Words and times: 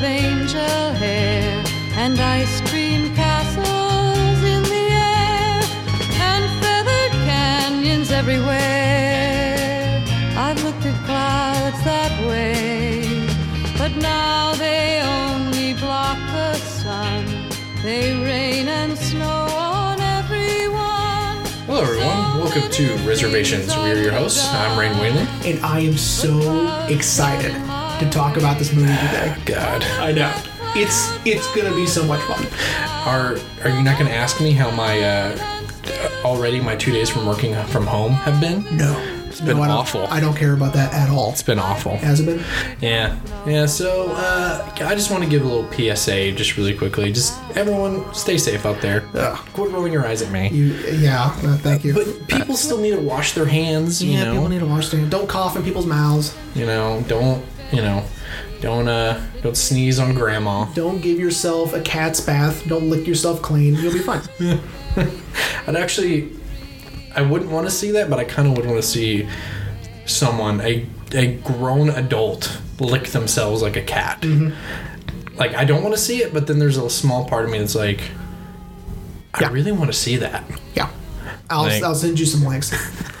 of 0.00 0.04
angel 0.04 0.92
hair 0.94 1.62
and 1.96 2.18
ice 2.18 2.60
cream 2.70 3.14
castles 3.14 4.42
in 4.42 4.62
the 4.62 4.86
air 5.12 5.60
and 6.28 6.44
feathered 6.60 7.12
canyons 7.28 8.10
everywhere. 8.10 10.02
I've 10.36 10.62
looked 10.64 10.86
at 10.86 10.96
clouds 11.04 11.84
that 11.84 12.12
way, 12.26 13.04
but 13.76 13.94
now 13.96 14.54
they 14.54 15.02
only 15.02 15.74
block 15.74 16.18
the 16.32 16.54
sun. 16.54 17.26
They 17.82 18.14
rain 18.24 18.68
and 18.68 18.96
snow 18.96 19.48
on 19.52 20.00
everyone. 20.00 21.44
Hello, 21.66 21.82
everyone. 21.82 22.40
Welcome 22.40 22.70
to 22.70 22.96
Reservations. 23.06 23.76
We 23.76 23.90
are 23.90 24.02
your 24.02 24.12
hosts. 24.12 24.48
I'm 24.48 24.78
Rain 24.78 24.96
Whaley. 24.98 25.26
and 25.44 25.62
I 25.62 25.80
am 25.80 25.98
so 25.98 26.86
excited 26.88 27.54
to 28.00 28.10
talk 28.10 28.36
about 28.36 28.58
this 28.58 28.72
movie 28.72 28.86
today. 28.86 29.36
God, 29.44 29.82
I 29.84 30.12
know. 30.12 30.34
It's 30.74 31.10
it's 31.26 31.54
gonna 31.54 31.74
be 31.74 31.86
so 31.86 32.04
much 32.04 32.20
fun. 32.22 32.46
are 33.06 33.36
are 33.62 33.70
you 33.70 33.82
not 33.82 33.98
to 33.98 34.10
ask 34.10 34.40
me 34.40 34.52
how 34.52 34.70
my 34.70 35.00
uh, 35.00 35.60
already 36.24 36.60
my 36.60 36.76
two 36.76 36.92
days 36.92 37.10
from 37.10 37.26
working 37.26 37.54
from 37.66 37.86
home 37.86 38.12
have 38.12 38.40
been? 38.40 38.64
No. 38.76 39.16
It's 39.28 39.40
been 39.40 39.56
no, 39.58 39.62
I 39.62 39.68
awful. 39.68 40.06
I 40.08 40.18
don't 40.18 40.36
care 40.36 40.54
about 40.54 40.72
that 40.74 40.92
at 40.92 41.08
all. 41.08 41.30
It's 41.30 41.42
been 41.42 41.60
awful. 41.60 41.96
Has 41.98 42.18
it 42.18 42.26
been? 42.26 42.44
Yeah, 42.80 43.16
yeah. 43.46 43.66
So 43.66 44.10
uh, 44.10 44.68
I 44.80 44.94
just 44.96 45.10
want 45.10 45.22
to 45.22 45.30
give 45.30 45.42
a 45.42 45.48
little 45.48 45.70
PSA, 45.72 46.32
just 46.32 46.56
really 46.56 46.76
quickly. 46.76 47.12
Just 47.12 47.40
everyone, 47.56 48.12
stay 48.12 48.36
safe 48.38 48.66
out 48.66 48.80
there. 48.80 49.08
Ugh. 49.14 49.36
Quit 49.52 49.70
rolling 49.70 49.92
your 49.92 50.04
eyes 50.04 50.20
at 50.20 50.32
me. 50.32 50.48
You 50.50 50.74
yeah, 50.98 51.26
uh, 51.26 51.56
thank 51.58 51.84
you. 51.84 51.94
But 51.94 52.26
people 52.26 52.56
still 52.56 52.80
need 52.80 52.90
to 52.90 53.00
wash 53.00 53.34
their 53.34 53.46
hands. 53.46 54.02
You 54.02 54.12
yeah, 54.12 54.24
know, 54.24 54.32
people 54.32 54.48
need 54.48 54.60
to 54.60 54.66
wash 54.66 54.88
their 54.88 54.98
hands. 54.98 55.12
Don't 55.12 55.28
cough 55.28 55.56
in 55.56 55.62
people's 55.62 55.86
mouths. 55.86 56.36
you 56.56 56.66
know, 56.66 57.04
don't 57.06 57.44
you 57.72 57.82
know, 57.82 58.04
don't 58.60 58.88
uh, 58.88 59.20
don't 59.42 59.56
sneeze 59.56 59.98
on 59.98 60.14
grandma. 60.14 60.64
Don't 60.74 61.00
give 61.00 61.18
yourself 61.18 61.72
a 61.72 61.80
cat's 61.80 62.20
bath. 62.20 62.66
Don't 62.68 62.90
lick 62.90 63.06
yourself 63.06 63.40
clean. 63.42 63.74
You'll 63.74 63.92
be 63.92 63.98
fine. 64.00 64.22
I'd 65.66 65.76
actually, 65.76 66.30
I 67.14 67.22
wouldn't 67.22 67.50
want 67.50 67.66
to 67.66 67.70
see 67.70 67.90
that, 67.92 68.10
but 68.10 68.18
I 68.18 68.24
kind 68.24 68.48
of 68.48 68.56
would 68.56 68.66
want 68.66 68.80
to 68.82 68.86
see 68.86 69.28
someone, 70.06 70.60
a 70.60 70.86
a 71.12 71.34
grown 71.36 71.90
adult, 71.90 72.60
lick 72.78 73.08
themselves 73.08 73.62
like 73.62 73.76
a 73.76 73.82
cat. 73.82 74.24
Like 75.36 75.54
I 75.54 75.64
don't 75.64 75.82
want 75.82 75.94
to 75.94 76.00
see 76.00 76.18
it, 76.22 76.32
but 76.34 76.46
then 76.46 76.58
there's 76.58 76.76
a 76.76 76.88
small 76.90 77.24
part 77.28 77.44
of 77.44 77.50
me 77.50 77.58
that's 77.58 77.74
like, 77.74 78.00
I 79.34 79.40
Yeah. 79.42 79.50
really 79.52 79.72
want 79.72 79.90
to 79.90 79.96
see 79.96 80.16
that. 80.16 80.44
Yeah. 80.74 80.90
I'll, 81.48 81.62
Like- 81.64 81.82
I'll 81.82 81.94
send 81.94 82.20
you 82.20 82.26
some 82.26 82.44
links. 82.44 82.70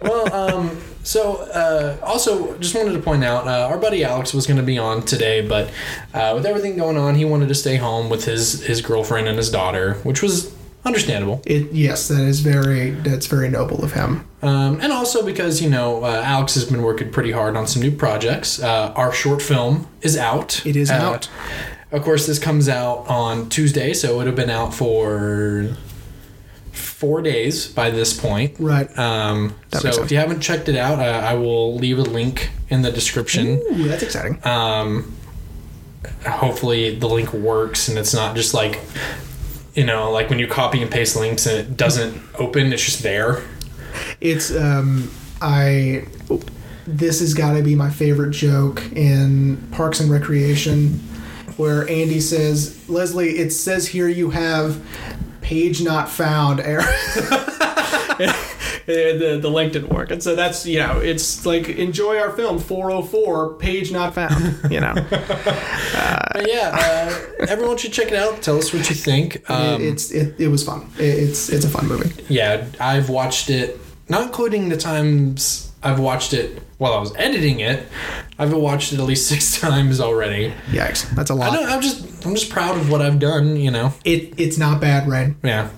Well, 0.00 0.32
um, 0.34 0.70
so 1.04 1.36
uh, 1.52 1.96
also 2.02 2.58
just 2.58 2.74
wanted 2.74 2.92
to 2.94 2.98
point 2.98 3.22
out, 3.22 3.46
uh, 3.46 3.68
our 3.70 3.78
buddy 3.78 4.02
Alex 4.04 4.34
was 4.34 4.46
going 4.46 4.56
to 4.56 4.62
be 4.64 4.78
on 4.78 5.02
today, 5.02 5.46
but 5.46 5.70
uh, 6.12 6.32
with 6.34 6.44
everything 6.44 6.76
going 6.76 6.96
on, 6.96 7.14
he 7.14 7.24
wanted 7.24 7.48
to 7.48 7.54
stay 7.54 7.76
home 7.76 8.10
with 8.10 8.24
his 8.24 8.64
his 8.64 8.80
girlfriend 8.80 9.28
and 9.28 9.36
his 9.38 9.50
daughter, 9.50 9.94
which 10.02 10.22
was 10.22 10.52
understandable. 10.84 11.40
It 11.46 11.72
yes, 11.72 12.08
that 12.08 12.20
is 12.22 12.40
very 12.40 12.90
that's 12.90 13.26
very 13.26 13.48
noble 13.48 13.84
of 13.84 13.92
him. 13.92 14.26
Um, 14.42 14.80
and 14.82 14.92
also 14.92 15.24
because 15.24 15.62
you 15.62 15.70
know 15.70 16.04
uh, 16.04 16.22
Alex 16.24 16.54
has 16.54 16.64
been 16.64 16.82
working 16.82 17.10
pretty 17.10 17.32
hard 17.32 17.56
on 17.56 17.66
some 17.66 17.80
new 17.82 17.92
projects. 17.92 18.60
Uh, 18.62 18.92
our 18.96 19.12
short 19.12 19.40
film 19.40 19.86
is 20.02 20.16
out. 20.16 20.64
It 20.66 20.76
is 20.76 20.90
Uh, 20.90 20.94
out. 20.94 21.28
Of 21.92 22.02
course, 22.02 22.26
this 22.26 22.40
comes 22.40 22.68
out 22.68 23.04
on 23.08 23.48
Tuesday, 23.48 23.94
so 23.94 24.14
it 24.14 24.16
would 24.16 24.26
have 24.26 24.34
been 24.36 24.50
out 24.50 24.74
for 24.74 25.68
four 27.04 27.20
days 27.20 27.66
by 27.68 27.90
this 27.90 28.18
point. 28.18 28.56
Right. 28.58 28.88
Um, 28.98 29.54
That 29.70 29.82
so 29.82 29.88
makes 29.88 29.98
if 29.98 30.10
you 30.10 30.16
haven't 30.16 30.40
checked 30.40 30.68
it 30.68 30.76
out, 30.76 30.98
uh, 30.98 31.02
I 31.02 31.34
will 31.34 31.76
leave 31.76 31.98
a 31.98 32.02
link 32.02 32.50
in 32.70 32.80
the 32.82 32.90
description. 32.90 33.60
Ooh, 33.72 33.88
that's 33.88 34.02
exciting. 34.02 34.40
Um, 34.44 35.14
hopefully 36.26 36.94
the 36.98 37.08
link 37.08 37.32
works 37.32 37.88
and 37.88 37.98
it's 37.98 38.14
not 38.14 38.36
just 38.36 38.54
like 38.54 38.80
you 39.74 39.84
know 39.84 40.10
like 40.10 40.28
when 40.30 40.38
you 40.38 40.46
copy 40.46 40.82
and 40.82 40.90
paste 40.90 41.16
links 41.16 41.46
and 41.46 41.56
it 41.58 41.76
doesn't 41.76 42.20
open 42.38 42.72
it's 42.72 42.84
just 42.84 43.02
there 43.02 43.42
It's 44.20 44.54
um 44.54 45.10
I 45.40 46.06
this 46.86 47.20
has 47.20 47.32
got 47.34 47.54
to 47.54 47.62
be 47.62 47.74
my 47.74 47.90
favorite 47.90 48.32
joke 48.32 48.82
in 48.92 49.56
Parks 49.72 50.00
and 50.00 50.10
Recreation 50.10 51.00
where 51.56 51.88
Andy 51.88 52.20
says, 52.20 52.88
"Leslie, 52.88 53.38
it 53.38 53.50
says 53.50 53.86
here 53.86 54.08
you 54.08 54.30
have 54.30 54.82
page 55.44 55.82
not 55.82 56.08
found 56.08 56.58
error." 56.60 56.82
the, 58.86 59.38
the 59.40 59.48
link 59.50 59.72
didn't 59.72 59.90
work. 59.92 60.10
And 60.10 60.22
so 60.22 60.36
that's, 60.36 60.66
you 60.66 60.78
know, 60.78 60.98
it's 61.00 61.44
like 61.46 61.68
enjoy 61.68 62.18
our 62.18 62.30
film 62.30 62.58
404 62.58 63.54
page 63.54 63.90
not 63.92 64.14
found, 64.14 64.70
you 64.70 64.78
know. 64.80 64.94
but 66.34 66.46
yeah 66.48 66.70
uh, 66.74 67.46
everyone 67.48 67.76
should 67.76 67.92
check 67.92 68.08
it 68.08 68.14
out 68.14 68.42
tell 68.42 68.58
us 68.58 68.72
what 68.72 68.88
you 68.90 68.94
think 68.96 69.48
um, 69.48 69.80
It- 69.80 69.86
it's 69.88 70.10
it, 70.10 70.34
it 70.40 70.48
was 70.48 70.64
fun. 70.64 70.90
It, 70.98 71.04
it's 71.04 71.48
it's 71.48 71.64
a 71.64 71.68
fun 71.68 71.86
movie. 71.86 72.12
yeah 72.28 72.66
i've 72.80 73.08
watched 73.08 73.50
it 73.50 73.78
not 74.08 74.22
including 74.24 74.68
the 74.68 74.76
times 74.76 75.72
i've 75.82 76.00
watched 76.00 76.32
it 76.32 76.60
while 76.78 76.92
i 76.92 76.98
was 77.00 77.14
editing 77.16 77.60
it 77.60 77.86
i've 78.38 78.52
watched 78.52 78.92
it 78.92 78.98
at 78.98 79.04
least 79.04 79.28
six 79.34 79.60
times 79.60 80.00
already 80.00 80.52
Yikes. 80.70 81.08
That's 81.14 81.30
a 81.30 81.34
lot. 81.34 81.52
don't 81.52 81.68
i'm 81.68 81.80
just 81.80 82.24
i'm 82.26 82.34
just 82.34 82.50
proud 82.50 82.76
of 82.76 82.90
what 82.90 83.00
i've 83.02 83.18
done 83.18 83.56
you 83.56 83.70
know 83.70 83.92
It 84.04 84.34
it's 84.38 84.58
not 84.58 84.80
bad, 84.80 85.08
right? 85.08 85.34
Yeah. 85.42 85.70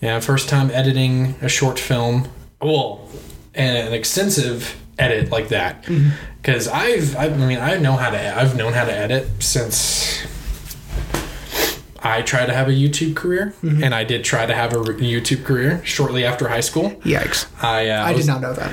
Yeah, 0.00 0.18
first 0.18 0.48
time 0.48 0.68
editing 0.72 1.36
a 1.42 1.48
short 1.48 1.78
film. 1.78 2.26
Well, 2.60 3.06
and 3.54 3.86
an 3.88 3.92
extensive 3.94 4.74
edit 4.98 5.30
like 5.30 5.48
that. 5.50 5.84
Cuz 6.42 6.66
I've 6.66 7.14
I 7.16 7.28
mean 7.28 7.58
I 7.58 7.76
know 7.76 7.92
how 7.96 8.10
to 8.10 8.36
I've 8.38 8.56
known 8.56 8.72
how 8.72 8.84
to 8.84 8.92
edit 8.92 9.28
since 9.38 10.26
I 12.04 12.22
tried 12.22 12.46
to 12.46 12.52
have 12.52 12.66
a 12.66 12.72
YouTube 12.72 13.14
career 13.14 13.54
and 13.62 13.94
I 13.94 14.02
did 14.02 14.24
try 14.24 14.44
to 14.44 14.54
have 14.54 14.72
a 14.74 14.78
re- 14.80 14.94
YouTube 14.96 15.44
career 15.44 15.80
shortly 15.84 16.24
after 16.24 16.48
high 16.48 16.60
school. 16.60 16.90
Yikes. 17.04 17.46
I 17.62 17.88
uh, 17.90 18.04
I 18.06 18.12
was- 18.12 18.26
did 18.26 18.32
not 18.32 18.40
know 18.40 18.54
that. 18.54 18.72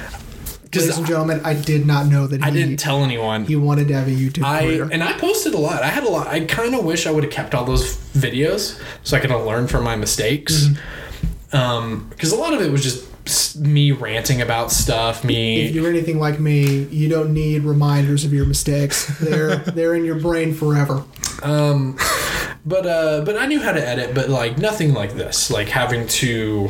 Ladies 0.74 0.98
and 0.98 1.08
gentlemen, 1.08 1.42
I 1.44 1.54
did 1.54 1.86
not 1.88 2.06
know 2.08 2.28
that 2.28 2.42
he, 2.42 2.48
I 2.48 2.52
didn't 2.52 2.78
tell 2.78 3.04
anyone. 3.04 3.46
he 3.46 3.56
wanted 3.56 3.88
to 3.88 3.96
have 3.96 4.08
a 4.08 4.12
YouTube 4.12 4.44
I 4.44 4.62
career. 4.62 4.90
and 4.92 5.04
I 5.04 5.14
posted 5.14 5.54
a 5.54 5.58
lot. 5.58 5.82
I 5.82 5.88
had 5.88 6.04
a 6.04 6.10
lot. 6.10 6.28
I 6.28 6.46
kind 6.46 6.76
of 6.76 6.86
wish 6.86 7.08
I 7.08 7.12
would 7.12 7.24
have 7.24 7.34
kept 7.34 7.56
all 7.56 7.66
those 7.66 7.98
videos 8.14 8.80
so 9.04 9.18
I 9.18 9.20
could 9.20 9.32
have 9.32 9.46
learned 9.46 9.72
from 9.72 9.84
my 9.84 9.96
mistakes. 9.96 10.66
Mm-hmm. 10.68 11.56
Um, 11.56 12.08
because 12.10 12.32
a 12.32 12.36
lot 12.36 12.54
of 12.54 12.62
it 12.62 12.72
was 12.72 12.84
just 12.84 13.08
me 13.56 13.92
ranting 13.92 14.42
about 14.42 14.72
stuff. 14.72 15.24
Me, 15.24 15.62
if 15.68 15.76
you're 15.76 15.90
anything 15.90 16.20
like 16.20 16.40
me, 16.40 16.84
you 16.86 17.08
don't 17.10 17.34
need 17.34 17.64
reminders 17.64 18.26
of 18.26 18.34
your 18.34 18.46
mistakes. 18.46 19.06
They're 19.20 19.56
they're 19.76 19.96
in 19.96 20.06
your 20.06 20.20
brain 20.20 20.54
forever. 20.54 21.04
um, 21.44 21.98
but 22.66 22.86
uh, 22.86 23.22
but 23.26 23.38
I 23.38 23.46
knew 23.46 23.62
how 23.62 23.72
to 23.72 23.86
edit, 23.88 24.14
but 24.14 24.30
like 24.30 24.58
nothing 24.58 24.94
like 24.94 25.14
this. 25.16 25.50
Like 25.50 25.70
having 25.70 26.08
to, 26.08 26.70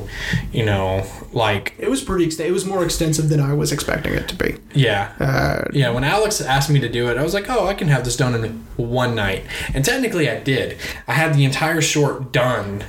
you 0.52 0.66
know, 0.66 1.06
like 1.34 1.74
It 1.80 1.90
was 1.90 2.04
pretty 2.04 2.26
extent. 2.26 2.50
It 2.50 2.54
was 2.54 2.66
more 2.66 2.84
extensive 2.84 3.30
than 3.30 3.40
I 3.40 3.54
was 3.54 3.72
expecting 3.72 4.14
it 4.14 4.28
to 4.30 4.36
be. 4.36 4.56
yeah. 4.74 5.12
Uh, 5.20 5.70
Yeah, 5.74 5.90
when 5.90 6.04
Alex 6.04 6.42
asked 6.42 6.70
me 6.70 6.80
to 6.80 6.90
do 6.90 7.10
it, 7.10 7.18
I 7.18 7.24
was 7.24 7.34
like, 7.34 7.50
"Oh, 7.50 7.66
I 7.68 7.74
can 7.74 7.88
have 7.88 8.04
this 8.06 8.16
done 8.16 8.34
in 8.36 8.66
one 8.78 9.16
night." 9.16 9.44
And 9.74 9.84
technically, 9.84 10.30
I 10.30 10.40
did. 10.40 10.78
I 11.08 11.14
had 11.14 11.34
the 11.34 11.44
entire 11.46 11.82
short 11.82 12.32
done, 12.32 12.84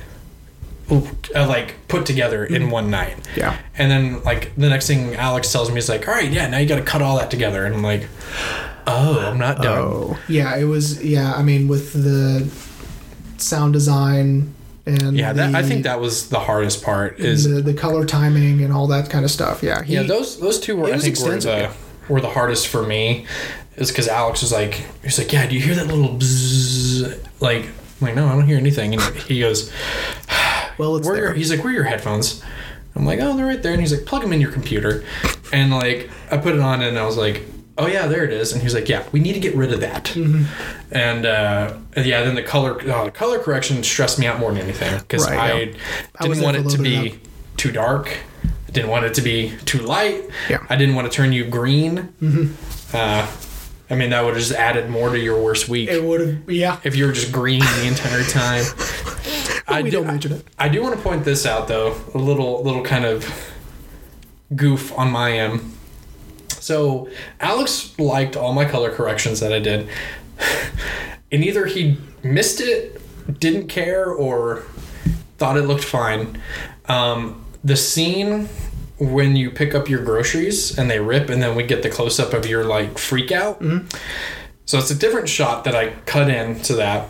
uh, 0.91 1.47
like 1.47 1.75
put 1.87 2.05
together 2.05 2.45
in 2.45 2.69
one 2.69 2.89
night. 2.89 3.17
Yeah. 3.35 3.57
And 3.77 3.89
then, 3.89 4.23
like 4.23 4.53
the 4.55 4.69
next 4.69 4.87
thing 4.87 5.15
Alex 5.15 5.51
tells 5.51 5.71
me 5.71 5.77
is 5.77 5.89
like, 5.89 6.07
"All 6.07 6.13
right, 6.13 6.31
yeah, 6.31 6.47
now 6.47 6.57
you 6.57 6.67
got 6.67 6.77
to 6.77 6.83
cut 6.83 7.01
all 7.01 7.17
that 7.17 7.31
together." 7.31 7.65
And 7.65 7.75
I'm 7.75 7.83
like, 7.83 8.07
"Oh, 8.87 9.19
I'm 9.19 9.37
not 9.37 9.61
done." 9.61 9.77
oh, 9.79 10.19
yeah. 10.27 10.55
It 10.57 10.65
was. 10.65 11.03
Yeah. 11.03 11.33
I 11.33 11.43
mean, 11.43 11.67
with 11.67 11.93
the 11.93 12.49
sound 13.37 13.73
design 13.73 14.53
and 14.85 15.15
Yeah, 15.15 15.33
that, 15.33 15.55
I 15.55 15.63
think 15.63 15.83
that 15.83 15.99
was 15.99 16.29
the 16.29 16.39
hardest 16.39 16.83
part. 16.83 17.19
Is 17.19 17.49
the 17.49 17.61
the 17.61 17.73
color 17.73 18.05
timing 18.05 18.63
and 18.63 18.73
all 18.73 18.87
that 18.87 19.09
kind 19.09 19.23
of 19.25 19.31
stuff. 19.31 19.63
Yeah. 19.63 19.83
He, 19.83 19.93
yeah, 19.93 20.03
those 20.03 20.39
those 20.39 20.59
two 20.59 20.75
were 20.75 20.87
I 20.87 20.91
was 20.91 21.03
think 21.03 21.19
were 21.19 21.37
the 21.37 21.71
were 22.09 22.21
the 22.21 22.29
hardest 22.29 22.67
for 22.67 22.83
me. 22.83 23.25
Is 23.77 23.89
because 23.89 24.09
Alex 24.09 24.41
was 24.41 24.51
like, 24.51 24.85
he's 25.01 25.17
like, 25.17 25.31
"Yeah, 25.31 25.47
do 25.47 25.55
you 25.55 25.61
hear 25.61 25.75
that 25.75 25.87
little 25.87 26.15
bzzz?" 26.17 27.25
Like, 27.39 27.63
I'm 27.65 28.07
like, 28.07 28.15
no, 28.15 28.27
I 28.27 28.33
don't 28.33 28.45
hear 28.45 28.57
anything. 28.57 28.93
And 28.93 29.01
he 29.01 29.39
goes. 29.39 29.71
Well, 30.77 30.95
it's 30.97 31.07
where 31.07 31.33
he's 31.33 31.51
like, 31.51 31.63
where 31.63 31.71
are 31.71 31.75
your 31.75 31.83
headphones? 31.83 32.43
I'm 32.95 33.05
like, 33.05 33.19
oh, 33.21 33.35
they're 33.37 33.45
right 33.45 33.61
there. 33.61 33.71
And 33.71 33.81
he's 33.81 33.93
like, 33.93 34.05
plug 34.05 34.21
them 34.21 34.33
in 34.33 34.41
your 34.41 34.51
computer. 34.51 35.03
And 35.53 35.71
like, 35.71 36.09
I 36.29 36.37
put 36.37 36.55
it 36.55 36.61
on 36.61 36.81
and 36.81 36.97
I 36.97 37.05
was 37.05 37.17
like, 37.17 37.43
oh 37.77 37.87
yeah, 37.87 38.07
there 38.07 38.23
it 38.23 38.31
is. 38.33 38.53
And 38.53 38.61
he's 38.61 38.73
like, 38.73 38.89
yeah, 38.89 39.07
we 39.11 39.19
need 39.19 39.33
to 39.33 39.39
get 39.39 39.55
rid 39.55 39.71
of 39.73 39.79
that. 39.81 40.05
Mm-hmm. 40.05 40.93
And 40.93 41.25
uh, 41.25 41.77
yeah, 41.95 42.23
then 42.23 42.35
the 42.35 42.43
color 42.43 42.79
uh, 42.89 43.09
color 43.11 43.39
correction 43.39 43.81
stressed 43.83 44.19
me 44.19 44.27
out 44.27 44.39
more 44.39 44.51
than 44.51 44.61
anything 44.61 44.99
because 44.99 45.25
Right, 45.27 45.39
I 45.39 45.59
yeah. 45.59 45.65
Didn't 46.21 46.37
there 46.37 46.43
want 46.43 46.57
it 46.57 46.69
to 46.69 46.77
be 46.81 47.19
too 47.57 47.71
dark. 47.71 48.17
I 48.67 48.71
didn't 48.71 48.89
want 48.89 49.05
it 49.05 49.13
to 49.15 49.21
be 49.21 49.53
too 49.65 49.79
light. 49.79 50.23
Yeah. 50.49 50.65
I 50.69 50.75
didn't 50.75 50.95
want 50.95 51.11
to 51.11 51.15
turn 51.15 51.31
you 51.33 51.45
green. 51.45 52.13
Mm-hmm. 52.21 52.95
Uh, 52.95 53.27
I 53.89 53.95
mean, 53.95 54.11
that 54.11 54.23
would 54.23 54.35
have 54.35 54.39
just 54.43 54.53
added 54.53 54.89
more 54.89 55.09
to 55.09 55.19
your 55.19 55.43
worst 55.43 55.67
week 55.67 55.89
It 55.89 56.01
would 56.01 56.21
have. 56.21 56.49
Yeah. 56.49 56.79
if 56.85 56.95
you 56.95 57.05
were 57.05 57.11
just 57.11 57.31
green 57.33 57.59
the 57.59 57.87
entire 57.87 58.23
time. 58.23 58.63
I 59.67 59.81
do, 59.81 59.91
don't 59.91 60.07
mention 60.07 60.31
it. 60.33 60.45
I 60.57 60.69
do 60.69 60.81
want 60.81 60.95
to 60.95 61.01
point 61.01 61.25
this 61.25 61.45
out 61.45 61.67
though, 61.67 61.95
a 62.13 62.17
little 62.17 62.63
little 62.63 62.83
kind 62.83 63.05
of 63.05 63.51
goof 64.55 64.97
on 64.97 65.11
my 65.11 65.31
end. 65.33 65.61
So 66.49 67.09
Alex 67.39 67.97
liked 67.97 68.35
all 68.35 68.53
my 68.53 68.65
color 68.65 68.91
corrections 68.91 69.39
that 69.39 69.51
I 69.51 69.59
did. 69.59 69.89
and 71.31 71.43
either 71.43 71.65
he 71.65 71.97
missed 72.23 72.61
it, 72.61 73.01
didn't 73.39 73.67
care, 73.67 74.05
or 74.05 74.63
thought 75.37 75.57
it 75.57 75.63
looked 75.63 75.83
fine. 75.83 76.39
Um, 76.85 77.43
the 77.63 77.75
scene 77.75 78.47
when 78.99 79.35
you 79.35 79.49
pick 79.49 79.73
up 79.73 79.89
your 79.89 80.03
groceries 80.03 80.77
and 80.77 80.89
they 80.89 80.99
rip, 80.99 81.29
and 81.29 81.41
then 81.41 81.55
we 81.55 81.63
get 81.63 81.81
the 81.81 81.89
close 81.89 82.19
up 82.19 82.33
of 82.33 82.45
your 82.45 82.63
like 82.63 82.97
freak 82.99 83.31
out. 83.31 83.61
So 84.65 84.77
it's 84.77 84.91
a 84.91 84.95
different 84.95 85.27
shot 85.27 85.63
that 85.63 85.75
I 85.75 85.89
cut 86.05 86.29
into 86.29 86.75
that. 86.75 87.09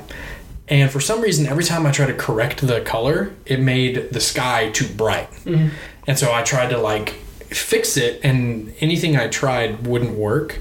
And 0.71 0.89
for 0.89 0.99
some 1.01 1.21
reason, 1.21 1.45
every 1.45 1.63
time 1.65 1.85
I 1.85 1.91
tried 1.91 2.07
to 2.07 2.13
correct 2.15 2.65
the 2.65 2.79
color, 2.81 3.33
it 3.45 3.59
made 3.59 4.11
the 4.11 4.21
sky 4.21 4.69
too 4.71 4.87
bright. 4.87 5.29
And 6.07 6.17
so 6.17 6.31
I 6.31 6.41
tried 6.43 6.69
to 6.69 6.77
like 6.77 7.09
fix 7.51 7.97
it, 7.97 8.21
and 8.23 8.73
anything 8.79 9.17
I 9.17 9.27
tried 9.27 9.85
wouldn't 9.85 10.17
work. 10.17 10.59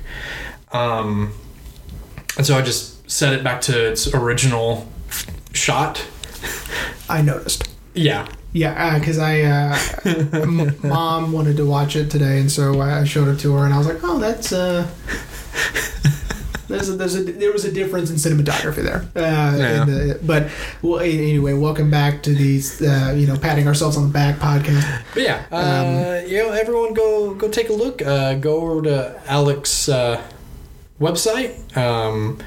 Um, 0.72 1.32
and 2.36 2.44
so 2.44 2.58
I 2.58 2.62
just 2.62 3.08
set 3.08 3.32
it 3.32 3.44
back 3.44 3.60
to 3.62 3.90
its 3.90 4.12
original 4.12 4.86
shot. 5.52 6.04
I 7.08 7.22
noticed. 7.22 7.68
Yeah. 7.94 8.26
Yeah, 8.52 8.98
because 8.98 9.18
I 9.18 9.42
uh, 9.42 9.78
m- 10.04 10.74
mom 10.82 11.30
wanted 11.30 11.56
to 11.58 11.64
watch 11.64 11.94
it 11.94 12.10
today, 12.10 12.40
and 12.40 12.50
so 12.50 12.80
I 12.80 13.04
showed 13.04 13.28
it 13.28 13.38
to 13.40 13.54
her, 13.54 13.64
and 13.64 13.72
I 13.72 13.78
was 13.78 13.86
like, 13.86 14.00
"Oh, 14.02 14.18
that's 14.18 14.52
uh, 14.52 14.88
there's 16.70 16.88
a, 16.88 16.92
there's 16.96 17.16
a 17.16 17.22
there 17.24 17.52
was 17.52 17.64
a 17.64 17.72
difference 17.72 18.08
in 18.10 18.16
cinematography 18.16 18.82
there." 18.82 19.02
Uh, 19.14 19.56
Yeah. 19.58 19.82
in 19.82 19.88
the- 19.90 20.18
but 20.22 20.48
well, 20.82 21.00
anyway, 21.00 21.52
welcome 21.54 21.90
back 21.90 22.22
to 22.22 22.30
these 22.34 22.80
uh, 22.82 23.12
you 23.16 23.26
know 23.26 23.36
patting 23.36 23.66
ourselves 23.66 23.96
on 23.96 24.04
the 24.08 24.12
back 24.12 24.38
podcast. 24.38 24.86
But 25.14 25.22
yeah, 25.22 25.44
uh, 25.52 26.22
you 26.26 26.38
know, 26.38 26.50
everyone 26.52 26.94
go 26.94 27.34
go 27.34 27.48
take 27.48 27.68
a 27.68 27.72
look. 27.74 28.00
Uh, 28.02 28.34
go 28.34 28.60
over 28.60 28.82
to 28.82 29.20
Alex' 29.26 29.88
uh, 29.88 30.20
website, 31.00 31.52
um, 31.76 32.38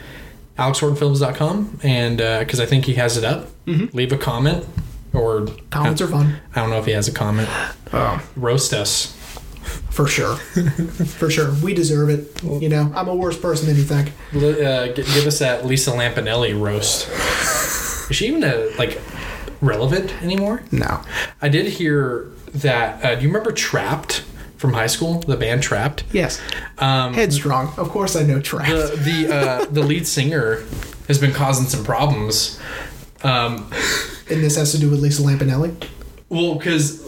alexhortonfilms.com, 0.58 1.80
and 1.84 2.18
because 2.18 2.60
I 2.60 2.66
think 2.66 2.86
he 2.86 2.94
has 2.96 3.18
it 3.18 3.24
up, 3.24 3.50
leave 3.66 4.12
a 4.12 4.18
comment 4.18 4.66
or 5.14 5.48
Comments 5.70 6.02
are 6.02 6.08
fun. 6.08 6.36
I 6.56 6.62
don't 6.62 6.70
know 6.72 6.80
if 6.80 6.86
he 6.86 6.92
has 6.94 7.08
a 7.08 7.12
comment. 7.12 7.48
Oh, 7.94 8.20
Roast 8.36 8.74
us. 8.74 9.13
For 9.94 10.08
sure, 10.08 10.36
for 10.38 11.30
sure, 11.30 11.54
we 11.64 11.76
deserve 11.76 12.10
it. 12.10 12.42
You 12.44 12.68
know, 12.68 12.92
I'm 12.96 13.08
a 13.08 13.14
worse 13.16 13.38
person 13.40 13.68
than 13.68 13.76
you 13.76 13.84
think. 13.84 14.12
Uh, 14.34 14.88
give 14.88 15.28
us 15.28 15.38
that 15.40 15.68
Lisa 15.68 15.92
Lampanelli 15.92 16.60
roast. 16.60 17.08
Is 18.10 18.16
she 18.18 18.28
even 18.28 18.44
uh 18.44 18.70
like 18.80 19.00
relevant 19.62 20.12
anymore? 20.24 20.64
No, 20.72 21.02
I 21.44 21.48
did 21.50 21.68
hear 21.68 22.32
that. 22.56 23.06
Uh, 23.06 23.16
do 23.16 23.22
you 23.22 23.28
remember 23.28 23.52
Trapt 23.52 24.22
from 24.58 24.74
high 24.74 24.88
school? 24.88 25.20
The 25.20 25.38
band 25.38 25.62
Trapt. 25.62 26.02
yes, 26.12 26.42
Um, 26.80 27.14
headstrong. 27.14 27.72
Of 27.78 27.90
course, 27.90 28.16
I 28.16 28.24
know 28.24 28.40
Trapt. 28.40 28.70
the 28.70 28.98
the 29.28 29.36
uh, 29.36 29.66
the 29.66 29.84
lead 29.84 30.08
singer 30.08 30.64
has 31.08 31.20
been 31.20 31.34
causing 31.34 31.68
some 31.68 31.84
problems. 31.86 32.60
Um, 33.24 33.70
and 34.30 34.44
this 34.44 34.56
has 34.56 34.72
to 34.72 34.80
do 34.80 34.90
with 34.90 35.02
Lisa 35.02 35.22
Lampanelli. 35.22 35.72
well, 36.30 36.56
because 36.56 37.00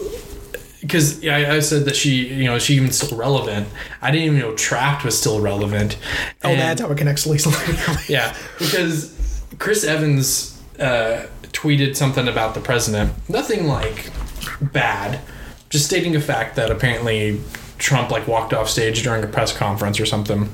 because 0.86 1.22
yeah, 1.22 1.36
I, 1.36 1.56
I 1.56 1.60
said 1.60 1.84
that 1.86 1.96
she 1.96 2.28
you 2.28 2.44
know 2.44 2.58
she 2.58 2.74
even 2.74 2.92
still 2.92 3.16
relevant. 3.18 3.68
I 4.00 4.10
didn't 4.10 4.26
even 4.26 4.38
know 4.38 4.52
Trapt 4.52 5.04
was 5.04 5.18
still 5.18 5.40
relevant. 5.40 5.98
Oh, 6.44 6.50
And- 6.50 6.60
that's 6.60 6.80
how 6.80 6.90
it 6.90 6.98
connects 6.98 7.24
to 7.24 7.30
Lisa 7.30 7.50
yeah, 8.12 8.36
because 8.58 9.12
Chris 9.58 9.84
Evans 9.84 10.60
uh, 10.78 11.26
tweeted 11.52 11.96
something 11.96 12.28
about 12.28 12.54
the 12.54 12.60
president. 12.60 13.12
Nothing 13.28 13.66
like 13.66 14.10
bad, 14.60 15.20
just 15.70 15.86
stating 15.86 16.14
a 16.16 16.20
fact 16.20 16.56
that 16.56 16.70
apparently 16.70 17.40
Trump 17.78 18.10
like 18.10 18.26
walked 18.26 18.52
off 18.54 18.68
stage 18.68 19.02
during 19.02 19.24
a 19.24 19.26
press 19.26 19.56
conference 19.56 19.98
or 20.00 20.06
something. 20.06 20.48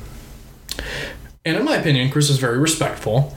And 1.44 1.56
in 1.56 1.64
my 1.64 1.76
opinion, 1.76 2.10
Chris 2.10 2.28
was 2.28 2.38
very 2.38 2.58
respectful, 2.58 3.36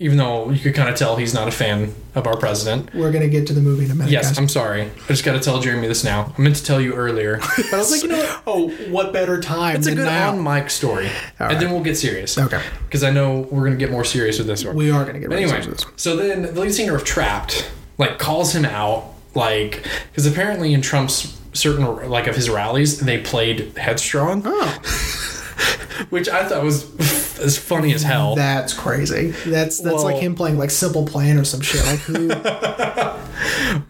even 0.00 0.16
though 0.16 0.50
you 0.50 0.60
could 0.60 0.74
kind 0.74 0.88
of 0.88 0.94
tell 0.94 1.16
he's 1.16 1.34
not 1.34 1.48
a 1.48 1.50
fan 1.50 1.92
of 2.14 2.26
our 2.26 2.36
president. 2.36 2.94
We're 2.94 3.10
gonna 3.10 3.28
get 3.28 3.46
to 3.48 3.52
the 3.52 3.60
movie 3.60 3.84
in 3.84 3.90
a 3.90 3.94
minute. 3.94 4.12
Yes, 4.12 4.28
guys. 4.28 4.38
I'm 4.38 4.48
sorry. 4.48 4.82
I 4.84 5.08
just 5.08 5.24
got 5.24 5.32
to 5.32 5.40
tell 5.40 5.60
Jeremy 5.60 5.88
this 5.88 6.04
now. 6.04 6.32
I 6.38 6.40
meant 6.40 6.56
to 6.56 6.64
tell 6.64 6.80
you 6.80 6.94
earlier, 6.94 7.38
but 7.56 7.64
I 7.72 7.78
was 7.78 7.90
like, 7.90 8.02
you 8.04 8.08
know 8.10 8.18
what? 8.18 8.42
Oh, 8.46 8.68
what 8.90 9.12
better 9.12 9.40
time 9.40 9.76
It's 9.76 9.86
a 9.88 9.94
good 9.94 10.04
now? 10.04 10.30
on 10.30 10.42
mic 10.42 10.70
story, 10.70 11.10
All 11.40 11.48
and 11.50 11.60
then 11.60 11.70
we'll 11.72 11.82
get 11.82 11.96
serious. 11.96 12.38
Okay. 12.38 12.62
Because 12.84 13.02
I 13.02 13.10
know 13.10 13.40
we're 13.50 13.64
gonna 13.64 13.76
get 13.76 13.90
more 13.90 14.04
serious 14.04 14.38
with 14.38 14.46
this 14.46 14.64
one. 14.64 14.76
we 14.76 14.90
are 14.90 15.04
gonna 15.04 15.18
get 15.20 15.30
ready 15.30 15.42
anyway, 15.44 15.62
to 15.62 15.70
this. 15.70 15.84
so 15.96 16.14
then 16.16 16.42
the 16.42 16.60
lead 16.60 16.72
singer 16.74 16.94
of 16.94 17.02
Trapt 17.04 17.68
like 17.98 18.18
calls 18.20 18.54
him 18.54 18.64
out, 18.64 19.14
like 19.34 19.84
because 20.10 20.26
apparently 20.26 20.72
in 20.74 20.80
Trump's 20.80 21.36
certain 21.54 22.08
like 22.08 22.28
of 22.28 22.36
his 22.36 22.48
rallies 22.48 23.00
they 23.00 23.18
played 23.20 23.76
Headstrong, 23.76 24.42
Oh, 24.44 24.78
which 26.10 26.28
I 26.28 26.44
thought 26.48 26.62
was 26.62 27.38
as 27.40 27.56
funny 27.58 27.92
as 27.94 28.02
hell. 28.02 28.34
that's 28.34 28.72
crazy. 28.74 29.30
That's 29.46 29.80
that's 29.80 30.02
like 30.02 30.16
him 30.16 30.34
playing 30.34 30.58
like 30.58 30.70
Simple 30.70 31.04
Plan 31.06 31.38
or 31.38 31.44
some 31.44 31.60
shit. 31.60 31.84
Like 31.86 32.00
who? 32.00 32.28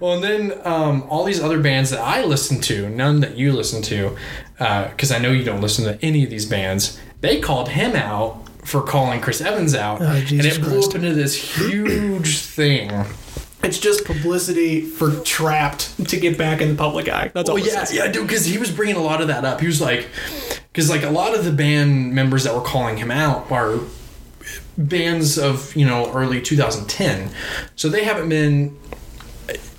Well, 0.01 0.15
and 0.15 0.23
then 0.23 0.61
um, 0.67 1.05
all 1.09 1.25
these 1.25 1.41
other 1.41 1.59
bands 1.61 1.91
that 1.91 2.01
I 2.01 2.23
listen 2.23 2.61
to, 2.63 2.89
none 2.91 3.21
that 3.21 3.37
you 3.37 3.53
listen 3.53 3.81
to, 3.83 4.17
because 4.59 5.11
I 5.11 5.19
know 5.19 5.31
you 5.33 5.43
don't 5.45 5.61
listen 5.63 5.85
to 5.87 5.99
any 6.05 6.23
of 6.25 6.31
these 6.31 6.45
bands, 6.47 7.01
they 7.21 7.41
called 7.41 7.71
him 7.71 7.97
out 7.97 8.47
for 8.65 8.83
calling 8.83 9.21
Chris 9.21 9.41
Evans 9.41 9.75
out, 9.75 10.01
Oh, 10.03 10.05
and 10.05 10.31
it 10.31 10.61
blew 10.61 10.73
Christ. 10.73 10.91
up 10.91 10.95
into 10.97 11.15
this 11.15 11.57
huge 11.57 12.39
thing. 12.41 12.91
it's 13.63 13.79
just 13.79 14.05
publicity 14.05 14.83
for 14.83 15.09
Trapt 15.25 16.07
to 16.09 16.17
get 16.19 16.37
back 16.37 16.61
in 16.61 16.69
the 16.69 16.75
public 16.77 17.09
eye. 17.09 17.31
That's 17.35 17.49
all. 17.49 17.55
Oh 17.57 17.59
it 17.59 17.67
yeah, 17.67 17.85
says. 17.85 17.95
yeah, 17.95 18.09
dude. 18.09 18.27
Because 18.27 18.45
he 18.45 18.59
was 18.59 18.71
bringing 18.71 18.97
a 18.97 19.03
lot 19.03 19.21
of 19.23 19.29
that 19.29 19.45
up. 19.45 19.61
He 19.61 19.67
was 19.67 19.81
like, 19.81 20.07
because 20.79 20.89
like 20.89 21.03
a 21.03 21.11
lot 21.11 21.35
of 21.37 21.45
the 21.45 21.51
band 21.51 22.15
members 22.15 22.45
that 22.45 22.55
were 22.55 22.61
calling 22.61 22.99
him 22.99 23.11
out 23.11 23.51
are 23.51 23.81
bands 24.77 25.37
of 25.37 25.75
you 25.75 25.85
know 25.85 26.09
early 26.13 26.41
2010, 26.41 27.31
so 27.75 27.89
they 27.89 28.05
haven't 28.05 28.29
been 28.29 28.79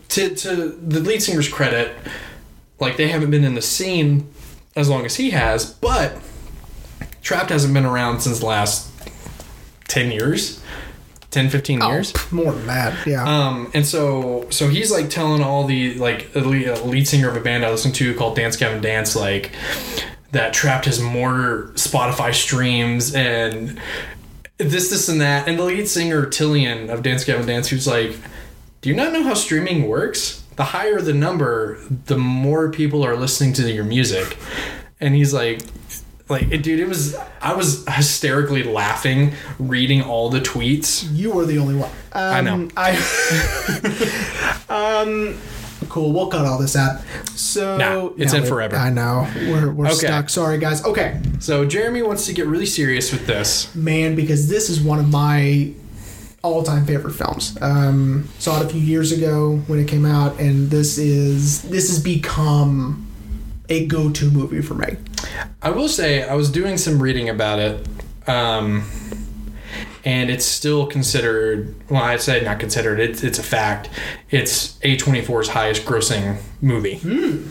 to 0.09 0.35
to 0.35 0.55
the 0.67 0.99
lead 0.99 1.23
singer's 1.23 1.47
credit, 1.47 1.95
like 2.81 2.97
they 2.97 3.07
haven't 3.07 3.31
been 3.31 3.45
in 3.45 3.55
the 3.55 3.61
scene 3.61 4.27
as 4.75 4.89
long 4.89 5.05
as 5.05 5.15
he 5.15 5.29
has, 5.29 5.71
but 5.75 6.17
Trapt 7.23 7.47
hasn't 7.49 7.73
been 7.73 7.85
around 7.85 8.19
since 8.19 8.39
the 8.39 8.45
last 8.45 8.91
10 9.87 10.11
years, 10.11 10.61
10, 11.31 11.49
15 11.49 11.81
Oh, 11.81 11.91
years. 11.91 12.11
pff, 12.11 12.29
more 12.33 12.51
than 12.51 12.67
that. 12.67 13.07
Yeah. 13.07 13.23
Um, 13.23 13.71
and 13.73 13.85
so 13.85 14.47
so 14.49 14.67
he's 14.67 14.91
like 14.91 15.09
telling 15.09 15.41
all 15.41 15.63
the 15.65 15.93
like 15.93 16.33
the 16.33 16.41
lead, 16.41 16.67
uh, 16.67 16.83
lead 16.83 17.07
singer 17.07 17.29
of 17.29 17.37
a 17.37 17.39
band 17.39 17.63
I 17.65 17.71
listen 17.71 17.93
to 17.93 18.13
called 18.15 18.35
Dance 18.35 18.57
Gavin 18.57 18.81
Dance 18.81 19.15
like 19.15 19.51
that 20.31 20.53
Trapt 20.53 20.85
has 20.85 20.99
more 20.99 21.71
Spotify 21.73 22.33
streams 22.33 23.13
and 23.15 23.79
this 24.57 24.89
this 24.89 25.09
and 25.09 25.21
that 25.21 25.47
and 25.47 25.57
the 25.57 25.63
lead 25.63 25.87
singer 25.87 26.25
Tilian 26.25 26.89
of 26.89 27.01
Dance 27.01 27.23
Gavin 27.23 27.45
Dance 27.45 27.69
who's 27.69 27.87
like 27.87 28.15
do 28.81 28.89
you 28.89 28.95
not 28.95 29.13
know 29.13 29.23
how 29.23 29.33
streaming 29.33 29.87
works 29.87 30.43
the 30.55 30.65
higher 30.65 31.01
the 31.01 31.13
number 31.13 31.79
the 32.05 32.17
more 32.17 32.69
people 32.69 33.05
are 33.05 33.15
listening 33.15 33.53
to 33.53 33.71
your 33.71 33.85
music 33.85 34.37
and 34.99 35.15
he's 35.15 35.33
like 35.33 35.61
like 36.27 36.51
it, 36.51 36.61
dude 36.61 36.79
it 36.79 36.87
was 36.87 37.15
I 37.41 37.53
was 37.53 37.87
hysterically 37.87 38.63
laughing 38.63 39.33
reading 39.57 40.01
all 40.01 40.29
the 40.29 40.41
tweets 40.41 41.07
you 41.11 41.31
were 41.31 41.45
the 41.45 41.57
only 41.57 41.75
one. 41.75 41.89
Um, 42.11 42.35
I 42.35 42.41
know. 42.41 42.69
I. 42.77 44.65
um. 44.69 45.37
Cool. 45.89 46.11
We'll 46.13 46.27
cut 46.27 46.45
all 46.45 46.59
this 46.59 46.75
out. 46.75 47.01
So 47.35 47.77
Nah, 47.77 48.09
it's 48.17 48.33
in 48.33 48.45
forever. 48.45 48.75
I 48.75 48.89
know. 48.91 49.27
We're 49.35 49.71
we're 49.71 49.87
Okay. 49.87 49.95
stuck. 50.07 50.29
Sorry, 50.29 50.57
guys. 50.59 50.83
Okay. 50.85 51.19
So 51.39 51.65
Jeremy 51.65 52.01
wants 52.03 52.25
to 52.27 52.33
get 52.33 52.45
really 52.47 52.65
serious 52.67 53.11
with 53.11 53.25
this. 53.25 53.73
man 53.75 54.15
because 54.15 54.47
this 54.49 54.69
is 54.69 54.79
one 54.79 54.99
of 54.99 55.09
my 55.09 55.71
all-time 56.41 56.85
favorite 56.85 57.11
films 57.13 57.57
um, 57.61 58.25
saw 58.39 58.61
it 58.61 58.65
a 58.65 58.69
few 58.69 58.79
years 58.79 59.11
ago 59.11 59.57
when 59.67 59.77
it 59.77 59.89
came 59.89 60.05
out 60.05 60.39
and 60.39 60.69
this 60.69 60.97
is 60.97 61.63
this 61.63 61.89
has 61.89 62.01
become 62.01 63.05
a 63.67 63.85
go-to 63.87 64.31
movie 64.31 64.61
for 64.61 64.73
me 64.75 64.95
I 65.61 65.69
will 65.71 65.89
say 65.89 66.23
I 66.23 66.35
was 66.35 66.49
doing 66.49 66.77
some 66.77 67.03
reading 67.03 67.27
about 67.27 67.59
it, 67.59 67.85
um, 68.25 68.83
and 70.05 70.29
it's 70.29 70.45
still 70.45 70.85
considered. 70.87 71.73
Well, 71.89 72.01
I'd 72.03 72.21
say 72.21 72.43
not 72.43 72.59
considered. 72.59 72.99
It's 72.99 73.23
it's 73.23 73.39
a 73.39 73.43
fact. 73.43 73.89
It's 74.29 74.77
A24's 74.79 75.49
highest 75.49 75.85
grossing 75.85 76.37
movie. 76.61 76.99
Hmm. 76.99 77.43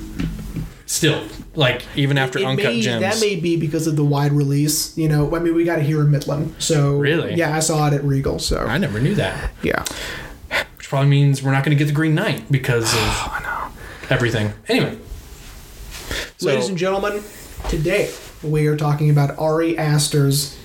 Still, 0.86 1.22
like 1.54 1.82
even 1.96 2.16
after. 2.16 2.38
It 2.38 2.46
Uncut 2.46 2.64
may- 2.72 2.80
Gems. 2.80 3.00
that 3.02 3.20
may 3.20 3.36
be 3.36 3.56
because 3.56 3.86
of 3.86 3.96
the 3.96 4.04
wide 4.04 4.32
release 4.32 4.96
you 4.96 5.06
know 5.08 5.34
i 5.36 5.38
mean 5.38 5.54
we 5.54 5.64
got 5.64 5.78
it 5.78 5.84
here 5.84 6.00
in 6.00 6.10
midland 6.10 6.54
so 6.58 6.96
Really? 6.96 7.34
yeah 7.34 7.54
i 7.54 7.58
saw 7.60 7.88
it 7.88 7.92
at 7.94 8.02
regal 8.04 8.38
so 8.38 8.58
I 8.64 8.78
never 8.78 8.98
knew 9.00 9.14
that, 9.16 9.50
yeah 9.62 9.84
which 10.76 10.88
probably 10.88 11.10
means 11.10 11.42
we're 11.42 11.52
not 11.52 11.62
going 11.64 11.76
to 11.76 11.78
get 11.78 11.88
the 11.88 11.94
Green 11.94 12.14
Knight 12.14 12.50
because 12.50 12.94
of 12.94 13.00
i 13.00 13.40
know 13.42 13.72
everything. 14.08 14.52
Anyway, 14.68 14.96
so 16.38 16.46
ladies 16.46 16.68
and 16.70 16.78
gentlemen 16.78 17.22
today 17.68 18.10
we 18.42 18.66
are 18.66 18.76
talking 18.76 19.10
about 19.10 19.38
ari 19.38 19.76
aster's 19.76 20.56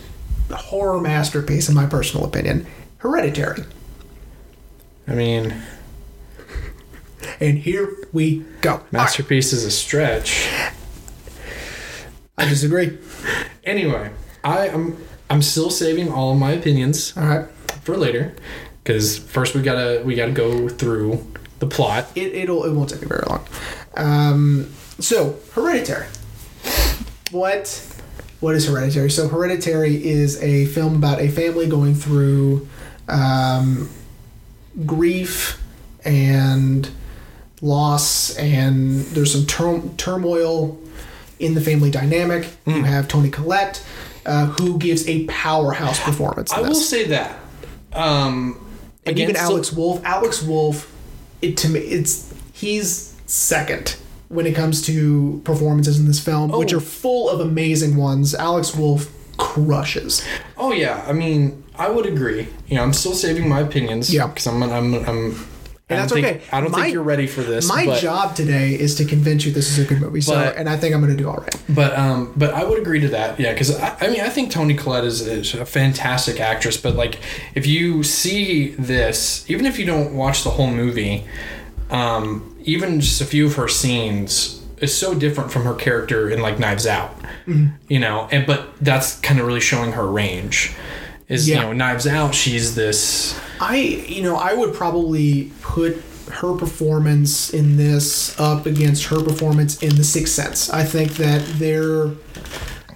horror 0.52 1.00
masterpiece 1.02 1.68
in 1.70 1.76
my 1.76 1.86
personal 1.86 2.26
opinion 2.26 2.66
hereditary 2.98 3.64
I 5.08 5.16
mean, 5.16 5.54
and 7.42 7.58
here 7.58 8.08
we 8.14 8.46
go 8.62 8.72
All 8.72 8.78
right. 8.78 8.94
masterpiece 8.94 9.52
is 9.52 9.66
a 9.66 9.72
stretch. 9.72 10.48
I 12.38 12.46
disagree. 12.48 12.98
Anyway, 13.66 14.12
I 14.44 14.68
am 14.70 14.98
I'm 15.30 15.42
still 15.42 15.70
saving 15.70 16.10
all 16.12 16.32
of 16.32 16.38
my 16.40 16.52
opinions 16.52 17.16
All 17.18 17.24
right. 17.28 17.50
for 17.84 17.98
later 17.98 18.34
because 18.84 19.18
first 19.18 19.56
we 19.56 19.62
gotta 19.62 20.02
we 20.06 20.16
gotta 20.16 20.32
go 20.32 20.70
through 20.70 21.26
the 21.60 21.68
plot. 21.68 22.08
It, 22.16 22.34
it'll 22.34 22.64
it 22.64 22.72
won't 22.74 22.90
take 22.90 23.02
me 23.02 23.08
very 23.08 23.24
long. 23.28 23.46
Um, 23.96 24.74
so 25.00 25.38
Hereditary. 25.54 26.08
What 27.32 27.66
what 28.44 28.56
is 28.56 28.68
Hereditary? 28.68 29.10
So 29.10 29.30
Hereditary 29.30 30.06
is 30.06 30.42
a 30.44 30.66
film 30.66 30.96
about 30.98 31.22
a 31.22 31.30
family 31.30 31.66
going 31.66 31.96
through 31.96 32.68
um, 33.08 33.90
grief 34.86 35.62
and 36.04 36.90
loss, 37.62 38.36
and 38.36 39.00
there's 39.00 39.32
some 39.32 39.46
tur- 39.46 39.90
turmoil 39.96 40.78
in 41.40 41.54
the 41.54 41.62
family 41.62 41.90
dynamic. 41.90 42.46
You 42.66 42.84
have 42.84 43.08
Toni 43.08 43.30
Collette, 43.30 43.82
uh, 44.26 44.48
who 44.48 44.78
gives 44.78 45.08
a 45.08 45.26
powerhouse 45.28 46.02
performance. 46.02 46.52
I 46.52 46.60
will 46.60 46.76
say 46.76 47.06
that. 47.06 47.40
Um, 47.94 48.60
and 49.06 49.16
again, 49.16 49.30
even 49.30 49.36
so- 49.38 49.54
Alex 49.54 49.72
Wolff. 49.72 50.04
Alex 50.04 50.44
Wolff, 50.44 50.94
it 51.42 51.56
to 51.58 51.70
me, 51.70 51.80
it's 51.80 52.34
he's 52.52 53.16
second 53.26 53.96
when 54.34 54.46
it 54.46 54.56
comes 54.56 54.82
to 54.88 55.42
performances 55.44 56.00
in 56.00 56.06
this 56.08 56.20
film, 56.20 56.52
which 56.52 56.74
Oh. 56.74 56.78
are 56.78 56.82
full 56.82 57.30
of 57.30 57.40
amazing 57.40 57.96
ones. 57.96 58.34
Alex 58.36 58.75
Wolff 58.75 59.10
crushes. 59.38 60.22
Oh 60.58 60.72
yeah, 60.72 61.04
I 61.08 61.13
mean, 61.13 61.63
I 61.78 61.90
would 61.90 62.06
agree. 62.06 62.48
You 62.68 62.75
know, 62.78 62.84
I'm 62.84 62.94
still 62.94 63.13
saving 63.13 63.48
my 63.50 63.60
opinions. 63.62 64.13
Yeah. 64.13 64.28
because 64.28 64.48
I'm, 64.48 64.62
I'm, 64.63 64.94
I'm. 65.08 65.48
And 65.90 66.00
that's 66.00 66.13
think, 66.13 66.25
okay. 66.25 66.42
I 66.52 66.62
don't 66.62 66.72
My- 66.72 66.84
think 66.84 66.94
you're 66.94 67.04
ready 67.04 67.28
for 67.28 67.44
this. 67.44 67.68
My 67.68 67.86
but, 67.86 68.00
job 68.02 68.36
today 68.36 68.74
is 68.74 68.96
to 68.96 69.06
convince 69.06 69.46
you 69.46 69.52
this 69.52 69.70
is 69.70 69.80
a 69.84 69.88
good 69.88 70.00
movie. 70.00 70.22
So, 70.22 70.34
But- 70.34 70.56
and 70.56 70.68
I 70.70 70.78
think 70.78 70.96
I'm 70.96 71.02
going 71.02 71.16
to 71.16 71.22
do 71.22 71.30
all 71.30 71.36
right. 71.38 71.56
But 71.70 71.98
um, 71.98 72.32
but 72.38 72.54
I 72.54 72.63
would 72.63 72.80
agree 72.80 73.02
to 73.02 73.10
that. 73.10 73.40
Yeah, 73.40 73.52
because 73.52 73.78
I, 73.80 73.96
I 74.02 74.08
mean, 74.10 74.22
I 74.22 74.30
think 74.30 74.50
Toni 74.50 74.75
Collette 74.75 75.04
is, 75.04 75.22
is 75.28 75.54
a 75.54 75.66
fantastic 75.66 76.40
actress. 76.40 76.78
But 76.78 76.96
like, 76.96 77.20
if 77.54 77.68
you 77.68 78.02
see 78.04 78.70
this, 78.80 79.48
even 79.52 79.66
if 79.66 79.78
you 79.78 79.86
don't 79.86 80.16
watch 80.16 80.44
the 80.44 80.52
whole 80.52 80.72
movie, 80.72 81.25
um, 81.92 82.53
even 82.63 83.00
just 83.01 83.22
a 83.22 83.25
few 83.25 83.46
of 83.48 83.55
her 83.55 83.67
scenes 83.67 84.62
is 84.77 84.96
so 84.96 85.13
different 85.13 85.51
from 85.51 85.63
her 85.63 85.74
character 85.74 86.29
in 86.29 86.41
like 86.41 86.60
Knives 86.60 86.86
Out. 86.88 87.15
You 87.46 88.00
know, 88.00 88.27
and 88.32 88.46
but 88.48 88.70
that's 88.82 89.20
kind 89.20 89.39
of 89.39 89.46
really 89.46 89.60
showing 89.60 89.93
her 89.93 90.08
range. 90.08 90.74
Is 91.27 91.48
Yeah. 91.48 91.55
you 91.55 91.62
know 91.67 91.74
Knives 91.74 92.08
Out? 92.08 92.34
She's 92.36 92.75
this. 92.75 93.39
I, 93.60 93.77
you 93.77 94.24
know, 94.24 94.36
I 94.36 94.53
would 94.53 94.74
probably 94.74 95.51
put 95.62 96.01
her 96.32 96.53
performance 96.53 97.53
in 97.53 97.77
this 97.77 98.38
up 98.39 98.65
against 98.65 99.05
her 99.05 99.22
performance 99.22 99.82
in 99.84 99.96
The 99.96 100.03
Sixth 100.03 100.34
Sense. 100.34 100.70
I 100.70 100.84
think 100.84 101.13
that 101.13 101.46
they're 101.60 102.12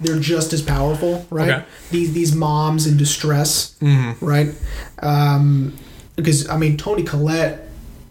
they're 0.01 0.19
just 0.19 0.53
as 0.53 0.61
powerful, 0.61 1.25
right? 1.29 1.49
Okay. 1.49 1.65
These 1.91 2.13
these 2.13 2.35
moms 2.35 2.87
in 2.87 2.97
distress, 2.97 3.75
right? 4.21 4.53
Um, 5.01 5.73
because 6.15 6.49
I 6.49 6.57
mean, 6.57 6.77
Toni 6.77 7.03
Collette 7.03 7.67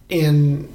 in 0.08 0.72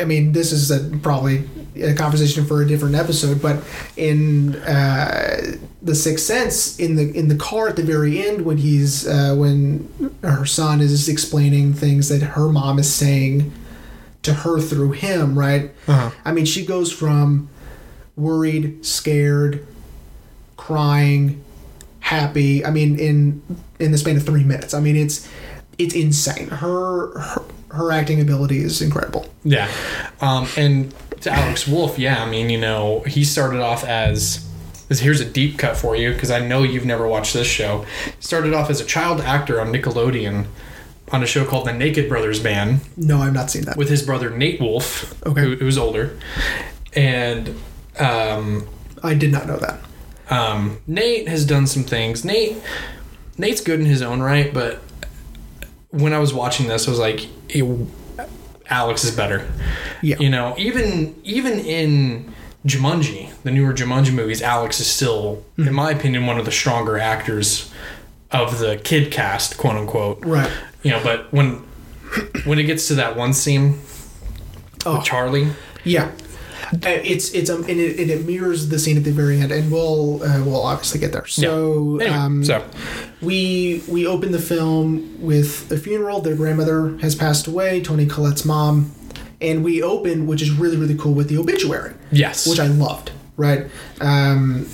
I 0.00 0.04
mean, 0.04 0.32
this 0.32 0.52
is 0.52 0.70
a, 0.70 0.96
probably 0.98 1.44
a 1.76 1.94
conversation 1.94 2.44
for 2.44 2.62
a 2.62 2.66
different 2.66 2.94
episode, 2.94 3.40
but 3.40 3.62
in 3.96 4.56
uh, 4.56 5.56
the 5.82 5.94
Sixth 5.94 6.24
Sense, 6.24 6.78
in 6.78 6.96
the 6.96 7.12
in 7.16 7.28
the 7.28 7.36
car 7.36 7.68
at 7.68 7.76
the 7.76 7.82
very 7.82 8.26
end, 8.26 8.44
when 8.44 8.58
he's 8.58 9.06
uh, 9.06 9.34
when 9.36 9.88
her 10.22 10.46
son 10.46 10.80
is 10.80 11.08
explaining 11.08 11.74
things 11.74 12.08
that 12.08 12.22
her 12.22 12.48
mom 12.48 12.78
is 12.78 12.92
saying 12.92 13.52
to 14.22 14.34
her 14.34 14.60
through 14.60 14.92
him, 14.92 15.38
right? 15.38 15.70
Uh-huh. 15.86 16.10
I 16.24 16.32
mean, 16.32 16.44
she 16.44 16.64
goes 16.64 16.92
from 16.92 17.48
worried, 18.16 18.84
scared, 18.84 19.66
crying, 20.56 21.42
happy. 22.00 22.64
I 22.64 22.70
mean, 22.70 22.98
in 22.98 23.42
in 23.78 23.92
the 23.92 23.98
span 23.98 24.16
of 24.16 24.24
three 24.24 24.44
minutes. 24.44 24.74
I 24.74 24.80
mean, 24.80 24.96
it's 24.96 25.28
it's 25.78 25.94
insane. 25.94 26.48
Her 26.48 27.18
her, 27.18 27.42
her 27.70 27.92
acting 27.92 28.20
ability 28.20 28.58
is 28.58 28.80
incredible. 28.82 29.26
Yeah. 29.44 29.70
Um, 30.20 30.46
and 30.56 30.94
to 31.22 31.30
Alex 31.30 31.66
Wolff, 31.68 31.98
yeah, 31.98 32.22
I 32.22 32.28
mean, 32.30 32.50
you 32.50 32.58
know, 32.60 33.00
he 33.00 33.24
started 33.24 33.60
off 33.60 33.84
as. 33.84 34.46
Here's 34.92 35.20
a 35.20 35.24
deep 35.24 35.56
cut 35.56 35.76
for 35.76 35.94
you 35.94 36.12
because 36.12 36.32
I 36.32 36.40
know 36.44 36.64
you've 36.64 36.84
never 36.84 37.06
watched 37.06 37.32
this 37.32 37.46
show. 37.46 37.86
Started 38.18 38.52
off 38.54 38.70
as 38.70 38.80
a 38.80 38.84
child 38.84 39.20
actor 39.20 39.60
on 39.60 39.68
Nickelodeon 39.72 40.46
on 41.12 41.22
a 41.22 41.26
show 41.26 41.44
called 41.44 41.68
The 41.68 41.72
Naked 41.72 42.08
Brothers 42.08 42.40
Band 42.40 42.80
No, 42.96 43.18
I've 43.22 43.32
not 43.32 43.52
seen 43.52 43.62
that. 43.66 43.76
with 43.76 43.88
his 43.88 44.02
brother 44.02 44.30
Nate 44.30 44.60
Wolff, 44.60 45.14
Okay. 45.24 45.40
who, 45.42 45.54
who's 45.56 45.78
older. 45.78 46.18
And 46.94 47.54
um, 48.00 48.66
I 49.02 49.14
did 49.14 49.30
not 49.30 49.46
know 49.46 49.58
that. 49.58 49.78
um, 50.28 50.80
Nate 50.88 51.28
has 51.28 51.44
done 51.44 51.68
some 51.68 51.84
things. 51.84 52.24
Nate, 52.24 52.56
Nate's 53.38 53.60
good 53.60 53.78
in 53.78 53.86
his 53.86 54.02
own 54.02 54.20
right, 54.20 54.52
but 54.52 54.80
when 55.90 56.12
I 56.12 56.18
was 56.18 56.34
watching 56.34 56.66
this, 56.66 56.88
I 56.88 56.90
was 56.90 56.98
like, 57.00 57.28
"Ew, 57.54 57.88
Alex 58.68 59.04
is 59.04 59.14
better. 59.14 59.46
Yeah. 60.02 60.16
You 60.18 60.30
know, 60.30 60.54
even 60.58 61.14
even 61.24 61.58
in 61.60 62.32
Jumanji, 62.66 63.30
the 63.42 63.50
newer 63.50 63.72
Jumanji 63.72 64.12
movies, 64.12 64.42
Alex 64.42 64.80
is 64.80 64.86
still, 64.86 65.42
Mm-hmm. 65.56 65.68
in 65.68 65.74
my 65.74 65.90
opinion, 65.90 66.26
one 66.26 66.38
of 66.38 66.44
the 66.44 66.52
stronger 66.52 66.98
actors 66.98 67.70
of 68.30 68.58
the 68.58 68.76
kid 68.76 69.10
cast, 69.10 69.56
quote 69.58 69.76
unquote. 69.76 70.24
Right. 70.24 70.50
You 70.82 70.90
know, 70.92 71.00
but 71.02 71.32
when 71.32 71.62
when 72.44 72.58
it 72.58 72.64
gets 72.64 72.88
to 72.88 72.94
that 72.96 73.16
one 73.16 73.32
scene 73.32 73.78
Oh. 74.86 74.96
with 74.96 75.04
Charlie, 75.04 75.48
Yeah. 75.84 76.10
Uh, 76.72 77.00
It's 77.04 77.32
it's 77.32 77.50
um 77.50 77.62
and 77.62 77.80
it, 77.80 77.98
and 77.98 78.10
it 78.10 78.26
mirrors 78.26 78.68
the 78.68 78.78
scene 78.78 78.96
at 78.96 79.04
the 79.04 79.12
very 79.12 79.40
end, 79.40 79.52
and 79.52 79.70
we'll 79.70 80.22
uh, 80.22 80.42
we'll 80.44 80.62
obviously 80.62 81.00
get 81.00 81.12
there. 81.12 81.26
So 81.26 81.98
Anyway, 82.00 82.16
um, 82.16 82.44
so 82.44 82.64
we 83.20 83.82
we 83.88 84.06
open 84.06 84.32
the 84.32 84.38
film 84.38 85.20
with 85.20 85.70
a 85.72 85.76
funeral. 85.78 86.20
Their 86.20 86.36
grandmother 86.36 86.96
has 86.98 87.14
passed 87.14 87.46
away, 87.46 87.80
Toni 87.80 88.06
Collette's 88.06 88.44
mom, 88.44 88.92
and 89.40 89.64
we 89.64 89.82
open, 89.82 90.26
which 90.26 90.42
is 90.42 90.50
really 90.50 90.76
really 90.76 90.96
cool, 90.96 91.14
with 91.14 91.28
the 91.28 91.38
obituary, 91.38 91.94
yes, 92.12 92.46
which 92.46 92.60
I 92.60 92.66
loved. 92.66 93.10
Right, 93.36 93.66
um, 94.00 94.66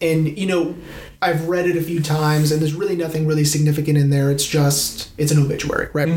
and 0.00 0.36
you 0.38 0.46
know. 0.46 0.74
I've 1.22 1.48
read 1.48 1.66
it 1.66 1.76
a 1.76 1.82
few 1.82 2.00
times, 2.00 2.50
and 2.50 2.62
there's 2.62 2.72
really 2.72 2.96
nothing 2.96 3.26
really 3.26 3.44
significant 3.44 3.98
in 3.98 4.08
there. 4.08 4.30
It's 4.30 4.46
just 4.46 5.10
it's 5.18 5.30
an 5.30 5.38
obituary, 5.38 5.88
right? 5.92 6.08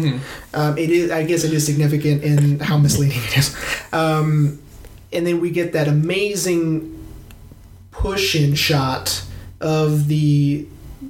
Um, 0.53 0.77
it 0.77 0.89
is. 0.89 1.11
I 1.11 1.23
guess 1.25 1.43
it 1.43 1.51
is 1.51 1.65
significant 1.65 2.23
in 2.23 2.59
how 2.59 2.77
misleading 2.77 3.19
it 3.21 3.37
is. 3.37 3.53
Um, 3.91 4.59
and 5.13 5.25
then 5.27 5.39
we 5.39 5.49
get 5.51 5.73
that 5.73 5.87
amazing 5.87 6.89
push-in 7.91 8.55
shot 8.55 9.23
of 9.61 10.07
the 10.07 10.67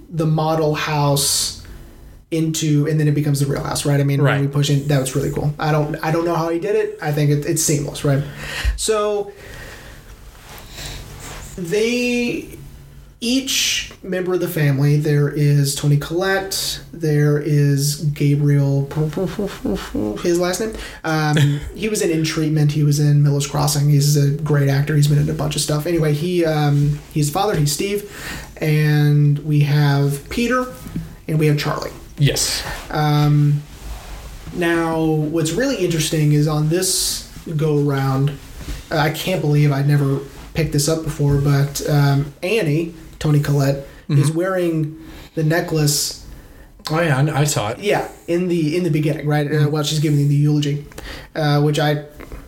the 0.09 0.25
model 0.25 0.75
house 0.75 1.65
into 2.31 2.87
and 2.87 2.99
then 2.99 3.07
it 3.07 3.13
becomes 3.13 3.39
the 3.39 3.45
real 3.45 3.63
house 3.63 3.85
right? 3.85 3.99
I 3.99 4.03
mean 4.03 4.21
Right. 4.21 4.33
when 4.39 4.41
we 4.41 4.47
push 4.47 4.69
in 4.69 4.87
that 4.87 4.99
was 4.99 5.15
really 5.15 5.31
cool. 5.31 5.53
I 5.59 5.71
don't 5.71 5.95
i 6.03 6.11
don't 6.11 6.25
know 6.25 6.35
how 6.35 6.49
he 6.49 6.59
did 6.59 6.75
it. 6.75 6.97
I 7.01 7.11
think 7.11 7.29
it, 7.31 7.45
it's 7.45 7.61
seamless 7.63 8.03
right? 8.03 8.23
So 8.75 9.31
they 11.55 12.57
each 13.23 13.91
member 14.03 14.33
of 14.33 14.41
the 14.41 14.47
family 14.47 14.97
there 14.97 15.29
is 15.29 15.75
toni 15.75 15.97
collette 15.97 16.81
there 16.91 17.39
is 17.39 18.03
gabriel 18.11 18.85
his 20.21 20.39
last 20.39 20.59
name? 20.59 20.75
Um, 21.03 21.37
he 21.75 21.87
was 21.89 22.01
in 22.01 22.11
in 22.11 22.23
treatment 22.23 22.71
he 22.71 22.83
was 22.83 22.99
in 22.99 23.23
miller's 23.23 23.47
crossing 23.47 23.89
he's 23.89 24.17
a 24.17 24.31
great 24.41 24.69
actor 24.69 24.95
he's 24.95 25.07
been 25.07 25.17
in 25.19 25.29
a 25.29 25.33
bunch 25.33 25.55
of 25.55 25.61
stuff. 25.61 25.85
Anyway 25.85 26.13
he 26.13 26.45
um, 26.45 26.99
he's 27.13 27.29
father 27.29 27.55
he's 27.55 27.71
steve 27.71 28.11
and 28.57 29.39
we 29.39 29.61
have 29.61 30.29
peter 30.29 30.65
and 31.27 31.39
we 31.39 31.47
have 31.47 31.57
charlie. 31.57 31.91
Yes, 32.19 32.63
um, 32.91 33.63
now, 34.55 35.03
what's 35.03 35.51
really 35.51 35.77
interesting 35.77 36.33
is 36.33 36.47
on 36.47 36.69
this 36.69 37.31
go 37.57 37.85
around, 37.87 38.31
I 38.91 39.09
can't 39.09 39.41
believe 39.41 39.71
I 39.71 39.81
never 39.81 40.19
picked 40.53 40.73
this 40.73 40.87
up 40.87 41.03
before, 41.03 41.41
but 41.41 41.87
um, 41.89 42.33
Annie, 42.43 42.93
Toni 43.23 43.39
Collette, 43.39 43.87
is 44.09 44.33
wearing 44.33 45.01
the 45.35 45.43
necklace. 45.45 46.27
oh 46.91 46.99
yeah, 46.99 47.17
I, 47.17 47.39
I 47.39 47.43
saw 47.45 47.69
it. 47.69 47.79
Yeah, 47.79 48.11
in 48.27 48.49
the 48.49 48.75
in 48.75 48.83
the 48.83 48.89
beginning, 48.89 49.25
right? 49.25 49.49
Uh, 49.49 49.69
while 49.69 49.83
she's 49.83 49.99
giving 49.99 50.27
the 50.27 50.35
eulogy, 50.35 50.85
uh, 51.33 51.61
which 51.61 51.79
I, 51.79 52.03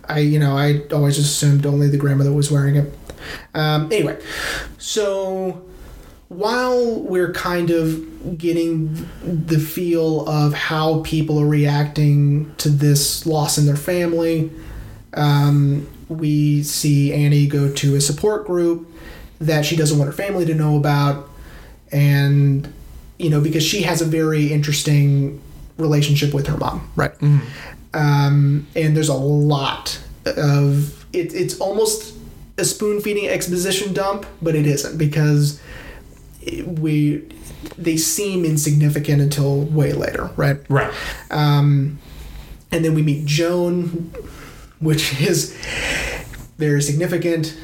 I 0.09 0.19
you 0.19 0.37
know 0.37 0.57
I 0.57 0.81
always 0.91 1.15
just 1.15 1.31
assumed 1.31 1.65
only 1.65 1.87
the 1.87 1.95
grandmother 1.97 2.33
was 2.33 2.51
wearing 2.51 2.75
it. 2.75 2.93
Um, 3.53 3.89
anyway, 3.89 4.19
so 4.77 5.63
while 6.27 6.99
we're 6.99 7.31
kind 7.31 7.69
of 7.69 8.37
getting 8.37 9.07
the 9.23 9.59
feel 9.59 10.27
of 10.27 10.53
how 10.53 11.03
people 11.03 11.39
are 11.39 11.47
reacting 11.47 12.53
to 12.57 12.67
this 12.67 13.25
loss 13.25 13.57
in 13.57 13.65
their 13.65 13.77
family, 13.77 14.51
um, 15.13 15.87
we 16.09 16.63
see 16.63 17.13
Annie 17.13 17.47
go 17.47 17.71
to 17.71 17.95
a 17.95 18.01
support 18.01 18.45
group 18.45 18.91
that 19.39 19.65
she 19.65 19.75
doesn't 19.75 19.97
want 19.97 20.09
her 20.09 20.15
family 20.15 20.45
to 20.45 20.53
know 20.55 20.77
about, 20.77 21.29
and 21.91 22.71
you 23.17 23.29
know 23.29 23.41
because 23.41 23.63
she 23.63 23.81
has 23.83 24.01
a 24.01 24.05
very 24.05 24.51
interesting 24.51 25.41
relationship 25.77 26.33
with 26.33 26.47
her 26.47 26.57
mom, 26.57 26.89
right? 26.95 27.13
Um, 27.93 28.67
and 28.75 28.95
there's 28.95 29.09
a 29.09 29.13
lot 29.13 29.99
of 30.25 31.05
it, 31.13 31.33
it's 31.33 31.59
almost 31.59 32.13
a 32.57 32.65
spoon 32.65 33.01
feeding 33.01 33.27
exposition 33.27 33.93
dump, 33.93 34.25
but 34.41 34.55
it 34.55 34.65
isn't 34.65 34.97
because 34.97 35.59
it- 36.41 36.67
we 36.79 37.23
they 37.77 37.97
seem 37.97 38.45
insignificant 38.45 39.21
until 39.21 39.61
way 39.61 39.91
later, 39.93 40.29
right? 40.37 40.57
Right. 40.69 40.93
Um, 41.31 41.97
and 42.71 42.85
then 42.85 42.93
we 42.93 43.01
meet 43.01 43.25
Joan, 43.25 44.11
which 44.79 45.19
is 45.21 45.55
very 46.57 46.81
significant, 46.81 47.57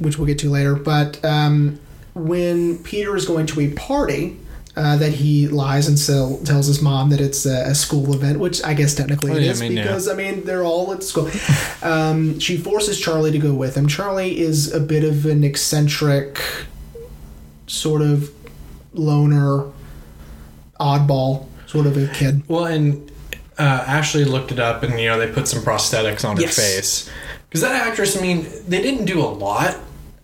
which 0.00 0.18
we'll 0.18 0.26
get 0.26 0.38
to 0.40 0.50
later. 0.50 0.74
But 0.74 1.24
um, 1.24 1.78
when 2.14 2.78
Peter 2.82 3.14
is 3.16 3.24
going 3.26 3.46
to 3.46 3.60
a 3.60 3.70
party, 3.74 4.36
uh, 4.76 4.96
that 4.96 5.12
he 5.12 5.48
lies 5.48 5.88
and 5.88 5.98
sell, 5.98 6.38
tells 6.44 6.66
his 6.68 6.80
mom 6.80 7.10
that 7.10 7.20
it's 7.20 7.44
a, 7.44 7.64
a 7.70 7.74
school 7.74 8.14
event, 8.14 8.38
which 8.38 8.62
I 8.64 8.72
guess 8.72 8.94
technically 8.94 9.32
Oh, 9.32 9.34
it 9.36 9.42
yeah, 9.42 9.50
is 9.50 9.60
I 9.60 9.68
mean, 9.68 9.76
yeah. 9.76 9.82
because 9.82 10.08
I 10.08 10.14
mean 10.14 10.44
they're 10.44 10.62
all 10.64 10.92
at 10.92 11.02
school. 11.02 11.28
Um, 11.82 12.38
she 12.38 12.56
forces 12.58 13.00
Charlie 13.00 13.32
to 13.32 13.38
go 13.38 13.54
with 13.54 13.74
him. 13.74 13.88
Charlie 13.88 14.38
is 14.38 14.70
a 14.72 14.78
bit 14.80 15.02
of 15.02 15.24
an 15.26 15.42
eccentric, 15.44 16.38
sort 17.66 18.02
of 18.02 18.30
loner, 18.92 19.64
oddball 20.78 21.46
sort 21.66 21.86
of 21.86 21.96
a 21.96 22.06
kid. 22.12 22.42
Well, 22.48 22.66
and 22.66 23.10
uh, 23.58 23.84
Ashley 23.86 24.24
looked 24.24 24.52
it 24.52 24.58
up, 24.58 24.82
and 24.82 24.98
you 25.00 25.08
know 25.08 25.18
they 25.18 25.30
put 25.30 25.48
some 25.48 25.62
prosthetics 25.62 26.24
on 26.28 26.38
Yes. 26.40 26.56
her 26.56 26.62
face 26.62 27.10
because 27.48 27.60
that 27.62 27.86
actress. 27.88 28.16
I 28.16 28.20
mean, 28.20 28.46
they 28.68 28.82
didn't 28.82 29.06
do 29.06 29.20
a 29.20 29.28
lot, 29.28 29.76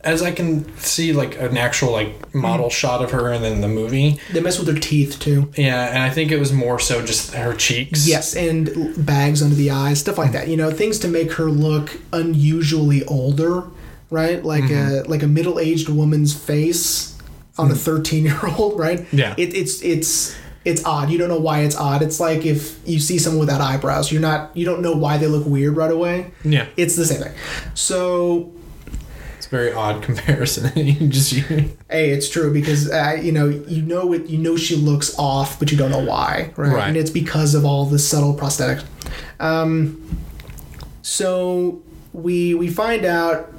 as 0.06 0.22
I 0.22 0.30
can 0.30 0.64
see, 0.78 1.12
like 1.12 1.38
an 1.38 1.56
actual 1.58 1.92
like 1.92 2.34
model 2.34 2.70
shot 2.70 3.02
of 3.02 3.10
her, 3.10 3.30
and 3.32 3.44
then 3.44 3.60
the 3.60 3.68
movie. 3.68 4.18
They 4.32 4.40
mess 4.40 4.58
with 4.58 4.68
her 4.68 4.80
teeth 4.80 5.18
too. 5.18 5.50
Yeah, 5.56 5.88
and 5.88 5.98
I 6.02 6.08
think 6.10 6.30
it 6.32 6.38
was 6.38 6.52
more 6.52 6.78
so 6.78 7.04
just 7.04 7.34
her 7.34 7.54
cheeks. 7.54 8.06
Yes, 8.08 8.34
and 8.34 8.94
bags 9.04 9.42
under 9.42 9.54
the 9.56 9.70
eyes, 9.72 10.00
stuff 10.00 10.16
like 10.16 10.32
that. 10.32 10.48
You 10.48 10.56
know, 10.56 10.70
things 10.70 10.98
to 11.00 11.08
make 11.08 11.32
her 11.32 11.46
look 11.46 11.98
unusually 12.12 13.04
older, 13.04 13.64
right? 14.10 14.42
Like 14.44 14.64
Mm-hmm. 14.64 15.06
a 15.06 15.10
like 15.10 15.22
a 15.22 15.26
middle 15.28 15.58
aged 15.60 15.88
woman's 15.88 16.32
face 16.34 17.18
on 17.58 17.70
a 17.70 17.74
thirteen 17.74 18.24
year 18.24 18.40
old, 18.56 18.78
right? 18.86 19.00
Mm. 19.00 19.18
Yeah. 19.18 19.34
It, 19.36 19.54
it's 19.54 19.82
it's 19.82 20.34
it's 20.64 20.84
odd. 20.84 21.10
You 21.10 21.18
don't 21.18 21.28
know 21.28 21.38
why 21.40 21.60
it's 21.60 21.76
odd. 21.76 22.02
It's 22.02 22.18
like 22.20 22.44
if 22.44 22.76
you 22.84 22.98
see 22.98 23.18
someone 23.18 23.40
without 23.40 23.60
eyebrows, 23.60 24.10
you're 24.10 24.20
not 24.20 24.56
you 24.56 24.64
don't 24.64 24.82
know 24.82 24.94
why 24.96 25.16
they 25.16 25.26
look 25.28 25.46
weird 25.46 25.76
right 25.76 25.90
away. 25.92 26.32
yeah, 26.44 26.66
It's 26.76 26.96
the 26.96 27.04
same 27.06 27.22
thing. 27.22 27.32
So 27.74 28.52
it's 29.46 29.52
a 29.52 29.56
very 29.56 29.72
odd 29.72 30.02
comparison. 30.08 30.72
you 30.76 31.08
just 31.08 31.32
Hey, 31.32 32.10
it's 32.10 32.28
true 32.28 32.52
because 32.52 32.90
uh, 32.90 33.18
you 33.20 33.32
know 33.32 33.48
you 33.48 33.82
know 33.82 34.12
it. 34.12 34.26
You 34.26 34.38
know 34.38 34.56
she 34.56 34.76
looks 34.76 35.16
off, 35.18 35.58
but 35.58 35.70
you 35.70 35.78
don't 35.78 35.90
know 35.90 36.04
why, 36.04 36.52
right? 36.56 36.72
Right. 36.72 36.88
And 36.88 36.96
it's 36.96 37.10
because 37.10 37.54
of 37.54 37.64
all 37.64 37.84
the 37.86 37.98
subtle 37.98 38.34
prosthetics. 38.34 38.84
Um, 39.38 40.18
so 41.02 41.82
we 42.12 42.54
we 42.54 42.68
find 42.68 43.04
out 43.04 43.52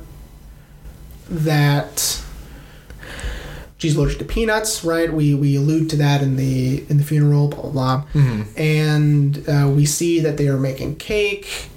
that 1.29 2.21
she's 3.77 3.95
allergic 3.95 4.19
to 4.19 4.25
peanuts, 4.25 4.83
right? 4.83 5.11
We 5.11 5.35
we 5.35 5.55
allude 5.55 5.89
to 5.91 5.95
that 5.97 6.21
in 6.21 6.35
the 6.35 6.83
in 6.89 6.97
the 6.97 7.03
funeral, 7.03 7.47
blah 7.47 7.61
blah 7.61 7.71
blah, 7.71 8.05
and 8.57 9.47
uh, 9.47 9.71
we 9.73 9.85
see 9.85 10.19
that 10.19 10.37
they 10.37 10.47
are 10.47 10.57
making 10.57 10.97
cake. 10.97 11.69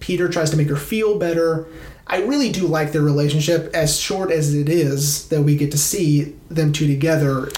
Peter 0.00 0.28
tries 0.28 0.50
to 0.50 0.56
make 0.56 0.68
her 0.68 0.76
feel 0.76 1.18
better. 1.18 1.66
I 2.10 2.22
really 2.22 2.50
do 2.50 2.66
like 2.66 2.92
their 2.92 3.02
relationship, 3.02 3.70
as 3.74 3.98
short 4.00 4.30
as 4.30 4.54
it 4.54 4.68
is 4.68 5.28
that 5.28 5.42
we 5.42 5.56
get 5.56 5.70
to 5.72 5.78
see 5.78 6.34
them 6.48 6.72
two 6.72 6.86
together. 6.86 7.50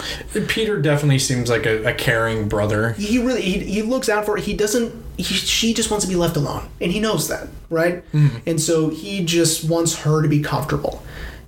Peter 0.48 0.80
definitely 0.82 1.20
seems 1.20 1.48
like 1.48 1.66
a, 1.66 1.84
a 1.84 1.94
caring 1.94 2.48
brother. 2.48 2.92
He 2.94 3.18
really 3.18 3.42
he, 3.42 3.58
he 3.60 3.82
looks 3.82 4.08
out 4.08 4.24
for 4.24 4.36
her. 4.36 4.42
He 4.42 4.54
doesn't. 4.54 4.92
He, 5.16 5.24
she 5.24 5.72
just 5.72 5.90
wants 5.90 6.04
to 6.04 6.10
be 6.10 6.16
left 6.16 6.36
alone, 6.36 6.68
and 6.80 6.90
he 6.90 6.98
knows 6.98 7.28
that, 7.28 7.48
right? 7.68 8.02
And 8.46 8.60
so 8.60 8.88
he 8.88 9.24
just 9.24 9.68
wants 9.68 10.00
her 10.00 10.22
to 10.22 10.28
be 10.28 10.40
comfortable. 10.40 11.02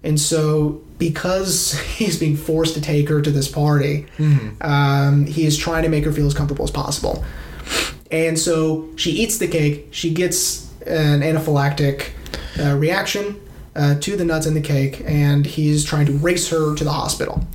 And 0.04 0.20
so 0.20 0.80
because 0.98 1.78
he's 1.96 2.18
being 2.18 2.36
forced 2.36 2.74
to 2.74 2.80
take 2.80 3.08
her 3.08 3.20
to 3.20 3.30
this 3.30 3.48
party, 3.48 4.06
um, 4.60 5.26
he 5.26 5.44
is 5.44 5.56
trying 5.58 5.82
to 5.82 5.88
make 5.88 6.04
her 6.04 6.12
feel 6.12 6.26
as 6.26 6.34
comfortable 6.34 6.64
as 6.64 6.70
possible. 6.70 7.24
And 8.12 8.38
so 8.38 8.88
she 8.96 9.10
eats 9.12 9.38
the 9.38 9.48
cake. 9.48 9.88
She 9.90 10.12
gets 10.12 10.70
an 10.86 11.20
anaphylactic 11.20 12.10
uh, 12.58 12.76
reaction 12.76 13.40
uh, 13.74 13.94
to 14.00 14.16
the 14.16 14.24
nuts 14.24 14.46
in 14.46 14.54
the 14.54 14.60
cake, 14.60 15.02
and 15.06 15.46
he's 15.46 15.84
trying 15.84 16.06
to 16.06 16.12
race 16.12 16.48
her 16.50 16.74
to 16.74 16.84
the 16.84 16.92
hospital. 16.92 17.46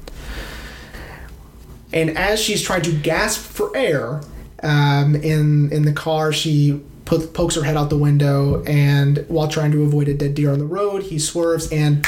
And 1.94 2.18
as 2.18 2.40
she's 2.42 2.62
trying 2.62 2.82
to 2.84 2.92
gasp 2.92 3.40
for 3.40 3.76
air 3.76 4.22
um, 4.64 5.16
in 5.16 5.72
in 5.72 5.84
the 5.84 5.94
car, 5.94 6.34
she 6.34 6.82
pokes 7.06 7.56
her 7.56 7.64
head 7.64 7.78
out 7.78 7.90
the 7.90 7.98
window, 7.98 8.64
and 8.66 9.24
while 9.30 9.48
trying 9.48 9.72
to 9.72 9.84
avoid 9.84 10.08
a 10.10 10.14
dead 10.14 10.36
deer 10.36 10.52
on 10.52 10.60
the 10.60 10.66
road, 10.66 11.04
he 11.04 11.18
swerves, 11.20 11.72
and 11.72 12.06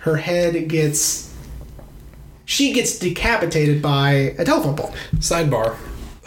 her 0.00 0.16
head 0.16 0.68
gets. 0.68 1.28
She 2.44 2.72
gets 2.72 2.98
decapitated 2.98 3.80
by 3.80 4.34
a 4.36 4.44
telephone 4.44 4.74
pole. 4.74 4.92
Sidebar. 5.16 5.76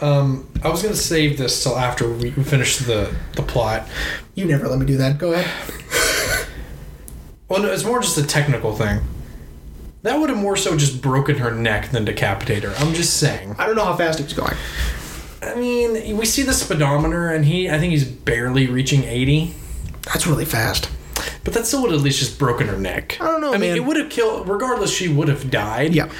Um, 0.00 0.48
I 0.62 0.68
was 0.68 0.82
gonna 0.82 0.94
save 0.96 1.38
this 1.38 1.62
till 1.62 1.78
after 1.78 2.12
we 2.12 2.30
finish 2.30 2.78
the 2.78 3.14
the 3.36 3.42
plot. 3.42 3.88
You 4.34 4.46
never 4.46 4.68
let 4.68 4.78
me 4.78 4.86
do 4.86 4.96
that. 4.98 5.18
Go 5.18 5.32
ahead. 5.32 6.48
Well, 7.48 7.62
no, 7.62 7.70
it's 7.70 7.84
more 7.84 8.00
just 8.00 8.18
a 8.18 8.26
technical 8.26 8.74
thing. 8.74 9.00
That 10.02 10.18
would 10.18 10.28
have 10.30 10.38
more 10.38 10.56
so 10.56 10.76
just 10.76 11.00
broken 11.00 11.36
her 11.38 11.50
neck 11.50 11.90
than 11.90 12.04
decapitated 12.04 12.64
her. 12.64 12.74
I'm 12.84 12.94
just 12.94 13.18
saying. 13.18 13.54
I 13.58 13.66
don't 13.66 13.76
know 13.76 13.84
how 13.84 13.96
fast 13.96 14.18
he 14.18 14.24
was 14.24 14.32
going. 14.32 14.54
I 15.42 15.54
mean, 15.54 16.16
we 16.16 16.26
see 16.26 16.42
the 16.42 16.52
speedometer, 16.52 17.28
and 17.30 17.44
he, 17.44 17.68
I 17.70 17.78
think 17.78 17.92
he's 17.92 18.04
barely 18.04 18.66
reaching 18.66 19.04
80. 19.04 19.54
That's 20.02 20.26
really 20.26 20.44
fast. 20.44 20.90
But 21.44 21.54
that 21.54 21.66
still 21.66 21.82
would 21.82 21.90
have 21.90 22.00
at 22.00 22.04
least 22.04 22.18
just 22.18 22.38
broken 22.38 22.66
her 22.68 22.78
neck. 22.78 23.18
I 23.20 23.26
don't 23.26 23.40
know, 23.40 23.50
I 23.54 23.58
mean, 23.58 23.70
man. 23.70 23.76
it 23.76 23.84
would 23.84 23.96
have 23.96 24.10
killed. 24.10 24.48
Regardless, 24.48 24.90
she 24.90 25.08
would 25.08 25.28
have 25.28 25.50
died. 25.50 25.94
Yeah. 25.94 26.10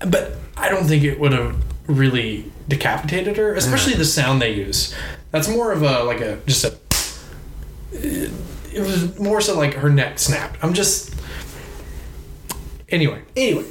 But 0.00 0.36
I 0.56 0.68
don't 0.68 0.84
think 0.84 1.04
it 1.04 1.18
would 1.18 1.32
have 1.32 1.56
really 1.86 2.50
decapitated 2.68 3.36
her, 3.36 3.54
especially 3.54 3.94
the 3.94 4.04
sound 4.04 4.40
they 4.42 4.52
use. 4.54 4.94
That's 5.30 5.48
more 5.48 5.72
of 5.72 5.82
a 5.82 6.02
like 6.04 6.20
a 6.20 6.36
just 6.46 6.64
a. 6.64 6.76
It 7.92 8.80
was 8.80 9.18
more 9.18 9.40
so 9.40 9.56
like 9.56 9.74
her 9.74 9.90
neck 9.90 10.18
snapped. 10.18 10.62
I'm 10.62 10.74
just. 10.74 11.14
Anyway, 12.90 13.22
Anyway, 13.36 13.64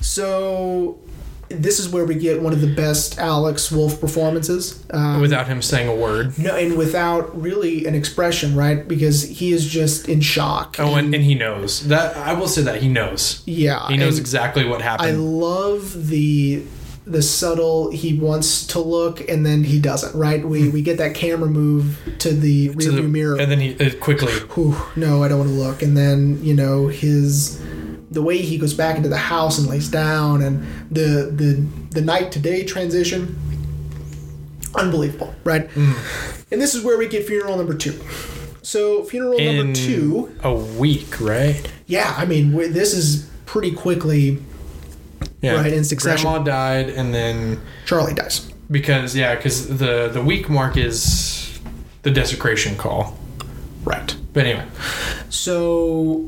so 0.00 0.98
this 1.48 1.80
is 1.80 1.88
where 1.88 2.04
we 2.04 2.14
get 2.14 2.40
one 2.42 2.52
of 2.52 2.60
the 2.60 2.72
best 2.72 3.18
Alex 3.18 3.72
Wolff 3.72 3.98
performances. 4.00 4.84
Um, 4.90 5.20
without 5.20 5.48
him 5.48 5.62
saying 5.62 5.88
a 5.88 5.94
word. 5.94 6.38
no, 6.38 6.54
and 6.54 6.76
without 6.76 7.40
really 7.40 7.86
an 7.86 7.94
expression, 7.94 8.54
right? 8.54 8.86
Because 8.86 9.22
he 9.22 9.52
is 9.52 9.66
just 9.66 10.08
in 10.08 10.20
shock. 10.20 10.76
Oh, 10.78 10.94
and, 10.96 11.12
and 11.14 11.24
he 11.24 11.34
knows 11.34 11.88
that. 11.88 12.16
I 12.16 12.34
will 12.34 12.46
say 12.46 12.62
that 12.62 12.82
he 12.82 12.88
knows. 12.88 13.42
yeah, 13.46 13.88
He 13.88 13.96
knows 13.96 14.18
and 14.18 14.20
exactly 14.20 14.64
what 14.64 14.82
happened. 14.82 15.06
I 15.06 15.10
happened. 15.12 15.40
love 15.40 16.08
the 16.08 16.62
the 17.10 17.22
subtle 17.22 17.90
he 17.90 18.18
wants 18.18 18.66
to 18.68 18.80
look 18.80 19.28
and 19.28 19.44
then 19.44 19.64
he 19.64 19.80
doesn't. 19.80 20.18
Right? 20.18 20.44
We 20.44 20.66
hmm. 20.66 20.72
we 20.72 20.82
get 20.82 20.98
that 20.98 21.14
camera 21.14 21.48
move 21.48 21.98
to 22.18 22.32
the 22.32 22.70
rearview 22.70 22.96
the- 22.96 23.02
mirror. 23.02 23.40
and 23.40 23.50
then 23.50 23.60
he 23.60 23.90
quickly. 23.92 24.32
Whew, 24.54 24.76
no, 24.96 25.22
I 25.22 25.28
don't 25.28 25.38
want 25.38 25.50
to 25.50 25.56
look. 25.56 25.82
And 25.82 25.96
then 25.96 26.42
you 26.42 26.54
know 26.54 26.88
his 26.88 27.60
the 28.10 28.22
way 28.22 28.38
he 28.38 28.58
goes 28.58 28.74
back 28.74 28.96
into 28.96 29.08
the 29.08 29.16
house 29.16 29.58
and 29.58 29.68
lays 29.68 29.88
down, 29.88 30.42
and 30.42 30.66
the 30.90 31.30
the 31.34 31.66
the 31.90 32.00
night 32.00 32.32
to 32.32 32.38
day 32.38 32.64
transition, 32.64 33.38
unbelievable, 34.74 35.34
right? 35.44 35.70
Hmm. 35.70 35.92
And 36.50 36.60
this 36.60 36.74
is 36.74 36.82
where 36.82 36.96
we 36.96 37.08
get 37.08 37.26
funeral 37.26 37.56
number 37.56 37.74
two. 37.74 38.00
So 38.62 39.04
funeral 39.04 39.38
In 39.38 39.56
number 39.56 39.72
two, 39.74 40.34
a 40.42 40.54
week, 40.54 41.20
right? 41.20 41.70
yeah, 41.86 42.14
I 42.16 42.24
mean 42.26 42.52
this 42.52 42.92
is 42.94 43.28
pretty 43.46 43.72
quickly. 43.72 44.42
Yeah. 45.40 45.54
Right, 45.56 45.72
in 45.72 45.84
succession. 45.84 46.24
Grandma 46.28 46.42
died, 46.44 46.88
and 46.90 47.14
then 47.14 47.60
Charlie 47.86 48.14
dies. 48.14 48.50
because 48.70 49.14
yeah, 49.16 49.34
because 49.36 49.68
the 49.78 50.08
the 50.12 50.20
weak 50.22 50.48
mark 50.48 50.76
is 50.76 51.60
the 52.02 52.10
desecration 52.10 52.76
call. 52.76 53.16
Right. 53.84 54.14
But 54.32 54.46
anyway, 54.46 54.66
So 55.30 56.26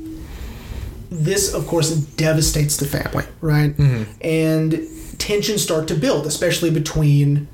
this, 1.11 1.53
of 1.55 1.67
course, 1.67 1.91
devastates 1.91 2.77
the 2.77 2.87
family, 2.87 3.25
right? 3.41 3.77
Mm-hmm. 3.77 4.05
And 4.23 4.87
tensions 5.19 5.63
start 5.63 5.89
to 5.89 5.95
build, 5.95 6.27
especially 6.27 6.71
between 6.71 7.49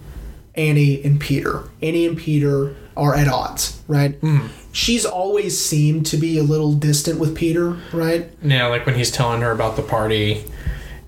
Annie 0.54 1.02
and 1.02 1.20
Peter. 1.20 1.64
Annie 1.82 2.06
and 2.06 2.16
Peter 2.16 2.74
are 2.96 3.14
at 3.14 3.28
odds, 3.28 3.80
right? 3.88 4.20
Mm-hmm. 4.20 4.46
She's 4.72 5.04
always 5.06 5.58
seemed 5.58 6.06
to 6.06 6.16
be 6.18 6.38
a 6.38 6.42
little 6.42 6.74
distant 6.74 7.18
with 7.18 7.34
Peter, 7.34 7.78
right? 7.92 8.30
yeah, 8.42 8.66
like 8.66 8.84
when 8.86 8.94
he's 8.94 9.10
telling 9.10 9.40
her 9.40 9.50
about 9.50 9.76
the 9.76 9.82
party, 9.82 10.44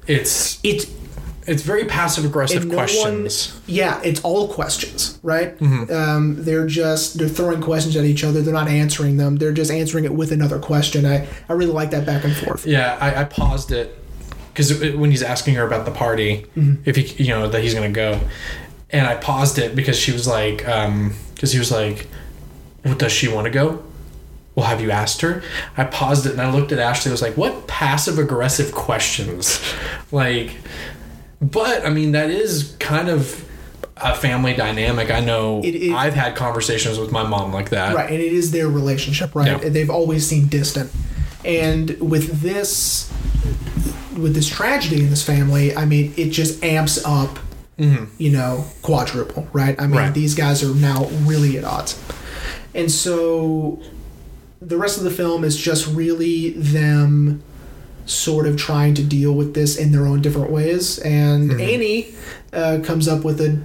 it's 0.08 0.58
It's 0.64 0.86
it's 1.46 1.62
very 1.62 1.86
passive 1.86 2.26
aggressive 2.26 2.66
no 2.66 2.74
questions. 2.74 3.54
one, 3.54 3.62
yeah, 3.66 4.00
it's 4.04 4.20
all 4.22 4.48
questions, 4.48 5.18
right? 5.22 5.58
Mm-hmm. 5.58 5.92
Um, 5.92 6.44
they're 6.44 6.66
just 6.66 7.18
they're 7.18 7.28
throwing 7.28 7.62
questions 7.62 7.96
at 7.96 8.04
each 8.04 8.22
other. 8.22 8.42
They're 8.42 8.52
not 8.52 8.68
answering 8.68 9.16
them. 9.16 9.36
They're 9.36 9.52
just 9.52 9.70
answering 9.70 10.04
it 10.04 10.12
with 10.12 10.30
another 10.30 10.58
question. 10.58 11.06
I 11.06 11.26
I 11.48 11.54
really 11.54 11.72
like 11.72 11.90
that 11.92 12.04
back 12.04 12.24
and 12.24 12.36
forth. 12.36 12.66
Yeah, 12.66 12.98
I, 13.00 13.22
I 13.22 13.24
paused 13.24 13.72
it 13.72 13.96
because 14.52 14.78
when 14.94 15.10
he's 15.10 15.22
asking 15.22 15.54
her 15.54 15.66
about 15.66 15.86
the 15.86 15.90
party, 15.90 16.44
mm-hmm. 16.54 16.82
if 16.84 16.96
he, 16.96 17.24
you 17.24 17.30
know, 17.30 17.48
that 17.48 17.62
he's 17.62 17.72
gonna 17.74 17.88
go, 17.88 18.20
and 18.90 19.06
I 19.06 19.16
paused 19.16 19.58
it 19.58 19.74
because 19.74 19.98
she 19.98 20.12
was 20.12 20.26
like, 20.26 20.68
um, 20.68 21.14
because 21.34 21.52
he 21.52 21.58
was 21.58 21.70
like, 21.72 22.08
"What 22.82 22.98
does 22.98 23.12
she 23.12 23.28
want 23.28 23.46
to 23.46 23.50
go?" 23.50 23.82
Well, 24.58 24.66
have 24.66 24.80
you 24.80 24.90
asked 24.90 25.20
her? 25.20 25.42
I 25.76 25.84
paused 25.84 26.26
it 26.26 26.32
and 26.32 26.40
I 26.40 26.50
looked 26.50 26.72
at 26.72 26.78
Ashley. 26.80 27.10
I 27.10 27.12
was 27.12 27.22
like, 27.22 27.36
what 27.36 27.66
passive 27.68 28.18
aggressive 28.18 28.72
questions? 28.72 29.60
like, 30.10 30.50
but 31.40 31.86
I 31.86 31.90
mean, 31.90 32.12
that 32.12 32.30
is 32.30 32.74
kind 32.80 33.08
of 33.08 33.44
a 33.96 34.14
family 34.16 34.54
dynamic. 34.54 35.10
I 35.12 35.20
know 35.20 35.60
It 35.62 35.74
is- 35.76 35.92
I've 35.92 36.14
had 36.14 36.34
conversations 36.34 36.98
with 36.98 37.12
my 37.12 37.22
mom 37.22 37.52
like 37.52 37.70
that. 37.70 37.94
right 37.94 38.10
and 38.10 38.20
it 38.20 38.32
is 38.32 38.50
their 38.50 38.68
relationship 38.68 39.34
right 39.34 39.62
Yeah. 39.62 39.68
they've 39.68 39.90
always 39.90 40.26
seemed 40.26 40.50
distant 40.50 40.90
and 41.44 41.90
with 42.00 42.40
this 42.40 43.10
with 44.16 44.34
this 44.34 44.48
tragedy 44.48 45.02
in 45.02 45.10
this 45.10 45.22
family 45.22 45.74
i 45.76 45.84
mean 45.84 46.12
it 46.16 46.30
just 46.30 46.62
amps 46.64 47.04
up 47.04 47.38
you 47.76 48.30
know 48.30 48.64
quadruple 48.82 49.46
right 49.52 49.76
i 49.80 49.82
mean 49.82 49.90
Mm-hmm. 49.90 49.98
Right. 50.06 50.14
these 50.14 50.34
guys 50.34 50.62
are 50.64 50.74
now 50.74 51.04
really 51.22 51.56
at 51.58 51.64
odds 51.64 52.00
and 52.74 52.90
so 52.90 53.80
the 54.60 54.76
rest 54.76 54.98
of 54.98 55.04
the 55.04 55.10
film 55.10 55.44
is 55.44 55.56
just 55.56 55.86
really 55.86 56.50
them 56.50 57.42
sort 58.06 58.46
of 58.46 58.56
trying 58.56 58.94
to 58.94 59.02
deal 59.04 59.32
with 59.34 59.54
this 59.54 59.76
in 59.76 59.92
their 59.92 60.06
own 60.06 60.20
different 60.22 60.50
ways 60.50 60.98
and 61.00 61.50
Mm-hmm. 61.50 61.60
annie 61.60 62.14
uh, 62.52 62.78
comes 62.82 63.06
up 63.06 63.24
with 63.24 63.40
a 63.40 63.60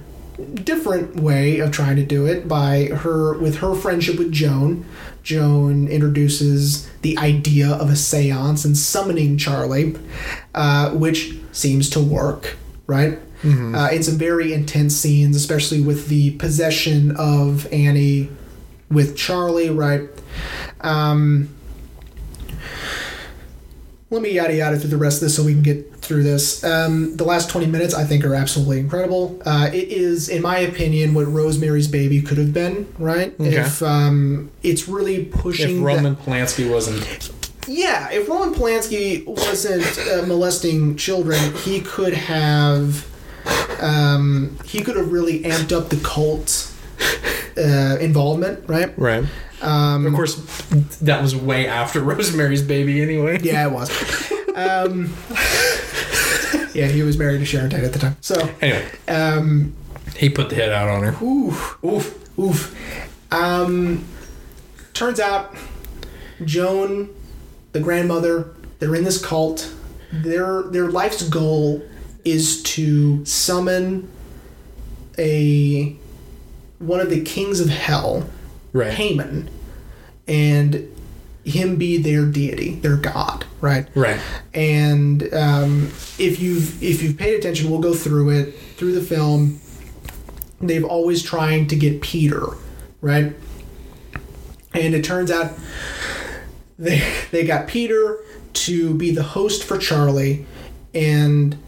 different 0.62 1.16
way 1.16 1.60
of 1.60 1.70
trying 1.70 1.96
to 1.96 2.04
do 2.04 2.26
it 2.26 2.46
by 2.48 2.86
her 2.86 3.38
with 3.38 3.58
her 3.58 3.74
friendship 3.74 4.18
with 4.18 4.32
Joan. 4.32 4.84
Joan 5.22 5.86
introduces 5.88 6.88
the 7.02 7.16
idea 7.18 7.68
of 7.70 7.88
a 7.88 7.92
séance 7.94 8.64
and 8.64 8.76
summoning 8.76 9.38
Charlie, 9.38 9.94
uh, 10.54 10.90
which 10.90 11.34
seems 11.52 11.88
to 11.90 12.00
work, 12.00 12.56
right? 12.88 13.18
Uh, 13.44 13.90
in 13.92 14.02
some 14.02 14.16
very 14.18 14.52
intense 14.52 14.96
scenes, 14.96 15.36
especially 15.36 15.80
with 15.80 16.08
the 16.08 16.32
possession 16.32 17.14
of 17.16 17.70
Annie 17.72 18.28
with 18.90 19.16
Charlie, 19.16 19.70
right? 19.70 20.08
Um, 20.80 21.54
let 24.10 24.22
me 24.22 24.30
yada 24.30 24.54
yada 24.54 24.78
through 24.78 24.90
the 24.90 24.96
rest 24.96 25.16
of 25.16 25.22
this 25.22 25.36
so 25.36 25.42
we 25.42 25.52
can 25.52 25.62
get 25.62 25.94
through 25.96 26.22
this. 26.22 26.62
Um, 26.62 27.16
the 27.16 27.24
last 27.24 27.50
20 27.50 27.66
minutes 27.66 27.94
I 27.94 28.04
think 28.04 28.24
are 28.24 28.34
absolutely 28.34 28.78
incredible. 28.78 29.40
Uh, 29.44 29.70
it 29.72 29.88
is, 29.88 30.28
in 30.28 30.42
my 30.42 30.58
opinion, 30.58 31.14
what 31.14 31.26
Rosemary's 31.26 31.88
Baby 31.88 32.22
could 32.22 32.38
have 32.38 32.52
been, 32.52 32.86
right? 32.98 33.34
Okay. 33.40 33.56
If 33.56 33.82
um, 33.82 34.50
it's 34.62 34.88
really 34.88 35.24
pushing. 35.24 35.78
If 35.78 35.84
Roman 35.84 36.16
Polanski 36.16 36.70
wasn't, 36.70 37.30
yeah, 37.66 38.10
if 38.10 38.28
Roman 38.28 38.54
Polanski 38.54 39.26
wasn't 39.26 39.98
uh, 40.08 40.26
molesting 40.26 40.96
children, 40.96 41.54
he 41.56 41.80
could 41.80 42.14
have. 42.14 43.10
Um, 43.80 44.58
he 44.64 44.80
could 44.80 44.96
have 44.96 45.12
really 45.12 45.42
amped 45.42 45.76
up 45.76 45.90
the 45.90 45.96
cult 45.96 46.72
uh, 47.58 47.98
involvement, 48.00 48.66
right? 48.68 48.96
right? 48.98 49.24
Um, 49.64 50.06
Of 50.06 50.14
course, 50.14 50.34
that 51.00 51.22
was 51.22 51.34
way 51.34 51.66
after 51.66 52.00
Rosemary's 52.02 52.62
Baby, 52.62 53.00
anyway. 53.02 53.38
Yeah, 53.42 53.66
it 53.66 53.72
was. 53.72 53.90
Um, 54.54 55.12
yeah, 56.74 56.86
he 56.86 57.02
was 57.02 57.16
married 57.18 57.38
to 57.38 57.44
Sharon 57.44 57.70
Tate 57.70 57.84
at 57.84 57.92
the 57.92 57.98
time. 57.98 58.16
So, 58.20 58.34
Anyway, 58.60 58.86
um, 59.08 59.74
he 60.16 60.28
put 60.28 60.48
the 60.50 60.54
hit 60.56 60.72
out 60.72 60.88
on 60.88 61.02
her. 61.02 61.24
oof, 61.24 61.78
Oof. 61.84 62.38
oof. 62.38 63.32
Um, 63.32 64.04
turns 64.92 65.18
out, 65.18 65.54
Joan, 66.44 67.10
the 67.72 67.80
grandmother, 67.80 68.54
they're 68.78 68.94
in 68.94 69.04
this 69.04 69.24
cult. 69.24 69.72
Their 70.12 70.62
their 70.62 70.88
life's 70.90 71.28
goal 71.28 71.82
is 72.24 72.62
to 72.62 73.24
summon 73.24 74.08
a 75.18 75.96
one 76.78 77.00
of 77.00 77.10
the 77.10 77.22
kings 77.22 77.60
of 77.60 77.68
hell, 77.68 78.28
Right. 78.72 78.92
Haman, 78.92 79.48
and 80.26 80.90
him 81.44 81.76
be 81.76 81.98
their 81.98 82.24
deity, 82.24 82.76
their 82.76 82.96
god, 82.96 83.44
right? 83.60 83.86
Right. 83.94 84.20
and 84.54 85.22
um, 85.34 85.86
if 86.18 86.40
you've 86.40 86.82
if 86.82 87.02
you've 87.02 87.16
paid 87.18 87.34
attention, 87.38 87.70
we'll 87.70 87.80
go 87.80 87.94
through 87.94 88.30
it 88.30 88.58
through 88.76 88.92
the 88.92 89.02
film. 89.02 89.60
They've 90.60 90.84
always 90.84 91.22
trying 91.22 91.66
to 91.68 91.76
get 91.76 92.00
Peter, 92.00 92.46
right? 93.00 93.34
And 94.72 94.94
it 94.94 95.04
turns 95.04 95.30
out 95.30 95.52
they 96.78 97.02
they 97.30 97.44
got 97.44 97.68
Peter 97.68 98.18
to 98.54 98.94
be 98.94 99.10
the 99.10 99.22
host 99.22 99.64
for 99.64 99.76
Charlie, 99.78 100.46
and 100.94 101.58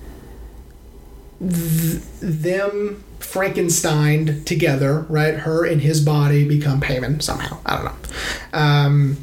th- 1.40 2.02
them 2.20 3.04
Frankenstein 3.26 4.44
together, 4.44 5.00
right? 5.08 5.34
Her 5.34 5.66
and 5.66 5.80
his 5.80 6.00
body 6.00 6.46
become 6.46 6.80
Haman 6.80 7.20
somehow. 7.20 7.58
I 7.66 7.76
don't 7.76 7.84
know. 7.84 8.58
Um, 8.58 9.16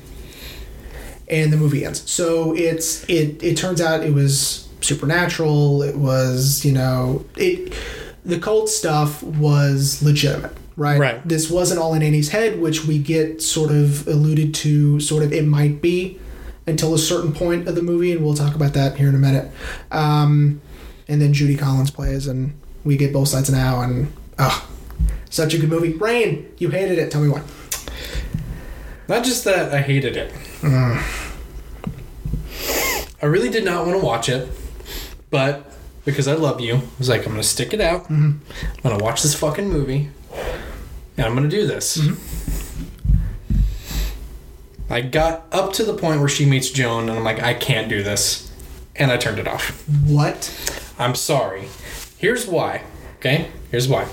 and 1.29 1.53
the 1.53 1.57
movie 1.57 1.85
ends. 1.85 2.09
So 2.09 2.53
it's 2.55 3.07
it 3.09 3.41
it 3.41 3.55
turns 3.57 3.81
out 3.81 4.03
it 4.03 4.13
was 4.13 4.69
supernatural. 4.81 5.81
It 5.81 5.95
was 5.95 6.65
you 6.65 6.73
know 6.73 7.25
it 7.37 7.73
the 8.25 8.39
cult 8.39 8.69
stuff 8.69 9.23
was 9.23 10.03
legitimate. 10.03 10.55
Right. 10.75 10.99
Right. 10.99 11.27
This 11.27 11.49
wasn't 11.49 11.79
all 11.79 11.93
in 11.93 12.01
Annie's 12.01 12.29
head, 12.29 12.59
which 12.59 12.85
we 12.85 12.99
get 12.99 13.41
sort 13.41 13.71
of 13.71 14.07
alluded 14.07 14.53
to. 14.55 14.99
Sort 14.99 15.23
of, 15.23 15.31
it 15.31 15.45
might 15.45 15.81
be 15.81 16.19
until 16.65 16.93
a 16.93 16.97
certain 16.97 17.31
point 17.31 17.67
of 17.67 17.75
the 17.75 17.81
movie, 17.81 18.11
and 18.11 18.23
we'll 18.23 18.33
talk 18.33 18.55
about 18.55 18.73
that 18.73 18.97
here 18.97 19.07
in 19.07 19.15
a 19.15 19.19
minute. 19.19 19.51
Um, 19.91 20.61
and 21.07 21.21
then 21.21 21.31
Judy 21.31 21.55
Collins 21.55 21.91
plays, 21.91 22.27
and 22.27 22.59
we 22.83 22.97
get 22.97 23.13
both 23.13 23.29
sides 23.29 23.49
now, 23.49 23.81
and 23.81 24.11
oh, 24.39 24.67
such 25.29 25.53
a 25.53 25.57
good 25.57 25.69
movie. 25.69 25.93
Rain, 25.93 26.51
you 26.57 26.69
hated 26.69 26.97
it. 26.99 27.11
Tell 27.11 27.21
me 27.21 27.29
why. 27.29 27.41
Not 29.07 29.23
just 29.23 29.43
that 29.45 29.73
I 29.73 29.81
hated 29.81 30.15
it. 30.15 30.31
Mm. 30.61 31.01
I 33.21 33.25
really 33.25 33.49
did 33.49 33.63
not 33.63 33.85
want 33.85 33.99
to 33.99 34.05
watch 34.05 34.29
it, 34.29 34.49
but 35.29 35.71
because 36.05 36.27
I 36.27 36.33
love 36.33 36.59
you, 36.59 36.75
I 36.75 36.81
was 36.97 37.09
like, 37.09 37.25
I'm 37.25 37.31
gonna 37.31 37.43
stick 37.43 37.73
it 37.73 37.81
out. 37.81 38.03
Mm-hmm. 38.03 38.31
I'm 38.77 38.81
gonna 38.83 39.03
watch 39.03 39.23
this 39.23 39.33
fucking 39.35 39.69
movie, 39.69 40.09
and 41.17 41.25
I'm 41.25 41.33
gonna 41.33 41.47
do 41.47 41.65
this. 41.65 41.97
Mm-hmm. 41.97 42.43
I 44.89 45.01
got 45.01 45.45
up 45.51 45.73
to 45.73 45.83
the 45.83 45.93
point 45.93 46.19
where 46.19 46.29
she 46.29 46.45
meets 46.45 46.69
Joan, 46.69 47.09
and 47.09 47.17
I'm 47.17 47.23
like, 47.23 47.41
I 47.41 47.53
can't 47.53 47.89
do 47.89 48.03
this, 48.03 48.51
and 48.95 49.11
I 49.11 49.17
turned 49.17 49.39
it 49.39 49.47
off. 49.47 49.87
What? 50.05 50.51
I'm 50.99 51.15
sorry. 51.15 51.67
Here's 52.23 52.47
why. 52.47 52.81
Okay? 53.17 53.51
Here's 53.69 53.89
why. 53.89 54.07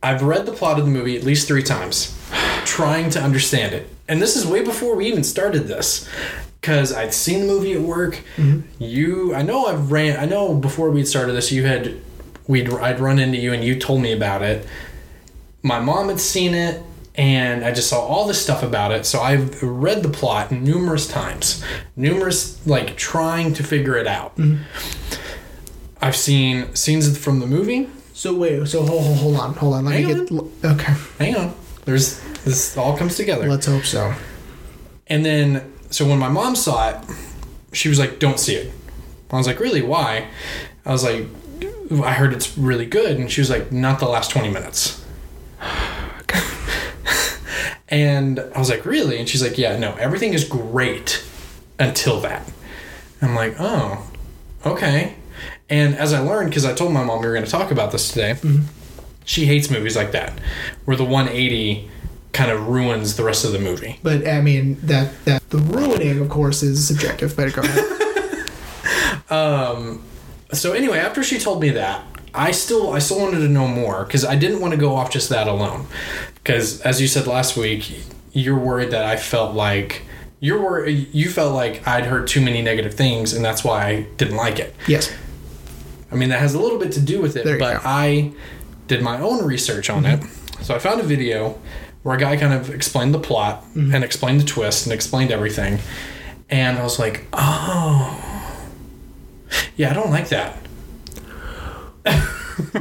I've 0.00 0.22
read 0.22 0.46
the 0.46 0.52
plot 0.52 0.78
of 0.78 0.84
the 0.84 0.90
movie 0.92 1.16
at 1.16 1.24
least 1.24 1.48
three 1.48 1.64
times, 1.64 2.16
trying 2.64 3.10
to 3.10 3.20
understand 3.20 3.74
it. 3.74 3.88
And 4.06 4.22
this 4.22 4.36
is 4.36 4.46
way 4.46 4.62
before 4.62 4.94
we 4.94 5.08
even 5.08 5.24
started 5.24 5.66
this. 5.66 6.08
Because 6.60 6.92
I'd 6.92 7.12
seen 7.12 7.40
the 7.40 7.46
movie 7.48 7.72
at 7.72 7.80
work. 7.80 8.22
Mm-hmm. 8.36 8.60
You, 8.80 9.34
I 9.34 9.42
know 9.42 9.66
I've 9.66 9.90
ran, 9.90 10.16
I 10.16 10.26
know 10.26 10.54
before 10.54 10.90
we'd 10.92 11.08
started 11.08 11.32
this, 11.32 11.50
you 11.50 11.66
had, 11.66 12.00
we'd, 12.46 12.72
I'd 12.72 13.00
run 13.00 13.18
into 13.18 13.38
you 13.38 13.52
and 13.52 13.64
you 13.64 13.76
told 13.76 14.00
me 14.00 14.12
about 14.12 14.42
it. 14.42 14.64
My 15.62 15.80
mom 15.80 16.08
had 16.08 16.20
seen 16.20 16.54
it 16.54 16.80
and 17.16 17.64
I 17.64 17.72
just 17.72 17.90
saw 17.90 17.98
all 18.00 18.28
this 18.28 18.40
stuff 18.40 18.62
about 18.62 18.92
it. 18.92 19.06
So 19.06 19.18
I've 19.18 19.60
read 19.60 20.04
the 20.04 20.08
plot 20.08 20.52
numerous 20.52 21.08
times, 21.08 21.64
numerous, 21.96 22.64
like 22.64 22.96
trying 22.96 23.54
to 23.54 23.64
figure 23.64 23.96
it 23.96 24.06
out. 24.06 24.36
Mm-hmm. 24.36 25.24
I've 26.00 26.16
seen 26.16 26.74
scenes 26.74 27.16
from 27.18 27.40
the 27.40 27.46
movie. 27.46 27.88
So 28.14 28.34
wait, 28.34 28.66
so 28.68 28.82
hold, 28.84 29.02
hold, 29.04 29.18
hold 29.18 29.36
on, 29.36 29.54
hold 29.54 29.74
on. 29.74 29.84
Let 29.84 29.96
me 29.96 30.02
Hang 30.02 30.26
get. 30.26 30.32
Okay, 30.64 30.94
Hang 31.18 31.36
on. 31.36 31.54
There's 31.84 32.20
this 32.44 32.76
all 32.76 32.96
comes 32.96 33.16
together. 33.16 33.48
let's 33.48 33.66
hope 33.66 33.84
so. 33.84 34.14
And 35.06 35.24
then 35.24 35.72
so 35.90 36.06
when 36.06 36.18
my 36.18 36.28
mom 36.28 36.56
saw 36.56 36.90
it, 36.90 36.96
she 37.72 37.88
was 37.88 37.98
like, 37.98 38.18
"Don't 38.18 38.38
see 38.38 38.54
it." 38.54 38.72
I 39.30 39.36
was 39.36 39.46
like, 39.46 39.60
"Really? 39.60 39.82
Why?" 39.82 40.28
I 40.84 40.92
was 40.92 41.04
like, 41.04 41.26
"I 42.02 42.12
heard 42.12 42.32
it's 42.32 42.56
really 42.58 42.86
good." 42.86 43.18
And 43.18 43.30
she 43.30 43.40
was 43.40 43.50
like, 43.50 43.72
"Not 43.72 43.98
the 44.00 44.08
last 44.08 44.30
20 44.30 44.50
minutes." 44.50 45.04
and 47.88 48.40
I 48.54 48.58
was 48.58 48.68
like, 48.68 48.84
"Really?" 48.84 49.18
And 49.18 49.28
she's 49.28 49.42
like, 49.42 49.56
"Yeah, 49.58 49.78
no, 49.78 49.94
everything 49.94 50.34
is 50.34 50.44
great 50.44 51.22
until 51.78 52.20
that." 52.20 52.50
I'm 53.22 53.34
like, 53.34 53.54
"Oh, 53.58 54.06
okay." 54.66 55.14
And 55.70 55.94
as 55.96 56.12
I 56.12 56.20
learned, 56.20 56.50
because 56.50 56.64
I 56.64 56.72
told 56.72 56.92
my 56.92 57.04
mom 57.04 57.20
we 57.20 57.26
were 57.26 57.34
going 57.34 57.44
to 57.44 57.50
talk 57.50 57.70
about 57.70 57.92
this 57.92 58.10
today, 58.10 58.36
she 59.24 59.44
hates 59.46 59.70
movies 59.70 59.96
like 59.96 60.12
that, 60.12 60.32
where 60.86 60.96
the 60.96 61.04
180 61.04 61.90
kind 62.32 62.50
of 62.50 62.68
ruins 62.68 63.16
the 63.16 63.24
rest 63.24 63.44
of 63.44 63.52
the 63.52 63.58
movie. 63.58 63.98
But 64.02 64.26
I 64.26 64.40
mean 64.40 64.78
that 64.82 65.24
that 65.24 65.48
the 65.50 65.58
ruining, 65.58 66.20
of 66.20 66.28
course, 66.28 66.62
is 66.62 66.86
subjective. 66.86 67.36
But 67.36 67.52
go 67.52 67.62
ahead. 67.62 67.94
Um, 69.30 70.02
so 70.52 70.72
anyway, 70.72 70.98
after 70.98 71.22
she 71.22 71.38
told 71.38 71.60
me 71.60 71.68
that, 71.70 72.02
I 72.32 72.50
still 72.50 72.92
I 72.92 72.98
still 72.98 73.20
wanted 73.20 73.40
to 73.40 73.48
know 73.48 73.66
more 73.68 74.04
because 74.04 74.24
I 74.24 74.36
didn't 74.36 74.60
want 74.60 74.72
to 74.72 74.80
go 74.80 74.94
off 74.94 75.10
just 75.10 75.28
that 75.28 75.46
alone. 75.46 75.86
Because 76.34 76.80
as 76.82 77.00
you 77.00 77.06
said 77.08 77.26
last 77.26 77.56
week, 77.56 77.92
you're 78.32 78.58
worried 78.58 78.90
that 78.92 79.04
I 79.04 79.16
felt 79.16 79.54
like 79.54 80.02
you're 80.40 80.62
worried 80.62 81.08
you 81.12 81.28
felt 81.28 81.54
like 81.54 81.86
I'd 81.86 82.04
heard 82.06 82.26
too 82.26 82.40
many 82.40 82.62
negative 82.62 82.94
things, 82.94 83.32
and 83.34 83.44
that's 83.44 83.62
why 83.64 83.84
I 83.86 84.02
didn't 84.16 84.36
like 84.36 84.58
it. 84.58 84.74
yes. 84.86 85.12
I 86.10 86.14
mean, 86.14 86.28
that 86.30 86.40
has 86.40 86.54
a 86.54 86.60
little 86.60 86.78
bit 86.78 86.92
to 86.92 87.00
do 87.00 87.20
with 87.20 87.36
it, 87.36 87.44
but 87.44 87.58
go. 87.58 87.66
Mm-hmm. 87.66 87.86
I 87.86 88.32
did 88.86 89.02
my 89.02 89.20
own 89.20 89.44
research 89.44 89.90
on 89.90 90.06
it. 90.06 90.22
So 90.62 90.74
I 90.74 90.78
found 90.78 91.00
a 91.00 91.04
video 91.04 91.58
where 92.02 92.16
a 92.16 92.18
guy 92.18 92.36
kind 92.36 92.52
of 92.54 92.70
explained 92.70 93.12
the 93.14 93.18
plot 93.18 93.62
Mm-hmm. 93.74 93.94
and 93.94 94.04
explained 94.04 94.40
the 94.40 94.44
twist 94.46 94.86
and 94.86 94.92
explained 94.92 95.30
everything. 95.30 95.78
And 96.50 96.78
I 96.78 96.82
was 96.82 96.98
like, 96.98 97.26
oh, 97.34 98.64
yeah, 99.76 99.90
I 99.90 99.94
don't 99.94 100.10
like 100.10 100.28
that. 100.30 100.56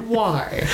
Why? 0.08 0.68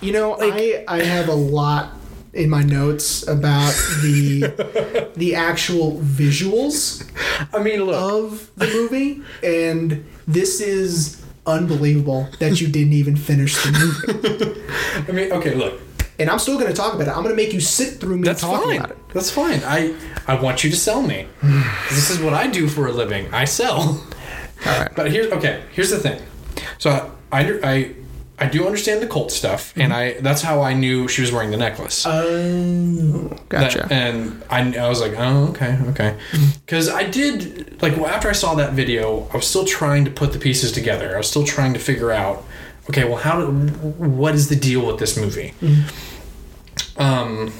You 0.00 0.12
know, 0.12 0.36
I 0.40 0.84
I 0.88 1.02
have 1.02 1.28
a 1.28 1.34
lot 1.34 1.92
in 2.32 2.48
my 2.48 2.62
notes 2.62 3.26
about 3.28 3.74
the 4.02 5.10
the 5.16 5.34
actual 5.34 5.98
visuals 6.00 7.06
I 7.52 7.62
mean, 7.62 7.84
look, 7.84 7.96
of 7.96 8.50
the 8.56 8.66
movie, 8.66 9.22
and 9.42 10.04
this 10.26 10.60
is 10.60 11.19
unbelievable 11.50 12.28
that 12.38 12.60
you 12.60 12.68
didn't 12.68 12.92
even 12.94 13.16
finish 13.16 13.54
the 13.62 13.72
movie. 13.72 14.62
I 15.08 15.12
mean, 15.12 15.32
okay, 15.32 15.54
look, 15.54 15.80
And 16.18 16.28
I'm 16.28 16.38
still 16.38 16.58
going 16.58 16.68
to 16.68 16.76
talk 16.76 16.94
about 16.94 17.08
it. 17.08 17.10
I'm 17.10 17.22
going 17.22 17.34
to 17.34 17.42
make 17.42 17.52
you 17.52 17.60
sit 17.60 18.00
through 18.00 18.18
me 18.18 18.24
that's 18.24 18.42
talking 18.42 18.68
fine. 18.68 18.78
about 18.78 18.90
it. 18.90 19.08
That's 19.14 19.30
fine. 19.30 19.60
I 19.64 19.94
I 20.26 20.34
want 20.40 20.62
you 20.64 20.70
to 20.70 20.76
sell 20.76 21.02
me. 21.02 21.26
this 21.90 22.10
is 22.10 22.18
what 22.20 22.34
I 22.34 22.46
do 22.46 22.68
for 22.68 22.86
a 22.86 22.92
living. 22.92 23.32
I 23.32 23.44
sell. 23.46 23.78
All 24.66 24.78
right. 24.78 24.90
But 24.94 25.10
here's 25.10 25.32
okay. 25.32 25.62
Here's 25.72 25.90
the 25.90 25.98
thing. 25.98 26.20
So 26.78 27.10
I 27.32 27.58
I 27.62 27.94
I, 28.40 28.44
I 28.44 28.48
do 28.48 28.66
understand 28.66 29.02
the 29.02 29.06
cult 29.06 29.30
stuff, 29.30 29.72
and 29.76 29.92
mm-hmm. 29.92 30.18
I 30.18 30.20
that's 30.20 30.42
how 30.42 30.62
I 30.62 30.74
knew 30.74 31.08
she 31.08 31.20
was 31.20 31.32
wearing 31.32 31.50
the 31.50 31.56
necklace. 31.56 32.04
Oh, 32.06 33.28
That- 33.48 33.48
gotcha. 33.48 33.88
and 33.90 34.42
I, 34.50 34.76
I 34.76 34.88
was 34.88 35.00
like, 35.00 35.14
oh, 35.16 35.48
okay, 35.50 35.78
okay. 35.88 36.16
Mm-hmm. 36.32 36.58
Because 36.64 36.88
I 36.88 37.04
did, 37.04 37.80
like, 37.82 37.96
well, 37.96 38.06
after 38.06 38.28
I 38.28 38.32
saw 38.32 38.54
that 38.54 38.72
video, 38.72 39.28
I 39.32 39.36
was 39.36 39.46
still 39.46 39.64
trying 39.64 40.04
to 40.04 40.10
put 40.10 40.32
the 40.32 40.38
pieces 40.38 40.72
together. 40.72 41.14
I 41.14 41.18
was 41.18 41.28
still 41.28 41.44
trying 41.44 41.74
to 41.74 41.80
figure 41.80 42.10
out, 42.10 42.44
okay, 42.88 43.04
well, 43.04 43.18
how, 43.18 43.40
do, 43.40 43.50
what 43.50 44.34
is 44.34 44.48
the 44.48 44.56
deal 44.56 44.86
with 44.86 44.98
this 44.98 45.16
movie? 45.16 45.54
Mm-hmm. 45.60 47.02
Um, 47.02 47.52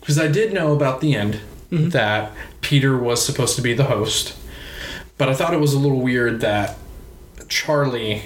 because 0.00 0.18
I 0.18 0.28
did 0.28 0.52
know 0.52 0.72
about 0.72 1.00
the 1.00 1.14
end 1.14 1.40
that 1.70 2.32
Peter 2.60 2.96
was 2.96 3.24
supposed 3.24 3.56
to 3.56 3.62
be 3.62 3.74
the 3.74 3.84
host, 3.84 4.36
but 5.18 5.28
I 5.28 5.34
thought 5.34 5.52
it 5.52 5.60
was 5.60 5.74
a 5.74 5.78
little 5.78 6.00
weird 6.00 6.40
that 6.40 6.76
Charlie, 7.48 8.22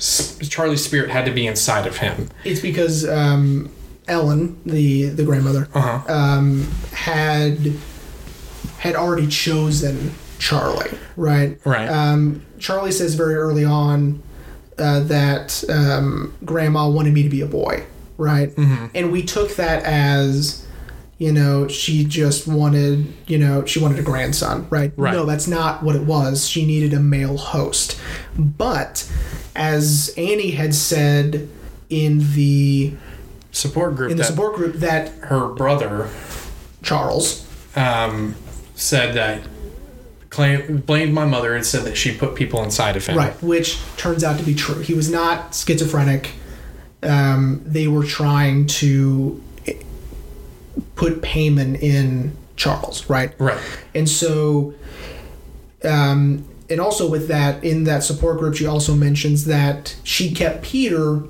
Charlie's 0.00 0.84
spirit 0.84 1.10
had 1.10 1.24
to 1.26 1.30
be 1.32 1.46
inside 1.46 1.86
of 1.86 1.98
him. 1.98 2.28
It's 2.44 2.60
because 2.60 3.06
um, 3.08 3.70
Ellen, 4.08 4.60
the 4.64 5.10
the 5.10 5.24
grandmother, 5.24 5.68
Uh 5.74 5.98
huh. 5.98 6.12
um, 6.12 6.70
had 6.92 7.72
had 8.78 8.96
already 8.96 9.26
chosen 9.26 10.12
Charlie, 10.38 10.90
right? 11.16 11.58
Right. 11.66 11.86
Um, 11.88 12.42
Charlie 12.58 12.92
says 12.92 13.14
very 13.14 13.34
early 13.34 13.64
on 13.64 14.22
uh, 14.78 15.00
that 15.00 15.62
um, 15.68 16.34
Grandma 16.44 16.88
wanted 16.88 17.12
me 17.12 17.22
to 17.22 17.28
be 17.28 17.42
a 17.42 17.46
boy, 17.46 17.84
right? 18.16 18.48
Mm-hmm. 18.56 18.86
And 18.94 19.12
we 19.12 19.22
took 19.22 19.56
that 19.56 19.82
as, 19.84 20.64
you 21.20 21.30
know, 21.30 21.68
she 21.68 22.02
just 22.02 22.48
wanted, 22.48 23.12
you 23.26 23.38
know, 23.38 23.66
she 23.66 23.78
wanted 23.78 23.98
a 23.98 24.02
grandson, 24.02 24.66
right? 24.70 24.90
Right. 24.96 25.12
No, 25.12 25.26
that's 25.26 25.46
not 25.46 25.82
what 25.82 25.94
it 25.94 26.02
was. 26.02 26.48
She 26.48 26.64
needed 26.64 26.94
a 26.94 26.98
male 26.98 27.36
host. 27.36 28.00
But 28.38 29.08
as 29.54 30.14
Annie 30.16 30.52
had 30.52 30.74
said 30.74 31.46
in 31.90 32.32
the 32.32 32.94
Support 33.52 33.96
group 33.96 34.12
in 34.12 34.16
the 34.16 34.24
support 34.24 34.54
group 34.54 34.76
that 34.76 35.08
her 35.24 35.48
brother 35.48 36.08
Charles 36.82 37.44
um, 37.74 38.36
said 38.76 39.14
that 39.14 39.42
claim 40.30 40.78
blamed 40.78 41.12
my 41.12 41.24
mother 41.24 41.54
and 41.56 41.66
said 41.66 41.84
that 41.84 41.96
she 41.96 42.16
put 42.16 42.36
people 42.36 42.62
inside 42.62 42.96
of 42.96 43.04
him. 43.04 43.16
Right, 43.16 43.34
which 43.42 43.80
turns 43.96 44.22
out 44.22 44.38
to 44.38 44.44
be 44.44 44.54
true. 44.54 44.80
He 44.80 44.94
was 44.94 45.10
not 45.10 45.52
schizophrenic. 45.54 46.30
Um, 47.02 47.60
they 47.66 47.88
were 47.88 48.04
trying 48.04 48.68
to 48.68 49.42
put 51.00 51.22
Paimon 51.22 51.80
in 51.80 52.36
Charles, 52.56 53.08
right? 53.08 53.32
Right. 53.38 53.58
And 53.94 54.06
so, 54.08 54.74
um, 55.84 56.46
and 56.68 56.80
also 56.80 57.08
with 57.08 57.28
that, 57.28 57.64
in 57.64 57.84
that 57.84 58.02
support 58.02 58.38
group, 58.38 58.54
she 58.54 58.66
also 58.66 58.94
mentions 58.94 59.46
that 59.46 59.96
she 60.04 60.32
kept 60.32 60.62
Peter 60.62 61.22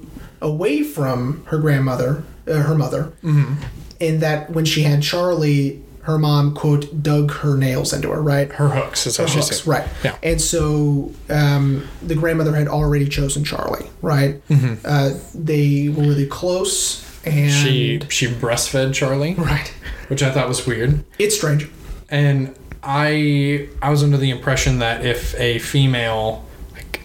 away 0.43 0.83
from 0.83 1.45
her 1.47 1.59
grandmother, 1.59 2.23
uh, 2.49 2.55
her 2.63 2.75
mother, 2.75 3.13
Mm-hmm. 3.23 3.55
and 4.01 4.21
that 4.21 4.51
when 4.51 4.65
she 4.65 4.83
had 4.83 5.03
Charlie, 5.03 5.81
her 6.03 6.19
mom 6.19 6.55
quote 6.55 7.03
dug 7.03 7.31
her 7.31 7.57
nails 7.57 7.93
into 7.93 8.11
her, 8.11 8.21
right? 8.23 8.51
Her 8.53 8.69
hooks 8.69 9.07
is 9.07 9.19
how 9.19 9.27
she 9.27 9.39
hooks, 9.39 9.59
said. 9.59 9.67
right? 9.67 9.87
Yeah. 10.03 10.17
And 10.23 10.41
so 10.41 11.13
um, 11.29 11.87
the 12.03 12.15
grandmother 12.15 12.55
had 12.55 12.69
already 12.69 13.07
chosen 13.09 13.45
Charlie, 13.45 13.89
right? 14.03 14.41
Uh, 14.85 15.11
they 15.35 15.89
were 15.91 16.03
really 16.03 16.27
close, 16.27 17.05
and. 17.25 17.51
She 17.53 18.01
she 18.09 18.27
breastfed 18.29 18.95
Charlie, 18.95 19.35
right. 19.35 19.69
which 20.09 20.23
I 20.23 20.31
thought 20.31 20.49
was 20.49 20.67
weird. 20.67 21.05
It's 21.19 21.37
strange. 21.37 21.69
And 22.09 22.55
I 22.83 23.69
I 23.83 23.91
was 23.91 24.03
under 24.03 24.17
the 24.17 24.31
impression 24.31 24.79
that 24.81 25.05
if 25.05 25.35
a 25.39 25.59
female 25.59 26.45
like 26.73 27.01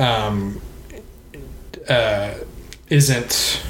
um 0.00 0.60
uh 1.88 2.34
isn't 2.90 3.62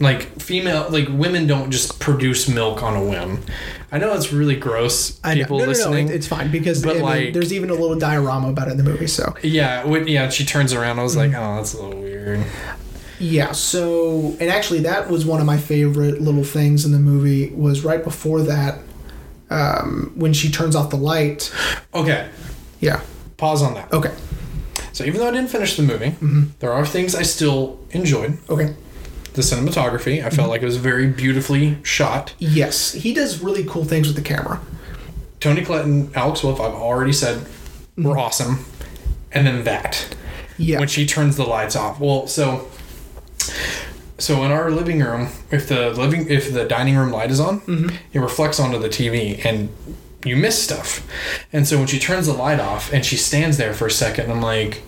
like 0.00 0.40
female 0.40 0.86
like 0.90 1.08
women 1.08 1.46
don't 1.46 1.70
just 1.70 2.00
produce 2.00 2.48
milk 2.48 2.82
on 2.82 2.96
a 2.96 3.02
whim. 3.04 3.40
I 3.92 3.98
know 3.98 4.12
it's 4.14 4.32
really 4.32 4.56
gross 4.56 5.20
I 5.22 5.34
know. 5.34 5.42
people 5.42 5.58
no, 5.58 5.64
no, 5.64 5.68
listening. 5.68 6.06
no, 6.06 6.12
it- 6.12 6.16
it's 6.16 6.26
fine 6.26 6.50
because 6.50 6.82
But, 6.82 6.90
I 6.90 6.94
mean, 6.94 7.02
like- 7.02 7.32
there's 7.34 7.52
even 7.52 7.70
a 7.70 7.74
little 7.74 7.96
diorama 7.96 8.48
about 8.48 8.68
it 8.68 8.72
in 8.72 8.76
the 8.76 8.82
movie. 8.82 9.06
So 9.06 9.34
yeah, 9.42 9.84
when, 9.84 10.08
yeah, 10.08 10.28
she 10.30 10.44
turns 10.44 10.72
around 10.72 10.98
I 10.98 11.02
was 11.04 11.14
Mm-hmm. 11.16 11.32
like, 11.32 11.40
"Oh, 11.40 11.56
that's 11.56 11.74
a 11.74 11.82
little 11.82 12.00
weird." 12.02 12.44
Yeah. 13.18 13.52
So 13.52 14.36
and 14.40 14.50
actually, 14.50 14.80
that 14.80 15.08
was 15.10 15.24
one 15.24 15.40
of 15.40 15.46
my 15.46 15.56
favorite 15.58 16.20
little 16.20 16.44
things 16.44 16.84
in 16.84 16.92
the 16.92 16.98
movie. 16.98 17.50
Was 17.50 17.84
right 17.84 18.02
before 18.02 18.42
that 18.42 18.78
um, 19.50 20.12
when 20.16 20.32
she 20.32 20.50
turns 20.50 20.74
off 20.76 20.90
the 20.90 20.96
light. 20.96 21.52
Okay, 21.94 22.28
Yeah. 22.80 23.00
pause 23.36 23.62
on 23.62 23.74
that. 23.74 23.92
Okay. 23.92 24.12
So 24.92 25.04
even 25.04 25.20
though 25.20 25.28
I 25.28 25.32
didn't 25.32 25.50
finish 25.50 25.76
the 25.76 25.82
movie, 25.82 26.10
Mm-hmm. 26.10 26.42
there 26.60 26.72
are 26.72 26.86
things 26.86 27.14
I 27.14 27.22
still 27.22 27.78
enjoyed. 27.90 28.38
Okay. 28.48 28.74
The 29.34 29.42
cinematography, 29.42 30.18
I 30.22 30.26
Mm-hmm. 30.28 30.36
felt 30.36 30.48
like 30.50 30.62
it 30.62 30.66
was 30.66 30.76
very 30.76 31.08
beautifully 31.08 31.78
shot. 31.82 32.34
Yes, 32.38 32.92
he 32.92 33.12
does 33.12 33.40
really 33.42 33.64
cool 33.64 33.84
things 33.84 34.06
with 34.06 34.16
the 34.16 34.22
camera. 34.22 34.60
Tony 35.40 35.64
Clinton, 35.64 36.10
Alex 36.14 36.42
Wolff, 36.42 36.60
I've 36.60 36.72
already 36.74 37.12
said 37.12 37.38
Mm-hmm. 37.38 38.08
were 38.08 38.18
awesome. 38.18 38.64
And 39.30 39.46
then 39.46 39.64
that. 39.64 40.14
Yeah. 40.58 40.78
When 40.78 40.88
she 40.88 41.06
turns 41.06 41.36
the 41.36 41.44
lights 41.44 41.74
off. 41.76 41.98
Well, 42.00 42.26
so 42.28 42.68
so 44.18 44.42
in 44.44 44.50
our 44.52 44.70
living 44.70 45.00
room, 45.00 45.28
if 45.50 45.68
the 45.68 45.90
living 45.90 46.28
if 46.30 46.52
the 46.52 46.64
dining 46.64 46.96
room 46.96 47.10
light 47.10 47.30
is 47.30 47.40
on, 47.40 47.60
Mm-hmm. 47.62 47.94
it 48.12 48.18
reflects 48.20 48.60
onto 48.60 48.78
the 48.78 48.88
TV 48.88 49.44
and 49.44 49.68
you 50.24 50.36
miss 50.36 50.62
stuff. 50.62 51.06
And 51.52 51.66
so 51.68 51.78
when 51.78 51.86
she 51.86 51.98
turns 51.98 52.26
the 52.26 52.32
light 52.32 52.60
off 52.60 52.92
and 52.92 53.04
she 53.04 53.16
stands 53.16 53.56
there 53.58 53.74
for 53.74 53.86
a 53.86 53.90
second, 53.90 54.30
I'm 54.30 54.40
like 54.40 54.82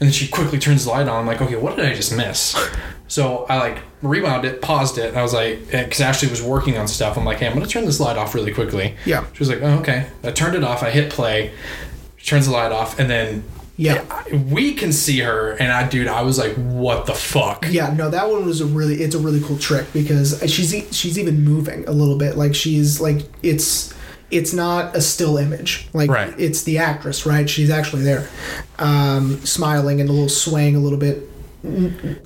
and 0.00 0.06
then 0.08 0.12
she 0.12 0.28
quickly 0.28 0.58
turns 0.58 0.84
the 0.84 0.90
light 0.90 1.08
on. 1.08 1.20
I'm 1.20 1.26
like, 1.26 1.42
okay, 1.42 1.56
what 1.56 1.76
did 1.76 1.84
I 1.86 1.94
just 1.94 2.16
miss? 2.16 2.56
So 3.10 3.44
I 3.48 3.58
like 3.58 3.78
rewound 4.02 4.44
it, 4.44 4.62
paused 4.62 4.96
it, 4.96 5.08
and 5.08 5.16
I 5.18 5.22
was 5.24 5.34
like, 5.34 5.68
because 5.72 6.00
Ashley 6.00 6.28
was 6.30 6.40
working 6.40 6.78
on 6.78 6.86
stuff. 6.86 7.18
I'm 7.18 7.24
like, 7.24 7.38
hey, 7.38 7.48
I'm 7.48 7.54
gonna 7.54 7.66
turn 7.66 7.84
this 7.84 7.98
light 7.98 8.16
off 8.16 8.36
really 8.36 8.52
quickly. 8.54 8.94
Yeah. 9.04 9.26
She 9.32 9.40
was 9.40 9.48
like, 9.48 9.60
oh, 9.62 9.80
okay. 9.80 10.06
I 10.22 10.30
turned 10.30 10.54
it 10.54 10.62
off. 10.62 10.84
I 10.84 10.90
hit 10.90 11.10
play. 11.10 11.50
She 12.18 12.26
turns 12.30 12.46
the 12.46 12.52
light 12.52 12.70
off, 12.70 13.00
and 13.00 13.10
then 13.10 13.42
Yeah. 13.80 14.04
We 14.52 14.74
can 14.74 14.92
see 14.92 15.20
her. 15.20 15.52
And 15.52 15.72
I, 15.72 15.88
dude, 15.88 16.06
I 16.06 16.20
was 16.22 16.38
like, 16.38 16.54
what 16.54 17.06
the 17.06 17.14
fuck? 17.14 17.64
Yeah, 17.70 17.92
no, 17.94 18.10
that 18.10 18.28
one 18.30 18.44
was 18.44 18.60
a 18.60 18.66
really 18.66 18.96
it's 19.02 19.14
a 19.14 19.18
really 19.18 19.40
cool 19.40 19.56
trick 19.58 19.86
because 19.92 20.38
she's 20.52 20.72
she's 20.94 21.18
even 21.18 21.42
moving 21.42 21.86
a 21.88 21.92
little 21.92 22.18
bit. 22.18 22.36
Like 22.36 22.54
she's 22.54 23.00
like 23.00 23.22
it's 23.42 23.94
it's 24.30 24.52
not 24.52 24.94
a 24.94 25.00
still 25.00 25.38
image. 25.38 25.88
Like 25.94 26.10
Right. 26.10 26.32
it's 26.38 26.62
the 26.64 26.78
actress, 26.78 27.24
right? 27.26 27.48
She's 27.48 27.70
actually 27.70 28.02
there, 28.02 28.28
um, 28.78 29.40
smiling 29.44 30.00
and 30.00 30.08
a 30.08 30.12
little 30.12 30.28
swaying 30.28 30.76
a 30.76 30.78
little 30.78 30.98
bit, 30.98 31.28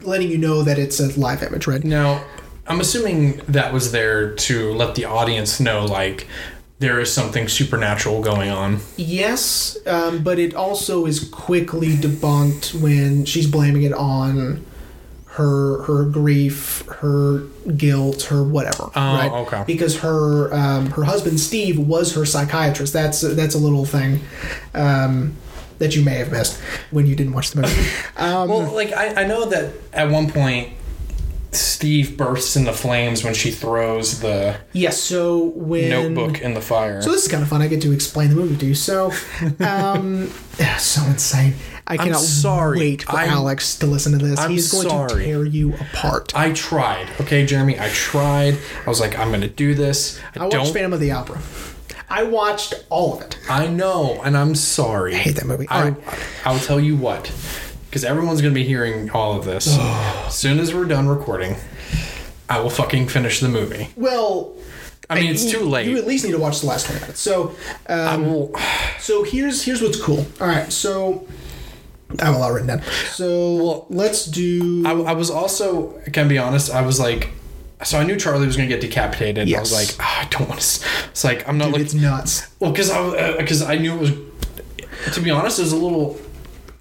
letting 0.03 0.31
you 0.31 0.39
know 0.39 0.63
that 0.63 0.79
it's 0.79 1.01
a 1.01 1.19
live 1.19 1.43
image, 1.43 1.67
right? 1.67 1.83
Now, 1.85 2.23
I'm 2.67 2.81
assuming 2.81 3.41
that 3.49 3.73
was 3.73 3.93
there 3.93 4.35
to 4.35 4.73
let 4.75 4.95
the 4.97 5.05
audience 5.07 5.61
know, 5.61 5.85
like, 5.87 6.27
there 6.85 7.01
is 7.01 7.11
something 7.11 7.49
supernatural 7.49 8.21
going 8.21 8.51
on. 8.51 8.79
Yes, 8.99 9.79
um, 9.87 10.23
but 10.23 10.39
it 10.39 10.55
also 10.55 11.07
is 11.07 11.27
quickly 11.31 11.97
debunked 11.97 12.79
when 12.79 13.25
she's 13.25 13.51
blaming 13.51 13.85
it 13.85 13.95
on 13.95 14.65
her 15.29 15.83
her 15.85 16.05
grief, 16.05 16.85
her 17.01 17.41
guilt, 17.77 18.25
her 18.25 18.45
whatever. 18.45 18.91
Oh, 18.95 19.15
right? 19.15 19.33
okay. 19.33 19.65
Because 19.67 20.01
her 20.01 20.53
um, 20.53 20.91
her 20.91 21.05
husband 21.05 21.41
Steve 21.41 21.79
was 21.79 22.15
her 22.15 22.27
psychiatrist. 22.27 22.93
That's 22.93 23.23
that's 23.23 23.55
a 23.55 23.59
little 23.59 23.87
thing 23.87 24.21
um, 24.75 25.35
that 25.79 25.97
you 25.97 26.05
may 26.05 26.17
have 26.17 26.31
missed 26.31 26.61
when 26.91 27.07
you 27.07 27.17
didn't 27.17 27.33
watch 27.33 27.51
the 27.53 27.63
movie. 27.63 27.91
Um, 28.17 28.49
Well, 28.49 28.73
like, 28.73 28.93
I, 28.93 29.23
I 29.23 29.27
know 29.27 29.47
that 29.47 29.73
at 29.93 30.11
one 30.11 30.31
point, 30.31 30.73
Steve 31.57 32.17
bursts 32.17 32.57
into 32.57 32.73
flames 32.73 33.23
when 33.25 33.35
she 33.35 33.51
throws 33.51 34.21
the 34.21 34.57
yes. 34.73 35.01
So 35.01 35.45
when 35.55 35.91
notebook 35.91 36.41
in 36.41 36.55
the 36.55 36.61
fire. 36.61 37.03
So 37.03 37.11
this 37.11 37.25
is 37.25 37.31
kind 37.31 37.43
of 37.43 37.49
fun. 37.49 37.63
I 37.63 37.69
get 37.69 37.83
to 37.83 37.93
explain 37.93 38.31
the 38.31 38.37
movie 38.37 38.57
to 38.57 38.67
you. 38.67 38.75
So, 38.75 39.07
um, 39.61 40.29
so 40.79 41.03
insane. 41.05 41.55
I 41.87 41.97
cannot 41.99 42.21
sorry. 42.21 42.79
wait 42.79 43.03
for 43.03 43.17
I'm- 43.17 43.31
Alex 43.31 43.77
to 43.79 43.87
listen 43.87 44.13
to 44.13 44.19
this. 44.19 44.39
I'm 44.41 44.51
He's 44.51 44.73
going 44.73 45.09
to 45.09 45.15
tear 45.17 45.45
you 45.45 45.75
apart. 45.75 46.35
I 46.35 46.53
tried. 46.53 47.09
Okay, 47.21 47.45
Jeremy, 47.45 47.79
I 47.79 47.89
tried. 47.91 48.57
I 48.87 48.89
was 48.89 49.01
like, 49.01 49.19
I'm 49.19 49.31
gonna 49.31 49.49
do 49.49 49.75
this. 49.75 50.19
I, 50.35 50.41
I 50.41 50.43
watched 50.45 50.53
don't. 50.53 50.73
Phantom 50.73 50.93
of 50.95 51.01
the 51.01 51.11
Opera. 51.13 51.41
I 52.09 52.23
watched 52.23 52.85
all 52.91 53.15
of 53.15 53.23
it. 53.23 53.39
I 53.51 53.67
know, 53.67 54.21
and 54.25 54.37
I'm 54.37 54.55
sorry. 54.55 55.15
I 55.15 55.19
hate 55.19 55.37
that 55.37 55.47
movie. 55.47 55.67
I, 55.69 55.89
Alright. 55.89 56.05
I'll 56.45 56.59
tell 56.59 56.79
you 56.81 56.97
what, 56.97 57.33
because 57.95 58.03
everyone's 58.05 58.43
gonna 58.43 58.53
be 58.53 58.65
hearing 58.65 59.09
all 59.11 59.39
of 59.39 59.45
this. 59.45 59.79
as 59.79 60.35
soon 60.37 60.59
as 60.59 60.75
we're 60.75 60.85
done 60.85 61.07
recording, 61.07 61.55
I 62.49 62.59
will 62.59 62.69
fucking 62.69 63.07
finish 63.07 63.39
the 63.39 63.49
movie. 63.49 63.89
Well, 63.95 64.53
I 65.09 65.15
mean, 65.21 65.31
it's 65.31 65.45
you- 65.45 65.61
too 65.61 65.65
late. 65.65 65.87
You 65.87 65.97
at 65.97 66.05
least 66.05 66.25
need 66.25 66.33
to 66.33 66.39
watch 66.39 66.59
the 66.61 66.67
last 66.67 66.87
twenty 66.87 67.03
minutes. 67.03 67.21
So, 67.21 67.55
I 67.89 67.93
um, 68.15 68.27
will. 68.27 68.53
so 68.99 69.23
here's 69.23 69.63
here's 69.63 69.81
what's 69.81 70.01
cool. 70.03 70.27
All 70.41 70.49
right, 70.49 70.73
so 70.73 71.25
I 72.19 72.25
have 72.25 72.35
a 72.35 72.39
lot 72.39 72.49
written 72.49 72.67
down. 72.67 72.83
So 73.13 73.55
Well, 73.63 73.87
let's 73.91 74.27
do. 74.27 74.83
I, 74.85 74.91
I 74.91 75.13
was 75.13 75.31
also, 75.31 75.97
I 76.05 76.11
can 76.11 76.27
be 76.27 76.37
honest, 76.37 76.73
I 76.75 76.83
was 76.85 76.99
like, 76.99 77.29
so 77.85 77.97
I 78.01 78.03
knew 78.03 78.17
Charlie 78.17 78.45
was 78.49 78.57
gonna 78.57 78.69
get 78.69 78.81
decapitated. 78.81 79.39
I 79.55 79.61
was 79.61 79.71
Yes. 79.71 79.97
like, 79.97 80.05
"Ah, 80.05 80.23
I 80.23 80.29
don't 80.31 80.49
want 80.49 80.61
to. 80.61 80.85
It's 81.11 81.23
like 81.23 81.49
I'm 81.49 81.59
not 81.59 81.67
Dude, 81.67 81.75
like 81.75 81.83
it's 81.83 81.95
nuts. 81.95 82.49
Well, 82.59 82.73
because 82.73 82.91
I 82.91 83.37
because 83.37 83.63
I 83.63 83.77
knew 83.77 83.95
it 83.95 84.01
was. 84.01 84.11
To 85.15 85.21
be 85.21 85.31
honest, 85.31 85.61
it 85.61 85.63
was 85.63 85.73
a 85.73 85.77
little 85.77 86.19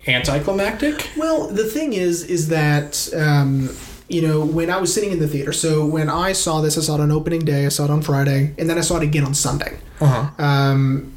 anticlimactic. 0.08 1.12
Well, 1.18 1.48
the 1.48 1.66
thing 1.66 1.94
is, 1.94 2.24
is 2.24 2.50
that 2.50 3.10
um, 3.16 3.70
you 4.10 4.22
know 4.22 4.46
when 4.46 4.70
I 4.70 4.78
was 4.78 4.94
sitting 4.94 5.12
in 5.12 5.20
the 5.20 5.28
theater. 5.28 5.54
So 5.54 5.86
when 5.86 6.10
I 6.10 6.34
saw 6.34 6.62
this, 6.62 6.78
I 6.78 6.82
saw 6.82 6.96
it 6.96 7.02
on 7.02 7.12
opening 7.12 7.42
day. 7.42 7.66
I 7.66 7.70
saw 7.70 7.86
it 7.86 7.90
on 7.90 8.02
Friday, 8.02 8.54
and 8.58 8.70
then 8.70 8.78
I 8.78 8.82
saw 8.82 8.98
it 8.98 9.04
again 9.04 9.24
on 9.24 9.34
Sunday. 9.34 9.78
Uh 10.00 10.30
huh. 10.38 10.44
Um, 10.44 11.14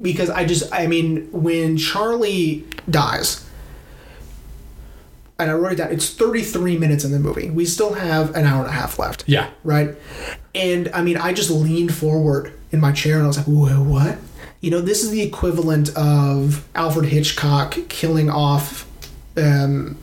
because 0.00 0.30
I 0.30 0.44
just, 0.44 0.72
I 0.72 0.86
mean, 0.86 1.28
when 1.32 1.76
Charlie 1.76 2.64
dies, 2.88 3.44
and 5.38 5.50
I 5.50 5.54
wrote 5.54 5.72
it 5.72 5.76
down, 5.76 5.92
it's 5.92 6.10
33 6.10 6.78
minutes 6.78 7.04
in 7.04 7.12
the 7.12 7.18
movie. 7.18 7.50
We 7.50 7.64
still 7.64 7.94
have 7.94 8.34
an 8.34 8.44
hour 8.44 8.60
and 8.60 8.68
a 8.68 8.72
half 8.72 8.98
left. 8.98 9.24
Yeah. 9.26 9.50
Right? 9.62 9.94
And 10.54 10.88
I 10.92 11.02
mean, 11.02 11.16
I 11.16 11.32
just 11.32 11.50
leaned 11.50 11.94
forward 11.94 12.52
in 12.72 12.80
my 12.80 12.92
chair 12.92 13.16
and 13.16 13.24
I 13.24 13.26
was 13.28 13.36
like, 13.36 13.46
whoa, 13.46 13.82
what? 13.82 14.18
You 14.60 14.70
know, 14.72 14.80
this 14.80 15.02
is 15.04 15.10
the 15.10 15.22
equivalent 15.22 15.96
of 15.96 16.66
Alfred 16.74 17.06
Hitchcock 17.06 17.76
killing 17.88 18.28
off 18.28 18.86
um, 19.36 19.96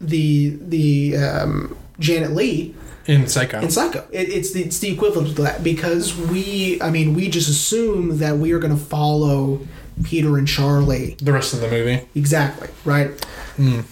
the 0.00 0.58
the 0.60 1.16
um, 1.16 1.76
Janet 1.98 2.32
Leigh 2.32 2.74
In 3.06 3.26
Psycho. 3.28 3.60
in 3.60 3.70
Psycho. 3.70 4.06
It, 4.12 4.28
it's 4.28 4.52
the 4.52 4.64
it's 4.64 4.78
the 4.78 4.92
equivalent 4.92 5.30
of 5.30 5.36
that 5.36 5.64
because 5.64 6.16
we, 6.16 6.78
I 6.82 6.90
mean, 6.90 7.14
we 7.14 7.30
just 7.30 7.48
assume 7.48 8.18
that 8.18 8.36
we 8.36 8.52
are 8.52 8.58
going 8.58 8.76
to 8.76 8.82
follow 8.82 9.66
Peter 10.04 10.36
and 10.38 10.46
Charlie 10.46 11.16
the 11.22 11.32
rest 11.32 11.54
of 11.54 11.60
the 11.60 11.68
movie. 11.68 12.06
exactly 12.14 12.68
right, 12.84 13.10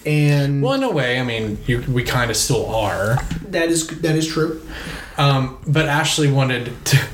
and 0.05 0.61
Well, 0.61 0.73
in 0.73 0.83
a 0.83 0.91
way, 0.91 1.19
I 1.19 1.23
mean, 1.23 1.57
you, 1.65 1.83
we 1.89 2.03
kind 2.03 2.29
of 2.31 2.37
still 2.37 2.67
are. 2.73 3.17
that 3.49 3.69
is 3.69 3.87
that 4.01 4.15
is 4.15 4.27
true. 4.27 4.61
Um, 5.17 5.57
but 5.67 5.85
Ashley 5.87 6.31
wanted 6.31 6.71
to. 6.85 6.97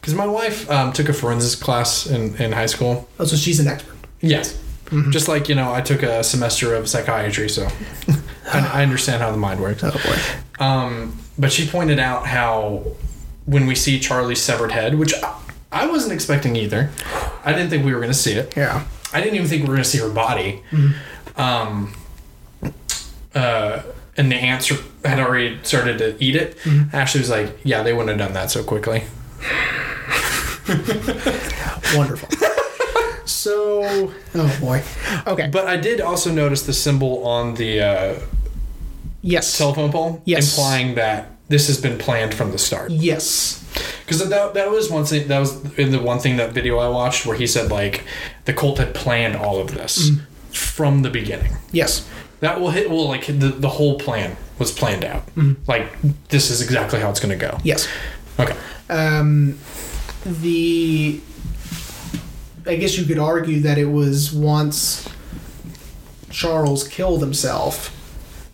Because 0.00 0.14
my 0.14 0.26
wife 0.26 0.70
um, 0.70 0.92
took 0.92 1.08
a 1.08 1.12
forensics 1.12 1.56
class 1.60 2.06
in, 2.06 2.36
in 2.36 2.52
high 2.52 2.66
school. 2.66 3.08
Oh, 3.18 3.24
so 3.24 3.34
she's 3.34 3.58
an 3.58 3.66
expert. 3.66 3.96
Yes. 4.20 4.56
Just 5.10 5.26
like, 5.26 5.48
you 5.48 5.56
know, 5.56 5.72
I 5.74 5.80
took 5.80 6.04
a 6.04 6.22
semester 6.22 6.76
of 6.76 6.88
psychiatry, 6.88 7.48
so 7.48 7.66
I, 8.52 8.60
I 8.74 8.82
understand 8.84 9.20
how 9.20 9.32
the 9.32 9.36
mind 9.36 9.60
works. 9.60 9.82
Oh 9.82 9.90
boy. 9.90 10.64
Um, 10.64 11.18
but 11.36 11.50
she 11.50 11.66
pointed 11.66 11.98
out 11.98 12.24
how 12.24 12.84
when 13.46 13.66
we 13.66 13.74
see 13.74 13.98
Charlie's 13.98 14.40
severed 14.40 14.70
head, 14.70 14.96
which 14.96 15.12
I, 15.24 15.40
I 15.72 15.86
wasn't 15.88 16.12
expecting 16.12 16.54
either, 16.54 16.90
I 17.46 17.52
didn't 17.52 17.70
think 17.70 17.84
we 17.86 17.94
were 17.94 18.00
going 18.00 18.12
to 18.12 18.18
see 18.18 18.32
it. 18.32 18.54
Yeah. 18.56 18.84
I 19.14 19.20
didn't 19.20 19.36
even 19.36 19.46
think 19.48 19.62
we 19.62 19.68
were 19.68 19.74
going 19.76 19.84
to 19.84 19.88
see 19.88 19.98
her 19.98 20.10
body. 20.10 20.62
Um, 21.36 21.94
uh, 23.34 23.82
and 24.18 24.30
the 24.32 24.36
ants 24.36 24.70
had 25.04 25.20
already 25.20 25.58
started 25.62 25.98
to 25.98 26.16
eat 26.22 26.36
it. 26.36 26.56
Ashley 26.92 27.20
was 27.20 27.30
like, 27.30 27.56
"Yeah, 27.64 27.82
they 27.82 27.92
wouldn't 27.92 28.10
have 28.18 28.18
done 28.28 28.34
that 28.34 28.50
so 28.50 28.62
quickly." 28.64 29.04
Wonderful. 31.96 32.28
so, 33.26 34.12
oh 34.34 34.58
boy. 34.60 34.82
Okay. 35.26 35.48
But 35.48 35.66
I 35.66 35.76
did 35.76 36.00
also 36.00 36.32
notice 36.32 36.62
the 36.62 36.72
symbol 36.72 37.24
on 37.26 37.54
the 37.54 37.80
uh, 37.80 38.14
yes. 39.22 39.56
telephone 39.56 39.92
pole, 39.92 40.22
Yes. 40.24 40.56
implying 40.56 40.94
that 40.96 41.30
this 41.48 41.68
has 41.68 41.80
been 41.80 41.98
planned 41.98 42.34
from 42.34 42.50
the 42.52 42.58
start. 42.58 42.90
yes. 42.90 43.62
Because 44.04 44.28
that, 44.28 44.54
that 44.54 44.70
was 44.70 44.90
one 44.90 45.04
thing 45.04 45.28
that 45.28 45.38
was 45.38 45.76
in 45.78 45.90
the 45.92 46.00
one 46.00 46.18
thing 46.18 46.36
that 46.36 46.52
video 46.52 46.78
I 46.78 46.88
watched 46.88 47.26
where 47.26 47.36
he 47.36 47.46
said 47.46 47.70
like 47.70 48.04
the 48.44 48.52
cult 48.52 48.78
had 48.78 48.94
planned 48.94 49.36
all 49.36 49.60
of 49.60 49.74
this 49.74 50.10
from 50.52 51.02
the 51.02 51.10
beginning. 51.10 51.52
Yes. 51.72 52.08
That 52.40 52.60
will 52.60 52.70
hit 52.70 52.90
well 52.90 53.08
like 53.08 53.26
the, 53.26 53.48
the 53.48 53.68
whole 53.68 53.98
plan 53.98 54.36
was 54.58 54.70
planned 54.72 55.04
out. 55.04 55.24
Like 55.66 55.86
this 56.28 56.50
is 56.50 56.62
exactly 56.62 57.00
how 57.00 57.10
it's 57.10 57.20
going 57.20 57.38
to 57.38 57.46
go. 57.46 57.58
Yes. 57.64 57.88
Okay. 58.38 58.56
Um, 58.88 59.58
the 60.24 61.20
I 62.66 62.76
guess 62.76 62.96
you 62.98 63.04
could 63.04 63.18
argue 63.18 63.60
that 63.60 63.78
it 63.78 63.84
was 63.86 64.32
once 64.32 65.08
Charles 66.30 66.86
killed 66.86 67.20
himself, 67.22 67.92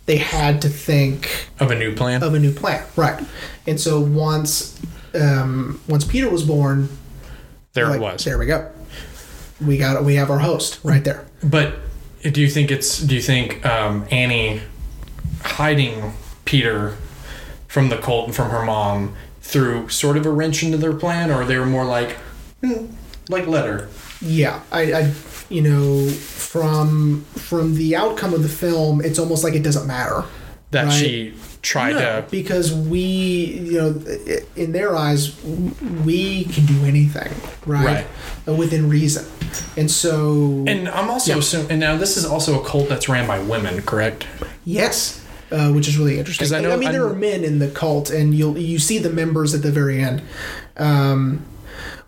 they 0.06 0.18
had 0.18 0.60
to 0.62 0.68
think 0.68 1.48
Of 1.58 1.70
a 1.70 1.74
new 1.78 1.94
plan. 1.94 2.22
of 2.22 2.34
a 2.34 2.38
new 2.38 2.52
plan, 2.52 2.84
right? 2.96 3.24
And 3.66 3.80
so 3.80 4.00
once 4.00 4.78
um, 5.14 5.80
once 5.88 6.04
Peter 6.04 6.28
was 6.30 6.42
born, 6.44 6.88
there 7.74 7.86
like, 7.88 7.96
it 7.96 8.02
was. 8.02 8.24
There 8.24 8.38
we 8.38 8.46
go. 8.46 8.70
We 9.60 9.78
got 9.78 10.04
we 10.04 10.16
have 10.16 10.30
our 10.30 10.40
host 10.40 10.80
right 10.82 11.04
there. 11.04 11.24
But 11.42 11.74
do 12.22 12.40
you 12.40 12.48
think 12.48 12.70
it's 12.70 12.98
do 12.98 13.14
you 13.14 13.22
think 13.22 13.64
um, 13.64 14.06
Annie 14.10 14.60
hiding 15.42 16.12
Peter 16.44 16.96
from 17.68 17.88
the 17.88 17.98
cult 17.98 18.26
and 18.26 18.34
from 18.34 18.50
her 18.50 18.64
mom 18.64 19.14
threw 19.40 19.88
sort 19.88 20.16
of 20.16 20.26
a 20.26 20.30
wrench 20.30 20.62
into 20.62 20.76
their 20.76 20.92
plan, 20.92 21.30
or 21.30 21.44
they 21.44 21.58
were 21.58 21.66
more 21.66 21.84
like 21.84 22.12
hmm, 22.62 22.86
like 23.28 23.46
letter? 23.46 23.88
Yeah, 24.20 24.60
I, 24.70 24.92
I 24.92 25.12
you 25.48 25.62
know 25.62 26.08
from 26.08 27.24
from 27.34 27.74
the 27.74 27.96
outcome 27.96 28.34
of 28.34 28.42
the 28.42 28.48
film, 28.48 29.00
it's 29.00 29.18
almost 29.18 29.44
like 29.44 29.54
it 29.54 29.62
doesn't 29.62 29.86
matter. 29.86 30.24
that 30.70 30.86
Right. 30.86 30.92
she 30.92 31.34
tried 31.62 31.92
No, 31.92 31.98
to. 32.20 32.26
because 32.30 32.72
we, 32.74 32.98
you 33.00 33.72
know, 33.78 34.02
in 34.56 34.72
their 34.72 34.94
eyes, 34.96 35.32
we 36.04 36.44
can 36.44 36.66
do 36.66 36.84
anything, 36.84 37.32
right? 37.66 37.84
Right. 37.84 38.06
Uh, 38.48 38.54
Within 38.54 38.88
reason, 38.88 39.24
and 39.76 39.88
so 39.90 40.64
And 40.66 40.88
I'm 40.88 41.08
also 41.08 41.32
Yeah. 41.32 41.38
assuming, 41.38 41.70
and 41.70 41.80
now 41.80 41.96
this 41.96 42.16
is 42.16 42.24
also 42.24 42.60
a 42.60 42.64
cult 42.66 42.88
that's 42.88 43.08
ran 43.08 43.26
by 43.28 43.38
women, 43.38 43.82
correct? 43.82 44.26
yes, 44.64 45.20
uh, 45.52 45.70
which 45.70 45.86
is 45.86 45.96
really 45.96 46.18
interesting. 46.18 46.52
I 46.52 46.58
I, 46.58 46.60
know- 46.62 46.76
mean, 46.76 46.90
there 46.92 47.06
are 47.06 47.14
men 47.14 47.44
in 47.44 47.58
the 47.60 47.68
cult, 47.68 48.10
and 48.10 48.34
you'll 48.34 48.58
you 48.58 48.78
see 48.80 48.98
the 48.98 49.10
members 49.10 49.54
at 49.54 49.62
the 49.62 49.70
very 49.70 50.02
end. 50.02 50.22
Um, 50.76 51.42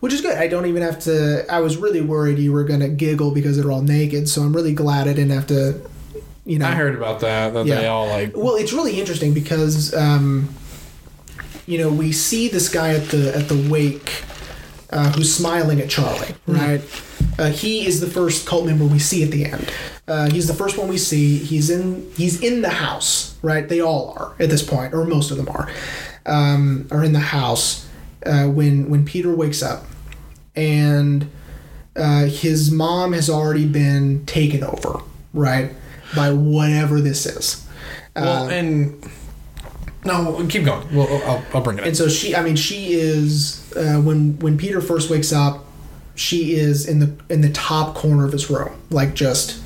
which 0.01 0.13
is 0.13 0.21
good. 0.21 0.37
I 0.37 0.49
don't 0.49 0.67
even 0.67 0.83
have 0.83 0.99
to. 1.01 1.45
I 1.51 1.61
was 1.61 1.77
really 1.79 2.01
worried 2.03 2.39
you 2.39 2.53
were 2.53 2.65
gonna 2.65 2.89
giggle 2.89 3.31
because 3.31 3.57
they're 3.57 3.71
all 3.71 3.81
naked, 3.83 4.29
so 4.29 4.43
I'm 4.43 4.53
really 4.55 4.75
glad 4.75 5.07
I 5.09 5.13
didn't 5.15 5.31
have 5.31 5.47
to. 5.47 5.77
You 6.47 6.59
know, 6.59 6.67
I 6.67 6.73
heard 6.73 6.95
about 6.95 7.21
that. 7.21 7.55
That 7.55 7.65
they 7.65 7.83
Yeah. 7.83 7.89
all 7.89 8.07
like. 8.07 8.33
Well, 8.37 8.57
it's 8.57 8.73
really 8.73 8.99
interesting 9.01 9.33
because 9.33 9.95
um, 9.95 10.49
you 11.67 11.79
know 11.79 11.89
we 11.91 12.13
see 12.13 12.49
this 12.49 12.69
guy 12.69 12.95
at 12.95 13.09
the 13.09 13.35
at 13.37 13.49
the 13.49 13.69
wake 13.71 14.23
uh, 14.91 15.11
who's 15.13 15.35
smiling 15.35 15.81
at 15.81 15.89
Charlie, 15.89 16.35
right? 16.47 16.83
Uh, 17.39 17.51
he 17.51 17.87
is 17.87 18.01
the 18.01 18.07
first 18.07 18.47
cult 18.47 18.67
member 18.67 18.85
we 18.85 18.99
see 18.99 19.23
at 19.25 19.31
the 19.31 19.47
end. 19.47 19.73
Uh, 20.07 20.31
he's 20.31 20.47
the 20.47 20.55
first 20.55 20.77
one 20.77 20.87
we 20.87 20.99
see. 20.99 21.39
He's 21.39 21.71
in 21.71 22.11
he's 22.17 22.41
in 22.43 22.61
the 22.61 22.69
house, 22.71 23.37
right? 23.43 23.67
They 23.69 23.81
all 23.81 24.15
are 24.19 24.35
at 24.39 24.51
this 24.51 24.63
point, 24.63 24.93
or 24.93 25.05
most 25.07 25.31
of 25.31 25.39
them 25.39 25.49
are, 25.49 25.69
um, 26.27 26.87
are 26.91 27.03
in 27.03 27.13
the 27.15 27.21
house 27.21 27.89
uh, 28.27 28.45
when 28.49 28.91
when 28.91 29.05
Peter 29.07 29.35
wakes 29.35 29.63
up, 29.63 29.87
and 30.55 31.31
uh, 31.97 32.25
his 32.27 32.71
mom 32.71 33.15
has 33.15 33.31
already 33.31 33.67
been 33.67 34.27
taken 34.27 34.63
over, 34.63 35.01
right, 35.33 35.73
by 36.15 36.31
whatever 36.33 37.01
this 37.01 37.27
is. 37.27 37.67
Well, 38.17 38.45
Uh, 38.45 38.49
and 38.49 39.11
no, 40.05 40.47
keep 40.49 40.65
going. 40.65 40.95
Well, 40.95 41.09
I'll, 41.27 41.43
I'll 41.55 41.63
bring 41.63 41.79
it. 41.79 41.83
and 41.83 41.89
in. 41.91 41.95
so 41.95 42.09
she, 42.09 42.35
I 42.37 42.43
mean, 42.43 42.57
she 42.57 42.93
is 42.93 43.73
uh, 43.75 44.01
when 44.01 44.39
when 44.41 44.59
Peter 44.59 44.81
first 44.81 45.11
wakes 45.11 45.33
up, 45.33 45.65
she 46.15 46.55
is 46.55 46.87
in 46.87 46.99
the 47.01 47.13
in 47.29 47.41
the 47.41 47.51
top 47.51 47.95
corner 47.95 48.25
of 48.25 48.33
his 48.33 48.51
room, 48.51 48.73
like 48.91 49.15
just 49.15 49.61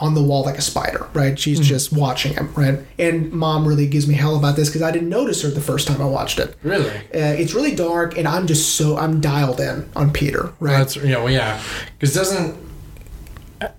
on 0.00 0.14
the 0.14 0.22
wall 0.22 0.44
like 0.44 0.56
a 0.56 0.62
spider, 0.62 1.08
right? 1.12 1.36
She's 1.36 1.58
just 1.58 1.92
watching 1.92 2.32
him, 2.34 2.52
right? 2.54 2.78
And 3.00 3.32
mom 3.32 3.66
really 3.66 3.88
gives 3.88 4.06
me 4.06 4.14
hell 4.14 4.36
about 4.36 4.54
this 4.54 4.68
because 4.68 4.82
I 4.82 4.92
didn't 4.92 5.08
notice 5.08 5.42
her 5.42 5.48
the 5.48 5.60
first 5.60 5.88
time 5.88 6.00
I 6.00 6.04
watched 6.04 6.38
it. 6.38 6.54
Really? 6.62 6.88
Uh, 6.88 7.34
it's 7.34 7.52
really 7.52 7.74
dark, 7.74 8.16
and 8.16 8.28
I'm 8.28 8.46
just 8.46 8.76
so 8.76 8.96
I'm 8.96 9.20
dialed 9.20 9.58
in 9.58 9.88
on 9.96 10.12
Peter, 10.12 10.52
right? 10.60 10.78
That's 10.78 10.94
yeah, 10.96 11.16
well, 11.16 11.32
yeah, 11.32 11.60
because 11.98 12.14
doesn't 12.14 12.56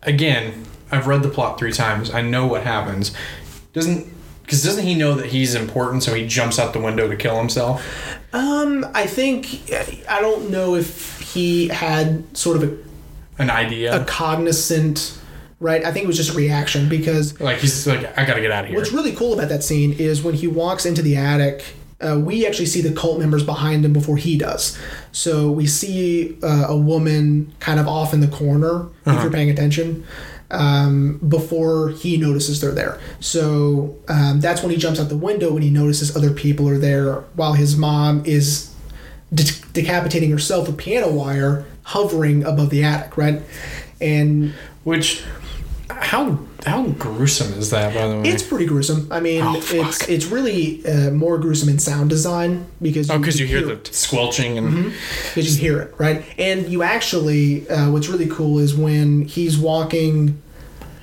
again. 0.03 0.65
I've 0.91 1.07
read 1.07 1.23
the 1.23 1.29
plot 1.29 1.59
three 1.59 1.71
times. 1.71 2.11
I 2.11 2.21
know 2.21 2.47
what 2.47 2.63
happens. 2.63 3.13
Doesn't 3.73 4.07
because 4.43 4.63
doesn't 4.63 4.83
he 4.83 4.95
know 4.95 5.13
that 5.13 5.27
he's 5.27 5.53
important, 5.53 6.01
so 6.01 6.15
he 6.15 6.25
jumps 6.25 6.57
out 6.57 6.73
the 6.73 6.79
window 6.79 7.07
to 7.07 7.15
kill 7.15 7.37
himself? 7.37 7.85
Um, 8.33 8.85
I 8.95 9.05
think 9.05 9.71
I 10.09 10.21
don't 10.21 10.49
know 10.49 10.75
if 10.75 11.19
he 11.19 11.67
had 11.67 12.35
sort 12.35 12.57
of 12.57 12.63
a 12.63 12.77
an 13.37 13.49
idea. 13.49 14.01
a 14.01 14.05
cognizant, 14.05 15.19
right? 15.59 15.85
I 15.85 15.91
think 15.91 16.05
it 16.05 16.07
was 16.07 16.17
just 16.17 16.31
a 16.31 16.33
reaction 16.33 16.89
because 16.89 17.39
like 17.39 17.59
he's 17.59 17.85
like, 17.87 18.17
I 18.17 18.25
gotta 18.25 18.41
get 18.41 18.51
out 18.51 18.63
of 18.63 18.69
here. 18.69 18.79
What's 18.79 18.91
really 18.91 19.13
cool 19.13 19.33
about 19.33 19.49
that 19.49 19.63
scene 19.63 19.93
is 19.93 20.23
when 20.23 20.33
he 20.33 20.47
walks 20.47 20.85
into 20.85 21.01
the 21.01 21.15
attic, 21.15 21.63
uh, 22.01 22.19
we 22.19 22.45
actually 22.47 22.65
see 22.65 22.81
the 22.81 22.93
cult 22.93 23.19
members 23.19 23.43
behind 23.43 23.85
him 23.85 23.93
before 23.93 24.17
he 24.17 24.37
does. 24.37 24.77
So 25.11 25.51
we 25.51 25.67
see 25.67 26.37
uh, 26.41 26.65
a 26.69 26.75
woman 26.77 27.53
kind 27.59 27.79
of 27.79 27.87
off 27.87 28.13
in 28.13 28.19
the 28.19 28.27
corner, 28.27 28.87
if 29.05 29.21
you're 29.21 29.31
paying 29.31 29.49
attention, 29.49 30.05
um, 30.51 31.17
before 31.27 31.89
he 31.89 32.17
notices 32.17 32.61
they're 32.61 32.71
there. 32.71 32.99
So 33.19 33.97
um, 34.07 34.39
that's 34.39 34.61
when 34.61 34.71
he 34.71 34.77
jumps 34.77 34.99
out 34.99 35.09
the 35.09 35.17
window 35.17 35.53
when 35.53 35.61
he 35.61 35.69
notices 35.69 36.15
other 36.15 36.31
people 36.31 36.67
are 36.67 36.77
there 36.77 37.15
while 37.35 37.53
his 37.53 37.77
mom 37.77 38.23
is 38.25 38.73
de- 39.33 39.43
decapitating 39.73 40.31
herself 40.31 40.67
with 40.67 40.77
piano 40.77 41.11
wire 41.11 41.65
hovering 41.83 42.43
above 42.43 42.69
the 42.69 42.83
attic, 42.83 43.17
right? 43.17 43.41
And 44.01 44.53
Which, 44.83 45.23
how 46.01 46.39
how 46.65 46.87
gruesome 46.87 47.53
is 47.53 47.69
that? 47.69 47.93
By 47.93 48.07
the 48.07 48.17
way, 48.19 48.29
It's 48.29 48.43
pretty 48.43 48.65
gruesome. 48.65 49.07
I 49.11 49.19
mean, 49.19 49.41
Oh, 49.43 49.55
it's 49.57 50.07
it's 50.07 50.25
really 50.25 50.85
uh, 50.85 51.11
more 51.11 51.37
gruesome 51.37 51.69
in 51.69 51.79
sound 51.79 52.09
design 52.09 52.65
because 52.81 53.09
oh, 53.09 53.17
because 53.17 53.39
you 53.39 53.45
hear 53.45 53.69
it. 53.69 53.85
the 53.85 53.93
squelching 53.93 54.57
and 54.57 54.93
because 55.27 55.55
you 55.55 55.61
hear 55.61 55.81
it 55.81 55.93
right, 55.97 56.23
and 56.37 56.67
you 56.67 56.83
actually 56.83 57.69
uh, 57.69 57.91
what's 57.91 58.07
really 58.09 58.27
cool 58.27 58.59
is 58.59 58.75
when 58.75 59.23
he's 59.25 59.57
walking, 59.57 60.41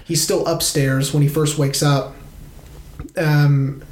he's 0.05 0.23
still 0.23 0.47
upstairs 0.47 1.13
when 1.13 1.23
he 1.23 1.29
first 1.29 1.59
wakes 1.59 1.83
up. 1.83 2.15
Um, 3.17 3.83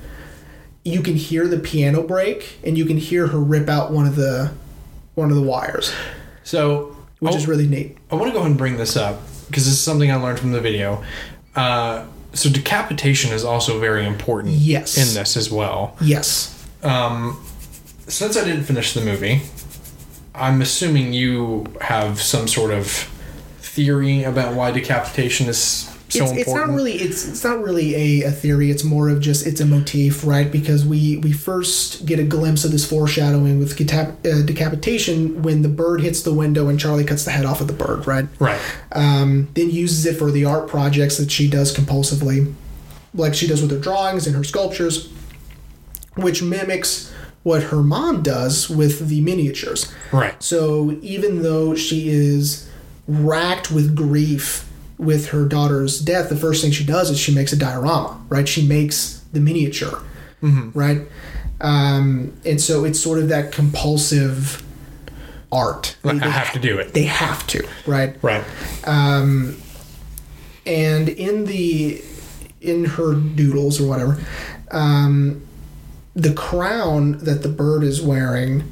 you 0.84 1.00
can 1.00 1.16
hear 1.16 1.48
the 1.48 1.59
piano 1.59 2.02
break, 2.02 2.59
and 2.62 2.76
you 2.76 2.84
can 2.84 2.98
hear 2.98 3.28
her 3.28 3.38
rip 3.38 3.68
out 3.68 3.90
one 3.90 4.07
of 4.07 4.16
the 4.16 4.52
one 5.14 5.30
of 5.30 5.36
the 5.36 5.42
wires, 5.42 5.92
so 6.42 6.96
which 7.20 7.34
oh, 7.34 7.36
is 7.36 7.46
really 7.46 7.66
neat. 7.66 7.96
I 8.11 8.16
want 8.16 8.26
to 8.26 8.32
go 8.32 8.40
ahead 8.40 8.50
and 8.50 8.59
bring 8.59 8.76
this 8.76 8.96
up 8.96 9.20
because 9.55 9.66
this 9.66 9.74
is 9.74 9.80
something 9.80 10.11
I 10.11 10.16
learned 10.16 10.40
from 10.40 10.50
the 10.50 10.61
video. 10.61 11.05
Uh, 11.55 12.07
so 12.32 12.50
decapitation 12.50 13.32
is 13.32 13.44
also 13.44 13.78
very 13.78 14.05
important. 14.05 14.55
Yes. 14.55 14.98
in 14.98 15.14
this 15.14 15.36
as 15.36 15.48
well. 15.48 15.96
Yes. 16.00 16.50
Um, 16.82 17.40
since 18.09 18.36
I 18.36 18.42
didn't 18.42 18.64
finish 18.64 18.94
the 18.94 19.00
movie, 19.00 19.42
I'm 20.34 20.61
assuming 20.61 21.12
you 21.12 21.66
have 21.82 22.20
some 22.20 22.48
sort 22.48 22.72
of 22.72 22.88
theory 23.59 24.24
about 24.24 24.57
why 24.57 24.72
decapitation 24.72 25.46
is 25.48 25.93
so 26.15 26.25
it's, 26.25 26.33
important. 26.33 26.39
it's 26.39 26.55
not 26.69 26.75
really 26.75 26.93
it's 26.95 27.29
it's 27.29 27.45
not 27.45 27.62
really 27.62 27.95
a, 28.23 28.29
a 28.29 28.31
theory 28.31 28.71
it's 28.71 28.85
more 28.85 29.09
of 29.09 29.21
just 29.21 29.47
it's 29.47 29.61
a 29.61 29.67
motif 29.67 30.25
right 30.27 30.51
because 30.51 30.85
we 30.87 31.19
we 31.19 31.33
first 31.33 32.07
get 32.07 32.19
a 32.19 32.25
glimpse 32.25 32.65
of 32.65 32.71
this 32.71 32.89
foreshadowing 32.89 33.59
with 33.59 33.77
decap, 33.77 34.11
uh, 34.27 34.45
decapitation 34.47 35.43
when 35.43 35.62
the 35.62 35.69
bird 35.69 36.01
hits 36.01 36.23
the 36.23 36.33
window 36.33 36.69
and 36.69 36.79
charlie 36.81 37.05
cuts 37.05 37.25
the 37.25 37.31
head 37.31 37.45
off 37.45 37.61
of 37.61 37.67
the 37.67 37.73
bird 37.73 38.07
right 38.07 38.27
right. 38.39 38.61
um, 38.93 39.49
then 39.55 39.71
uses 39.71 40.07
it 40.07 40.17
for 40.17 40.31
the 40.31 40.45
art 40.45 40.69
projects 40.69 41.17
that 41.19 41.31
she 41.31 41.49
does 41.49 41.75
compulsively 41.77 42.53
like 43.15 43.35
she 43.35 43.47
does 43.47 43.61
with 43.62 43.71
her 43.71 43.79
drawings 43.79 44.27
and 44.27 44.35
her 44.37 44.45
sculptures 44.45 45.09
which 46.17 46.43
mimics 46.43 47.12
what 47.43 47.65
her 47.65 47.83
mom 47.83 48.23
does 48.23 48.71
with 48.71 49.09
the 49.09 49.21
miniatures 49.21 49.93
Right. 50.12 50.41
so 50.43 50.97
even 51.03 51.43
though 51.43 51.75
she 51.75 52.09
is 52.09 52.69
racked 53.07 53.71
with 53.71 53.95
grief 53.95 54.69
with 55.05 55.28
her 55.28 55.44
daughter's 55.46 56.00
death, 56.00 56.28
the 56.28 56.36
first 56.36 56.62
thing 56.62 56.70
she 56.72 56.84
does 56.84 57.11
is 57.11 57.18
she 57.18 57.34
makes 57.34 57.52
a 57.52 57.57
diorama, 57.57 58.20
right? 58.28 58.48
She 58.48 58.66
makes 58.66 59.22
the 59.32 59.40
miniature, 59.40 60.02
right? 60.42 61.02
Um, 61.61 62.32
and 62.44 62.61
so 62.61 62.84
it's 62.84 63.00
sort 63.00 63.18
of 63.18 63.28
that 63.28 63.52
compulsive 63.52 64.62
art. 65.52 65.96
Like, 66.02 66.20
They- 66.20 66.26
I 66.26 66.30
have 66.30 66.52
to 66.52 66.59
do 66.59 66.78
it. 66.78 66.92
They 66.94 67.05
have 67.05 67.46
to, 67.48 67.66
right? 67.86 68.16
Right. 68.22 68.44
Um, 68.86 69.57
and 70.66 71.09
in 71.09 71.44
the 71.44 72.02
in 72.61 72.86
her 72.86 73.14
doodles 73.14 73.78
or 73.80 73.86
whatever, 73.86 74.18
um, 74.70 75.42
the 76.16 76.32
crown 76.32 77.18
that 77.18 77.42
the 77.42 77.48
bird 77.48 77.84
is 77.84 78.00
wearing, 78.00 78.64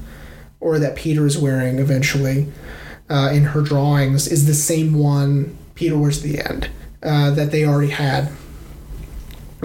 or 0.60 0.78
that 0.78 0.96
Peter 0.96 1.26
is 1.26 1.36
wearing 1.36 1.78
eventually, 1.78 2.48
uh, 3.10 3.30
in 3.34 3.42
her 3.44 3.60
drawings 3.60 4.26
is 4.26 4.46
the 4.46 4.54
same 4.54 4.94
one 4.94 5.54
At 5.74 6.22
the 6.22 6.40
end 6.44 6.70
uh, 7.02 7.30
that 7.32 7.50
they 7.50 7.64
already 7.64 7.90
had 7.90 8.30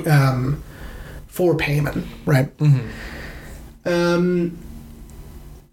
um, 0.09 0.63
for 1.27 1.55
payment, 1.55 2.05
right? 2.25 2.49
Um. 3.85 4.57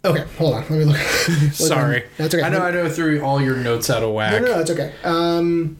Okay, 0.04 0.24
hold 0.36 0.54
on. 0.54 0.60
Let 0.62 0.70
me 0.70 0.84
look. 0.84 0.96
Sorry. 1.52 2.04
That's 2.18 2.34
okay. 2.34 2.44
I 2.44 2.50
know 2.50 2.60
I 2.60 2.70
know 2.70 2.90
threw 2.90 3.22
all 3.22 3.40
your 3.40 3.56
notes 3.56 3.88
out 3.88 4.02
of 4.02 4.12
whack. 4.12 4.32
No, 4.32 4.38
no, 4.40 4.54
no, 4.54 4.60
it's 4.60 4.70
okay. 4.70 4.92
Um, 5.02 5.78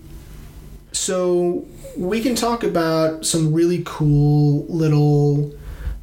so 0.93 1.67
we 1.97 2.23
can 2.23 2.35
talk 2.35 2.63
about 2.63 3.27
some 3.27 3.53
really 3.53 3.83
cool 3.85 4.65
little 4.67 5.53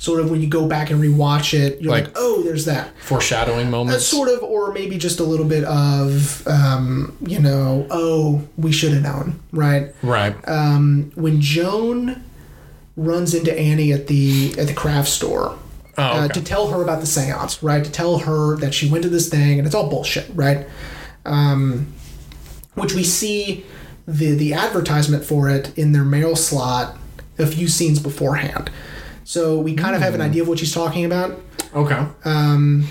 sort 0.02 0.20
of 0.20 0.32
when 0.32 0.41
you 0.41 0.47
go 0.47 0.66
back 0.68 0.89
and 0.89 0.99
rewatch 0.99 1.54
it, 1.54 1.80
you're 1.80 1.91
like, 1.91 2.06
Like- 2.06 2.14
oh, 2.16 2.41
there's 2.41 2.66
that. 2.66 2.89
Foreshadowing 3.04 3.68
Uh, 3.68 3.72
moments. 3.78 4.08
sort 4.08 4.30
of, 4.30 4.41
or 4.41 4.74
maybe 4.74 4.97
just 4.97 5.20
a 5.20 5.24
little 5.24 5.45
bit 5.45 5.64
of, 5.66 6.41
um, 6.47 7.14
you 7.24 7.38
know, 7.39 7.86
oh, 7.91 8.41
we 8.58 8.72
should 8.72 8.93
have 8.93 9.04
known, 9.04 9.36
right? 9.54 9.93
right. 10.02 10.34
Um, 10.47 11.12
when 11.14 11.39
Joan 11.39 12.20
runs 12.97 13.36
into 13.36 13.56
Annie 13.58 13.93
at 13.93 14.08
the 14.08 14.56
at 14.58 14.66
the 14.66 14.74
craft 14.74 15.08
store 15.08 15.56
Oh, 15.99 16.04
uh, 16.04 16.28
to 16.30 16.41
tell 16.41 16.70
her 16.70 16.82
about 16.82 16.99
the 17.02 17.06
seance, 17.06 17.62
right? 17.62 17.84
To 17.86 17.91
tell 17.91 18.18
her 18.20 18.58
that 18.58 18.74
she 18.74 18.89
went 18.89 19.04
to 19.04 19.10
this 19.10 19.30
thing 19.30 19.60
and 19.60 19.68
it's 19.68 19.76
all 19.76 19.88
bullshit, 19.88 20.26
right? 20.34 20.66
Um, 21.28 21.93
which 22.74 22.93
we 22.95 23.04
see 23.04 23.66
the 24.08 24.32
the 24.34 24.54
advertisement 24.56 25.24
for 25.26 25.47
it 25.47 25.78
in 25.78 25.91
their 25.91 26.04
mail 26.04 26.36
slot 26.36 26.97
a 27.38 27.45
few 27.45 27.68
scenes 27.68 27.99
beforehand. 27.99 28.72
So 29.32 29.58
we 29.62 29.76
kind 29.76 29.96
of 29.96 30.02
have 30.02 30.14
an 30.14 30.20
idea 30.20 30.42
of 30.42 30.50
what 30.50 30.60
she's 30.60 30.74
talking 30.74 31.06
about, 31.06 31.40
okay. 31.74 32.06
um, 32.26 32.86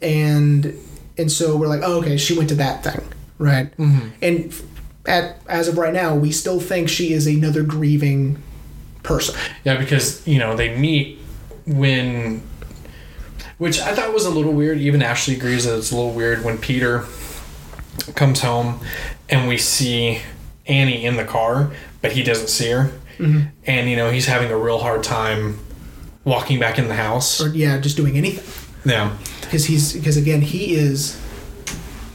and 0.00 0.74
and 1.18 1.30
so 1.30 1.58
we're 1.58 1.66
like, 1.66 1.82
oh, 1.84 1.98
okay, 1.98 2.16
she 2.16 2.34
went 2.34 2.48
to 2.48 2.54
that 2.54 2.82
thing, 2.82 3.06
right? 3.36 3.70
Mm-hmm. 3.76 4.08
And 4.22 4.62
at 5.04 5.42
as 5.50 5.68
of 5.68 5.76
right 5.76 5.92
now, 5.92 6.14
we 6.14 6.32
still 6.32 6.58
think 6.58 6.88
she 6.88 7.12
is 7.12 7.26
another 7.26 7.62
grieving 7.64 8.42
person. 9.02 9.34
Yeah, 9.62 9.76
because 9.76 10.26
you 10.26 10.38
know 10.38 10.56
they 10.56 10.74
meet 10.74 11.18
when, 11.66 12.40
which 13.58 13.78
I 13.78 13.94
thought 13.94 14.14
was 14.14 14.24
a 14.24 14.30
little 14.30 14.54
weird. 14.54 14.78
Even 14.78 15.02
Ashley 15.02 15.36
agrees 15.36 15.66
that 15.66 15.76
it's 15.76 15.92
a 15.92 15.94
little 15.94 16.14
weird 16.14 16.46
when 16.46 16.56
Peter 16.56 17.04
comes 18.14 18.40
home 18.40 18.80
and 19.28 19.46
we 19.50 19.58
see 19.58 20.22
Annie 20.64 21.04
in 21.04 21.16
the 21.16 21.26
car, 21.26 21.72
but 22.00 22.12
he 22.12 22.22
doesn't 22.22 22.48
see 22.48 22.70
her, 22.70 22.90
and 23.66 23.88
you 23.90 23.96
know 23.96 24.10
he's 24.10 24.26
having 24.26 24.50
a 24.50 24.56
real 24.56 24.78
hard 24.78 25.02
time 25.04 25.58
walking 26.24 26.58
back 26.58 26.78
in 26.78 26.88
the 26.88 26.94
house. 26.94 27.40
Or 27.40 27.48
yeah, 27.48 27.78
just 27.78 27.96
doing 27.96 28.16
anything. 28.16 28.44
Yeah, 28.84 29.16
because 29.40 29.64
he's 29.66 29.92
because 29.92 30.16
again 30.16 30.40
he 30.40 30.74
is 30.74 31.20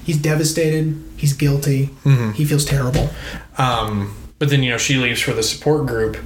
he's 0.06 0.18
devastated 0.18 1.02
he's 1.18 1.34
guilty 1.34 1.90
he 2.36 2.46
feels 2.46 2.64
terrible 2.64 3.10
um, 3.58 4.16
but 4.40 4.50
then 4.50 4.64
you 4.64 4.70
know 4.72 4.78
she 4.78 4.96
leaves 4.98 5.20
for 5.22 5.34
the 5.34 5.44
support 5.44 5.86
group, 5.88 6.18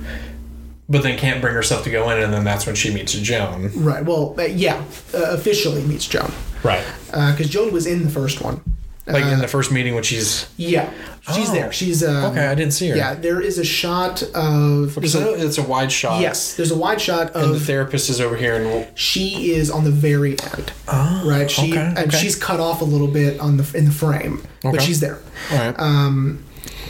but 0.89 1.01
then 1.03 1.17
can't 1.17 1.41
bring 1.41 1.53
herself 1.55 1.83
to 1.85 1.89
go 1.91 2.09
in, 2.09 2.21
and 2.21 2.33
then 2.33 2.43
that's 2.43 2.65
when 2.65 2.75
she 2.75 2.93
meets 2.93 3.13
Joan. 3.13 3.71
right 3.75 4.03
well 4.05 4.35
uh, 4.39 4.43
yeah 4.43 4.83
uh, 5.13 5.31
officially 5.31 5.81
meets 5.83 6.07
joan 6.07 6.31
Right. 6.63 6.83
because 7.07 7.49
joan 7.49 7.71
was 7.71 7.87
in 7.87 8.03
the 8.03 8.09
first 8.09 8.41
one 8.41 8.61
Like 9.07 9.23
in 9.23 9.33
Uh, 9.33 9.41
the 9.41 9.47
first 9.47 9.71
meeting 9.71 9.95
when 9.95 10.03
she's 10.03 10.45
yeah 10.57 10.87
she's 11.33 11.49
Oh. 11.49 11.53
there 11.53 11.71
she's 11.71 12.03
um, 12.03 12.25
okay, 12.31 12.45
I 12.47 12.53
didn't 12.55 12.73
see 12.73 12.89
her. 12.89 12.95
yeah 12.95 13.15
there 13.15 13.41
is 13.41 13.57
a 13.57 13.63
shot 13.63 14.21
of 14.35 14.93
Because 14.93 15.13
there's 15.13 15.15
I 15.15 15.19
know 15.19 15.33
a- 15.33 15.45
it's 15.47 15.57
a 15.57 15.63
wide 15.63 15.91
shot. 15.91 16.21
yes 16.21 16.53
there's 16.55 16.69
a 16.71 16.77
wide 16.77 17.01
shot 17.01 17.35
And 17.35 17.53
the 17.55 17.59
therapist 17.59 18.09
is 18.11 18.21
over 18.21 18.35
here, 18.35 18.55
and 18.55 18.87
she 18.95 19.53
is 19.53 19.71
on 19.71 19.83
the 19.85 19.91
very 19.91 20.33
end 20.53 20.71
oh, 20.87 21.23
right 21.25 21.49
she 21.49 21.71
okay, 21.71 21.81
and 21.81 21.97
okay. 21.97 22.17
she's 22.17 22.35
cut 22.35 22.59
off 22.59 22.81
a 22.81 22.85
little 22.85 23.07
bit 23.07 23.39
on 23.39 23.57
the 23.57 23.65
in 23.77 23.85
the 23.85 23.91
frame 23.91 24.43
but 24.63 24.81
she's 24.81 24.99
there 24.99 25.19
all 25.51 25.57
right. 25.57 25.75
um, 25.79 26.43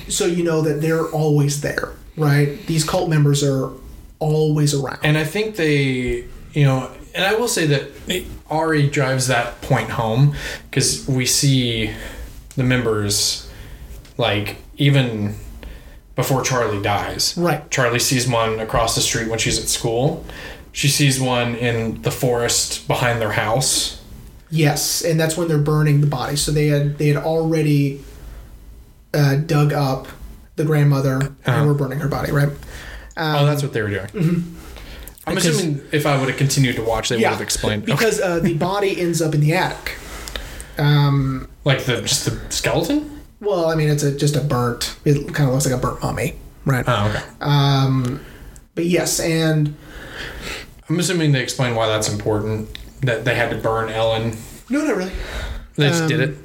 so 0.10 0.26
you 0.26 0.44
know 0.44 0.62
that 0.62 0.82
they're 0.82 1.08
always 1.08 1.62
there 1.62 1.92
right 2.18 2.50
these 2.68 2.84
cult 2.84 3.10
members 3.10 3.42
are 3.44 3.70
always 4.20 4.74
around 4.74 5.00
and 5.04 5.18
I 5.18 5.24
think 5.24 5.56
they, 5.56 6.26
you 6.54 6.66
know, 6.66 6.92
and 7.16 7.24
I 7.26 7.34
will 7.36 7.48
say 7.48 7.66
that 7.68 7.84
Ari 8.52 8.90
drives 8.90 9.28
that 9.28 9.62
point 9.62 9.90
home 9.92 10.36
because 10.70 11.08
we 11.08 11.26
see 11.26 11.92
the 12.56 12.64
members, 12.64 13.50
like 14.18 14.58
even 14.78 15.36
before 16.16 16.42
Charlie 16.44 16.82
dies. 16.82 17.36
Right. 17.38 17.70
Charlie 17.72 18.00
sees 18.00 18.28
one 18.28 18.60
across 18.60 18.94
the 18.96 19.02
street 19.02 19.30
when 19.30 19.40
she's 19.40 19.58
at 19.58 19.70
school. 19.70 20.26
She 20.74 20.88
sees 20.90 21.20
one 21.20 21.56
in 21.56 22.02
the 22.02 22.12
forest 22.12 22.88
behind 22.88 23.22
their 23.22 23.32
house. 23.32 24.02
Yes, 24.50 25.02
and 25.02 25.18
that's 25.20 25.38
when 25.38 25.48
they're 25.48 25.58
burning 25.58 26.02
the 26.02 26.08
body. 26.08 26.36
So 26.36 26.52
they 26.52 26.68
had 26.68 26.98
they 26.98 27.08
had 27.08 27.18
already 27.24 28.04
uh, 29.14 29.36
dug 29.38 29.72
up 29.74 30.08
the 30.58 30.66
grandmother 30.66 31.16
Uh-huh. 31.22 31.52
and 31.52 31.68
were 31.68 31.74
burning 31.74 32.00
her 32.00 32.10
body, 32.10 32.32
right? 32.34 32.50
Um, 33.18 33.36
oh, 33.38 33.46
that's 33.46 33.64
what 33.64 33.72
they 33.74 33.82
were 33.82 33.90
doing. 33.90 34.56
I'm 35.28 35.36
Because- 35.36 35.58
assuming 35.60 35.82
if 35.92 36.06
I 36.06 36.18
would 36.20 36.30
have 36.30 36.38
continued 36.38 36.76
to 36.78 36.82
watch, 36.84 37.10
they 37.10 37.18
yeah, 37.18 37.30
would 37.30 37.34
have 37.36 37.42
explained. 37.42 37.86
because 37.86 38.20
uh, 38.20 38.40
the 38.40 38.54
body 38.56 39.00
ends 39.00 39.22
up 39.22 39.34
in 39.36 39.42
the 39.42 39.54
attic. 39.54 39.96
Um, 40.78 41.48
like 41.64 41.84
the 41.86 42.02
just 42.02 42.26
the 42.26 42.40
skeleton. 42.50 43.22
Well, 43.40 43.66
I 43.66 43.76
mean, 43.76 43.90
it's 43.90 44.04
a 44.04 44.16
just 44.16 44.36
a 44.36 44.42
burnt. 44.42 44.96
It 45.06 45.34
kind 45.34 45.48
of 45.50 45.54
looks 45.54 45.66
like 45.66 45.76
a 45.76 45.78
burnt 45.78 46.02
mummy, 46.02 46.36
right? 46.66 46.84
Oh, 46.88 47.10
okay. 47.10 47.24
Um, 47.42 48.22
but 48.76 48.86
yes, 48.86 49.20
and 49.20 49.76
I'm 50.90 51.00
assuming 51.00 51.32
they 51.34 51.42
explain 51.44 51.76
why 51.76 51.88
that's 51.88 52.12
important. 52.12 52.70
That 53.02 53.26
they 53.26 53.34
had 53.36 53.50
to 53.50 53.58
burn 53.58 53.90
Ellen. 53.90 54.38
no, 54.70 54.84
not 54.86 54.96
really. 54.96 55.12
They 55.76 55.90
just 55.90 56.04
Um, 56.04 56.08
did 56.10 56.20
it. 56.20 56.38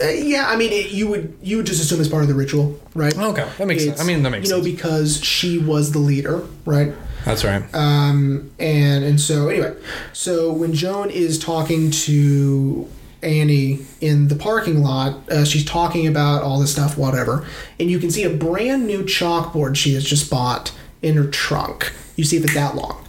Uh, 0.00 0.06
yeah, 0.08 0.46
I 0.48 0.56
mean, 0.56 0.72
it, 0.72 0.90
you 0.90 1.08
would 1.08 1.36
you 1.42 1.56
would 1.58 1.66
just 1.66 1.80
assume 1.82 2.00
it's 2.00 2.08
part 2.08 2.22
of 2.22 2.28
the 2.28 2.34
ritual, 2.34 2.78
right? 2.94 3.16
Okay, 3.16 3.46
that 3.58 3.66
makes 3.66 3.84
sense. 3.84 4.00
I 4.00 4.04
mean, 4.04 4.22
that 4.22 4.30
makes 4.30 4.48
you 4.48 4.54
know 4.56 4.62
sense. 4.62 4.72
because 4.74 5.24
she 5.24 5.58
was 5.58 5.92
the 5.92 5.98
leader, 5.98 6.42
right? 6.64 6.92
That's 7.26 7.44
right. 7.44 7.62
Um, 7.74 8.52
and 8.60 9.02
and 9.02 9.20
so 9.20 9.48
anyway, 9.48 9.74
so 10.12 10.52
when 10.52 10.72
Joan 10.72 11.10
is 11.10 11.40
talking 11.40 11.90
to 11.90 12.88
Annie 13.20 13.80
in 14.00 14.28
the 14.28 14.36
parking 14.36 14.80
lot, 14.80 15.28
uh, 15.28 15.44
she's 15.44 15.64
talking 15.64 16.06
about 16.06 16.44
all 16.44 16.60
this 16.60 16.70
stuff, 16.70 16.96
whatever, 16.96 17.44
and 17.80 17.90
you 17.90 17.98
can 17.98 18.12
see 18.12 18.22
a 18.22 18.30
brand 18.30 18.86
new 18.86 19.02
chalkboard 19.02 19.74
she 19.74 19.94
has 19.94 20.04
just 20.04 20.30
bought 20.30 20.72
in 21.02 21.16
her 21.16 21.26
trunk. 21.26 21.92
You 22.14 22.22
see 22.22 22.36
if 22.36 22.44
it's 22.44 22.54
that 22.54 22.76
long. 22.76 23.04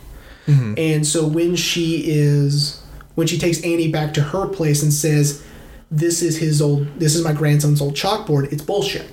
And 0.79 1.05
so 1.05 1.27
when 1.27 1.55
she 1.55 2.05
is 2.07 2.81
when 3.13 3.27
she 3.27 3.37
takes 3.37 3.61
Annie 3.61 3.91
back 3.91 4.15
to 4.15 4.21
her 4.21 4.47
place 4.47 4.81
and 4.81 4.91
says, 4.91 5.43
"This 5.91 6.23
is 6.23 6.37
his 6.37 6.59
old, 6.59 6.87
this 6.99 7.13
is 7.15 7.23
my 7.23 7.33
grandson's 7.33 7.81
old 7.81 7.93
chalkboard," 7.93 8.51
it's 8.51 8.63
bullshit, 8.63 9.07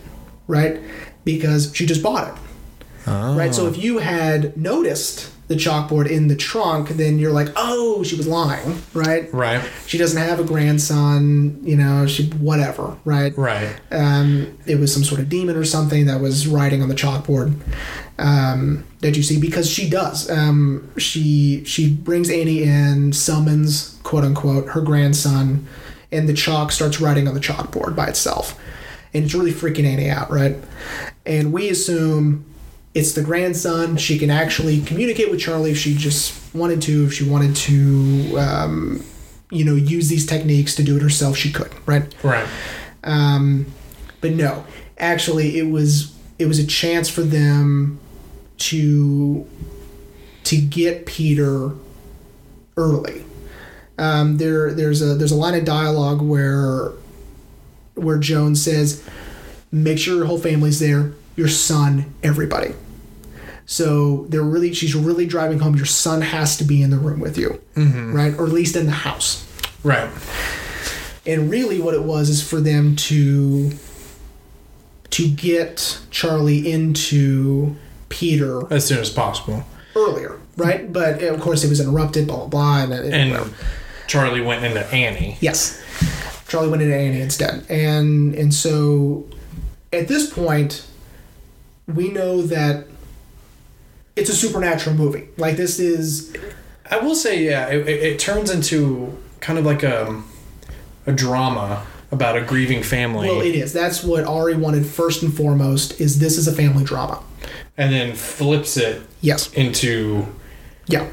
right? 0.46 0.80
Because 1.26 1.72
she 1.74 1.84
just 1.84 2.02
bought 2.02 2.28
it 2.28 2.43
right? 3.06 3.54
So 3.54 3.66
if 3.66 3.76
you 3.76 3.98
had 3.98 4.56
noticed 4.56 5.30
the 5.46 5.54
chalkboard 5.54 6.08
in 6.08 6.28
the 6.28 6.36
trunk, 6.36 6.90
then 6.90 7.18
you're 7.18 7.32
like, 7.32 7.48
oh, 7.54 8.02
she 8.02 8.16
was 8.16 8.26
lying, 8.26 8.82
right? 8.94 9.32
Right. 9.32 9.62
She 9.86 9.98
doesn't 9.98 10.20
have 10.20 10.40
a 10.40 10.44
grandson, 10.44 11.60
you 11.62 11.76
know, 11.76 12.06
she 12.06 12.30
whatever, 12.30 12.96
right? 13.04 13.36
Right. 13.36 13.76
Um, 13.90 14.58
it 14.66 14.80
was 14.80 14.92
some 14.92 15.04
sort 15.04 15.20
of 15.20 15.28
demon 15.28 15.56
or 15.56 15.64
something 15.64 16.06
that 16.06 16.20
was 16.20 16.46
writing 16.46 16.82
on 16.82 16.88
the 16.88 16.94
chalkboard 16.94 17.60
um, 18.18 18.84
that 19.00 19.16
you 19.16 19.22
see 19.22 19.38
because 19.38 19.68
she 19.68 19.88
does. 19.88 20.30
Um, 20.30 20.90
she 20.96 21.62
she 21.64 21.92
brings 21.92 22.30
Annie 22.30 22.62
in, 22.62 23.12
summons 23.12 23.98
quote 24.02 24.24
unquote 24.24 24.68
her 24.68 24.80
grandson, 24.80 25.66
and 26.10 26.26
the 26.26 26.34
chalk 26.34 26.72
starts 26.72 27.02
writing 27.02 27.28
on 27.28 27.34
the 27.34 27.40
chalkboard 27.40 27.94
by 27.94 28.06
itself, 28.06 28.58
and 29.12 29.24
it's 29.24 29.34
really 29.34 29.52
freaking 29.52 29.84
Annie 29.84 30.08
out, 30.08 30.30
right? 30.30 30.56
And 31.26 31.52
we 31.52 31.68
assume 31.68 32.46
it's 32.94 33.12
the 33.12 33.22
grandson. 33.22 33.96
She 33.96 34.18
can 34.18 34.30
actually 34.30 34.80
communicate 34.80 35.30
with 35.30 35.40
Charlie 35.40 35.72
if 35.72 35.78
she 35.78 35.94
just 35.94 36.54
wanted 36.54 36.80
to. 36.82 37.04
If 37.04 37.12
she 37.12 37.28
wanted 37.28 37.56
to, 37.56 38.38
um, 38.38 39.04
you 39.50 39.64
know, 39.64 39.74
use 39.74 40.08
these 40.08 40.24
techniques 40.24 40.76
to 40.76 40.84
do 40.84 40.96
it 40.96 41.02
herself, 41.02 41.36
she 41.36 41.52
could, 41.52 41.72
right? 41.86 42.14
Right. 42.22 42.48
Um, 43.02 43.66
but 44.20 44.32
no, 44.32 44.64
actually, 44.96 45.58
it 45.58 45.68
was 45.68 46.16
it 46.38 46.46
was 46.46 46.58
a 46.58 46.66
chance 46.66 47.08
for 47.08 47.22
them 47.22 47.98
to 48.58 49.46
to 50.44 50.56
get 50.56 51.06
Peter 51.06 51.72
early. 52.76 53.24
Um, 53.98 54.38
there 54.38 54.72
there's 54.72 55.02
a 55.02 55.14
there's 55.16 55.32
a 55.32 55.36
line 55.36 55.54
of 55.54 55.64
dialogue 55.64 56.22
where 56.22 56.92
where 57.94 58.18
Joan 58.18 58.54
says, 58.54 59.02
"Make 59.72 59.98
sure 59.98 60.14
your 60.16 60.26
whole 60.26 60.38
family's 60.38 60.78
there, 60.78 61.12
your 61.34 61.48
son, 61.48 62.14
everybody." 62.22 62.74
So 63.66 64.26
they're 64.28 64.42
really 64.42 64.74
she's 64.74 64.94
really 64.94 65.26
driving 65.26 65.58
home. 65.58 65.74
Your 65.74 65.86
son 65.86 66.20
has 66.20 66.56
to 66.58 66.64
be 66.64 66.82
in 66.82 66.90
the 66.90 66.98
room 66.98 67.20
with 67.20 67.38
you, 67.38 67.60
mm-hmm. 67.74 68.14
right, 68.14 68.34
or 68.38 68.44
at 68.46 68.52
least 68.52 68.76
in 68.76 68.86
the 68.86 68.92
house. 68.92 69.46
Right. 69.82 70.10
And 71.26 71.50
really, 71.50 71.80
what 71.80 71.94
it 71.94 72.02
was 72.02 72.28
is 72.28 72.46
for 72.46 72.60
them 72.60 72.94
to 72.96 73.70
to 75.10 75.28
get 75.28 76.00
Charlie 76.10 76.70
into 76.70 77.76
Peter 78.08 78.72
As 78.72 78.86
soon 78.86 78.98
as 78.98 79.10
possible. 79.10 79.64
earlier, 79.96 80.38
right? 80.56 80.92
But 80.92 81.22
eh, 81.22 81.26
of 81.26 81.40
course, 81.40 81.64
it 81.64 81.68
was 81.68 81.80
interrupted. 81.80 82.26
Blah 82.26 82.46
blah 82.46 82.86
blah. 82.86 82.96
And, 82.96 83.14
and, 83.14 83.32
And 83.32 83.54
Charlie 84.06 84.42
went 84.42 84.64
into 84.64 84.84
Annie. 84.92 85.38
yes, 85.40 85.82
Charlie 86.48 86.68
went 86.68 86.82
into 86.82 86.94
Annie 86.94 87.20
instead. 87.22 87.64
And 87.70 88.34
and 88.34 88.52
so 88.52 89.24
at 89.92 90.08
this 90.08 90.30
point, 90.30 90.86
we 91.86 92.10
know 92.10 92.42
that 92.42 92.86
it's 94.16 94.30
a 94.30 94.34
supernatural 94.34 94.96
movie. 94.96 95.28
Like 95.36 95.56
this 95.56 95.78
is 95.78 96.34
I 96.90 96.98
will 96.98 97.14
say, 97.14 97.42
yeah, 97.44 97.68
it, 97.68 97.88
it, 97.88 98.02
it 98.02 98.18
turns 98.18 98.50
into 98.50 99.16
kind 99.40 99.58
of 99.58 99.64
like 99.64 99.82
a, 99.82 100.22
a 101.06 101.12
drama 101.12 101.86
about 102.12 102.36
a 102.36 102.40
grieving 102.42 102.82
family, 102.82 103.28
well, 103.28 103.40
it 103.40 103.54
is. 103.56 103.72
That's 103.72 104.04
what 104.04 104.24
Ari 104.24 104.54
wanted 104.56 104.86
first 104.86 105.22
and 105.22 105.34
foremost. 105.34 106.00
Is 106.00 106.18
this 106.20 106.36
is 106.38 106.46
a 106.46 106.52
family 106.52 106.84
drama? 106.84 107.22
and 107.76 107.92
then 107.92 108.14
flips 108.14 108.76
it 108.76 109.02
Yes. 109.20 109.52
into 109.54 110.26
Yeah. 110.86 111.08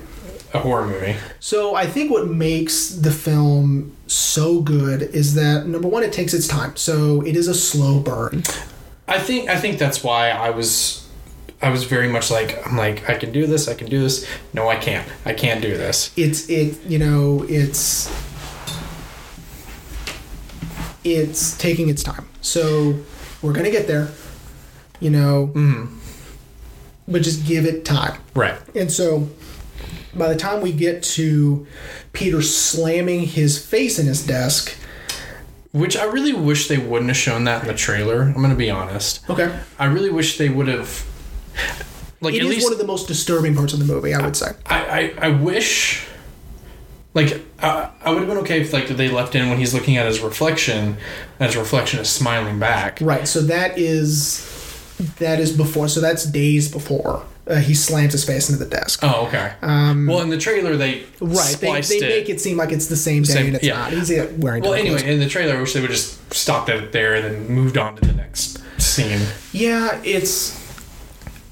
a 0.53 0.59
horror 0.59 0.85
movie. 0.85 1.15
So 1.39 1.73
I 1.73 1.87
think 1.87 2.11
what 2.11 2.27
makes 2.27 2.89
the 2.89 3.09
film 3.09 3.93
so 4.05 4.61
good 4.61 5.01
is 5.01 5.33
that 5.35 5.65
number 5.65 5.87
one, 5.87 6.03
it 6.03 6.13
takes 6.13 6.35
its 6.35 6.47
time. 6.47 6.75
So 6.75 7.21
it 7.21 7.35
is 7.35 7.47
a 7.47 7.55
slow 7.55 7.99
burn. 7.99 8.43
I 9.07 9.17
think 9.17 9.49
I 9.49 9.55
think 9.57 9.79
that's 9.79 10.03
why 10.03 10.29
I 10.29 10.51
was 10.51 11.07
I 11.61 11.69
was 11.69 11.83
very 11.83 12.07
much 12.07 12.31
like 12.31 12.65
I'm 12.65 12.75
like 12.75 13.09
I 13.09 13.15
can 13.15 13.31
do 13.31 13.45
this, 13.45 13.67
I 13.67 13.73
can 13.75 13.87
do 13.87 14.01
this. 14.01 14.27
No, 14.53 14.67
I 14.67 14.75
can't. 14.77 15.07
I 15.25 15.33
can't 15.33 15.61
do 15.61 15.77
this. 15.77 16.11
It's 16.17 16.49
it 16.49 16.83
you 16.85 16.97
know 16.97 17.45
it's 17.47 18.11
it's 21.03 21.57
taking 21.57 21.89
its 21.89 22.03
time. 22.03 22.27
So 22.41 22.95
we're 23.41 23.53
gonna 23.53 23.71
get 23.71 23.87
there, 23.87 24.09
you 24.99 25.09
know, 25.09 25.51
mm-hmm. 25.53 25.97
but 27.07 27.21
just 27.21 27.45
give 27.45 27.65
it 27.65 27.85
time. 27.85 28.19
Right. 28.35 28.59
And 28.75 28.91
so 28.91 29.29
by 30.15 30.29
the 30.29 30.35
time 30.35 30.61
we 30.61 30.71
get 30.71 31.03
to 31.03 31.65
Peter 32.13 32.41
slamming 32.41 33.21
his 33.21 33.63
face 33.63 33.97
in 33.99 34.07
his 34.07 34.25
desk, 34.25 34.75
Which 35.71 35.95
I 35.95 36.03
really 36.03 36.33
wish 36.33 36.67
they 36.67 36.77
wouldn't 36.77 37.09
have 37.09 37.17
shown 37.17 37.45
that 37.45 37.61
in 37.61 37.67
the 37.67 37.73
trailer. 37.73 38.23
I'm 38.23 38.41
gonna 38.41 38.55
be 38.55 38.69
honest. 38.69 39.29
okay, 39.29 39.57
I 39.79 39.85
really 39.85 40.09
wish 40.09 40.37
they 40.37 40.49
would 40.49 40.67
have 40.67 41.05
like 42.21 42.33
it 42.33 42.43
is 42.43 42.49
least 42.49 42.65
one 42.65 42.73
of 42.73 42.79
the 42.79 42.85
most 42.85 43.07
disturbing 43.07 43.55
parts 43.55 43.73
of 43.73 43.79
the 43.79 43.85
movie, 43.85 44.13
I 44.13 44.23
would 44.23 44.35
say. 44.35 44.51
I, 44.65 45.13
I, 45.19 45.27
I 45.27 45.29
wish 45.29 46.07
like 47.13 47.41
I, 47.59 47.89
I 48.01 48.11
would 48.11 48.19
have 48.19 48.27
been 48.27 48.37
okay 48.39 48.61
if 48.61 48.73
like 48.73 48.87
they 48.87 49.09
left 49.09 49.35
in 49.35 49.49
when 49.49 49.57
he's 49.57 49.73
looking 49.73 49.97
at 49.97 50.05
his 50.05 50.21
reflection 50.21 50.97
and 51.39 51.47
his 51.47 51.57
reflection 51.57 51.99
is 51.99 52.09
smiling 52.09 52.59
back. 52.59 52.99
Right. 53.01 53.27
So 53.27 53.41
that 53.41 53.77
is 53.77 54.47
that 55.17 55.39
is 55.39 55.55
before. 55.55 55.87
So 55.87 55.99
that's 55.99 56.25
days 56.25 56.71
before 56.71 57.25
uh, 57.47 57.55
he 57.55 57.73
slams 57.73 58.13
his 58.13 58.23
face 58.23 58.49
into 58.49 58.63
the 58.63 58.69
desk. 58.69 59.01
Oh, 59.03 59.27
okay. 59.27 59.53
well, 59.61 60.21
in 60.21 60.29
the 60.29 60.37
trailer 60.37 60.77
they 60.77 61.03
right. 61.19 61.57
They, 61.59 61.81
they 61.81 61.97
it. 61.97 62.01
make 62.01 62.29
it 62.29 62.39
seem 62.39 62.57
like 62.57 62.71
it's 62.71 62.87
the 62.87 62.95
same 62.95 63.23
day, 63.23 63.33
Same- 63.33 63.45
and 63.47 63.55
it's 63.55 63.65
yeah. 63.65 63.77
not. 63.77 63.91
He's 63.93 64.11
uh, 64.11 64.31
wearing. 64.37 64.63
well, 64.63 64.73
anyway, 64.73 64.99
clothes. 64.99 65.09
in 65.09 65.19
the 65.19 65.27
trailer, 65.27 65.57
I 65.57 65.59
wish 65.59 65.73
they 65.73 65.81
would 65.81 65.89
just 65.89 66.33
stopped 66.33 66.69
it 66.69 66.91
there 66.91 67.15
and 67.15 67.25
then 67.25 67.47
moved 67.49 67.77
on 67.77 67.95
to 67.97 68.05
the 68.05 68.13
next 68.13 68.59
scene. 68.79 69.19
Yeah, 69.51 69.99
it's. 70.03 70.60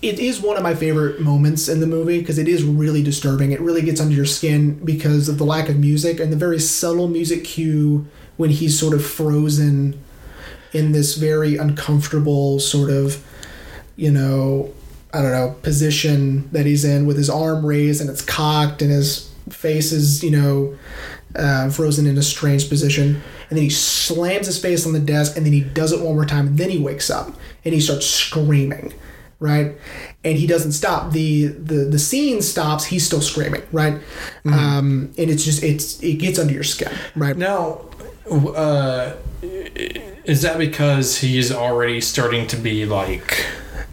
It 0.02 0.18
is 0.18 0.40
one 0.40 0.56
of 0.56 0.64
my 0.64 0.76
favorite 0.76 1.20
moments 1.20 1.68
in 1.68 1.82
the 1.82 1.88
movie 1.88 2.20
because 2.20 2.38
it 2.38 2.48
is 2.48 2.64
really 2.64 3.04
disturbing. 3.04 3.52
It 3.52 3.60
really 3.60 3.82
gets 3.82 4.00
under 4.00 4.16
your 4.16 4.26
skin 4.26 4.76
because 4.86 5.28
of 5.28 5.38
the 5.38 5.44
lack 5.44 5.68
of 5.68 5.78
music 5.78 6.22
and 6.22 6.32
the 6.32 6.38
very 6.38 6.60
subtle 6.60 7.10
music 7.10 7.44
cue 7.44 8.08
when 8.38 8.50
he's 8.50 8.80
sort 8.80 8.94
of 8.94 9.06
frozen 9.06 10.02
in 10.72 10.94
this 10.94 11.16
very 11.16 11.58
uncomfortable 11.58 12.60
sort 12.60 12.90
of, 12.90 13.26
you 13.98 14.10
know, 14.10 14.74
I 15.14 15.22
don't 15.22 15.32
know, 15.32 15.56
position 15.64 16.50
that 16.52 16.66
he's 16.66 16.86
in 16.86 17.06
with 17.06 17.18
his 17.18 17.30
arm 17.30 17.66
raised 17.66 18.00
and 18.00 18.10
it's 18.10 18.22
cocked 18.22 18.82
and 18.82 18.92
his 18.92 19.30
face 19.50 19.92
is, 19.92 20.24
you 20.24 20.32
know, 20.32 20.78
uh, 21.36 21.70
frozen 21.72 22.08
in 22.08 22.18
a 22.18 22.22
strange 22.24 22.70
position. 22.70 23.22
And 23.50 23.58
then 23.58 23.64
he 23.64 23.70
slams 23.70 24.46
his 24.46 24.62
face 24.62 24.86
on 24.86 24.94
the 24.94 25.00
desk 25.00 25.36
and 25.36 25.46
then 25.46 25.52
he 25.52 25.62
does 25.62 25.92
it 25.92 26.00
one 26.00 26.16
more 26.16 26.26
time 26.26 26.48
and 26.48 26.58
then 26.58 26.70
he 26.70 26.78
wakes 26.78 27.10
up 27.10 27.34
and 27.66 27.74
he 27.74 27.82
starts 27.82 28.06
screaming, 28.06 28.94
right? 29.40 29.78
And 30.24 30.38
he 30.38 30.46
doesn't 30.48 30.74
stop. 30.74 31.12
The 31.12 31.48
the, 31.48 31.86
the 31.86 32.00
scene 32.00 32.42
stops, 32.42 32.86
he's 32.86 33.06
still 33.06 33.22
screaming, 33.22 33.64
right? 33.72 34.00
Um, 34.46 35.14
and 35.18 35.30
it's 35.30 35.44
just, 35.46 35.64
it's 35.64 36.02
it 36.04 36.16
gets 36.16 36.40
under 36.40 36.54
your 36.54 36.64
skin, 36.64 36.92
right? 37.16 37.38
Now, 37.38 37.82
uh, 38.30 39.14
is 39.42 40.42
that 40.42 40.58
because 40.58 41.20
he's 41.20 41.52
already 41.52 42.02
starting 42.02 42.48
to 42.48 42.58
be 42.58 42.86
like 42.86 43.46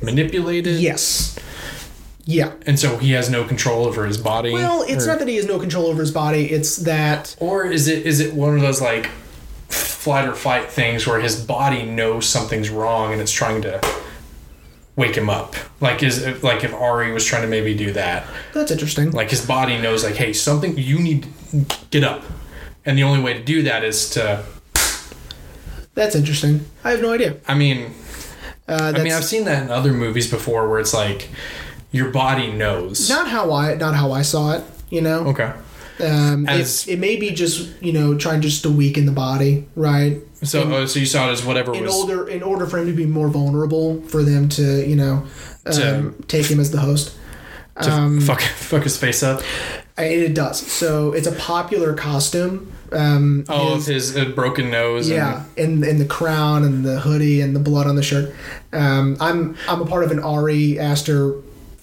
manipulated? 0.02 0.80
Yes. 0.80 1.38
Yeah. 2.24 2.52
And 2.66 2.78
so 2.78 2.98
he 2.98 3.12
has 3.12 3.30
no 3.30 3.44
control 3.44 3.86
over 3.86 4.04
his 4.04 4.18
body. 4.18 4.52
Well, 4.52 4.82
it's 4.88 5.04
Or- 5.04 5.10
not 5.10 5.18
that 5.20 5.28
he 5.28 5.36
has 5.36 5.46
no 5.46 5.60
control 5.60 5.86
over 5.86 6.00
his 6.00 6.10
body. 6.10 6.50
It's 6.50 6.76
that 6.78 7.36
Or 7.38 7.64
is 7.64 7.86
it 7.86 8.04
is 8.04 8.18
it 8.18 8.34
one 8.34 8.54
of 8.56 8.60
those 8.60 8.80
like 8.80 9.06
flight 9.68 10.28
or 10.28 10.34
fight 10.34 10.70
things 10.70 11.06
where 11.06 11.20
his 11.20 11.36
body 11.40 11.84
knows 11.84 12.26
something's 12.28 12.68
wrong 12.68 13.12
and 13.12 13.20
it's 13.22 13.30
trying 13.32 13.62
to 13.62 13.80
wake 14.96 15.14
him 15.16 15.28
up? 15.30 15.54
Like 15.80 16.02
is 16.02 16.42
like 16.42 16.64
if 16.64 16.72
Ari 16.74 17.12
was 17.12 17.24
trying 17.24 17.42
to 17.42 17.48
maybe 17.48 17.74
do 17.74 17.92
that, 17.92 18.24
that's 18.52 18.70
interesting. 18.70 19.10
like 19.12 19.30
his 19.30 19.44
body 19.46 19.78
knows 19.78 20.02
like, 20.04 20.14
hey, 20.16 20.32
something 20.32 20.76
you 20.76 20.98
need 20.98 21.26
to 21.50 21.66
get 21.90 22.02
up, 22.04 22.24
and 22.84 22.96
the 22.98 23.02
only 23.04 23.20
way 23.22 23.34
to 23.34 23.42
do 23.42 23.62
that 23.62 23.84
is 23.84 24.10
to 24.10 24.42
That's 25.94 26.14
interesting. 26.14 26.66
I 26.84 26.90
have 26.90 27.00
no 27.02 27.12
idea. 27.12 27.36
I 27.48 27.54
mean, 27.54 27.92
Uh, 28.68 28.92
I 28.96 29.02
mean, 29.02 29.12
I've 29.12 29.24
seen 29.24 29.44
that 29.44 29.62
in 29.62 29.70
other 29.70 29.92
movies 29.92 30.28
before 30.30 30.68
where 30.68 30.80
it's 30.80 30.92
like 30.92 31.28
your 31.92 32.10
body 32.10 32.50
knows. 32.52 33.08
not 33.08 33.28
how 33.28 33.52
I 33.52 33.74
not 33.74 33.94
how 33.94 34.10
I 34.12 34.22
saw 34.22 34.52
it. 34.56 34.64
You 34.90 35.00
know, 35.02 35.26
okay. 35.28 35.52
Um, 36.00 36.46
As- 36.48 36.86
it, 36.86 36.94
it 36.94 36.98
may 36.98 37.16
be 37.16 37.30
just 37.30 37.70
you 37.82 37.92
know 37.92 38.16
trying 38.16 38.40
just 38.42 38.62
to 38.62 38.70
weaken 38.70 39.06
the 39.06 39.12
body, 39.12 39.66
right? 39.76 40.18
So, 40.42 40.62
In- 40.62 40.72
oh, 40.72 40.86
so 40.86 40.98
you 41.00 41.06
saw 41.06 41.28
it 41.28 41.32
as 41.32 41.44
whatever 41.44 41.74
in 41.74 41.84
was. 41.84 41.94
order 41.94 42.28
in 42.28 42.42
order 42.42 42.66
for 42.66 42.78
him 42.78 42.86
to 42.86 42.92
be 42.92 43.06
more 43.06 43.28
vulnerable, 43.28 44.02
for 44.02 44.22
them 44.22 44.48
to 44.50 44.86
you 44.88 44.96
know 44.96 45.24
To- 45.70 45.98
um, 45.98 46.14
take 46.28 46.46
him 46.46 46.60
as 46.60 46.70
the 46.70 46.78
host. 46.80 47.12
to 47.82 47.90
Um, 47.90 48.20
fuck, 48.20 48.40
fuck 48.40 48.82
his 48.84 48.96
face 48.96 49.22
up. 49.22 49.42
It 49.98 50.34
does. 50.34 50.58
So 50.60 51.12
it's 51.12 51.26
a 51.26 51.32
popular 51.32 51.94
costume. 51.94 52.70
Um, 52.92 53.44
Oh, 53.48 53.76
his- 53.76 53.86
his, 53.86 54.16
uh, 54.16 54.26
broken 54.26 54.70
nose. 54.70 55.08
yeah, 55.08 55.42
and 55.56 55.82
and 55.82 55.98
the 55.98 56.04
crown 56.04 56.64
and 56.64 56.84
the 56.84 57.00
hoodie 57.00 57.40
and 57.40 57.56
the 57.56 57.60
blood 57.60 57.86
on 57.86 57.96
the 57.96 58.02
shirt. 58.02 58.32
Um, 58.72 59.16
I'm 59.20 59.56
I'm 59.68 59.80
a 59.80 59.86
part 59.86 60.04
of 60.04 60.10
an 60.12 60.20
Ari 60.20 60.78
Aster 60.78 61.32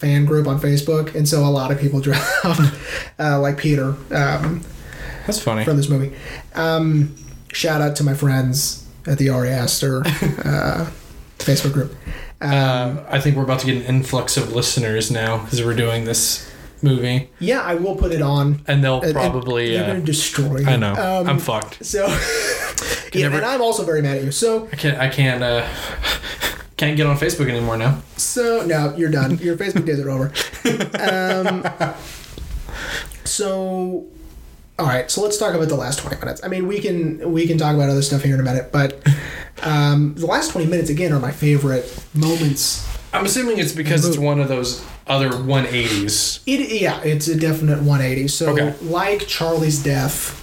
fan 0.04 0.26
group 0.26 0.47
on 0.47 0.60
Facebook, 0.60 1.16
and 1.16 1.28
so 1.28 1.45
a 1.45 1.49
lot 1.49 1.72
of 1.72 1.80
people 1.80 1.99
up 2.43 2.60
uh, 3.20 3.39
like 3.39 3.58
Peter 3.58 3.95
um, 4.12 4.62
that's 5.26 5.39
funny. 5.39 5.64
from 5.64 5.78
this 5.78 5.88
movie. 5.89 6.14
Um, 6.56 7.16
shout 7.54 7.82
out 7.82 7.95
to 7.97 8.04
my 8.04 8.14
friends 8.14 8.86
at 9.08 9.18
the 9.18 9.30
Ari 9.30 9.49
Aster 9.49 10.01
uh, 10.06 10.91
Facebook 11.39 11.72
group. 11.74 11.95
Uh, 12.41 13.01
I 13.10 13.20
think 13.22 13.38
we're 13.38 13.43
about 13.43 13.60
to 13.62 13.66
get 13.66 13.78
an 13.78 13.84
influx 13.84 14.36
of 14.36 14.51
listeners 14.54 15.10
now 15.10 15.38
because 15.43 15.64
we're 15.64 15.74
doing 15.76 16.04
this 16.04 16.49
movie, 16.82 17.30
Yeah, 17.39 17.62
I 17.62 17.76
will 17.76 17.95
put 17.95 18.12
it 18.12 18.22
on. 18.22 18.62
and 18.68 18.84
they'll 18.84 18.95
And- 18.97 19.06
and 19.06 19.14
probably. 19.16 19.72
you're 19.74 19.84
Uh, 19.86 19.88
gonna 19.88 20.01
destroy. 20.01 20.66
I 20.68 20.76
know. 20.76 20.91
Um, 20.95 21.30
I'm 21.30 21.39
fucked. 21.39 21.86
So, 21.86 22.08
yeah, 23.14 23.22
never- 23.30 23.38
and 23.38 23.45
I'm 23.45 23.62
also 23.62 23.86
very 23.86 24.01
mad 24.01 24.18
at 24.18 24.24
you. 24.26 24.32
So, 24.34 24.68
I 24.74 24.76
can't. 24.76 24.97
I 24.99 25.08
can't. 25.08 25.41
Uh, 25.41 25.66
can't 26.86 26.97
get 26.97 27.07
on 27.07 27.17
Facebook 27.17 27.49
anymore 27.49 27.77
now. 27.77 28.01
so 28.17 28.65
no, 28.65 28.95
you're 28.95 29.11
done. 29.11 29.38
Your 29.41 29.57
Facebook 29.57 29.86
days 29.86 29.99
are 29.99 30.09
over. 30.09 30.31
Um, 30.99 31.63
so, 33.25 34.05
all 34.79 34.86
right. 34.86 35.09
So 35.09 35.21
let's 35.21 35.38
talk 35.38 35.53
about 35.53 35.69
the 35.69 35.75
last 35.75 35.99
20 35.99 36.17
minutes. 36.17 36.41
I 36.43 36.47
mean, 36.47 36.67
we 36.67 36.79
can 36.79 37.31
we 37.31 37.47
can 37.47 37.57
talk 37.57 37.75
about 37.75 37.89
other 37.89 38.01
stuff 38.01 38.23
here 38.23 38.34
in 38.36 38.39
a 38.39 38.43
minute, 38.43 38.71
but 38.71 39.05
um, 39.61 40.13
the 40.15 40.25
last 40.25 40.51
20 40.51 40.67
minutes 40.67 40.89
again 40.89 41.13
are 41.13 41.19
my 41.19 41.31
favorite 41.31 42.03
moments. 42.13 42.88
I'm 43.13 43.25
assuming 43.25 43.59
it's 43.59 43.73
because 43.73 44.07
it's 44.07 44.17
one 44.17 44.39
of 44.39 44.47
those 44.47 44.84
other 45.05 45.29
180s. 45.29 46.41
It 46.47 46.81
yeah, 46.81 46.99
it's 47.03 47.27
a 47.27 47.39
definite 47.39 47.77
180. 47.84 48.27
So, 48.27 48.49
Okay. 48.53 48.73
like 48.86 49.27
Charlie's 49.27 49.81
death. 49.84 50.39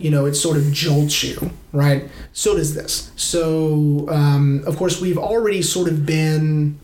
You 0.00 0.10
know, 0.10 0.26
it 0.26 0.34
sort 0.34 0.56
of 0.56 0.72
jolts 0.72 1.22
you, 1.22 1.50
right? 1.72 2.04
So 2.32 2.56
does 2.56 2.74
this. 2.74 3.10
So, 3.16 4.06
um, 4.08 4.62
of 4.66 4.76
course, 4.76 5.00
we've 5.00 5.18
already 5.18 5.62
sort 5.62 5.88
of 5.88 6.06
been 6.06 6.78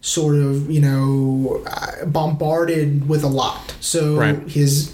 sort 0.00 0.36
of, 0.36 0.70
you 0.70 0.80
know, 0.80 1.62
uh, 1.66 2.04
bombarded 2.04 3.08
with 3.08 3.24
a 3.24 3.28
lot. 3.28 3.74
So 3.80 4.16
Right. 4.16 4.38
his 4.48 4.92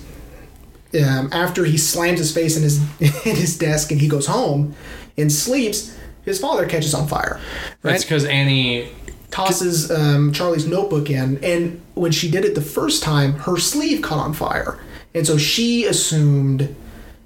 um, 0.95 1.29
after 1.33 1.65
he 1.65 1.77
slams 1.79 2.19
his 2.19 2.33
face 2.33 2.57
in 2.57 2.63
his 2.63 2.79
in 3.27 3.37
his 3.37 3.57
desk 3.59 3.91
and 3.93 4.01
he 4.01 4.09
goes 4.09 4.27
home 4.27 4.75
and 5.17 5.31
sleeps, 5.33 5.97
his 6.25 6.39
father 6.41 6.67
catches 6.67 6.95
on 6.95 7.07
fire. 7.09 7.41
Right? 7.83 7.93
That's 7.93 8.05
because 8.05 8.25
Annie. 8.25 8.89
tosses 9.31 9.91
um, 9.91 10.33
Charlie's 10.33 10.67
notebook 10.67 11.09
in, 11.11 11.39
and 11.45 11.81
when 11.95 12.11
she 12.13 12.31
did 12.31 12.45
it 12.45 12.55
the 12.57 12.61
first 12.61 13.03
time, 13.03 13.33
her 13.35 13.57
sleeve 13.57 14.03
caught 14.03 14.19
on 14.19 14.33
fire, 14.35 14.79
and 15.15 15.25
so 15.27 15.39
she 15.39 15.85
assumed 15.87 16.75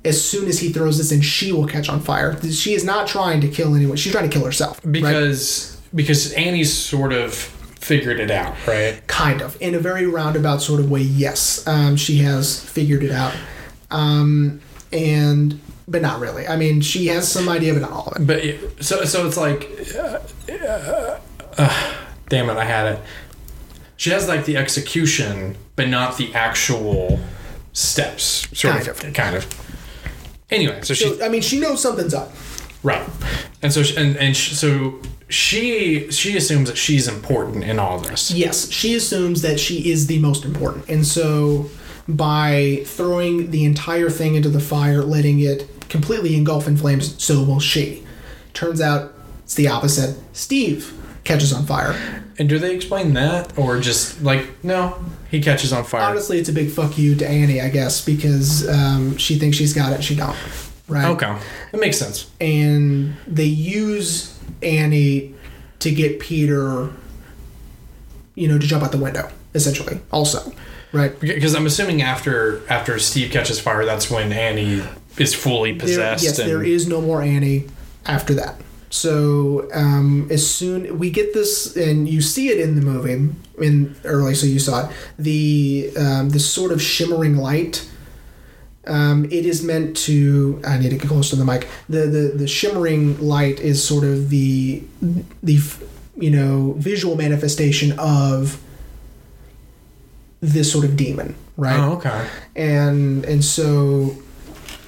as 0.04 0.22
soon 0.22 0.48
as 0.48 0.58
he 0.58 0.72
throws 0.72 0.98
this 0.98 1.10
in, 1.12 1.20
she 1.20 1.52
will 1.52 1.66
catch 1.66 1.88
on 1.88 2.00
fire. 2.00 2.40
She 2.50 2.74
is 2.74 2.84
not 2.84 3.06
trying 3.06 3.40
to 3.40 3.48
kill 3.48 3.74
anyone; 3.74 3.96
she's 3.96 4.12
trying 4.12 4.28
to 4.28 4.34
kill 4.34 4.44
herself. 4.44 4.80
right? 4.84 4.92
Because 4.92 5.80
because 5.94 6.32
Annie's 6.32 6.72
sort 6.72 7.12
of 7.12 7.32
figured 7.34 8.18
it 8.18 8.30
out, 8.30 8.54
right? 8.66 9.06
kind 9.06 9.42
of 9.42 9.56
in 9.60 9.74
a 9.74 9.78
very 9.78 10.06
roundabout 10.06 10.62
sort 10.62 10.80
of 10.80 10.90
way. 10.90 11.00
Yes, 11.02 11.66
um, 11.66 11.96
she 11.96 12.18
has 12.18 12.58
figured 12.64 13.02
it 13.04 13.10
out, 13.12 13.34
um, 13.90 14.60
and 14.92 15.60
but 15.86 16.00
not 16.02 16.18
really. 16.20 16.46
I 16.48 16.56
mean, 16.56 16.80
she 16.80 17.06
has 17.08 17.30
some 17.30 17.48
idea, 17.48 17.72
but 17.74 17.82
not 17.82 17.92
all 17.92 18.08
of 18.14 18.22
it. 18.22 18.26
But 18.26 18.38
it, 18.38 18.82
so 18.84 19.04
so 19.04 19.26
it's 19.26 19.36
like, 19.36 19.68
uh, 19.96 20.18
uh, 20.50 21.20
uh, 21.58 21.94
damn 22.28 22.48
it, 22.50 22.56
I 22.56 22.64
had 22.64 22.94
it. 22.94 23.00
She 23.96 24.10
has 24.10 24.26
like 24.28 24.44
the 24.44 24.56
execution, 24.56 25.56
but 25.76 25.88
not 25.88 26.16
the 26.16 26.34
actual 26.34 27.20
steps. 27.72 28.48
Sort 28.58 28.74
Kind 28.74 28.88
of, 28.88 29.04
of. 29.04 29.12
kind 29.14 29.36
of. 29.36 29.63
Anyway, 30.50 30.80
so 30.82 30.94
she. 30.94 31.22
I 31.22 31.28
mean, 31.28 31.42
she 31.42 31.58
knows 31.58 31.80
something's 31.80 32.14
up. 32.14 32.30
right, 32.82 33.08
and 33.62 33.72
so 33.72 33.82
she, 33.82 33.96
and 33.96 34.16
and 34.16 34.36
sh 34.36 34.52
so 34.52 35.00
she 35.28 36.10
she 36.10 36.36
assumes 36.36 36.68
that 36.68 36.76
she's 36.76 37.08
important 37.08 37.64
in 37.64 37.78
all 37.78 37.98
this. 37.98 38.30
Yes, 38.30 38.70
she 38.70 38.94
assumes 38.94 39.42
that 39.42 39.58
she 39.58 39.90
is 39.90 40.06
the 40.06 40.18
most 40.18 40.44
important. 40.44 40.88
And 40.88 41.06
so 41.06 41.70
by 42.06 42.82
throwing 42.84 43.50
the 43.50 43.64
entire 43.64 44.10
thing 44.10 44.34
into 44.34 44.48
the 44.50 44.60
fire, 44.60 45.02
letting 45.02 45.40
it 45.40 45.66
completely 45.88 46.36
engulf 46.36 46.68
in 46.68 46.76
flames, 46.76 47.22
so 47.22 47.42
will 47.42 47.60
she. 47.60 48.04
Turns 48.52 48.80
out 48.80 49.12
it's 49.42 49.54
the 49.54 49.68
opposite. 49.68 50.18
Steve 50.32 50.92
catches 51.24 51.52
on 51.52 51.64
fire. 51.64 52.23
And 52.38 52.48
do 52.48 52.58
they 52.58 52.74
explain 52.74 53.14
that, 53.14 53.56
or 53.58 53.78
just 53.78 54.22
like 54.22 54.64
no, 54.64 54.98
he 55.30 55.40
catches 55.40 55.72
on 55.72 55.84
fire? 55.84 56.02
Honestly, 56.10 56.38
it's 56.38 56.48
a 56.48 56.52
big 56.52 56.70
fuck 56.70 56.98
you 56.98 57.14
to 57.16 57.28
Annie, 57.28 57.60
I 57.60 57.68
guess, 57.68 58.04
because 58.04 58.68
um, 58.68 59.16
she 59.16 59.38
thinks 59.38 59.56
she's 59.56 59.72
got 59.72 59.92
it, 59.92 60.02
she 60.02 60.16
don't. 60.16 60.36
Right? 60.88 61.06
Okay, 61.06 61.38
that 61.72 61.80
makes 61.80 61.96
sense. 61.96 62.30
And 62.40 63.16
they 63.26 63.44
use 63.44 64.38
Annie 64.62 65.34
to 65.78 65.90
get 65.90 66.18
Peter, 66.20 66.90
you 68.34 68.48
know, 68.48 68.58
to 68.58 68.66
jump 68.66 68.82
out 68.82 68.92
the 68.92 68.98
window, 68.98 69.30
essentially, 69.54 70.00
also. 70.10 70.52
Right? 70.92 71.18
Because 71.18 71.54
I'm 71.54 71.66
assuming 71.66 72.02
after 72.02 72.62
after 72.70 72.98
Steve 72.98 73.30
catches 73.32 73.60
fire, 73.60 73.84
that's 73.84 74.10
when 74.10 74.32
Annie 74.32 74.82
is 75.18 75.34
fully 75.34 75.72
There, 75.72 75.80
possessed. 75.80 76.24
yes, 76.24 76.38
and, 76.38 76.48
there 76.48 76.62
is 76.62 76.86
no 76.88 77.00
more 77.00 77.22
Annie 77.22 77.66
after 78.06 78.34
that. 78.34 78.60
So 78.94 79.68
um, 79.74 80.28
as 80.30 80.48
soon 80.48 81.00
we 81.00 81.10
get 81.10 81.34
this, 81.34 81.76
and 81.76 82.08
you 82.08 82.20
see 82.20 82.50
it 82.50 82.60
in 82.60 82.76
the 82.76 82.80
movie 82.80 83.34
in 83.58 83.96
early, 84.04 84.36
so 84.36 84.46
you 84.46 84.60
saw 84.60 84.86
it. 84.86 84.92
The 85.18 85.90
um, 85.98 86.28
this 86.30 86.48
sort 86.48 86.70
of 86.70 86.80
shimmering 86.80 87.36
light. 87.36 87.90
Um, 88.86 89.24
it 89.24 89.46
is 89.46 89.64
meant 89.64 89.96
to. 90.08 90.62
I 90.64 90.78
need 90.78 90.90
to 90.90 90.96
get 90.96 91.08
close 91.08 91.30
to 91.30 91.36
the 91.36 91.44
mic. 91.44 91.66
The, 91.88 92.06
the 92.06 92.32
the 92.36 92.46
shimmering 92.46 93.20
light 93.20 93.58
is 93.58 93.82
sort 93.84 94.04
of 94.04 94.30
the 94.30 94.84
the 95.42 95.58
you 96.16 96.30
know 96.30 96.74
visual 96.78 97.16
manifestation 97.16 97.98
of 97.98 98.62
this 100.40 100.70
sort 100.70 100.84
of 100.84 100.96
demon, 100.96 101.34
right? 101.56 101.80
Oh, 101.80 101.94
okay. 101.94 102.28
and 102.54 103.24
and 103.24 103.44
so 103.44 104.14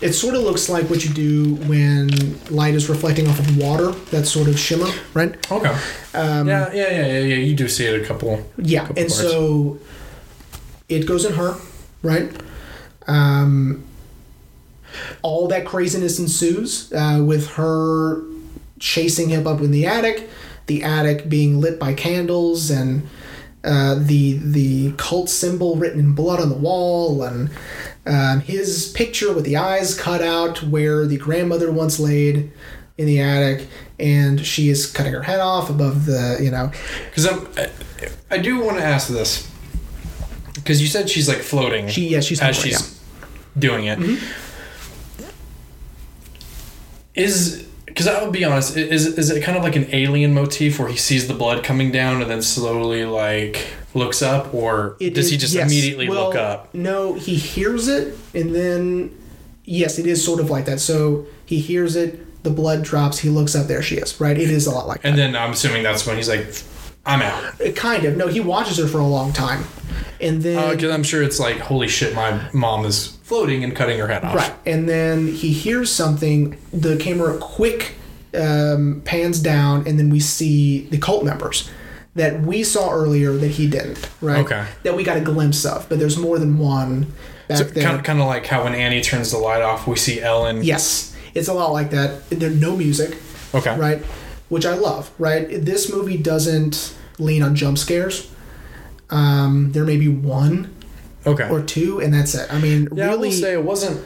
it 0.00 0.12
sort 0.12 0.34
of 0.34 0.42
looks 0.42 0.68
like 0.68 0.88
what 0.90 1.04
you 1.04 1.10
do 1.14 1.54
when 1.66 2.08
light 2.50 2.74
is 2.74 2.88
reflecting 2.88 3.26
off 3.28 3.38
of 3.38 3.56
water 3.56 3.92
that 4.10 4.26
sort 4.26 4.46
of 4.48 4.58
shimmer 4.58 4.88
right 5.14 5.34
Okay. 5.50 5.68
um, 6.14 6.46
yeah, 6.46 6.70
yeah, 6.72 6.90
yeah, 6.90 7.06
yeah, 7.06 7.18
yeah. 7.20 7.34
You 7.36 7.54
do 7.54 7.66
see 7.68 7.86
it 7.86 8.00
a 8.02 8.04
couple. 8.04 8.44
yeah 8.58 8.80
Couple 8.86 8.98
and 9.02 9.08
parts. 9.08 9.20
so 9.20 9.78
it 10.88 11.06
goes 11.06 11.24
in 11.24 11.32
her 11.34 11.54
right 12.02 12.30
um, 13.06 13.84
all 15.22 15.48
that 15.48 15.64
craziness 15.66 16.18
ensues 16.18 16.92
uh, 16.92 17.22
with 17.24 17.48
her 17.52 18.22
chasing 18.78 19.28
him 19.30 19.46
up 19.46 19.60
in 19.60 19.70
the 19.70 19.86
attic 19.86 20.28
the 20.66 20.82
attic 20.82 21.28
being 21.28 21.60
lit 21.60 21.78
by 21.78 21.94
candles 21.94 22.70
and 22.70 23.06
uh, 23.64 23.94
the 23.98 24.34
the 24.42 24.92
cult 24.96 25.28
symbol 25.30 25.76
written 25.76 25.98
in 26.00 26.12
blood 26.14 26.40
on 26.40 26.48
the 26.48 26.56
wall 26.56 27.22
and 27.22 27.50
um, 28.06 28.40
his 28.40 28.92
picture 28.94 29.32
with 29.32 29.44
the 29.44 29.56
eyes 29.56 29.98
cut 29.98 30.22
out 30.22 30.62
where 30.62 31.06
the 31.06 31.16
grandmother 31.16 31.70
once 31.72 31.98
laid 31.98 32.50
in 32.98 33.06
the 33.06 33.20
attic 33.20 33.66
and 33.98 34.44
she 34.44 34.68
is 34.68 34.86
cutting 34.86 35.12
her 35.12 35.22
head 35.22 35.40
off 35.40 35.68
above 35.70 36.06
the 36.06 36.38
you 36.40 36.50
know 36.50 36.70
Because 37.10 37.26
I'm, 37.26 37.46
I, 37.56 37.70
I 38.30 38.38
do 38.38 38.60
want 38.62 38.78
to 38.78 38.84
ask 38.84 39.08
this. 39.08 39.50
Because 40.54 40.80
you 40.80 40.88
said 40.88 41.08
she's 41.10 41.28
like 41.28 41.38
floating. 41.38 41.88
She- 41.88 42.08
yeah, 42.08 42.20
she's 42.20 42.40
as 42.40 42.56
she's 42.56 43.00
doing 43.58 43.84
it. 43.86 43.98
Is 47.14 47.66
because 47.86 48.06
I'll 48.08 48.30
be 48.30 48.44
honest, 48.44 48.76
is 48.76 49.06
is 49.06 49.30
it 49.30 49.42
kind 49.42 49.56
of 49.56 49.64
like 49.64 49.74
an 49.76 49.86
alien 49.92 50.34
motif 50.34 50.78
where 50.78 50.88
he 50.88 50.96
sees 50.96 51.28
the 51.28 51.34
blood 51.34 51.64
coming 51.64 51.90
down 51.90 52.20
and 52.20 52.30
then 52.30 52.42
slowly 52.42 53.06
like 53.06 53.66
looks 53.96 54.22
up, 54.22 54.54
or 54.54 54.96
It 55.00 55.14
does 55.14 55.30
he 55.30 55.36
just 55.36 55.54
yes. 55.54 55.66
immediately 55.70 56.08
Well, 56.08 56.26
look 56.26 56.36
up? 56.36 56.72
No, 56.74 57.14
he 57.14 57.34
hears 57.36 57.88
it, 57.88 58.16
and 58.34 58.54
then 58.54 59.16
yes, 59.64 59.98
it 59.98 60.06
is 60.06 60.24
sort 60.24 60.40
of 60.40 60.50
like 60.50 60.66
that. 60.66 60.80
So 60.80 61.26
he 61.44 61.58
hears 61.58 61.96
it, 61.96 62.42
the 62.42 62.50
blood 62.50 62.84
drops, 62.84 63.18
he 63.18 63.28
looks 63.28 63.54
up, 63.56 63.66
there 63.66 63.82
she 63.82 63.96
is. 63.96 64.20
Right? 64.20 64.38
It 64.38 64.50
is 64.50 64.66
a 64.66 64.70
lot 64.70 64.86
like 64.86 65.00
And 65.02 65.18
then 65.18 65.34
I'm 65.34 65.52
assuming 65.52 65.82
that's 65.82 66.06
when 66.06 66.16
he's 66.16 66.28
like, 66.28 66.46
"I'm 67.04 67.22
out." 67.22 67.58
that. 67.58 67.74
Kind 67.76 68.04
of. 68.04 68.16
No, 68.16 68.28
he 68.28 68.40
watches 68.40 68.78
her 68.78 68.86
for 68.86 68.98
a 68.98 69.06
long 69.06 69.32
time, 69.32 69.64
and 70.20 70.42
then 70.42 70.76
Because 70.76 70.92
I'm 70.92 71.02
sure 71.02 71.22
it's 71.22 71.40
like, 71.40 71.58
"Holy 71.58 71.88
shit, 71.88 72.14
my 72.14 72.48
mom 72.52 72.84
is 72.84 73.16
floating 73.22 73.64
and 73.64 73.74
cutting 73.74 73.98
her 73.98 74.06
head 74.06 74.22
off. 74.24 74.36
Right. 74.36 74.52
And 74.64 74.88
then 74.88 75.26
he 75.26 75.52
hears 75.52 75.90
something. 75.90 76.56
The 76.72 76.96
camera 76.96 77.36
quick 77.38 77.94
um, 78.34 79.02
pans 79.04 79.40
down, 79.40 79.86
and 79.88 79.98
then 79.98 80.10
we 80.10 80.20
see 80.20 80.86
the 80.90 80.98
cult 80.98 81.24
members 81.24 81.68
that 82.16 82.40
we 82.42 82.64
saw 82.64 82.90
earlier 82.90 83.32
that 83.32 83.52
he 83.52 83.66
didn't. 83.68 84.10
Right. 84.20 84.38
Okay. 84.44 84.66
That 84.82 84.96
we 84.96 85.04
got 85.04 85.16
a 85.16 85.20
glimpse 85.20 85.64
of, 85.64 85.88
but 85.88 85.98
there's 85.98 86.16
more 86.18 86.38
than 86.38 86.58
one 86.58 87.12
back 87.48 87.58
So 87.58 87.64
there. 87.64 87.84
kind, 87.84 87.96
of, 87.98 88.02
kind 88.04 88.20
of 88.20 88.26
like 88.26 88.44
how 88.46 88.64
when 88.64 88.74
Annie 88.74 89.00
turns 89.02 89.30
the 89.30 89.38
light 89.38 89.62
off, 89.62 89.86
we 89.86 89.96
see 89.96 90.20
Ellen. 90.20 90.64
yes, 90.64 91.14
it's 91.34 91.48
a 91.48 91.52
lot 91.54 91.72
like 91.72 91.90
that. 91.90 92.28
There's 92.30 92.56
no 92.60 92.76
music. 92.76 93.16
Okay. 93.54 93.78
Right. 93.78 94.02
Which 94.48 94.66
I 94.66 94.74
love. 94.74 95.10
Right. 95.18 95.46
This 95.64 95.92
movie 95.92 96.16
doesn't 96.16 96.96
lean 97.18 97.42
on 97.42 97.54
jump 97.54 97.78
scares. 97.78 98.30
Um, 99.10 99.72
there 99.72 99.84
may 99.84 99.96
be 99.96 100.08
one 100.08 100.74
Okay. 101.26 101.48
or 101.48 101.60
two, 101.62 102.00
and 102.00 102.12
that's 102.14 102.34
it. 102.34 102.52
I 102.52 102.58
mean, 102.60 102.88
yeah, 102.94 103.06
really. 103.06 103.28
I 103.28 103.32
will 103.32 103.36
say 103.40 103.52
it 103.52 103.62
wasn't. 103.64 104.04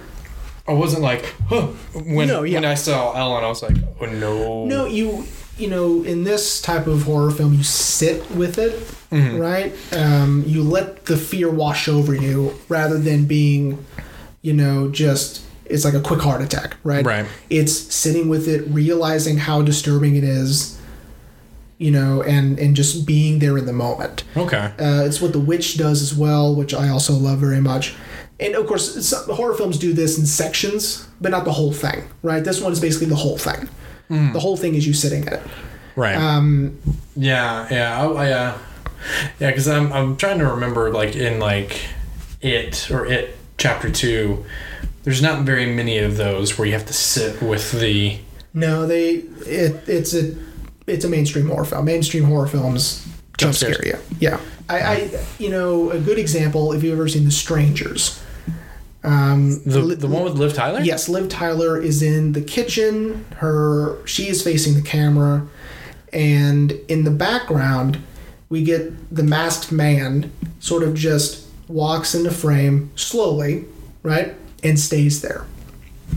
I 0.69 0.73
wasn't 0.73 1.03
like, 1.03 1.35
huh. 1.49 1.69
When 1.95 2.29
No, 2.29 2.43
yeah. 2.43 2.55
when 2.57 2.65
I 2.65 2.75
saw 2.75 3.13
Ellen, 3.13 3.45
I 3.45 3.49
was 3.49 3.63
like, 3.63 3.77
oh 4.01 4.07
no. 4.07 4.65
No, 4.67 4.87
you 4.87 5.25
you 5.59 5.69
know, 5.69 6.03
in 6.03 6.25
this 6.25 6.61
type 6.61 6.87
of 6.87 7.03
horror 7.03 7.31
film, 7.31 7.55
you 7.55 7.63
sit 7.65 8.31
with 8.31 8.59
it, 8.59 8.73
Mm-hmm. 9.11 9.39
right? 9.39 9.73
Um, 9.93 10.45
you 10.47 10.63
let 10.63 11.07
the 11.07 11.17
fear 11.17 11.51
wash 11.51 11.89
over 11.89 12.15
you 12.15 12.55
rather 12.69 12.97
than 12.97 13.25
being, 13.27 13.85
you 14.41 14.53
know, 14.53 14.89
just 14.89 15.43
it's 15.65 15.85
like 15.85 15.95
a 15.95 16.01
quick 16.01 16.21
heart 16.21 16.41
attack, 16.43 16.77
right? 16.85 17.05
Right. 17.05 17.27
It's 17.49 17.73
sitting 17.73 18.29
with 18.29 18.47
it, 18.47 18.63
realizing 18.69 19.39
how 19.39 19.63
disturbing 19.63 20.15
it 20.15 20.23
is, 20.23 20.81
you 21.79 21.91
know, 21.91 22.23
and 22.23 22.57
and 22.61 22.77
just 22.77 23.05
being 23.05 23.41
there 23.41 23.59
in 23.59 23.67
the 23.67 23.73
moment. 23.73 24.23
Okay. 24.37 24.73
Uh, 24.79 25.03
it's 25.07 25.21
what 25.21 25.33
The 25.33 25.41
Witch 25.41 25.77
does 25.77 26.03
as 26.03 26.15
well, 26.15 26.55
which 26.55 26.73
I 26.73 26.89
also 26.89 27.15
love 27.15 27.41
very 27.41 27.61
much. 27.61 27.95
And 28.39 28.55
of 28.55 28.67
course, 28.69 29.05
some, 29.09 29.35
horror 29.35 29.55
films 29.55 29.77
do 29.77 29.93
this 29.93 30.19
in 30.19 30.25
sections, 30.25 31.07
but 31.21 31.33
not 31.33 31.45
the 31.45 31.53
whole 31.53 31.73
thing, 31.73 32.05
right? 32.23 32.45
This 32.45 32.61
one 32.61 32.71
is 32.73 32.81
basically 32.81 33.09
the 33.09 33.17
whole 33.17 33.39
thing. 33.39 33.69
Mm. 34.11 34.33
The 34.33 34.41
whole 34.41 34.57
thing 34.57 34.75
is 34.75 34.87
you 34.87 34.93
sitting 34.93 35.23
in 35.23 35.33
it. 35.33 35.43
Right. 35.97 36.17
Um, 36.17 36.79
Yeah, 37.17 37.67
yeah, 37.71 38.03
I, 38.03 38.07
I, 38.07 38.33
uh, 38.33 38.59
yeah. 39.39 39.51
Because 39.51 39.69
I'm 39.69 39.93
I'm 39.93 40.17
trying 40.17 40.39
to 40.39 40.47
remember 40.47 40.91
like 40.91 41.17
in 41.17 41.39
like 41.39 41.81
it 42.41 42.91
or 42.91 43.07
it 43.07 43.37
chapter 43.59 43.91
two. 43.91 44.45
There's 45.05 45.23
not 45.23 45.45
very 45.45 45.67
many 45.67 45.99
of 45.99 46.17
those 46.17 46.59
where 46.59 46.67
you 46.67 46.73
have 46.75 46.87
to 46.87 46.93
sit 46.93 47.41
with 47.41 47.73
the. 47.73 48.19
no, 48.53 48.87
they 48.87 49.23
it 49.47 49.89
it's 49.89 50.15
a 50.15 50.35
it's 50.87 51.05
a 51.05 51.09
mainstream 51.09 51.49
horror 51.49 51.65
film. 51.65 51.85
Mainstream 51.85 52.25
horror 52.25 52.47
films 52.47 53.07
jump 53.39 53.55
scare 53.55 53.85
you. 53.85 53.97
Yeah, 54.19 54.41
I, 54.69 54.81
I 54.81 55.11
you 55.39 55.51
know 55.51 55.91
a 55.91 55.99
good 55.99 56.19
example 56.19 56.73
if 56.73 56.83
you've 56.83 56.95
ever 56.99 57.09
seen 57.09 57.25
The 57.25 57.31
Strangers. 57.31 58.23
Um, 59.03 59.63
The, 59.65 59.81
the 59.97 60.07
one 60.07 60.25
with 60.25 60.35
Liv 60.35 60.53
Tyler? 60.55 60.81
Yes, 60.81 61.09
Liv 61.09 61.29
Tyler 61.29 61.81
is 61.81 62.03
in 62.03 62.33
the 62.33 62.43
kitchen. 62.43 63.25
Her 63.37 64.05
she 64.07 64.29
is 64.29 64.43
facing 64.43 64.75
the 64.75 64.83
camera, 64.83 65.47
and 66.13 66.73
in 66.89 67.05
the 67.05 67.11
background, 67.11 67.99
we 68.49 68.63
get 68.63 69.15
the 69.15 69.23
masked 69.23 69.73
man 69.73 70.31
sort 70.59 70.83
of 70.83 70.95
just 70.95 71.47
walks 71.69 72.15
into 72.15 72.31
frame 72.31 72.91
slowly, 72.95 73.65
right, 74.03 74.35
and 74.63 74.79
stays 74.79 75.23
there. 75.23 75.47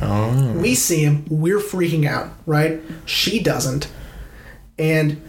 Oh. 0.02 0.54
We 0.54 0.76
see 0.76 1.04
him. 1.04 1.26
We're 1.30 1.60
freaking 1.60 2.06
out, 2.06 2.32
right? 2.46 2.82
She 3.06 3.42
doesn't, 3.42 3.88
and 4.78 5.22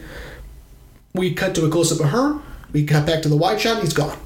we 1.13 1.35
cut 1.35 1.55
to 1.55 1.67
a 1.67 1.71
close 1.71 1.93
up 1.93 2.05
of 2.05 2.11
her. 2.11 2.41
We 2.73 2.85
cut 2.85 3.07
back 3.07 3.23
to 3.23 3.29
the 3.29 3.37
wide 3.37 3.61
shot. 3.61 3.81
He's 3.81 3.93
gone 3.93 4.19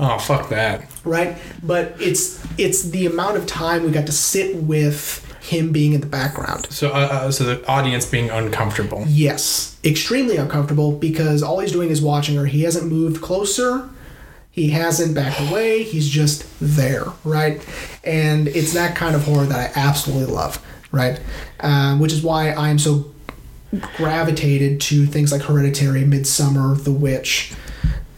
Oh, 0.00 0.18
fuck 0.18 0.48
that. 0.48 0.86
right? 1.04 1.36
But 1.62 1.94
it's 2.00 2.44
it's 2.58 2.82
the 2.82 3.06
amount 3.06 3.36
of 3.36 3.46
time 3.46 3.84
we 3.84 3.90
got 3.90 4.06
to 4.06 4.12
sit 4.12 4.56
with 4.56 5.20
him 5.42 5.72
being 5.72 5.92
in 5.92 6.00
the 6.00 6.06
background. 6.06 6.66
So, 6.70 6.90
uh, 6.90 7.08
uh, 7.10 7.30
so 7.32 7.44
the 7.44 7.66
audience 7.68 8.06
being 8.06 8.30
uncomfortable. 8.30 9.04
Yes, 9.08 9.76
extremely 9.84 10.36
uncomfortable 10.36 10.92
because 10.92 11.42
all 11.42 11.58
he's 11.60 11.72
doing 11.72 11.90
is 11.90 12.00
watching 12.00 12.36
her. 12.36 12.46
He 12.46 12.62
hasn't 12.62 12.90
moved 12.90 13.20
closer. 13.22 13.88
He 14.50 14.70
hasn't 14.70 15.14
backed 15.14 15.40
away. 15.50 15.82
He's 15.82 16.08
just 16.08 16.46
there, 16.60 17.04
right? 17.24 17.64
And 18.04 18.48
it's 18.48 18.72
that 18.74 18.96
kind 18.96 19.14
of 19.16 19.24
horror 19.24 19.46
that 19.46 19.76
I 19.76 19.80
absolutely 19.80 20.32
love, 20.32 20.64
right? 20.92 21.20
Um, 21.60 21.98
which 22.00 22.12
is 22.12 22.22
why 22.22 22.52
I'm 22.52 22.78
so 22.78 23.12
gravitated 23.96 24.80
to 24.82 25.06
things 25.06 25.32
like 25.32 25.42
Hereditary, 25.42 26.02
Midsommar, 26.02 26.82
The 26.82 26.92
Witch. 26.92 27.52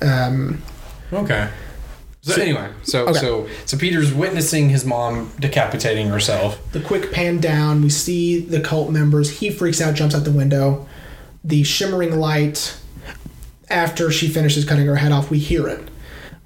Um, 0.00 0.62
Okay. 1.12 1.48
So, 2.24 2.40
anyway, 2.40 2.70
so 2.84 3.06
okay. 3.08 3.18
so 3.18 3.48
so 3.66 3.76
Peter's 3.76 4.14
witnessing 4.14 4.70
his 4.70 4.86
mom 4.86 5.30
decapitating 5.38 6.08
herself. 6.08 6.58
The 6.72 6.80
quick 6.80 7.12
pan 7.12 7.38
down, 7.38 7.82
we 7.82 7.90
see 7.90 8.40
the 8.40 8.62
cult 8.62 8.90
members. 8.90 9.40
He 9.40 9.50
freaks 9.50 9.78
out, 9.78 9.94
jumps 9.94 10.14
out 10.14 10.24
the 10.24 10.30
window. 10.30 10.88
The 11.44 11.64
shimmering 11.64 12.18
light, 12.18 12.78
after 13.68 14.10
she 14.10 14.28
finishes 14.28 14.64
cutting 14.64 14.86
her 14.86 14.96
head 14.96 15.12
off, 15.12 15.30
we 15.30 15.38
hear 15.38 15.68
it. 15.68 15.86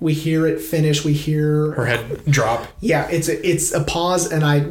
We 0.00 0.14
hear 0.14 0.48
it 0.48 0.60
finish. 0.60 1.04
We 1.04 1.12
hear 1.12 1.70
Her 1.72 1.86
head 1.86 2.24
drop. 2.24 2.66
Yeah, 2.80 3.08
it's 3.08 3.28
a 3.28 3.48
it's 3.48 3.72
a 3.72 3.84
pause, 3.84 4.32
and 4.32 4.44
I 4.44 4.66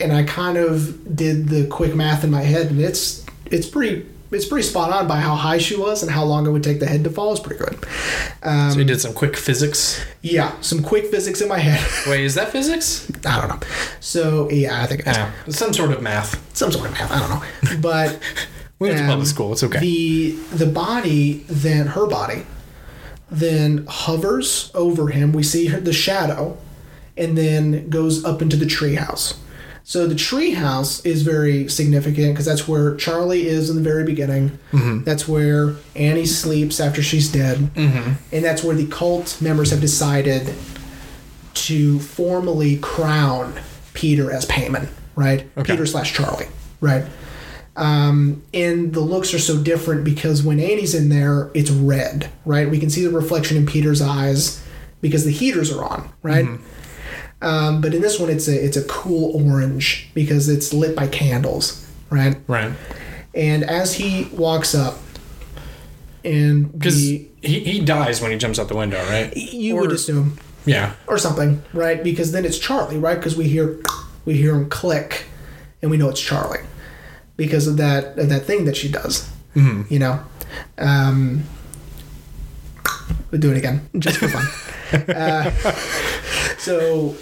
and 0.00 0.10
I 0.10 0.22
kind 0.22 0.56
of 0.56 1.14
did 1.14 1.48
the 1.48 1.66
quick 1.66 1.94
math 1.94 2.24
in 2.24 2.30
my 2.30 2.42
head, 2.42 2.68
and 2.70 2.80
it's 2.80 3.26
it's 3.50 3.68
pretty 3.68 4.06
it's 4.30 4.46
pretty 4.46 4.66
spot 4.66 4.90
on 4.92 5.06
by 5.06 5.20
how 5.20 5.34
high 5.36 5.58
she 5.58 5.76
was 5.76 6.02
and 6.02 6.10
how 6.10 6.24
long 6.24 6.46
it 6.46 6.50
would 6.50 6.64
take 6.64 6.80
the 6.80 6.86
head 6.86 7.04
to 7.04 7.10
fall. 7.10 7.30
It's 7.32 7.40
pretty 7.40 7.62
good. 7.64 7.84
Um, 8.42 8.70
So 8.72 8.78
he 8.78 8.84
did 8.84 9.00
some 9.00 9.12
quick 9.12 9.36
physics. 9.36 10.04
yeah, 10.22 10.52
some 10.60 10.82
quick 10.82 11.06
physics 11.10 11.40
in 11.40 11.48
my 11.48 11.58
head. 11.58 11.80
Wait, 12.10 12.24
is 12.24 12.34
that 12.34 12.50
physics? 12.50 13.08
I 13.24 13.40
don't 13.40 13.48
know. 13.60 13.66
So 14.00 14.50
yeah, 14.50 14.82
I 14.82 14.86
think 14.86 15.00
it 15.02 15.06
is. 15.08 15.16
Yeah, 15.16 15.32
some 15.50 15.72
sort 15.72 15.92
of 15.92 16.02
math. 16.02 16.56
some 16.56 16.72
sort 16.72 16.86
of 16.86 16.92
math. 16.92 17.10
I 17.12 17.20
don't 17.20 17.30
know, 17.30 17.80
but 17.80 18.18
We 18.80 18.88
went 18.88 18.98
to 18.98 19.04
um, 19.04 19.10
public 19.10 19.28
school. 19.28 19.52
It's 19.52 19.62
okay. 19.62 19.78
The 19.78 20.32
the 20.52 20.66
body 20.66 21.44
then 21.48 21.86
her 21.88 22.06
body 22.06 22.44
then 23.30 23.86
hovers 23.88 24.70
over 24.74 25.08
him. 25.08 25.32
We 25.32 25.42
see 25.44 25.66
her 25.66 25.80
the 25.80 25.92
shadow, 25.92 26.58
and 27.16 27.38
then 27.38 27.88
goes 27.88 28.24
up 28.24 28.42
into 28.42 28.56
the 28.56 28.66
treehouse. 28.66 29.36
So 29.86 30.06
the 30.06 30.14
treehouse 30.14 31.04
is 31.04 31.22
very 31.22 31.68
significant 31.68 32.32
because 32.32 32.46
that's 32.46 32.66
where 32.66 32.96
Charlie 32.96 33.46
is 33.46 33.68
in 33.68 33.76
the 33.76 33.82
very 33.82 34.02
beginning. 34.04 34.58
That's 35.04 35.28
where 35.28 35.76
Annie 35.94 36.24
sleeps 36.24 36.80
after 36.80 37.02
she's 37.02 37.30
dead, 37.30 37.58
mm-hmm. 37.58 38.12
and 38.32 38.44
that's 38.44 38.64
where 38.64 38.74
the 38.74 38.86
cult 38.86 39.40
members 39.42 39.70
have 39.70 39.82
decided 39.82 40.54
to 41.52 42.00
formally 42.00 42.78
crown 42.78 43.60
Peter 43.92 44.30
as 44.30 44.46
Paimon, 44.46 44.88
right? 45.16 45.46
Okay. 45.58 45.74
Peter 45.74 45.84
slash 45.84 46.14
Charlie, 46.14 46.48
right? 46.80 47.04
Um, 47.76 48.42
and 48.54 48.94
the 48.94 49.00
looks 49.00 49.34
are 49.34 49.38
so 49.38 49.62
different 49.62 50.04
because 50.04 50.42
when 50.42 50.60
Annie's 50.60 50.94
in 50.94 51.10
there, 51.10 51.50
it's 51.52 51.70
red, 51.70 52.30
right? 52.46 52.70
We 52.70 52.78
can 52.78 52.88
see 52.88 53.04
the 53.04 53.10
reflection 53.10 53.58
in 53.58 53.66
Peter's 53.66 54.00
eyes 54.00 54.64
because 55.02 55.24
the 55.24 55.30
heaters 55.30 55.70
are 55.70 55.84
on, 55.84 56.08
right? 56.22 56.46
Um, 57.44 57.80
but 57.82 57.92
in 57.94 58.00
this 58.02 58.18
one, 58.18 58.30
it's 58.30 58.48
a 58.48 58.64
it's 58.64 58.76
a 58.76 58.84
cool 58.84 59.36
orange 59.48 60.08
because 60.14 60.48
it's 60.48 60.72
lit 60.72 60.96
by 60.96 61.06
candles, 61.08 61.86
right? 62.10 62.36
Right. 62.48 62.72
And 63.34 63.62
as 63.64 63.94
he 63.94 64.24
walks 64.32 64.74
up, 64.74 64.96
and 66.24 66.72
Because 66.72 66.96
he, 66.96 67.28
he 67.42 67.80
dies 67.80 68.20
when 68.22 68.30
he 68.30 68.38
jumps 68.38 68.58
out 68.58 68.68
the 68.68 68.76
window, 68.76 68.98
right? 69.10 69.36
you 69.36 69.76
Or- 69.76 69.82
would 69.82 69.92
assume 69.92 70.38
Yeah. 70.64 70.94
or 71.06 71.18
something, 71.18 71.62
right? 71.74 72.02
Because 72.02 72.32
then 72.32 72.44
it's 72.46 72.58
Charlie, 72.58 72.96
right? 72.98 73.16
Because 73.18 73.36
we 73.36 73.46
hear 73.48 73.78
we 74.24 74.34
hear 74.38 74.54
him 74.54 74.70
click, 74.70 75.26
and 75.82 75.90
we 75.90 75.98
know 75.98 76.08
it's 76.08 76.20
Charlie 76.20 76.64
because 77.36 77.66
of 77.66 77.76
that 77.76 78.16
of 78.18 78.28
that 78.30 78.46
thing 78.46 78.64
that 78.64 78.76
she 78.76 78.88
does. 78.88 79.28
Mhm. 79.54 79.90
You 79.90 79.98
know, 79.98 80.20
um, 80.78 81.44
we'll 83.30 83.40
do 83.40 83.50
it 83.50 83.58
again 83.58 83.86
just 83.98 84.16
for 84.18 84.28
fun. 84.28 84.46
uh, 85.14 85.50
so 86.58 87.14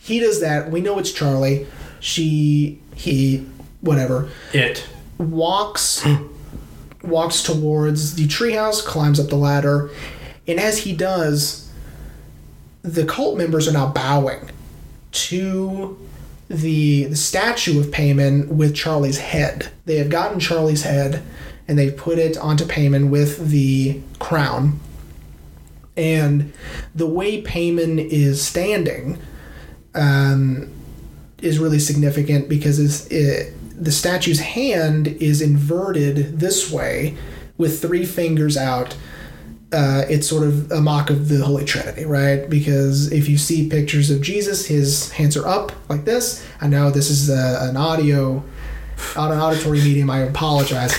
he 0.00 0.20
does 0.20 0.40
that. 0.40 0.70
We 0.70 0.80
know 0.80 0.98
it's 0.98 1.12
Charlie. 1.12 1.66
She 2.00 2.80
he 2.94 3.46
whatever 3.80 4.30
It. 4.52 4.86
walks 5.18 6.02
hmm. 6.04 6.26
walks 7.02 7.42
towards 7.42 8.14
the 8.16 8.26
treehouse, 8.26 8.84
climbs 8.84 9.18
up 9.20 9.28
the 9.28 9.36
ladder, 9.36 9.90
and 10.46 10.58
as 10.60 10.78
he 10.78 10.94
does, 10.94 11.70
the 12.82 13.04
cult 13.04 13.36
members 13.36 13.68
are 13.68 13.72
now 13.72 13.88
bowing 13.90 14.50
to 15.12 15.98
the 16.48 17.04
the 17.04 17.16
statue 17.16 17.78
of 17.78 17.86
Paimon 17.86 18.48
with 18.48 18.74
Charlie's 18.74 19.18
head. 19.18 19.68
They 19.86 19.96
have 19.96 20.08
gotten 20.10 20.40
Charlie's 20.40 20.82
head 20.82 21.22
and 21.68 21.78
they've 21.78 21.96
put 21.96 22.18
it 22.18 22.36
onto 22.36 22.64
Paimon 22.64 23.10
with 23.10 23.50
the 23.50 24.00
crown. 24.18 24.80
And 25.96 26.52
the 26.94 27.06
way 27.06 27.42
Paimon 27.42 27.98
is 27.98 28.42
standing 28.42 29.18
um, 29.94 30.70
is 31.42 31.58
really 31.58 31.78
significant 31.78 32.48
because 32.48 33.06
it, 33.10 33.54
the 33.82 33.92
statue's 33.92 34.40
hand 34.40 35.08
is 35.08 35.42
inverted 35.42 36.38
this 36.38 36.70
way 36.70 37.16
with 37.56 37.80
three 37.82 38.06
fingers 38.06 38.56
out 38.56 38.96
uh, 39.72 40.04
it's 40.08 40.28
sort 40.28 40.42
of 40.42 40.70
a 40.72 40.80
mock 40.80 41.10
of 41.10 41.28
the 41.28 41.44
Holy 41.44 41.64
Trinity, 41.64 42.04
right? 42.04 42.48
Because 42.50 43.12
if 43.12 43.28
you 43.28 43.38
see 43.38 43.68
pictures 43.68 44.10
of 44.10 44.20
Jesus, 44.20 44.66
his 44.66 45.12
hands 45.12 45.36
are 45.36 45.46
up 45.46 45.72
like 45.88 46.04
this. 46.04 46.44
I 46.60 46.66
know 46.66 46.90
this 46.90 47.08
is 47.08 47.30
a, 47.30 47.68
an 47.68 47.76
audio, 47.76 48.42
on 49.16 49.32
an 49.32 49.38
auditory 49.38 49.78
medium. 49.78 50.10
I 50.10 50.20
apologize. 50.20 50.92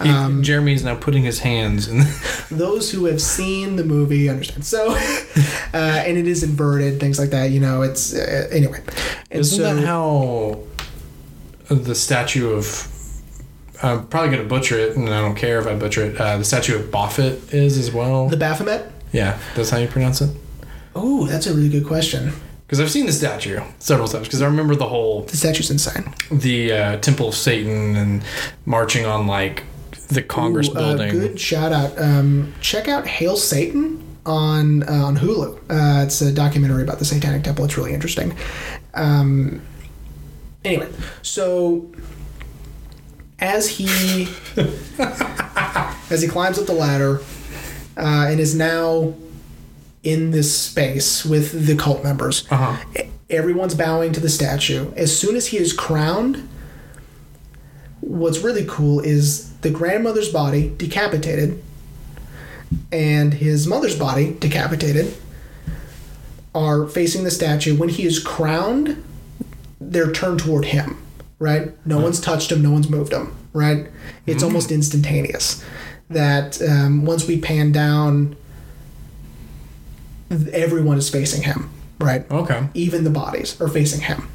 Um, 0.00 0.42
Jeremy's 0.42 0.82
now 0.84 0.96
putting 0.96 1.22
his 1.22 1.38
hands 1.40 1.88
in. 1.88 2.02
those 2.50 2.90
who 2.90 3.04
have 3.06 3.20
seen 3.20 3.76
the 3.76 3.84
movie 3.84 4.28
understand. 4.28 4.64
So, 4.64 4.90
uh, 5.74 5.76
and 6.06 6.18
it 6.18 6.26
is 6.26 6.42
inverted, 6.42 7.00
things 7.00 7.18
like 7.18 7.30
that. 7.30 7.50
You 7.50 7.60
know, 7.60 7.82
it's 7.82 8.14
uh, 8.14 8.48
anyway. 8.50 8.80
And 9.30 9.40
Isn't 9.40 9.58
so, 9.58 9.74
that 9.74 9.84
how 9.84 10.60
the 11.68 11.94
statue 11.94 12.50
of? 12.50 12.88
I'm 13.82 14.06
probably 14.06 14.36
gonna 14.36 14.48
butcher 14.48 14.78
it, 14.78 14.96
and 14.96 15.08
I 15.08 15.20
don't 15.20 15.34
care 15.34 15.58
if 15.60 15.66
I 15.66 15.74
butcher 15.74 16.04
it. 16.06 16.20
Uh, 16.20 16.38
the 16.38 16.44
statue 16.44 16.76
of 16.76 16.90
Baphomet 16.90 17.52
is 17.52 17.76
as 17.78 17.92
well. 17.92 18.28
the 18.28 18.36
Baphomet? 18.36 18.90
yeah, 19.12 19.38
that's 19.54 19.70
how 19.70 19.78
you 19.78 19.86
pronounce 19.88 20.20
it. 20.20 20.34
Oh, 20.94 21.26
that's 21.26 21.46
a 21.46 21.54
really 21.54 21.68
good 21.68 21.86
question. 21.86 22.32
Because 22.66 22.80
I've 22.80 22.90
seen 22.90 23.04
the 23.06 23.12
statue 23.12 23.60
several 23.78 24.08
times. 24.08 24.26
Because 24.26 24.40
I 24.42 24.46
remember 24.46 24.74
the 24.74 24.88
whole 24.88 25.22
The 25.24 25.36
statue's 25.36 25.70
insane. 25.70 26.14
the 26.30 26.72
uh, 26.72 26.96
Temple 26.98 27.28
of 27.28 27.34
Satan 27.34 27.94
and 27.96 28.22
marching 28.64 29.04
on 29.04 29.26
like 29.26 29.64
the 30.08 30.22
Congress 30.22 30.68
Ooh, 30.68 30.72
uh, 30.74 30.96
building. 30.96 31.10
good 31.10 31.40
shout 31.40 31.72
out. 31.72 31.98
Um, 32.00 32.52
check 32.60 32.88
out 32.88 33.06
Hail 33.06 33.36
Satan 33.36 34.00
on 34.26 34.82
uh, 34.84 34.92
on 35.04 35.16
Hulu. 35.16 35.56
Uh, 35.70 36.04
it's 36.04 36.20
a 36.20 36.32
documentary 36.32 36.82
about 36.82 36.98
the 36.98 37.04
Satanic 37.04 37.42
Temple. 37.44 37.64
It's 37.64 37.76
really 37.76 37.92
interesting. 37.94 38.36
Um, 38.94 39.60
anyway, 40.64 40.88
so 41.22 41.90
as 43.40 43.68
he 43.68 44.28
as 46.10 46.22
he 46.22 46.28
climbs 46.28 46.58
up 46.58 46.66
the 46.66 46.72
ladder 46.74 47.20
uh, 47.96 48.26
and 48.28 48.40
is 48.40 48.54
now 48.54 49.14
in 50.02 50.30
this 50.30 50.54
space 50.56 51.24
with 51.24 51.66
the 51.66 51.74
cult 51.76 52.04
members, 52.04 52.46
Uh-huh. 52.50 52.76
everyone's 53.30 53.74
bowing 53.74 54.12
to 54.12 54.20
the 54.20 54.28
statue. 54.28 54.92
As 54.96 55.16
soon 55.18 55.34
as 55.34 55.46
he 55.48 55.56
is 55.56 55.72
crowned, 55.72 56.46
what's 58.00 58.40
really 58.40 58.66
cool 58.68 59.00
is 59.00 59.50
the 59.64 59.70
grandmother's 59.70 60.28
body 60.28 60.72
decapitated 60.76 61.60
and 62.92 63.32
his 63.32 63.66
mother's 63.66 63.98
body 63.98 64.36
decapitated 64.38 65.16
are 66.54 66.86
facing 66.86 67.24
the 67.24 67.30
statue. 67.30 67.74
When 67.74 67.88
he 67.88 68.04
is 68.04 68.22
crowned 68.22 69.02
they're 69.80 70.12
turned 70.12 70.38
toward 70.38 70.66
him 70.66 71.02
right? 71.38 71.72
No 71.86 71.98
one's 71.98 72.20
touched 72.20 72.52
him 72.52 72.62
no 72.62 72.70
one's 72.70 72.90
moved 72.90 73.12
him 73.12 73.34
right? 73.54 73.88
It's 74.26 74.42
almost 74.42 74.70
instantaneous 74.70 75.64
that 76.10 76.60
um, 76.62 77.06
once 77.06 77.26
we 77.26 77.40
pan 77.40 77.72
down 77.72 78.36
everyone 80.30 80.98
is 80.98 81.08
facing 81.08 81.42
him 81.42 81.70
right? 81.98 82.30
Okay. 82.30 82.68
even 82.74 83.04
the 83.04 83.10
bodies 83.10 83.58
are 83.62 83.68
facing 83.68 84.02
him. 84.02 84.28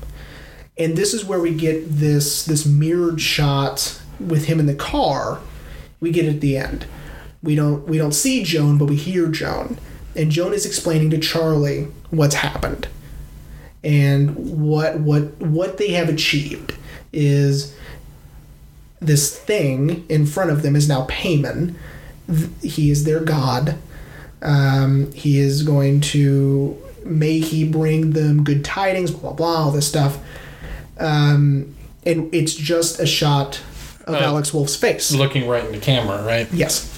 And 0.76 0.98
this 0.98 1.14
is 1.14 1.24
where 1.24 1.40
we 1.40 1.54
get 1.54 1.88
this 1.88 2.46
this 2.46 2.66
mirrored 2.66 3.22
shot 3.22 3.99
with 4.20 4.46
him 4.46 4.60
in 4.60 4.66
the 4.66 4.76
car 4.76 5.40
we 6.00 6.12
get 6.12 6.26
at 6.26 6.42
the 6.42 6.58
end 6.58 6.86
we 7.42 7.56
don't 7.56 7.88
we 7.88 7.98
don't 7.98 8.14
see 8.14 8.44
joan 8.44 8.78
but 8.78 8.86
we 8.86 8.96
hear 8.96 9.28
joan 9.28 9.78
and 10.16 10.32
joan 10.32 10.54
is 10.54 10.66
explaining 10.66 11.10
to 11.10 11.18
charlie 11.18 11.88
what's 12.10 12.36
happened 12.36 12.88
and 13.84 14.36
what 14.36 15.00
what 15.00 15.38
what 15.40 15.78
they 15.78 15.92
have 15.92 16.10
achieved 16.10 16.74
is 17.14 17.76
this 19.00 19.38
thing 19.38 20.06
in 20.10 20.26
front 20.26 20.52
of 20.52 20.62
them 20.62 20.76
is 20.76 20.88
now 20.88 21.06
Paimon. 21.08 21.76
He 22.62 22.92
is 22.92 23.06
their 23.06 23.22
god. 23.22 23.78
Um, 24.42 25.12
he 25.14 25.40
is 25.40 25.64
going 25.64 26.02
to 26.02 26.78
may 27.06 27.40
he 27.40 27.68
bring 27.68 28.12
them 28.12 28.44
good 28.44 28.64
tidings, 28.64 29.12
blah 29.12 29.22
blah 29.22 29.34
blah, 29.34 29.66
all 29.66 29.72
this 29.72 29.88
stuff. 29.88 30.20
Um, 31.00 31.76
and 32.06 32.34
it's 32.34 32.54
just 32.54 33.00
a 33.00 33.06
shot 33.06 33.62
of 34.10 34.22
Uh, 34.22 34.26
Alex 34.26 34.53
Wolff's 34.53 34.76
face. 34.76 35.12
Looking 35.14 35.47
right 35.47 35.64
in 35.66 35.72
the 35.72 35.78
camera, 35.80 36.24
right? 36.24 36.47
Yes. 36.51 36.89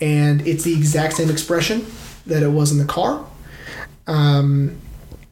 And 0.00 0.46
it's 0.46 0.64
the 0.64 0.74
exact 0.74 1.14
same 1.14 1.30
expression 1.30 1.86
that 2.26 2.42
it 2.42 2.50
was 2.50 2.72
in 2.72 2.78
the 2.78 2.84
car. 2.84 3.24
Um, 4.06 4.76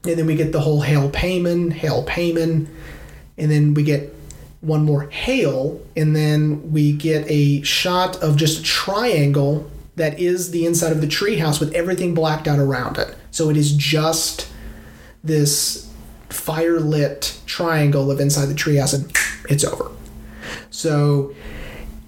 and 0.05 0.19
then 0.19 0.27
we 0.27 0.35
get 0.35 0.53
the 0.53 0.61
whole 0.61 0.81
Hail 0.83 1.11
Paimon, 1.11 1.73
Hail 1.73 2.05
Paimon. 2.05 2.67
And 3.37 3.51
then 3.51 3.75
we 3.75 3.83
get 3.83 4.15
one 4.61 4.85
more 4.85 5.09
Hail. 5.11 5.81
And 5.97 6.15
then 6.17 6.73
we 6.73 6.93
get 6.93 7.25
a 7.29 7.63
shot 7.63 8.17
of 8.23 8.37
just 8.37 8.61
a 8.61 8.63
triangle 8.63 9.71
that 9.97 10.19
is 10.19 10.51
the 10.51 10.67
inside 10.67 10.93
of 10.93 11.01
the 11.01 11.07
treehouse 11.07 11.61
with 11.61 11.73
everything 11.75 12.15
blacked 12.15 12.49
out 12.49 12.59
around 12.59 12.99
it. 12.99 13.15
So 13.31 13.51
it 13.51 13.57
is 13.57 13.73
just 13.73 14.49
this 15.23 15.89
fire 16.31 16.81
lit 16.81 17.39
triangle 17.47 18.11
of 18.11 18.19
inside 18.19 18.47
the 18.47 18.55
treehouse, 18.55 18.93
and 18.93 19.13
it's 19.49 19.65
over. 19.65 19.91
So 20.75 21.35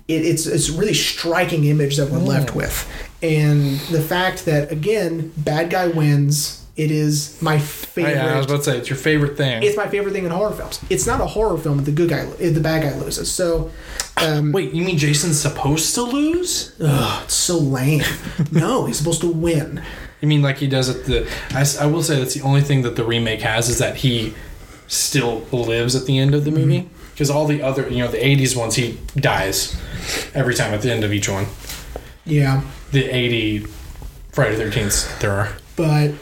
it, 0.09 0.25
it's 0.25 0.47
it's 0.47 0.69
a 0.69 0.73
really 0.73 0.95
striking 0.95 1.65
image 1.65 1.97
that 1.97 2.11
we're 2.11 2.19
mm. 2.19 2.27
left 2.27 2.55
with, 2.55 2.89
and 3.23 3.79
the 3.93 4.01
fact 4.03 4.45
that 4.47 4.73
again, 4.73 5.33
bad 5.37 5.71
guy 5.71 5.87
wins. 5.89 6.63
It 6.77 6.91
is 6.91 7.41
my 7.41 7.55
Oh, 7.55 7.59
favorite. 7.59 8.13
yeah, 8.17 8.35
I 8.35 8.37
was 8.37 8.45
about 8.45 8.59
to 8.59 8.65
say 8.65 8.77
it's 8.77 8.91
your 8.91 8.99
favorite 8.99 9.39
thing. 9.39 9.63
it's 9.63 9.79
my 9.79 9.87
favorite 9.89 10.13
thing 10.13 10.27
in 10.27 10.31
horror 10.31 10.53
films. 10.53 10.79
It's 10.91 11.07
not 11.07 11.23
a 11.23 11.27
horror 11.27 11.57
film 11.57 11.83
the 11.85 11.91
good 11.91 12.11
guy, 12.11 12.27
eh, 12.39 12.51
the 12.51 12.61
bad 12.61 12.83
guy 12.83 12.95
loses. 12.99 13.33
So, 13.33 13.71
um, 14.19 14.53
Wait, 14.53 14.75
you 14.75 14.85
mean 14.85 14.99
Jason's 14.99 15.41
supposed 15.41 15.95
to 15.95 16.03
lose? 16.03 16.75
ugh, 16.79 17.23
it's 17.25 17.33
so 17.33 17.57
lame. 17.57 18.03
no, 18.53 18.85
he's 18.85 18.99
supposed 18.99 19.23
to 19.23 19.33
win. 19.33 19.83
You 20.21 20.29
mean 20.29 20.43
like 20.43 20.59
he 20.59 20.67
does 20.67 20.91
at 20.91 21.07
the? 21.07 21.27
I 21.81 21.87
will 21.87 22.03
say 22.03 22.19
that's 22.19 22.35
the 22.35 22.43
only 22.43 22.61
thing 22.61 22.83
that 22.83 22.95
the 22.97 23.05
remake 23.05 23.41
has 23.41 23.71
is 23.71 23.79
that 23.79 23.97
he 23.97 24.35
still 24.87 25.47
lives 25.53 25.97
at 25.97 26.05
the 26.05 26.19
end 26.19 26.35
of 26.35 26.45
the 26.45 26.51
movie. 26.51 26.83
Mm-hmm. 26.83 26.96
Because 27.17 27.31
all 27.31 27.47
the 27.47 27.63
other, 27.63 27.89
you 27.89 27.99
know, 28.05 28.09
the 28.11 28.19
'80s 28.19 28.55
ones, 28.55 28.75
he 28.75 28.99
dies 29.17 29.75
every 30.35 30.55
time 30.55 30.75
at 30.75 30.83
the 30.83 30.93
end 30.93 31.03
of 31.03 31.15
each 31.15 31.31
one. 31.31 31.47
Yeah, 32.27 32.61
The 32.93 33.05
'80 33.07 33.67
Friday 34.33 34.57
Thirteenth, 34.57 35.19
there 35.21 35.33
are. 35.33 35.49
but 35.77 36.13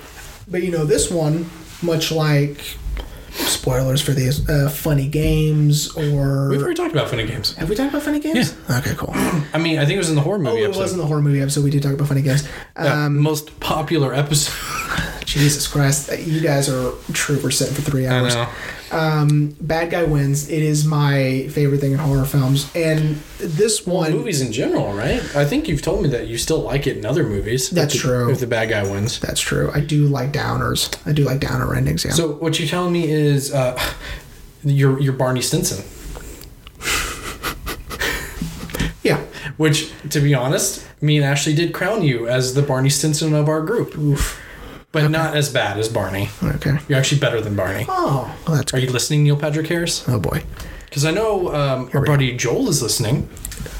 but 0.46 0.62
you 0.62 0.70
know 0.70 0.84
this 0.84 1.10
one, 1.10 1.50
much 1.82 2.12
like 2.12 2.58
spoilers 3.32 4.00
for 4.00 4.12
these 4.12 4.48
uh, 4.48 4.68
funny 4.70 5.08
games 5.08 5.90
or 5.96 6.48
We've 6.50 6.60
already 6.62 6.76
talked 6.76 6.92
about 6.92 7.08
funny 7.10 7.26
games. 7.26 7.56
have 7.56 7.68
we 7.68 7.74
talked 7.74 7.90
about 7.90 8.02
funny 8.04 8.20
games? 8.20 8.54
yeah 8.68 8.78
Okay, 8.78 8.94
cool. 8.96 9.10
I 9.12 9.58
mean, 9.58 9.78
I 9.80 9.84
think 9.84 9.96
it 9.96 9.98
was 9.98 10.08
in 10.10 10.14
the 10.14 10.20
horror 10.22 10.38
movie. 10.38 10.58
Oh, 10.60 10.62
it 10.62 10.64
episode. 10.66 10.80
was 10.82 10.92
in 10.92 10.98
the 10.98 11.06
horror 11.06 11.22
movie 11.22 11.40
episode. 11.40 11.64
We 11.64 11.70
did 11.70 11.82
talk 11.82 11.94
about 11.94 12.06
funny 12.06 12.22
games. 12.22 12.46
Yeah, 12.76 13.06
Um, 13.06 13.18
most 13.18 13.58
popular 13.58 14.14
episode. 14.14 14.54
Jesus 15.34 15.66
Christ, 15.66 16.16
you 16.18 16.40
guys 16.40 16.68
are 16.68 16.92
troopers 17.12 17.58
sitting 17.58 17.74
for 17.74 17.82
three 17.82 18.06
I 18.06 18.20
hours. 18.20 18.34
know. 18.34 18.48
Um, 18.92 19.56
bad 19.60 19.90
guy 19.90 20.04
wins. 20.04 20.48
It 20.48 20.62
is 20.62 20.84
my 20.84 21.48
favorite 21.50 21.80
thing 21.80 21.90
in 21.92 21.98
horror 21.98 22.24
films, 22.24 22.70
and 22.76 23.16
this 23.38 23.84
Well, 23.84 23.96
one. 23.96 24.12
movies 24.12 24.40
in 24.40 24.52
general, 24.52 24.94
right? 24.94 25.20
I 25.34 25.44
think 25.44 25.66
you've 25.66 25.82
told 25.82 26.02
me 26.02 26.08
that 26.10 26.28
you 26.28 26.38
still 26.38 26.60
like 26.60 26.86
it 26.86 26.96
in 26.96 27.04
other 27.04 27.24
movies. 27.24 27.70
That's 27.70 27.94
if 27.96 28.02
the, 28.02 28.08
true. 28.08 28.30
If 28.30 28.38
the 28.38 28.46
bad 28.46 28.68
guy 28.68 28.84
wins. 28.88 29.18
That's 29.18 29.40
true. 29.40 29.72
I 29.74 29.80
do 29.80 30.06
like 30.06 30.32
downers. 30.32 30.94
I 31.04 31.12
do 31.12 31.24
like 31.24 31.40
downer 31.40 31.74
endings. 31.74 32.04
Yeah. 32.04 32.12
So 32.12 32.32
what 32.34 32.60
you're 32.60 32.68
telling 32.68 32.92
me 32.92 33.10
is 33.10 33.52
uh, 33.52 33.76
you're 34.62 35.00
you're 35.00 35.12
Barney 35.14 35.42
Stinson, 35.42 35.84
yeah. 39.02 39.18
which, 39.56 39.92
to 40.10 40.20
be 40.20 40.34
honest, 40.34 40.86
me 41.00 41.16
and 41.16 41.24
Ashley 41.26 41.54
did 41.54 41.72
crown 41.74 42.02
you 42.02 42.28
as 42.28 42.54
the 42.54 42.62
Barney 42.62 42.90
Stinson 42.90 43.34
of 43.34 43.48
our 43.48 43.62
group, 43.62 43.96
Oof. 43.98 44.40
But 44.94 45.10
not 45.10 45.36
as 45.36 45.52
bad 45.52 45.78
as 45.78 45.88
Barney. 45.90 46.30
Okay. 46.42 46.78
You're 46.88 46.98
actually 46.98 47.20
better 47.20 47.40
than 47.42 47.54
Barney. 47.54 47.84
Oh, 47.88 48.34
well, 48.46 48.56
that's 48.56 48.72
Are 48.72 48.78
you 48.78 48.90
listening, 48.90 49.24
Neil 49.24 49.36
Patrick 49.36 49.66
Harris? 49.66 50.08
Oh 50.08 50.18
boy, 50.18 50.42
Because 50.86 51.04
I 51.04 51.10
know 51.10 51.54
um, 51.54 51.90
our 51.92 52.00
we 52.00 52.06
buddy 52.06 52.36
Joel 52.36 52.68
is 52.70 52.80
listening. 52.82 53.28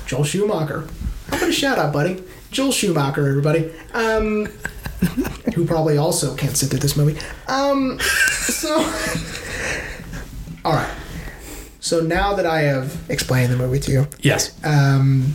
Joel 0.06 0.24
Schumacher. 0.24 0.86
How 1.28 1.36
about 1.38 1.48
a 1.48 1.52
shout 1.52 1.78
out, 1.78 1.92
buddy? 1.92 2.22
Joel 2.50 2.72
Schumacher, 2.72 3.26
everybody. 3.28 3.72
Um, 3.94 4.46
who 5.54 5.64
probably 5.66 5.96
also 5.98 6.34
can't 6.36 6.56
sit 6.56 6.68
through 6.70 6.80
this 6.80 6.96
movie. 6.96 7.18
Um, 7.48 7.98
so, 8.00 8.74
all 10.64 10.72
right. 10.72 10.90
So 11.80 12.00
now 12.00 12.34
that 12.34 12.46
I 12.46 12.62
have 12.62 12.96
explained 13.10 13.52
the 13.52 13.56
movie 13.56 13.78
to 13.80 13.90
you, 13.92 14.06
Yes. 14.20 14.52
Um, 14.64 15.34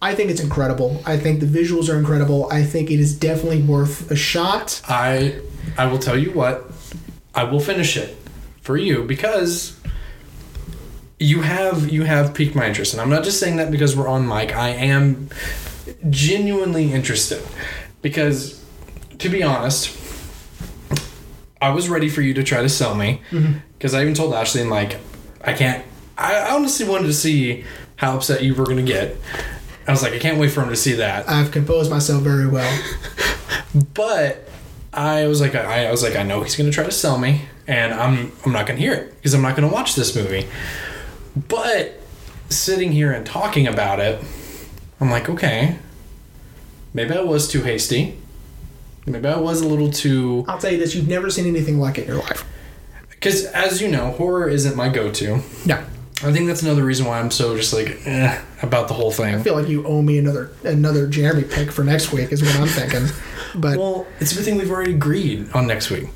I 0.00 0.14
think 0.14 0.30
it's 0.30 0.40
incredible. 0.40 1.02
I 1.04 1.16
think 1.16 1.40
the 1.40 1.46
visuals 1.46 1.92
are 1.92 1.98
incredible. 1.98 2.48
I 2.52 2.62
think 2.62 2.90
it 2.90 3.00
is 3.00 3.18
definitely 3.18 3.62
worth 3.62 4.10
a 4.10 4.16
shot. 4.16 4.80
I 4.88 5.40
I 5.76 5.86
will 5.86 5.98
tell 5.98 6.16
you 6.16 6.32
what. 6.32 6.70
I 7.34 7.44
will 7.44 7.60
finish 7.60 7.96
it 7.96 8.16
for 8.62 8.76
you 8.76 9.04
because 9.04 9.78
you 11.18 11.42
have 11.42 11.88
you 11.88 12.04
have 12.04 12.34
piqued 12.34 12.54
my 12.54 12.66
interest, 12.66 12.94
and 12.94 13.00
I'm 13.00 13.10
not 13.10 13.24
just 13.24 13.40
saying 13.40 13.56
that 13.56 13.70
because 13.70 13.96
we're 13.96 14.08
on 14.08 14.26
mic. 14.26 14.54
I 14.54 14.70
am 14.70 15.28
genuinely 16.10 16.92
interested 16.92 17.42
because, 18.02 18.62
to 19.18 19.28
be 19.28 19.42
honest, 19.42 19.96
I 21.60 21.70
was 21.70 21.88
ready 21.88 22.08
for 22.08 22.22
you 22.22 22.34
to 22.34 22.44
try 22.44 22.62
to 22.62 22.68
sell 22.68 22.94
me 22.94 23.20
mm-hmm. 23.30 23.58
because 23.76 23.94
I 23.94 24.02
even 24.02 24.14
told 24.14 24.32
Ashley, 24.32 24.60
and 24.60 24.70
like, 24.70 24.98
I 25.42 25.54
can't. 25.54 25.84
I 26.16 26.54
honestly 26.54 26.88
wanted 26.88 27.06
to 27.06 27.12
see 27.12 27.64
how 27.96 28.16
upset 28.16 28.42
you 28.42 28.54
were 28.54 28.64
going 28.64 28.84
to 28.84 28.92
get. 28.92 29.16
I 29.88 29.90
was 29.90 30.02
like, 30.02 30.12
I 30.12 30.18
can't 30.18 30.38
wait 30.38 30.50
for 30.52 30.62
him 30.62 30.68
to 30.68 30.76
see 30.76 30.92
that. 30.94 31.28
I've 31.28 31.50
composed 31.50 31.90
myself 31.90 32.22
very 32.22 32.46
well. 32.46 32.82
But 33.94 34.48
I 34.94 35.26
was 35.26 35.40
like, 35.42 35.54
I, 35.54 35.86
I 35.86 35.90
was 35.90 36.02
like, 36.02 36.16
I 36.16 36.22
know 36.22 36.42
he's 36.42 36.56
gonna 36.56 36.70
try 36.70 36.84
to 36.84 36.90
sell 36.90 37.18
me, 37.18 37.42
and 37.66 37.92
I'm 37.92 38.32
I'm 38.44 38.52
not 38.52 38.66
gonna 38.66 38.78
hear 38.78 38.94
it 38.94 39.14
because 39.16 39.34
I'm 39.34 39.42
not 39.42 39.56
gonna 39.56 39.68
watch 39.68 39.94
this 39.94 40.16
movie. 40.16 40.46
But 41.48 42.00
sitting 42.48 42.92
here 42.92 43.12
and 43.12 43.26
talking 43.26 43.66
about 43.66 44.00
it, 44.00 44.22
I'm 45.00 45.10
like, 45.10 45.28
okay, 45.28 45.76
maybe 46.94 47.14
I 47.14 47.20
was 47.20 47.46
too 47.46 47.62
hasty. 47.62 48.16
Maybe 49.06 49.28
I 49.28 49.36
was 49.38 49.60
a 49.60 49.68
little 49.68 49.90
too 49.90 50.44
I'll 50.48 50.58
tell 50.58 50.72
you 50.72 50.78
this: 50.78 50.94
you've 50.94 51.08
never 51.08 51.28
seen 51.30 51.46
anything 51.46 51.78
like 51.78 51.98
it 51.98 52.02
in 52.02 52.08
your 52.08 52.18
life. 52.18 52.44
because, 53.10 53.44
as 53.44 53.82
you 53.82 53.88
know, 53.88 54.12
horror 54.12 54.48
isn't 54.48 54.76
my 54.76 54.88
go-to. 54.88 55.40
No, 55.66 55.84
I 56.24 56.32
think 56.32 56.48
that's 56.48 56.62
another 56.62 56.84
reason 56.84 57.06
why 57.06 57.20
I'm 57.20 57.30
so 57.30 57.56
just 57.56 57.72
like 57.72 58.00
eh, 58.04 58.40
about 58.62 58.88
the 58.88 58.94
whole 58.94 59.12
thing. 59.12 59.36
I 59.36 59.42
feel 59.42 59.54
like 59.54 59.68
you 59.68 59.86
owe 59.86 60.02
me 60.02 60.18
another 60.18 60.50
another 60.64 61.06
Jeremy 61.06 61.44
pick 61.44 61.70
for 61.70 61.84
next 61.84 62.12
week. 62.12 62.32
Is 62.32 62.42
what 62.42 62.56
I'm 62.56 62.66
thinking. 62.68 63.06
But 63.54 63.78
Well, 63.78 64.06
it's 64.20 64.32
a 64.32 64.34
good 64.34 64.44
thing 64.44 64.58
we've 64.58 64.70
already 64.70 64.92
agreed 64.94 65.50
on 65.54 65.66
next 65.66 65.88
week, 65.90 66.08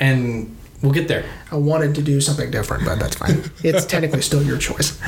and 0.00 0.56
we'll 0.82 0.92
get 0.92 1.06
there. 1.06 1.24
I 1.52 1.56
wanted 1.56 1.94
to 1.94 2.02
do 2.02 2.20
something 2.20 2.50
different, 2.50 2.84
but 2.84 2.98
that's 2.98 3.14
fine. 3.16 3.44
It's 3.62 3.84
technically 3.86 4.22
still 4.22 4.42
your 4.42 4.58
choice. 4.58 4.98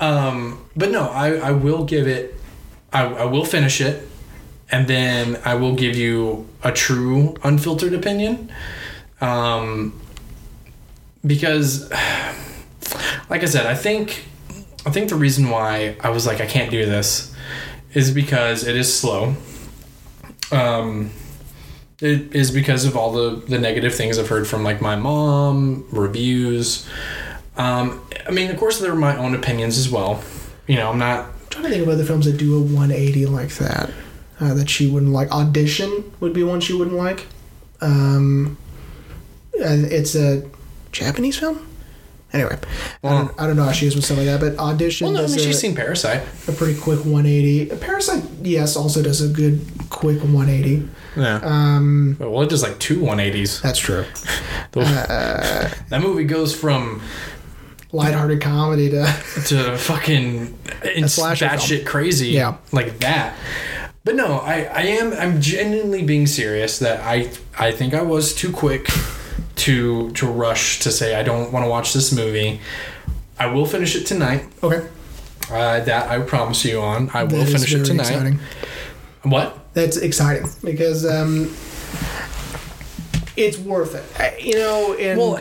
Um, 0.00 0.64
but 0.76 0.90
no, 0.90 1.08
I, 1.08 1.36
I 1.36 1.52
will 1.52 1.84
give 1.84 2.08
it. 2.08 2.34
I, 2.92 3.04
I 3.04 3.24
will 3.24 3.44
finish 3.44 3.80
it, 3.80 4.06
and 4.70 4.88
then 4.88 5.40
I 5.44 5.54
will 5.54 5.74
give 5.76 5.94
you 5.96 6.48
a 6.64 6.72
true 6.72 7.36
unfiltered 7.44 7.94
opinion. 7.94 8.50
Um, 9.20 9.98
because, 11.24 11.90
like 13.30 13.42
I 13.42 13.46
said, 13.46 13.66
I 13.66 13.74
think 13.74 14.24
I 14.86 14.90
think 14.90 15.08
the 15.08 15.16
reason 15.16 15.50
why 15.50 15.96
I 16.00 16.10
was 16.10 16.26
like 16.26 16.40
I 16.40 16.46
can't 16.46 16.70
do 16.70 16.84
this 16.86 17.34
is 17.92 18.10
because 18.10 18.66
it 18.66 18.76
is 18.76 18.94
slow. 18.94 19.34
Um, 20.52 21.10
it 22.00 22.34
is 22.34 22.50
because 22.50 22.84
of 22.84 22.96
all 22.96 23.12
the 23.12 23.42
the 23.46 23.58
negative 23.58 23.94
things 23.94 24.18
I've 24.18 24.28
heard 24.28 24.46
from 24.46 24.64
like 24.64 24.80
my 24.80 24.96
mom, 24.96 25.86
reviews. 25.90 26.88
Um, 27.56 28.04
I 28.26 28.30
mean, 28.30 28.50
of 28.50 28.58
course, 28.58 28.80
there 28.80 28.92
are 28.92 28.96
my 28.96 29.16
own 29.16 29.34
opinions 29.34 29.78
as 29.78 29.88
well. 29.88 30.22
You 30.66 30.76
know, 30.76 30.90
I'm 30.90 30.98
not. 30.98 31.26
I'm 31.26 31.48
trying 31.50 31.64
to 31.64 31.70
think 31.70 31.82
of 31.82 31.88
other 31.88 32.04
films 32.04 32.26
that 32.26 32.36
do 32.36 32.56
a 32.56 32.60
180 32.60 33.26
like 33.26 33.50
that. 33.56 33.90
Uh, 34.40 34.54
that 34.54 34.68
she 34.68 34.90
wouldn't 34.90 35.12
like. 35.12 35.30
Audition 35.30 36.12
would 36.18 36.32
be 36.32 36.42
one 36.42 36.60
she 36.60 36.74
wouldn't 36.74 36.96
like. 36.96 37.26
Um, 37.80 38.58
it's 39.52 40.16
a 40.16 40.42
Japanese 40.90 41.38
film. 41.38 41.64
Anyway, 42.34 42.58
I, 43.04 43.08
don't, 43.10 43.40
I 43.40 43.46
don't 43.46 43.56
know 43.56 43.62
how 43.64 43.70
she 43.72 43.86
is 43.86 43.94
with 43.94 44.04
stuff 44.04 44.18
like 44.18 44.26
that, 44.26 44.40
but 44.40 44.58
Audition 44.58 45.06
Well, 45.06 45.14
no, 45.14 45.18
I 45.20 45.22
does 45.22 45.36
mean, 45.36 45.44
a, 45.44 45.46
she's 45.48 45.60
seen 45.60 45.76
Parasite. 45.76 46.22
a 46.48 46.52
pretty 46.52 46.78
quick 46.78 46.98
180. 47.04 47.76
Parasite, 47.76 48.24
yes, 48.42 48.76
also 48.76 49.02
does 49.02 49.22
a 49.22 49.28
good 49.28 49.60
quick 49.88 50.18
180. 50.20 50.88
Yeah. 51.16 51.40
Um, 51.44 52.16
well, 52.18 52.42
it 52.42 52.50
does 52.50 52.62
like 52.64 52.80
two 52.80 52.98
180s. 52.98 53.62
that's 53.62 53.78
true. 53.78 54.04
that 54.72 56.00
movie 56.02 56.24
goes 56.24 56.54
from 56.54 57.00
Lighthearted 57.92 58.40
comedy 58.40 58.90
to 58.90 59.04
to 59.46 59.78
fucking 59.78 60.58
in 60.96 61.08
slasher 61.08 61.48
film. 61.48 61.60
batshit 61.60 61.86
crazy. 61.86 62.30
Yeah. 62.30 62.56
Like 62.72 62.98
that. 62.98 63.36
But 64.02 64.16
no, 64.16 64.38
I, 64.40 64.64
I 64.64 64.80
am 64.82 65.12
I'm 65.12 65.40
genuinely 65.40 66.02
being 66.02 66.26
serious 66.26 66.80
that 66.80 67.00
I 67.02 67.30
I 67.56 67.70
think 67.70 67.94
I 67.94 68.02
was 68.02 68.34
too 68.34 68.50
quick 68.50 68.88
to 69.64 70.10
to 70.12 70.26
rush 70.26 70.80
to 70.80 70.90
say 70.90 71.14
I 71.14 71.22
don't 71.22 71.52
want 71.52 71.64
to 71.64 71.70
watch 71.70 71.92
this 71.92 72.12
movie. 72.12 72.60
I 73.38 73.46
will 73.46 73.66
finish 73.66 73.96
it 73.96 74.06
tonight. 74.06 74.44
okay. 74.62 74.86
Uh, 75.50 75.80
that 75.84 76.10
I 76.10 76.20
promise 76.20 76.64
you 76.64 76.80
on. 76.80 77.10
I 77.12 77.24
will 77.24 77.44
finish 77.44 77.74
it 77.74 77.84
tonight. 77.84 78.08
exciting. 78.10 78.38
What? 79.22 79.58
That's 79.74 79.96
exciting 79.96 80.48
because 80.62 81.04
um, 81.04 81.54
it's 83.36 83.58
worth 83.58 83.94
it. 83.94 84.04
I, 84.20 84.36
you 84.38 84.54
know, 84.54 84.94
and 84.94 85.18
Well, 85.18 85.36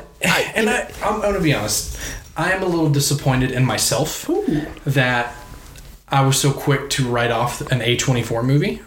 and 0.55 0.69
I, 0.69 0.91
I'm, 1.03 1.15
I'm 1.15 1.21
gonna 1.21 1.39
be 1.41 1.53
honest. 1.53 1.97
I 2.35 2.51
am 2.51 2.63
a 2.63 2.65
little 2.65 2.89
disappointed 2.89 3.51
in 3.51 3.63
myself 3.65 4.27
Ooh. 4.29 4.65
that 4.85 5.35
I 6.09 6.25
was 6.25 6.39
so 6.39 6.51
quick 6.51 6.89
to 6.91 7.07
write 7.07 7.31
off 7.31 7.61
an 7.71 7.79
A24 7.79 8.43
movie 8.43 8.81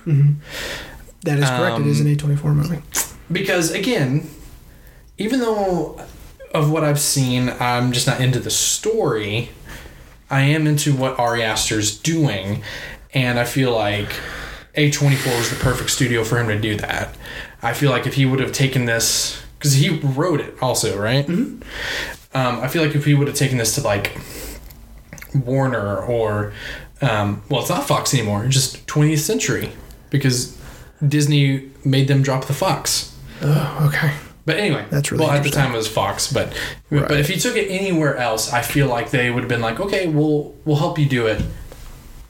that 1.22 1.38
is 1.38 1.48
correct. 1.48 1.78
it 1.80 1.86
is 1.86 2.00
Um, 2.00 2.06
an 2.08 2.16
A24 2.16 2.54
movie. 2.54 2.82
because, 3.30 3.70
again, 3.70 4.28
even 5.18 5.40
though 5.40 6.00
of 6.54 6.70
what 6.70 6.84
I've 6.84 7.00
seen, 7.00 7.50
I'm 7.60 7.92
just 7.92 8.06
not 8.06 8.20
into 8.20 8.38
the 8.38 8.50
story. 8.50 9.50
I 10.30 10.42
am 10.42 10.66
into 10.66 10.94
what 10.94 11.18
Ari 11.18 11.42
Aster's 11.42 11.96
doing, 11.98 12.62
and 13.14 13.38
I 13.38 13.44
feel 13.44 13.72
like 13.72 14.08
A24 14.76 15.38
was 15.38 15.50
the 15.50 15.56
perfect 15.56 15.90
studio 15.90 16.24
for 16.24 16.38
him 16.38 16.48
to 16.48 16.58
do 16.58 16.76
that. 16.76 17.14
I 17.62 17.72
feel 17.72 17.90
like 17.90 18.06
if 18.06 18.14
he 18.14 18.26
would 18.26 18.40
have 18.40 18.52
taken 18.52 18.86
this, 18.86 19.40
because 19.58 19.74
he 19.74 19.98
wrote 20.00 20.40
it 20.40 20.54
also, 20.60 20.98
right? 20.98 21.28
Um, 21.28 21.62
I 22.34 22.68
feel 22.68 22.84
like 22.84 22.94
if 22.94 23.04
he 23.04 23.14
would 23.14 23.28
have 23.28 23.36
taken 23.36 23.58
this 23.58 23.74
to 23.76 23.82
like 23.82 24.18
Warner 25.34 25.98
or, 25.98 26.52
um, 27.00 27.42
well, 27.48 27.60
it's 27.60 27.70
not 27.70 27.86
Fox 27.86 28.12
anymore, 28.12 28.44
it's 28.44 28.54
just 28.54 28.86
20th 28.86 29.18
Century, 29.20 29.72
because 30.10 30.58
Disney 31.06 31.70
made 31.84 32.08
them 32.08 32.22
drop 32.22 32.46
the 32.46 32.54
Fox. 32.54 33.14
Oh, 33.42 33.88
okay. 33.88 34.12
But 34.46 34.56
anyway, 34.58 34.84
That's 34.90 35.10
really 35.10 35.24
well 35.24 35.34
at 35.34 35.42
the 35.42 35.50
time 35.50 35.74
it 35.74 35.76
was 35.76 35.88
Fox, 35.88 36.32
but 36.32 36.52
Right. 36.88 37.08
but 37.08 37.18
if 37.18 37.28
you 37.28 37.36
took 37.36 37.56
it 37.56 37.68
anywhere 37.68 38.16
else, 38.16 38.52
I 38.52 38.62
feel 38.62 38.86
like 38.86 39.10
they 39.10 39.28
would 39.28 39.40
have 39.42 39.48
been 39.48 39.60
like, 39.60 39.80
okay, 39.80 40.06
we'll 40.06 40.54
we'll 40.64 40.76
help 40.76 40.98
you 40.98 41.06
do 41.06 41.26
it, 41.26 41.42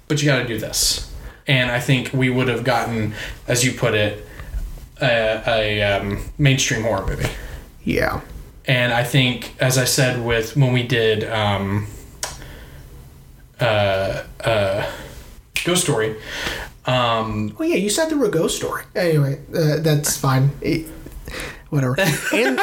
but 0.08 0.20
you 0.22 0.26
got 0.26 0.38
to 0.38 0.46
do 0.48 0.58
this. 0.58 1.12
And 1.46 1.70
I 1.70 1.78
think 1.78 2.10
we 2.14 2.28
would 2.30 2.48
have 2.48 2.64
gotten, 2.64 3.12
as 3.46 3.64
you 3.64 3.72
put 3.72 3.94
it, 3.94 4.26
a, 5.00 5.42
a 5.46 5.82
um, 5.82 6.24
mainstream 6.38 6.82
horror 6.82 7.06
movie. 7.06 7.28
Yeah. 7.84 8.20
And 8.66 8.92
I 8.92 9.04
think, 9.04 9.54
as 9.60 9.78
I 9.78 9.84
said 9.84 10.24
with 10.24 10.56
when 10.56 10.72
we 10.72 10.82
did 10.82 11.22
um, 11.30 11.86
uh, 13.60 14.22
uh, 14.44 14.90
Ghost 15.64 15.82
Story, 15.84 16.16
um, 16.86 17.54
Well, 17.58 17.68
yeah, 17.68 17.76
you 17.76 17.90
sat 17.90 18.08
through 18.08 18.24
a 18.24 18.30
ghost 18.30 18.56
story. 18.56 18.82
Anyway, 18.94 19.38
uh, 19.54 19.76
that's 19.80 20.16
fine. 20.16 20.50
It- 20.60 20.86
whatever. 21.70 21.96
And 22.32 22.60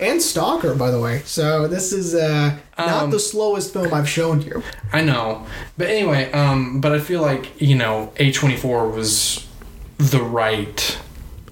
and 0.00 0.22
Stalker, 0.22 0.74
by 0.74 0.90
the 0.90 0.98
way. 0.98 1.20
So 1.26 1.68
this 1.68 1.92
is 1.92 2.14
uh, 2.14 2.56
not 2.78 3.04
Um, 3.04 3.10
the 3.10 3.18
slowest 3.18 3.72
film 3.72 3.92
I've 3.92 4.08
shown 4.08 4.40
you. 4.40 4.62
I 4.92 5.02
know, 5.02 5.44
but 5.76 5.88
anyway, 5.88 6.32
um, 6.32 6.80
but 6.80 6.92
I 6.92 6.98
feel 7.00 7.20
like 7.20 7.60
you 7.60 7.76
know 7.76 8.12
A 8.16 8.32
twenty 8.32 8.56
four 8.56 8.88
was 8.88 9.46
the 9.98 10.22
right 10.22 10.98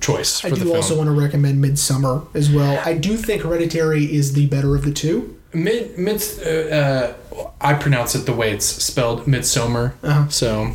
choice 0.01 0.41
for 0.41 0.47
I 0.47 0.51
do 0.51 0.75
also 0.75 0.97
want 0.97 1.09
to 1.09 1.21
recommend 1.21 1.63
Midsommar 1.63 2.27
as 2.35 2.51
well. 2.51 2.81
I 2.85 2.95
do 2.95 3.17
think 3.17 3.43
Hereditary 3.43 4.05
is 4.05 4.33
the 4.33 4.47
better 4.47 4.75
of 4.75 4.85
the 4.85 4.93
two. 4.93 5.37
Mid 5.53 5.99
mid, 5.99 6.23
uh, 6.47 6.49
uh, 6.49 7.15
I 7.61 7.75
pronounce 7.75 8.15
it 8.15 8.25
the 8.27 8.33
way 8.33 8.53
it's 8.53 8.67
spelled, 8.67 9.27
midsommar. 9.27 9.93
Uh-huh. 10.03 10.29
So, 10.29 10.73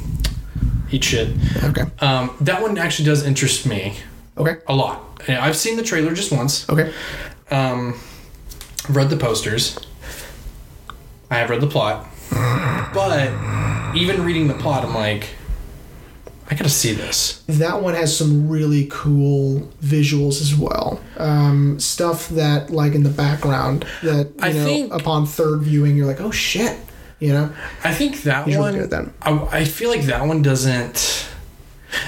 eat 0.91 1.03
shit. 1.03 1.29
Okay. 1.63 1.83
Um, 1.99 2.35
that 2.41 2.61
one 2.61 2.77
actually 2.77 3.05
does 3.05 3.25
interest 3.25 3.65
me 3.65 3.97
Okay. 4.37 4.57
a 4.67 4.75
lot. 4.75 5.21
Yeah, 5.27 5.43
I've 5.43 5.55
seen 5.55 5.77
the 5.77 5.83
trailer 5.83 6.13
just 6.13 6.31
once. 6.31 6.67
Okay. 6.69 6.91
Um, 7.51 7.93
I've 8.89 8.95
read 8.95 9.09
the 9.09 9.17
posters. 9.17 9.77
I 11.29 11.35
have 11.35 11.49
read 11.49 11.61
the 11.61 11.67
plot, 11.67 12.07
but 12.93 13.29
even 13.95 14.23
reading 14.23 14.47
the 14.47 14.53
plot, 14.55 14.83
I'm 14.85 14.93
like, 14.93 15.29
I 16.51 16.55
gotta 16.55 16.69
see 16.69 16.93
this. 16.93 17.41
That 17.47 17.81
one 17.81 17.95
has 17.95 18.15
some 18.15 18.49
really 18.49 18.87
cool 18.91 19.61
visuals 19.81 20.41
as 20.41 20.53
well. 20.55 20.99
Um, 21.17 21.79
stuff 21.79 22.29
that, 22.29 22.69
like 22.69 22.93
in 22.93 23.03
the 23.03 23.09
background, 23.09 23.85
that 24.03 24.27
you 24.27 24.35
I 24.41 24.51
know, 24.51 24.65
think- 24.65 24.93
upon 24.93 25.25
third 25.25 25.61
viewing, 25.61 25.95
you're 25.95 26.05
like, 26.05 26.21
oh 26.21 26.31
shit, 26.31 26.77
you 27.19 27.31
know. 27.33 27.51
I 27.83 27.93
think 27.93 28.23
that 28.23 28.45
one. 28.47 28.73
good 28.73 28.89
that. 28.91 29.09
I, 29.21 29.31
I 29.59 29.65
feel 29.65 29.89
like 29.89 30.03
that 30.03 30.27
one 30.27 30.41
doesn't. 30.41 31.29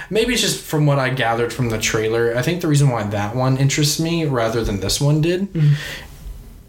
Maybe 0.09 0.33
it's 0.33 0.41
just 0.41 0.61
from 0.63 0.85
what 0.85 0.99
I 0.99 1.09
gathered 1.09 1.51
from 1.53 1.69
the 1.69 1.79
trailer. 1.79 2.35
I 2.35 2.41
think 2.41 2.61
the 2.61 2.67
reason 2.67 2.89
why 2.89 3.03
that 3.03 3.35
one 3.35 3.57
interests 3.57 3.99
me 3.99 4.25
rather 4.25 4.63
than 4.63 4.79
this 4.79 4.99
one 5.01 5.21
did 5.21 5.41
Mm-hmm. 5.53 5.73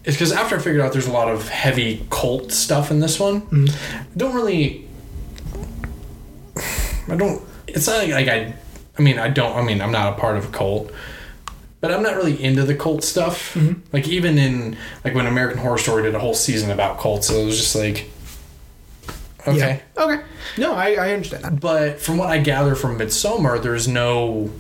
is 0.05 0.15
because 0.15 0.33
after 0.33 0.57
I 0.57 0.59
figured 0.59 0.81
out 0.81 0.93
there's 0.93 1.07
a 1.09 1.13
lot 1.13 1.29
of 1.29 1.49
heavy 1.49 2.07
cult 2.11 2.53
stuff 2.53 2.91
in 2.91 3.01
this 3.01 3.19
one, 3.21 3.43
Mm-hmm. 3.43 3.97
I 3.97 4.05
don't 4.17 4.35
really. 4.35 4.87
I 7.09 7.17
don't. 7.17 7.43
It's 7.67 7.87
not 7.87 7.99
like, 7.99 8.11
like 8.11 8.29
I. 8.29 8.55
I 8.99 9.03
mean, 9.03 9.19
I 9.19 9.29
don't. 9.29 9.57
I 9.57 9.63
mean, 9.63 9.81
I'm 9.81 9.93
not 9.93 10.15
a 10.15 10.21
part 10.21 10.37
of 10.37 10.49
a 10.49 10.53
cult. 10.53 10.91
But 11.81 11.93
I'm 11.93 12.03
not 12.03 12.17
really 12.17 12.43
into 12.43 12.63
the 12.65 12.75
cult 12.75 13.05
stuff. 13.05 13.55
Mm-hmm. 13.55 13.81
Like 13.93 14.09
even 14.09 14.39
in 14.39 14.77
like 15.05 15.15
when 15.15 15.27
American 15.27 15.59
Horror 15.59 15.79
Story 15.79 16.03
did 16.05 16.15
a 16.15 16.19
whole 16.19 16.35
season 16.35 16.71
about 16.71 16.99
cults, 16.99 17.29
it 17.31 17.45
was 17.45 17.57
just 17.59 17.77
like, 17.77 18.09
okay. 19.49 19.83
Yeah. 19.97 20.03
Okay. 20.05 20.23
No, 20.59 20.75
I, 20.75 20.95
I 20.95 21.13
understand 21.13 21.45
that. 21.45 21.61
But 21.61 22.01
from 22.01 22.19
what 22.19 22.29
I 22.29 22.39
gather 22.39 22.75
from 22.75 22.99
Midsommar, 22.99 23.63
there's 23.63 23.87
no 23.87 24.51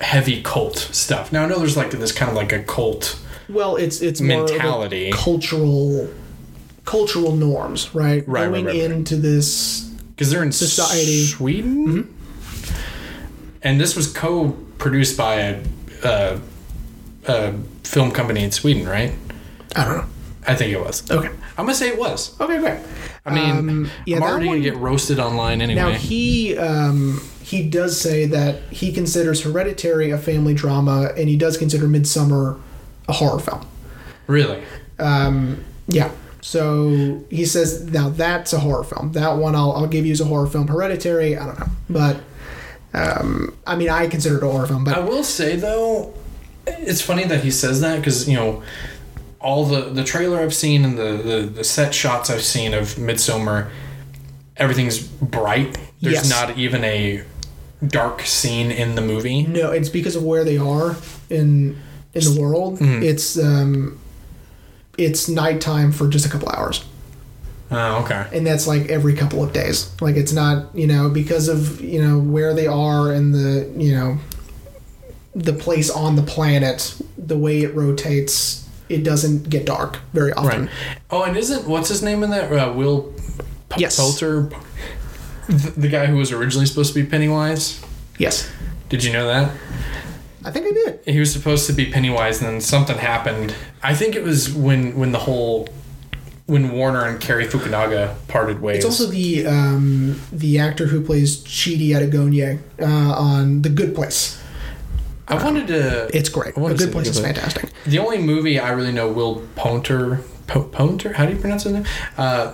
heavy 0.00 0.42
cult 0.42 0.78
stuff. 0.78 1.32
Now 1.32 1.44
I 1.44 1.48
know 1.48 1.58
there's 1.58 1.76
like 1.76 1.90
this 1.90 2.12
kind 2.12 2.30
of 2.30 2.36
like 2.36 2.52
a 2.52 2.62
cult. 2.62 3.18
Well, 3.48 3.76
it's 3.76 4.00
it's 4.00 4.20
more 4.20 4.44
of 4.44 4.50
a 4.50 4.52
Mentality. 4.52 5.10
cultural 5.12 6.08
cultural 6.84 7.36
norms, 7.36 7.94
right? 7.94 8.26
Right, 8.26 8.48
Going 8.48 8.66
right, 8.66 8.74
right, 8.74 8.82
right. 8.82 8.90
into 8.90 9.16
this 9.16 9.82
because 10.10 10.30
they're 10.30 10.42
in 10.42 10.52
Society. 10.52 11.24
Sweden, 11.24 11.86
mm-hmm. 11.86 13.58
and 13.62 13.80
this 13.80 13.96
was 13.96 14.12
co-produced 14.12 15.16
by 15.16 15.34
a, 15.34 15.64
a, 16.04 16.40
a 17.26 17.52
film 17.84 18.10
company 18.10 18.42
in 18.42 18.52
Sweden, 18.52 18.88
right? 18.88 19.12
I 19.76 19.84
don't 19.84 19.96
know. 19.98 20.06
I 20.46 20.54
think 20.54 20.72
it 20.72 20.80
was. 20.80 21.08
Okay. 21.10 21.30
I'm 21.62 21.66
gonna 21.66 21.74
say 21.76 21.88
it 21.88 21.98
was. 21.98 22.38
Okay, 22.40 22.58
great. 22.58 22.78
I 23.24 23.32
mean, 23.34 23.50
Um, 23.56 23.90
yeah, 24.04 24.16
I'm 24.16 24.22
already 24.24 24.46
one- 24.46 24.56
gonna 24.58 24.70
get 24.70 24.76
roasted 24.78 25.18
online 25.20 25.60
anyway. 25.62 25.80
Now 25.80 25.90
he 25.92 26.56
um, 26.58 27.20
he 27.42 27.62
does 27.68 28.00
say 28.00 28.26
that 28.26 28.60
he 28.70 28.92
considers 28.92 29.42
Hereditary 29.42 30.10
a 30.10 30.18
family 30.18 30.54
drama, 30.54 31.10
and 31.16 31.28
he 31.28 31.36
does 31.36 31.56
consider 31.56 31.86
Midsommar 31.86 32.58
a 33.08 33.12
horror 33.12 33.38
film. 33.38 33.66
really? 34.26 34.62
Um, 34.98 35.64
yeah. 35.88 36.10
So 36.40 37.20
he 37.30 37.44
says 37.44 37.84
now 37.84 38.08
that's 38.08 38.52
a 38.52 38.58
horror 38.58 38.82
film. 38.84 39.12
That 39.12 39.36
one 39.38 39.54
I'll, 39.54 39.72
I'll 39.72 39.86
give 39.86 40.04
you 40.04 40.12
as 40.12 40.20
a 40.20 40.24
horror 40.24 40.46
film. 40.48 40.66
Hereditary, 40.68 41.36
I 41.36 41.46
don't 41.46 41.58
know, 41.60 41.66
but 41.88 42.16
um, 42.94 43.56
I 43.66 43.76
mean 43.76 43.88
I 43.88 44.06
consider 44.08 44.38
it 44.38 44.42
a 44.42 44.48
horror 44.48 44.66
film. 44.66 44.84
But 44.84 44.96
I 44.96 45.00
will 45.00 45.24
say 45.24 45.56
though, 45.56 46.12
it's 46.66 47.00
funny 47.00 47.24
that 47.24 47.42
he 47.44 47.50
says 47.50 47.80
that 47.80 47.96
because 47.98 48.28
you 48.28 48.36
know 48.36 48.62
all 49.42 49.64
the 49.66 49.82
the 49.90 50.04
trailer 50.04 50.38
I've 50.40 50.54
seen 50.54 50.84
and 50.84 50.96
the, 50.98 51.12
the 51.22 51.40
the 51.42 51.64
set 51.64 51.94
shots 51.94 52.30
I've 52.30 52.42
seen 52.44 52.74
of 52.74 52.94
Midsommar, 52.96 53.70
everything's 54.56 54.98
bright. 55.00 55.78
There's 56.00 56.14
Yes. 56.14 56.30
not 56.30 56.58
even 56.58 56.84
a 56.84 57.22
dark 57.86 58.22
scene 58.22 58.70
in 58.70 58.94
the 58.94 59.02
movie. 59.02 59.42
no, 59.42 59.70
it's 59.72 59.88
because 59.88 60.14
of 60.16 60.22
where 60.22 60.44
they 60.44 60.56
are 60.58 60.96
in 61.30 61.76
in 62.14 62.22
the 62.24 62.40
world. 62.40 62.78
Mm-hmm. 62.78 63.02
It's 63.02 63.38
um, 63.38 63.98
it's 64.98 65.28
nighttime 65.28 65.90
for 65.92 66.08
just 66.08 66.26
a 66.26 66.28
couple 66.28 66.48
hours. 66.50 66.84
Oh, 67.74 68.02
okay. 68.04 68.26
and 68.36 68.46
that's 68.46 68.66
like 68.66 68.90
every 68.90 69.14
couple 69.14 69.42
of 69.42 69.54
days 69.54 69.90
like 70.02 70.14
it's 70.14 70.32
not 70.34 70.76
you 70.76 70.86
know 70.86 71.08
because 71.08 71.48
of 71.48 71.80
you 71.80 72.02
know 72.06 72.18
where 72.18 72.52
they 72.52 72.66
are 72.66 73.10
and 73.10 73.34
the 73.34 73.72
you 73.82 73.94
know 73.96 74.18
the 75.34 75.54
place 75.54 75.88
on 75.88 76.14
the 76.16 76.22
planet 76.22 76.94
the 77.16 77.38
way 77.38 77.62
it 77.62 77.74
rotates 77.74 78.61
it 78.92 79.02
doesn't 79.04 79.48
get 79.50 79.64
dark 79.66 79.98
very 80.12 80.32
often 80.34 80.62
Right. 80.66 80.70
Oh, 81.10 81.22
and 81.24 81.36
isn't 81.36 81.66
what's 81.66 81.88
his 81.88 82.02
name 82.02 82.22
in 82.22 82.30
that? 82.30 82.52
Uh, 82.52 82.72
Will 82.72 83.12
P- 83.70 83.80
Yes. 83.80 83.96
Poulter, 83.98 84.50
the, 85.48 85.70
the 85.76 85.88
guy 85.88 86.06
who 86.06 86.16
was 86.16 86.30
originally 86.32 86.66
supposed 86.66 86.92
to 86.94 87.02
be 87.02 87.08
Pennywise. 87.08 87.80
yes 88.18 88.50
Did 88.88 89.02
you 89.04 89.12
know 89.12 89.26
that? 89.26 89.50
i 90.44 90.50
think 90.50 90.66
i 90.66 90.70
did 90.72 90.98
he 91.06 91.18
was 91.20 91.32
supposed 91.32 91.66
to 91.68 91.72
be 91.72 91.86
Pennywise, 91.90 92.40
and 92.42 92.48
then 92.50 92.60
something 92.60 92.98
happened. 92.98 93.54
I 93.82 93.94
think 93.94 94.14
it 94.16 94.22
was 94.24 94.52
when 94.52 94.96
when 94.98 95.12
the 95.12 95.18
whole 95.20 95.68
when 96.46 96.72
Warner 96.72 97.04
and 97.06 97.20
Cary 97.20 97.46
Fukunaga 97.46 98.14
parted 98.28 98.60
ways. 98.60 98.78
it's 98.78 98.84
also 98.84 99.06
the 99.06 99.46
um 99.46 100.20
the 100.32 100.58
actor 100.58 100.86
who 100.86 101.00
plays 101.00 101.42
chidi 101.44 101.88
Anagonye, 101.90 102.58
uh 102.80 102.84
on 103.30 103.62
the 103.62 103.68
good 103.68 103.94
place 103.94 104.41
I 105.32 105.44
wanted 105.44 105.66
to. 105.68 106.10
it's 106.16 106.28
great 106.28 106.54
the 106.54 106.74
good 106.74 106.92
place 106.92 107.08
is 107.08 107.20
fantastic 107.20 107.70
The 107.84 107.98
only 107.98 108.18
movie 108.18 108.58
I 108.58 108.70
really 108.70 108.92
know 108.92 109.10
Will 109.10 109.46
Pointer. 109.56 110.20
Po- 110.46 110.64
Pointer? 110.64 111.12
How 111.14 111.26
do 111.26 111.32
you 111.34 111.38
pronounce 111.40 111.62
his 111.64 111.72
name? 111.72 111.84
Uh, 112.18 112.52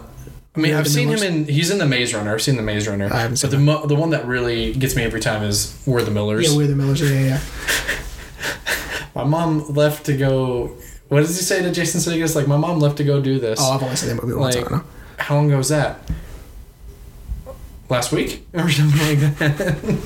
I 0.54 0.60
mean, 0.60 0.74
I've 0.74 0.88
seen 0.88 1.08
him 1.08 1.22
in. 1.22 1.44
He's 1.46 1.70
in 1.70 1.78
the 1.78 1.86
Maze 1.86 2.12
Runner. 2.14 2.32
I've 2.34 2.42
seen 2.42 2.56
the 2.56 2.62
Maze 2.62 2.88
Runner. 2.88 3.08
I 3.12 3.20
haven't 3.20 3.40
but 3.40 3.50
the 3.50 3.58
mo- 3.58 3.86
the 3.86 3.94
one 3.94 4.10
that 4.10 4.26
really 4.26 4.72
gets 4.74 4.96
me 4.96 5.02
every 5.04 5.20
time 5.20 5.42
is 5.44 5.80
We're 5.86 6.02
the 6.02 6.10
Millers. 6.10 6.50
yeah 6.50 6.56
we're 6.56 6.66
the 6.66 6.74
millers 6.76 7.00
yeah 7.00 7.08
yeah, 7.10 7.26
yeah. 7.26 7.40
my 9.14 9.24
mom 9.24 9.68
left 9.74 10.06
to 10.06 10.16
go. 10.16 10.76
What 11.08 11.20
does 11.20 11.36
he 11.38 11.42
say 11.44 11.62
to 11.62 11.70
Jason 11.72 12.00
Sudeikis? 12.00 12.34
Like, 12.36 12.46
my 12.48 12.56
mom 12.56 12.80
left 12.80 12.96
to 12.98 13.04
go 13.04 13.20
do 13.22 13.38
this. 13.38 13.58
oh 13.62 13.72
i've 13.72 13.82
only 13.82 13.96
seen 13.96 14.10
that 14.14 14.22
movie 14.22 14.34
once 14.34 14.56
i 14.56 14.60
don't 14.60 14.70
know 14.72 14.84
How 15.16 15.36
long 15.36 15.46
ago 15.46 15.56
was 15.58 15.68
that? 15.70 16.00
Last 17.88 18.12
week 18.12 18.46
or 18.54 18.68
something 18.68 19.00
like 19.08 19.38
that. 19.38 19.98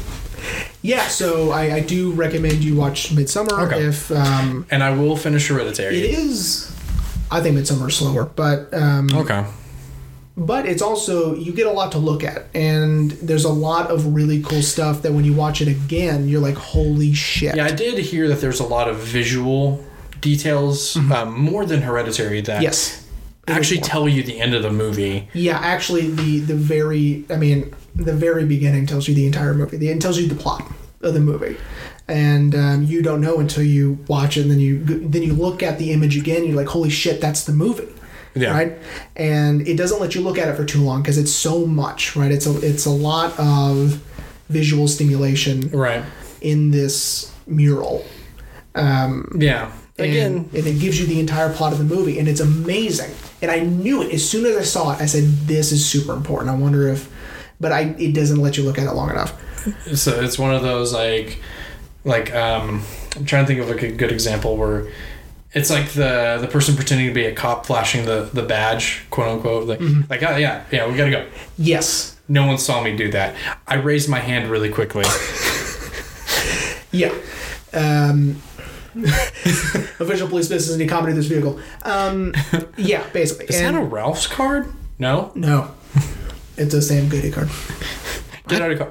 Yeah 0.83 1.07
so 1.09 1.51
i 1.53 1.75
i 1.77 1.81
do 1.81 2.11
recommend 2.13 2.65
you 2.65 2.75
watch 2.75 3.11
midsommar 3.15 3.67
Okay. 3.67 3.85
if 3.85 4.11
um 4.11 4.67
and 4.71 4.83
I 4.83 4.91
will 4.91 5.17
finish 5.17 5.49
Hereditary. 5.49 5.97
It 5.99 6.19
is. 6.19 6.69
I 7.31 7.41
think 7.41 7.57
Midsommar 7.57 7.89
is 7.89 7.97
slower, 7.97 8.25
but 8.27 8.59
um, 8.75 9.09
Okay. 9.23 9.43
but 10.37 10.67
it's 10.67 10.83
also 10.83 11.35
you 11.35 11.53
get 11.53 11.67
a 11.67 11.71
lot 11.71 11.93
to 11.93 11.99
look 11.99 12.23
at, 12.25 12.45
and 12.55 13.11
there's 13.23 13.45
a 13.47 13.53
lot 13.53 13.91
of 13.91 14.15
really 14.15 14.43
cool 14.43 14.61
stuff 14.61 15.01
that 15.03 15.13
when 15.15 15.25
you 15.25 15.33
watch 15.33 15.63
it 15.63 15.69
again, 15.69 16.29
you're 16.29 16.43
like, 16.49 16.57
holy 16.57 17.15
shit! 17.15 17.55
Yeah, 17.57 17.65
I 17.65 17.71
did 17.73 17.97
hear 17.99 18.29
that 18.29 18.41
there's 18.43 18.61
a 18.61 18.67
lot 18.77 18.87
of 18.89 18.97
visual 18.99 19.83
details, 20.21 20.97
um, 20.97 21.33
more 21.41 21.65
than 21.65 21.81
Hereditary, 21.83 22.41
that 22.43 22.57
Mm-hmm. 22.57 22.63
yes, 22.65 23.07
actually 23.57 23.81
tell 23.81 24.09
you 24.09 24.23
the 24.23 24.41
end 24.41 24.55
of 24.55 24.63
the 24.63 24.71
movie. 24.73 25.29
Yeah, 25.35 25.59
actually, 25.59 26.09
the 26.11 26.41
the 26.41 26.55
very 26.55 27.25
I 27.31 27.37
mean 27.37 27.75
the 27.95 28.13
very 28.15 28.45
beginning 28.45 28.87
tells 28.87 29.09
you 29.09 29.15
the 29.15 29.27
entire 29.27 29.55
movie. 29.55 29.77
The, 29.77 29.89
it 29.89 30.01
tells 30.01 30.19
you 30.19 30.27
the 30.29 30.35
plot 30.35 30.63
of 31.03 31.15
the 31.15 31.21
movie, 31.21 31.57
and 32.09 32.55
um, 32.55 32.83
you 32.85 33.03
don't 33.03 33.21
know 33.21 33.39
until 33.39 33.63
you 33.65 33.99
watch 34.09 34.37
it. 34.37 34.43
And 34.43 34.51
then 34.51 34.61
you 34.61 34.85
then 34.85 35.23
you 35.23 35.35
look 35.35 35.63
at 35.63 35.79
the 35.79 35.93
image 35.93 36.17
again. 36.17 36.45
You're 36.45 36.57
like, 36.57 36.69
holy 36.69 36.91
shit, 36.91 37.21
that's 37.21 37.45
the 37.45 37.53
movie. 37.53 37.89
Yeah. 38.35 38.53
right 38.53 38.79
and 39.15 39.69
it 39.69 39.77
doesn't 39.77 40.01
let 40.01 40.15
you 40.15 40.23
look 40.23 40.39
at 40.39 40.49
it 40.49 40.57
for 40.57 40.65
too 40.65 40.83
long 40.83 41.03
because 41.03 41.19
it's 41.19 41.31
so 41.31 41.67
much 41.67 42.17
right 42.17 42.33
it's 42.33 42.47
a 42.47 42.59
it's 42.67 42.87
a 42.87 42.91
lot 42.91 43.39
of 43.39 44.03
visual 44.49 44.89
stimulation 44.89 45.69
Right. 45.69 46.03
in 46.41 46.71
this 46.71 47.31
mural 47.47 48.07
um 48.75 49.37
Yeah. 49.39 49.71
Again, 49.99 50.33
and, 50.37 50.55
and 50.55 50.67
it 50.67 50.81
gives 50.81 50.99
you 50.99 51.07
the 51.07 51.21
entire 51.21 51.53
plot 51.53 51.73
of 51.75 51.79
the 51.79 51.85
movie 51.85 52.19
and 52.19 52.27
it's 52.27 52.41
amazing 52.41 53.11
and 53.43 53.51
i 53.51 53.59
knew 53.61 54.01
it 54.03 54.13
as 54.15 54.29
soon 54.29 54.47
as 54.47 54.57
i 54.57 54.63
saw 54.63 54.93
it 54.95 55.01
i 55.01 55.07
said 55.07 55.25
this 55.47 55.73
is 55.73 55.85
super 55.85 56.13
important 56.15 56.51
i 56.51 56.55
wonder 56.55 56.89
if 56.89 57.11
but 57.61 57.73
i 57.73 57.81
it 57.99 58.15
doesn't 58.15 58.41
let 58.41 58.57
you 58.57 58.63
look 58.63 58.79
at 58.79 58.87
it 58.87 58.93
long 58.93 59.11
enough 59.11 59.33
so 59.95 60.21
it's 60.21 60.39
one 60.39 60.53
of 60.55 60.63
those 60.63 60.93
like, 60.93 61.39
like 62.05 62.35
um, 62.35 62.83
I'm 63.15 63.25
trying 63.25 63.45
to 63.45 63.47
think 63.47 63.61
of 63.61 63.69
like 63.69 63.83
a 63.83 63.93
good 63.93 64.11
example 64.11 64.57
where 64.57 64.89
it's 65.53 65.71
like 65.71 65.91
the 65.91 66.39
the 66.41 66.49
person 66.49 66.75
pretending 66.75 67.07
to 67.07 67.15
be 67.15 67.27
a 67.27 67.33
cop 67.35 67.65
flashing 67.67 68.05
the 68.05 68.29
the 68.33 68.43
badge, 68.43 69.05
quote 69.11 69.29
unquote, 69.29 69.69
like 69.69 69.79
Mm-hmm. 69.79 70.11
like 70.11 70.21
oh 70.25 70.37
yeah 70.37 70.65
yeah 70.73 70.89
we 70.89 70.97
gotta 70.97 71.13
go. 71.13 71.27
yes 71.59 72.17
No 72.27 72.45
one 72.47 72.59
saw 72.59 72.83
me 72.83 72.97
do 72.97 73.09
that. 73.13 73.37
I 73.69 73.75
raised 73.75 74.09
my 74.09 74.19
hand 74.19 74.51
really 74.51 74.69
quickly. 74.71 75.05
yeah 76.91 77.15
um 77.73 78.43
official 80.01 80.29
police 80.29 80.49
business 80.49 80.75
any 80.75 80.87
comedy 80.87 81.13
this 81.13 81.27
vehicle 81.27 81.59
um 81.85 82.35
yeah 82.77 83.03
basically 83.13 83.47
Is 83.47 83.61
And- 83.61 83.77
that 83.77 83.83
a 83.83 83.85
Ralph's 83.85 84.27
card? 84.27 84.73
No. 84.99 85.33
No. 85.35 85.71
It's 86.57 86.75
a 86.75 86.83
Sam 86.83 87.09
Goody 87.09 87.31
card. 87.31 87.49
Get 88.47 88.61
out 88.63 88.71
of 88.71 88.79
car. 88.79 88.89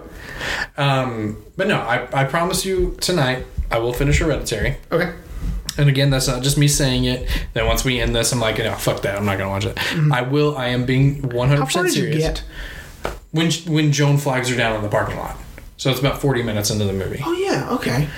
Um, 0.78 1.41
but 1.56 1.68
no, 1.68 1.78
I, 1.80 2.08
I 2.12 2.24
promise 2.26 2.66
you 2.66 2.97
tonight 3.00 3.46
I 3.70 3.78
will 3.80 3.93
finish 3.93 4.20
Hereditary. 4.20 4.78
Okay. 4.92 5.13
And 5.78 5.88
again, 5.88 6.09
that's 6.09 6.28
not 6.28 6.43
just 6.43 6.58
me 6.58 6.67
saying 6.67 7.05
it. 7.05 7.30
Then 7.54 7.66
once 7.67 7.86
we 7.86 8.01
end 8.01 8.13
this, 8.16 8.34
I'm 8.34 8.39
like, 8.42 8.58
no, 8.58 8.74
fuck 8.74 9.04
that. 9.04 9.16
I'm 9.16 9.26
not 9.26 9.38
gonna 9.38 9.50
watch 9.51 9.66
it. 9.66 9.78
I 10.12 10.21
will. 10.24 10.58
I 10.58 10.67
am 10.70 10.86
being 10.86 11.21
100 11.21 11.34
How 11.59 11.66
far 11.66 11.84
percent 11.84 11.92
serious. 11.92 12.17
get? 12.17 12.43
When 13.32 13.51
when 13.74 13.92
Joan 13.93 14.17
flags 14.17 14.50
her 14.50 14.58
down 14.58 14.76
in 14.76 14.82
the 14.82 14.89
parking 14.89 15.17
lot, 15.17 15.38
so 15.78 15.92
it's 15.92 16.00
about 16.01 16.20
40 16.20 16.43
minutes 16.43 16.71
into 16.71 16.84
the 16.86 16.93
movie, 16.93 17.21
Oh 17.24 17.32
yeah. 17.34 17.70
Okay. 17.71 18.09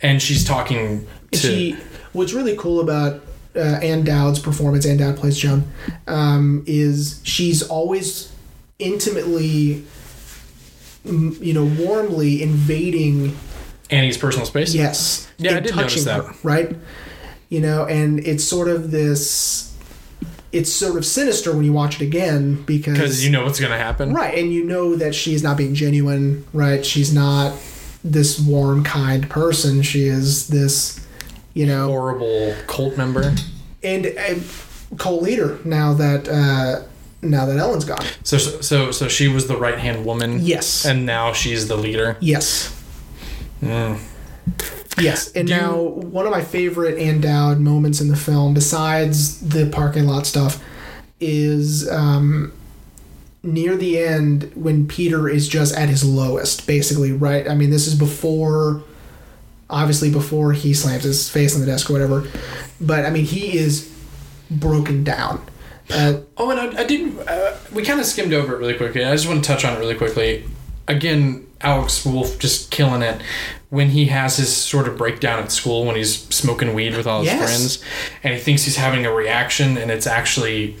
And 0.00 0.20
she's 0.20 0.44
talking 0.44 1.06
to. 1.32 1.38
she. 1.38 1.76
What's 2.12 2.32
really 2.32 2.56
cool 2.56 2.80
about 2.80 3.20
uh, 3.54 3.78
Ann 3.82 4.04
Dowd's 4.04 4.38
performance, 4.38 4.86
Ann 4.86 4.96
Dowd 4.98 5.16
plays 5.16 5.36
Joan, 5.36 5.70
um, 6.06 6.64
is 6.66 7.20
she's 7.24 7.62
always 7.62 8.32
intimately, 8.78 9.84
you 11.04 11.52
know, 11.52 11.64
warmly 11.64 12.42
invading. 12.42 13.36
Annie's 13.90 14.18
personal 14.18 14.46
space. 14.46 14.74
Yes. 14.74 15.30
Yeah, 15.38 15.56
I 15.56 15.60
did 15.60 15.76
notice 15.76 16.04
that. 16.04 16.24
her, 16.24 16.34
right? 16.42 16.76
You 17.48 17.60
know, 17.60 17.86
and 17.86 18.18
it's 18.20 18.44
sort 18.44 18.68
of 18.68 18.90
this. 18.90 19.74
It's 20.52 20.72
sort 20.72 20.96
of 20.96 21.04
sinister 21.04 21.54
when 21.54 21.64
you 21.64 21.72
watch 21.72 22.00
it 22.00 22.04
again 22.04 22.62
because 22.62 22.94
Because 22.94 23.24
you 23.24 23.30
know 23.30 23.44
what's 23.44 23.60
gonna 23.60 23.76
happen. 23.76 24.12
Right, 24.14 24.38
and 24.38 24.52
you 24.52 24.64
know 24.64 24.96
that 24.96 25.14
she's 25.14 25.42
not 25.42 25.56
being 25.56 25.74
genuine, 25.74 26.46
right? 26.52 26.84
She's 26.84 27.12
not 27.12 27.52
this 28.12 28.38
warm, 28.40 28.84
kind 28.84 29.28
person. 29.28 29.82
She 29.82 30.04
is 30.06 30.48
this, 30.48 31.04
you 31.54 31.66
know, 31.66 31.88
Horrible 31.88 32.54
cult 32.66 32.96
member. 32.96 33.34
and 33.82 34.06
a 34.06 34.40
co-leader 34.98 35.58
now 35.64 35.92
that 35.94 36.28
uh, 36.28 36.82
now 37.22 37.46
that 37.46 37.58
Ellen's 37.58 37.84
gone. 37.84 38.04
So 38.22 38.38
so 38.38 38.90
so 38.92 39.08
she 39.08 39.28
was 39.28 39.46
the 39.48 39.56
right 39.56 39.78
hand 39.78 40.04
woman. 40.06 40.40
Yes. 40.40 40.84
And 40.86 41.04
now 41.06 41.32
she's 41.32 41.68
the 41.68 41.76
leader. 41.76 42.16
Yes. 42.20 42.72
Mm. 43.62 43.98
Yes, 44.98 45.30
and 45.32 45.48
Do 45.48 45.54
you- 45.54 45.60
now 45.60 45.76
one 45.82 46.24
of 46.24 46.30
my 46.32 46.40
favorite 46.42 47.20
Dowd 47.20 47.58
moments 47.60 48.00
in 48.00 48.08
the 48.08 48.16
film, 48.16 48.54
besides 48.54 49.40
the 49.40 49.68
parking 49.68 50.06
lot 50.06 50.26
stuff, 50.26 50.62
is 51.20 51.86
um, 51.90 52.52
near 53.46 53.76
the 53.76 53.98
end 53.98 54.50
when 54.54 54.86
Peter 54.88 55.28
is 55.28 55.48
just 55.48 55.74
at 55.76 55.88
his 55.88 56.04
lowest, 56.04 56.66
basically. 56.66 57.12
Right? 57.12 57.48
I 57.48 57.54
mean, 57.54 57.70
this 57.70 57.86
is 57.86 57.94
before, 57.94 58.82
obviously, 59.70 60.10
before 60.10 60.52
he 60.52 60.74
slams 60.74 61.04
his 61.04 61.28
face 61.28 61.54
on 61.54 61.60
the 61.60 61.66
desk 61.66 61.88
or 61.90 61.94
whatever. 61.94 62.26
But 62.80 63.04
I 63.06 63.10
mean, 63.10 63.24
he 63.24 63.56
is 63.56 63.92
broken 64.50 65.04
down. 65.04 65.44
Uh, 65.90 66.20
Oh, 66.36 66.50
and 66.50 66.60
I, 66.60 66.80
I 66.82 66.84
did. 66.84 67.16
Uh, 67.26 67.54
we 67.72 67.82
kind 67.84 68.00
of 68.00 68.06
skimmed 68.06 68.32
over 68.34 68.54
it 68.54 68.58
really 68.58 68.74
quickly. 68.74 69.04
I 69.04 69.12
just 69.12 69.26
want 69.28 69.42
to 69.42 69.46
touch 69.48 69.64
on 69.64 69.76
it 69.76 69.78
really 69.80 69.94
quickly. 69.94 70.44
Again, 70.88 71.46
Alex 71.60 72.04
Wolff 72.04 72.38
just 72.38 72.70
killing 72.70 73.02
it 73.02 73.20
when 73.70 73.90
he 73.90 74.06
has 74.06 74.36
his 74.36 74.54
sort 74.54 74.86
of 74.86 74.96
breakdown 74.98 75.38
at 75.42 75.50
school 75.50 75.84
when 75.84 75.96
he's 75.96 76.18
smoking 76.34 76.74
weed 76.74 76.96
with 76.96 77.06
all 77.06 77.20
his 77.20 77.26
Yes. 77.32 77.38
friends, 77.38 77.84
and 78.22 78.34
he 78.34 78.40
thinks 78.40 78.62
he's 78.64 78.76
having 78.76 79.06
a 79.06 79.12
reaction, 79.12 79.76
and 79.78 79.90
it's 79.90 80.06
actually 80.06 80.76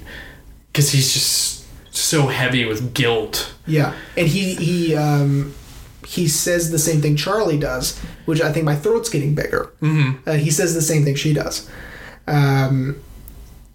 because 0.72 0.90
he's 0.92 1.12
just 1.12 1.55
so 2.00 2.26
heavy 2.28 2.64
with 2.64 2.94
guilt. 2.94 3.54
yeah, 3.66 3.94
and 4.16 4.26
he 4.28 4.54
he 4.54 4.94
um, 4.96 5.54
he 6.06 6.28
says 6.28 6.70
the 6.70 6.78
same 6.78 7.00
thing 7.00 7.16
Charlie 7.16 7.58
does, 7.58 7.98
which 8.26 8.40
I 8.40 8.52
think 8.52 8.64
my 8.64 8.76
throat's 8.76 9.08
getting 9.08 9.34
bigger. 9.34 9.72
Mm-hmm. 9.82 10.28
Uh, 10.28 10.32
he 10.34 10.50
says 10.50 10.74
the 10.74 10.82
same 10.82 11.04
thing 11.04 11.14
she 11.16 11.32
does. 11.32 11.68
Um, 12.26 13.02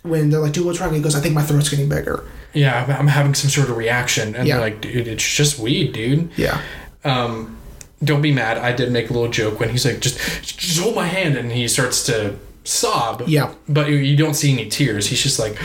when 0.04 0.30
they're 0.30 0.40
like, 0.40 0.54
"Dude, 0.54 0.66
what's 0.66 0.80
wrong?" 0.80 0.94
He 0.94 1.02
goes, 1.02 1.16
"I 1.16 1.20
think 1.20 1.36
my 1.36 1.44
throat's 1.44 1.70
getting 1.70 1.90
bigger." 1.90 2.24
Yeah, 2.54 2.86
I'm- 2.98 3.08
having 3.08 3.34
some 3.34 3.50
sort 3.50 3.70
of 3.70 3.78
reaction, 3.78 4.36
and 4.36 4.48
Yeah. 4.48 4.56
they're 4.58 4.66
like, 4.66 4.82
"Dude, 4.82 5.08
it's 5.08 5.24
just 5.28 5.58
weed, 5.60 5.94
dude." 5.94 6.30
Yeah, 6.38 6.60
um, 7.06 7.58
don't 8.04 8.22
be 8.22 8.32
mad. 8.34 8.58
I 8.58 8.72
did 8.74 8.92
make 8.92 9.10
a 9.10 9.14
little 9.14 9.30
joke 9.30 9.60
when 9.60 9.70
he's 9.70 9.86
like, 9.86 10.00
just, 10.00 10.18
just 10.44 10.80
hold 10.80 10.96
my 10.96 11.06
hand, 11.08 11.38
and 11.38 11.52
he 11.52 11.68
starts 11.68 12.04
to 12.08 12.36
sob. 12.64 13.24
Yeah. 13.28 13.54
But 13.70 13.90
you 13.90 14.16
don't 14.18 14.34
see 14.34 14.52
any 14.54 14.68
tears. 14.70 15.08
He's 15.08 15.22
just 15.22 15.38
like, 15.40 15.56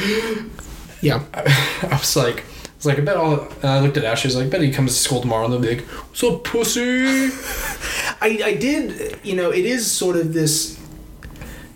yeah, 1.01 1.23
I 1.35 1.89
was 1.91 2.17
like, 2.17 2.41
I 2.41 2.77
was 2.77 2.87
like, 2.87 2.99
I 2.99 3.03
bet 3.03 3.17
all. 3.17 3.49
And 3.63 3.65
I 3.65 3.81
looked 3.81 3.97
at 3.97 4.05
Ashley. 4.05 4.29
I 4.29 4.31
was 4.31 4.37
like, 4.37 4.47
I 4.47 4.51
bet 4.51 4.61
he 4.63 4.73
comes 4.73 4.95
to 4.95 4.99
school 4.99 5.21
tomorrow, 5.21 5.45
and 5.45 5.53
they'll 5.53 5.61
be 5.61 5.77
like, 5.77 5.85
"What's 5.85 6.23
up, 6.25 6.45
pussy?" 6.45 7.31
I, 8.21 8.41
I 8.45 8.55
did 8.55 9.19
you 9.25 9.37
know 9.37 9.51
it 9.51 9.65
is 9.65 9.91
sort 9.91 10.17
of 10.17 10.33
this 10.33 10.81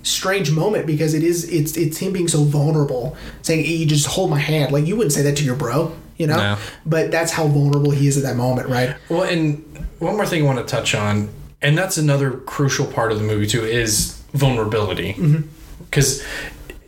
strange 0.03 0.51
moment 0.51 0.87
because 0.87 1.13
it 1.13 1.23
is 1.23 1.51
it's 1.53 1.77
it's 1.77 1.99
him 1.99 2.13
being 2.13 2.29
so 2.29 2.43
vulnerable 2.45 3.17
saying 3.43 3.67
you 3.67 3.85
just 3.85 4.07
hold 4.07 4.31
my 4.31 4.39
hand 4.39 4.73
like 4.73 4.87
you 4.87 4.97
wouldn't 4.97 5.13
say 5.13 5.21
that 5.21 5.37
to 5.37 5.45
your 5.45 5.55
bro 5.55 5.95
you 6.17 6.27
know 6.27 6.37
No. 6.37 6.59
but 6.87 7.11
that's 7.11 7.31
how 7.31 7.47
vulnerable 7.47 7.91
he 7.91 8.09
is 8.09 8.17
at 8.17 8.23
that 8.23 8.37
moment 8.37 8.71
right 8.71 8.97
well, 9.11 9.25
and 9.25 9.63
one 10.01 10.17
more 10.17 10.27
thing 10.27 10.43
I 10.43 10.47
want 10.47 10.59
to 10.59 10.65
touch 10.65 10.95
on, 10.95 11.29
and 11.61 11.77
that's 11.77 11.99
another 11.99 12.33
crucial 12.33 12.87
part 12.87 13.13
of 13.13 13.19
the 13.19 13.25
movie 13.25 13.47
too, 13.47 13.63
is 13.65 14.21
vulnerability, 14.33 15.13
mm-hmm. 15.13 15.43
because. 15.85 16.25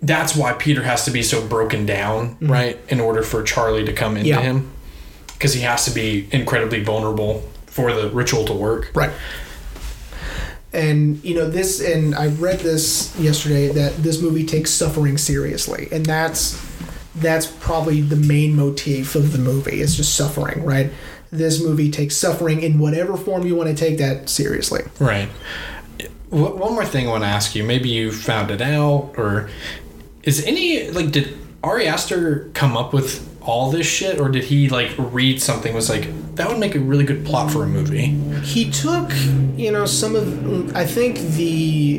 That's 0.03 0.35
why 0.35 0.53
Peter 0.55 0.83
has 0.83 1.05
to 1.05 1.11
be 1.12 1.23
so 1.23 1.47
broken 1.47 1.87
down, 1.87 2.31
mm-hmm. 2.35 2.51
right? 2.51 2.79
In 2.89 3.01
order 3.01 3.23
for 3.23 3.43
Charlie 3.43 3.85
to 3.85 3.93
come 3.93 4.16
into 4.16 4.31
Yeah. 4.31 4.41
him. 4.41 4.73
Because 5.35 5.55
he 5.55 5.61
has 5.62 5.85
to 5.87 5.91
be 5.93 6.29
incredibly 6.33 6.83
vulnerable 6.83 7.49
for 7.66 7.93
the 7.93 8.11
ritual 8.11 8.45
to 8.47 8.53
work. 8.53 8.91
right 8.95 9.11
and 10.74 11.23
you 11.23 11.35
know 11.35 11.49
this 11.51 11.81
and 11.81 12.15
i 12.15 12.29
read 12.29 12.59
this 12.61 13.15
yesterday 13.19 13.69
that 13.69 13.95
this 14.03 14.23
movie 14.23 14.45
takes 14.45 14.70
suffering 14.70 15.19
seriously 15.19 15.87
and 15.93 16.07
that's 16.07 16.59
that's 17.16 17.47
probably 17.47 18.01
the 18.01 18.16
main 18.16 18.57
motif 18.57 19.15
of 19.15 19.33
the 19.33 19.39
movie 19.39 19.83
it's 19.83 19.95
just 19.97 20.15
suffering 20.16 20.65
right 20.65 20.91
this 21.31 21.62
movie 21.62 21.91
takes 21.91 22.16
suffering 22.16 22.62
in 22.62 22.79
whatever 22.79 23.16
form 23.19 23.47
you 23.47 23.55
want 23.55 23.69
to 23.69 23.74
take 23.74 23.99
that 23.99 24.29
seriously 24.31 24.83
Right. 24.99 25.29
One 26.31 26.73
more 26.73 26.87
thing 26.87 27.07
I 27.07 27.11
want 27.11 27.24
to 27.24 27.29
ask 27.29 27.55
you. 27.55 27.62
Maybe 27.62 27.91
you 27.91 28.11
found 28.11 28.51
it 28.51 28.62
out, 28.62 29.12
or 29.19 29.51
is 30.23 30.44
any 30.44 30.89
like 30.90 31.11
did 31.11 31.36
Ari 31.62 31.86
Aster 31.86 32.51
come 32.55 32.77
up 32.77 32.93
with 32.93 33.28
all 33.43 33.70
this 33.70 33.86
shit, 33.86 34.20
or 34.20 34.28
did 34.28 34.44
he 34.44 34.69
like 34.69 34.90
read 34.99 35.40
something 35.43 35.74
was 35.74 35.89
like 35.90 36.09
that 36.36 36.49
would 36.49 36.59
make 36.59 36.74
a 36.74 36.81
really 36.81 37.05
good 37.05 37.24
plot 37.27 37.51
for 37.51 37.65
a 37.65 37.66
movie? 37.66 38.07
he 38.43 38.70
took 38.70 39.11
you 39.57 39.70
know 39.70 39.85
some 39.86 40.16
of 40.16 40.74
i 40.77 40.85
think 40.85 41.16
the 41.36 41.99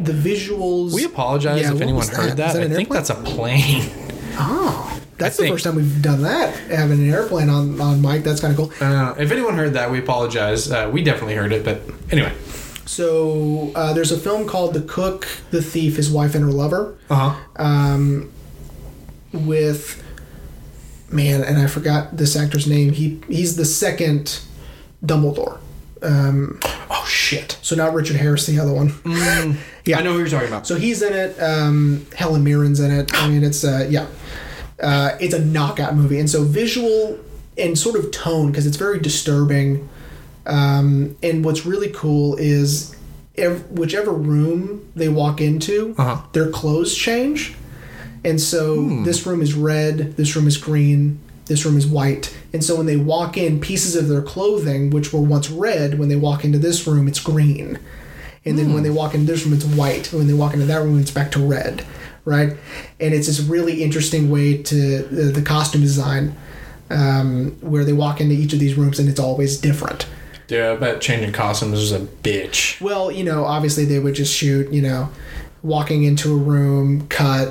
the 0.00 0.12
visuals 0.12 0.92
We 0.92 1.04
apologize 1.04 1.62
Yeah, 1.62 1.72
if 1.74 1.80
anyone 1.80 2.06
that? 2.06 2.16
heard 2.16 2.36
that. 2.36 2.52
that 2.52 2.62
I 2.62 2.68
think 2.68 2.72
airplane? 2.72 2.88
that's 2.90 3.10
a 3.10 3.14
plane. 3.14 3.90
oh 4.38 5.00
that's 5.18 5.36
the 5.38 5.48
first 5.48 5.64
time 5.64 5.76
we've 5.76 6.02
done 6.02 6.22
that 6.22 6.54
having 6.68 6.98
an 6.98 7.08
airplane 7.10 7.48
on 7.48 7.80
on 7.80 8.02
mic 8.02 8.22
that's 8.24 8.40
kind 8.40 8.52
of 8.52 8.58
cool 8.58 8.86
Uh, 8.86 9.14
if 9.18 9.30
anyone 9.32 9.54
heard 9.56 9.72
that, 9.74 9.90
we 9.90 9.98
apologize. 10.00 10.70
Uh, 10.70 10.90
we 10.92 11.02
definitely 11.02 11.34
heard 11.36 11.52
it, 11.52 11.64
but 11.64 11.80
anyway. 12.10 12.32
So 12.86 13.72
uh, 13.74 13.92
there's 13.92 14.12
a 14.12 14.18
film 14.18 14.46
called 14.46 14.74
the 14.74 14.82
cook 14.82 15.26
the 15.50 15.62
thief 15.62 15.96
his 15.96 16.10
wife 16.10 16.34
and 16.34 16.44
her 16.44 16.50
lover 16.50 16.96
Uh 17.10 17.30
huh. 17.30 17.62
um, 17.62 18.30
with 19.32 20.02
man 21.10 21.42
and 21.44 21.58
i 21.58 21.66
forgot 21.66 22.16
this 22.16 22.34
actor's 22.36 22.66
name 22.66 22.92
he 22.92 23.20
he's 23.28 23.56
the 23.56 23.64
second 23.64 24.40
dumbledore 25.04 25.58
um, 26.02 26.58
Oh 26.90 27.04
shit. 27.08 27.58
so 27.62 27.74
not 27.76 27.94
richard 27.94 28.16
harris 28.16 28.46
the 28.46 28.58
other 28.58 28.72
one 28.72 28.92
Yeah. 29.86 29.98
I 29.98 30.02
know 30.02 30.12
who 30.14 30.20
you're 30.20 30.28
talking 30.28 30.48
about. 30.48 30.66
So 30.66 30.76
he's 30.76 31.02
in 31.02 31.12
it. 31.12 31.38
Um, 31.42 32.06
Helen 32.16 32.42
Mirren's 32.42 32.80
in 32.80 32.90
it. 32.90 33.12
I 33.14 33.28
mean, 33.28 33.44
it's 33.44 33.64
uh, 33.64 33.86
yeah, 33.90 34.06
uh, 34.80 35.10
it's 35.20 35.34
a 35.34 35.44
knockout 35.44 35.94
movie, 35.94 36.18
and 36.18 36.30
so 36.30 36.42
visual 36.42 37.18
and 37.58 37.78
sort 37.78 37.96
of 37.96 38.10
tone 38.10 38.50
because 38.50 38.66
it's 38.66 38.78
very 38.78 38.98
disturbing. 38.98 39.86
Um, 40.46 41.16
and 41.22 41.44
what's 41.44 41.64
really 41.64 41.90
cool 41.90 42.36
is, 42.36 42.94
ev- 43.36 43.68
whichever 43.70 44.12
room 44.12 44.86
they 44.94 45.08
walk 45.08 45.40
into, 45.40 45.94
Uh-huh. 45.98 46.20
their 46.32 46.50
clothes 46.50 46.94
change, 46.94 47.54
and 48.24 48.40
so 48.40 49.02
this 49.04 49.26
room 49.26 49.42
is 49.42 49.54
red, 49.54 50.16
this 50.16 50.34
room 50.36 50.46
is 50.46 50.56
green, 50.56 51.18
this 51.46 51.64
room 51.64 51.76
is 51.76 51.86
white, 51.86 52.34
and 52.52 52.62
so 52.64 52.76
when 52.76 52.86
they 52.86 52.96
walk 52.96 53.36
in, 53.36 53.60
pieces 53.60 53.96
of 53.96 54.08
their 54.08 54.22
clothing, 54.22 54.90
which 54.90 55.12
were 55.12 55.20
once 55.20 55.50
red, 55.50 55.98
when 55.98 56.08
they 56.08 56.16
walk 56.16 56.44
into 56.44 56.58
this 56.58 56.86
room, 56.86 57.08
it's 57.08 57.20
green. 57.20 57.78
And 58.46 58.58
then 58.58 58.74
when 58.74 58.82
they 58.82 58.90
walk 58.90 59.14
into 59.14 59.32
this 59.32 59.42
room 59.46 59.54
it's 59.54 59.64
white. 59.64 60.12
And 60.12 60.18
when 60.18 60.26
they 60.26 60.34
walk 60.34 60.52
into 60.52 60.66
that 60.66 60.82
room 60.82 61.00
it's 61.00 61.10
back 61.10 61.30
to 61.32 61.38
red 61.40 61.84
right? 62.26 62.56
And 63.00 63.12
it's 63.14 63.26
this 63.26 63.40
really 63.40 63.82
interesting 63.82 64.30
way 64.30 64.62
to 64.62 65.02
the, 65.02 65.24
the 65.32 65.42
costume 65.42 65.82
design 65.82 66.34
um, 66.90 67.52
where 67.60 67.84
they 67.84 67.92
walk 67.92 68.20
into 68.20 68.34
each 68.34 68.52
of 68.52 68.58
these 68.58 68.74
rooms 68.76 68.98
and 68.98 69.08
it's 69.08 69.20
always 69.20 69.58
different 69.58 70.06
Dude, 70.46 70.62
I 70.62 70.76
bet 70.76 71.00
changing 71.00 71.32
costumes 71.32 71.78
is 71.78 71.92
a 71.92 72.00
bitch. 72.00 72.80
well 72.80 73.10
you 73.10 73.24
know 73.24 73.44
obviously 73.44 73.84
they 73.84 73.98
would 73.98 74.14
just 74.14 74.34
shoot 74.34 74.70
you 74.72 74.82
know 74.82 75.08
walking 75.62 76.04
into 76.04 76.32
a 76.32 76.36
room 76.36 77.06
cut 77.08 77.48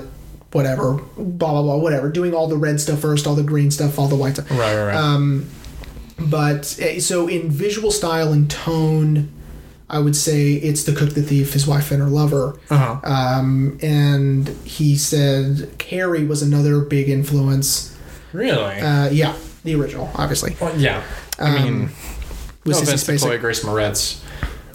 whatever 0.52 0.94
blah 1.18 1.52
blah 1.52 1.62
blah 1.64 1.78
whatever 1.78 2.10
doing 2.10 2.34
all 2.36 2.48
the 2.48 2.58
red 2.58 2.80
stuff 2.80 3.00
first 3.00 3.26
all 3.26 3.34
the 3.34 3.42
green 3.44 3.72
stuff 3.72 3.98
all 3.98 4.08
the 4.08 4.16
white 4.16 4.36
stuff 4.36 4.50
Right, 4.52 4.76
right, 4.76 4.86
right. 4.86 4.96
Um, 4.96 5.50
but 6.20 6.80
uh, 6.80 7.00
so 7.00 7.28
in 7.28 7.50
visual 7.50 7.90
style 7.90 8.32
and 8.32 8.50
tone 8.52 9.32
i 9.90 9.98
would 9.98 10.16
say 10.16 10.54
it's 10.54 10.84
the 10.84 10.94
cook 10.94 11.16
the 11.16 11.24
thief 11.24 11.54
his 11.54 11.66
wife 11.66 11.90
and 11.92 12.02
her 12.02 12.08
lover 12.08 12.60
uh 12.70 13.00
huh. 13.02 13.12
um, 13.12 13.80
and 13.82 14.50
he 14.64 14.96
said 14.96 15.72
Carrie 15.80 16.24
was 16.26 16.42
another 16.44 16.80
big 16.82 17.10
influence. 17.10 17.98
really? 18.32 18.80
Uh, 18.80 19.10
yeah, 19.10 19.36
the 19.64 19.76
original, 19.76 20.10
obviously. 20.16 20.56
well, 20.62 20.76
yeah. 20.78 21.04
I 21.40 21.58
um, 21.58 21.64
mean, 21.80 21.90
With 22.66 22.78
no 22.78 22.84
offense 22.84 23.06
to 23.06 23.18
Chloe 23.18 23.38
Grace 23.38 23.64
Moretz. 23.64 24.24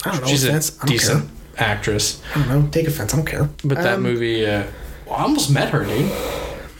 I 0.04 0.12
don't 0.12 0.20
know. 0.22 0.26
She's 0.28 0.44
a 0.44 0.48
offense. 0.48 0.76
I 0.76 0.86
don't 0.86 0.88
decent 0.92 1.30
actress. 1.56 2.22
I 2.34 2.38
don't 2.44 2.48
know. 2.64 2.70
Take 2.70 2.86
offense. 2.86 3.12
I 3.12 3.16
don't 3.16 3.26
care. 3.26 3.48
But 3.64 3.78
that 3.78 3.94
Um, 3.94 4.02
movie, 4.02 4.46
uh, 4.46 4.64
well, 5.06 5.16
I 5.16 5.22
almost 5.22 5.50
met 5.50 5.70
her, 5.70 5.84
dude. 5.84 6.10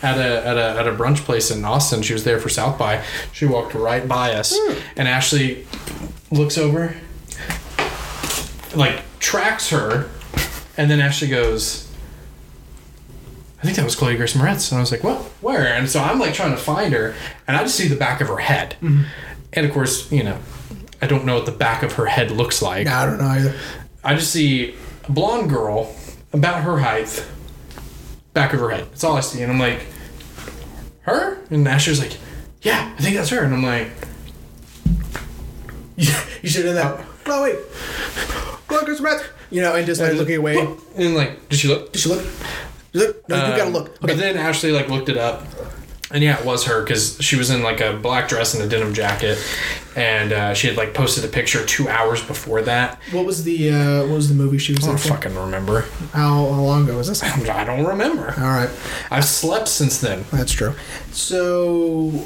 At 0.00 0.16
a, 0.18 0.46
at, 0.46 0.56
a, 0.56 0.78
at 0.80 0.86
a 0.86 0.92
brunch 0.92 1.18
place 1.24 1.50
in 1.50 1.64
Austin. 1.64 2.02
She 2.02 2.12
was 2.12 2.22
there 2.22 2.38
for 2.38 2.48
South 2.48 2.78
by. 2.78 3.02
She 3.32 3.46
walked 3.46 3.74
right 3.74 4.06
by 4.06 4.34
us. 4.34 4.56
Hmm. 4.56 4.78
And 4.96 5.08
Ashley 5.08 5.66
looks 6.30 6.56
over, 6.56 6.94
like, 8.76 9.02
tracks 9.18 9.70
her. 9.70 10.08
And 10.76 10.88
then 10.88 11.00
Ashley 11.00 11.26
goes, 11.26 11.88
I 13.60 13.62
think 13.62 13.76
that 13.76 13.84
was 13.84 13.96
Chloe 13.96 14.16
Grace 14.16 14.34
Moretz. 14.34 14.70
And 14.70 14.78
I 14.78 14.80
was 14.80 14.92
like, 14.92 15.02
what? 15.02 15.20
Where? 15.40 15.66
And 15.66 15.88
so 15.90 16.00
I'm 16.00 16.20
like 16.20 16.32
trying 16.32 16.52
to 16.52 16.56
find 16.56 16.92
her. 16.92 17.16
And 17.48 17.56
I 17.56 17.62
just 17.64 17.74
see 17.74 17.88
the 17.88 17.96
back 17.96 18.20
of 18.20 18.28
her 18.28 18.36
head. 18.38 18.76
Mm-hmm. 18.80 19.02
And 19.54 19.66
of 19.66 19.72
course, 19.72 20.12
you 20.12 20.22
know, 20.22 20.38
I 21.00 21.06
don't 21.06 21.24
know 21.24 21.36
what 21.36 21.46
the 21.46 21.52
back 21.52 21.82
of 21.82 21.92
her 21.94 22.06
head 22.06 22.30
looks 22.30 22.60
like. 22.62 22.86
Nah, 22.86 23.02
I 23.02 23.06
don't 23.06 23.18
know 23.18 23.24
either. 23.26 23.54
I 24.04 24.14
just 24.14 24.32
see 24.32 24.74
a 25.06 25.12
blonde 25.12 25.48
girl 25.50 25.94
about 26.32 26.62
her 26.62 26.78
height, 26.78 27.24
back 28.34 28.52
of 28.52 28.60
her 28.60 28.70
head. 28.70 28.86
That's 28.90 29.04
all 29.04 29.16
I 29.16 29.20
see. 29.20 29.42
And 29.42 29.52
I'm 29.52 29.58
like, 29.58 29.86
her? 31.02 31.38
And 31.50 31.66
Asher's 31.68 32.00
like, 32.00 32.16
yeah, 32.62 32.92
I 32.98 33.02
think 33.02 33.16
that's 33.16 33.28
her. 33.30 33.42
And 33.44 33.54
I'm 33.54 33.62
like, 33.62 33.90
You 36.42 36.48
should 36.48 36.64
have 36.66 36.76
done 36.76 36.98
that. 36.98 37.06
No, 37.26 37.42
wait. 37.42 37.56
Look, 38.70 38.88
it's 38.88 39.00
Matt. 39.00 39.24
You 39.50 39.62
know, 39.62 39.74
and 39.74 39.86
just 39.86 40.00
like 40.00 40.12
looking 40.14 40.36
away. 40.36 40.56
and 40.96 41.14
like, 41.14 41.48
did 41.48 41.58
she 41.58 41.68
look? 41.68 41.92
Did 41.92 42.00
she 42.00 42.08
look? 42.10 42.22
Did 42.92 43.00
you 43.00 43.00
look? 43.06 43.28
No, 43.28 43.36
you 43.36 43.42
gotta 43.56 43.62
Um, 43.66 43.72
look. 43.72 43.88
Okay. 43.88 43.98
But 44.02 44.16
then 44.18 44.36
Ashley 44.36 44.72
like 44.72 44.88
looked 44.88 45.08
it 45.08 45.16
up. 45.16 45.44
And 46.10 46.24
yeah, 46.24 46.38
it 46.38 46.44
was 46.44 46.64
her 46.64 46.82
because 46.82 47.20
she 47.22 47.36
was 47.36 47.50
in 47.50 47.62
like 47.62 47.80
a 47.80 47.92
black 47.94 48.28
dress 48.28 48.54
and 48.54 48.62
a 48.62 48.66
denim 48.68 48.94
jacket, 48.94 49.36
and 49.94 50.32
uh, 50.32 50.54
she 50.54 50.66
had 50.66 50.76
like 50.76 50.94
posted 50.94 51.22
a 51.24 51.28
picture 51.28 51.64
two 51.66 51.86
hours 51.88 52.22
before 52.24 52.62
that. 52.62 52.98
what 53.12 53.26
was 53.26 53.44
the 53.44 53.70
uh, 53.70 54.00
what 54.06 54.14
was 54.14 54.28
the 54.30 54.34
movie 54.34 54.56
she 54.58 54.72
was 54.72 54.84
in? 54.84 54.90
I 54.90 54.92
don't 54.92 55.00
fucking 55.00 55.34
remember. 55.34 55.82
How, 56.14 56.50
how 56.50 56.62
long 56.62 56.84
ago 56.84 56.96
was 56.96 57.08
this? 57.08 57.22
I 57.22 57.64
don't 57.64 57.84
remember. 57.84 58.34
All 58.38 58.44
right. 58.44 58.70
I've 59.10 59.26
slept 59.26 59.68
since 59.68 60.00
then. 60.00 60.24
That's 60.32 60.52
true. 60.52 60.74
So 61.12 62.24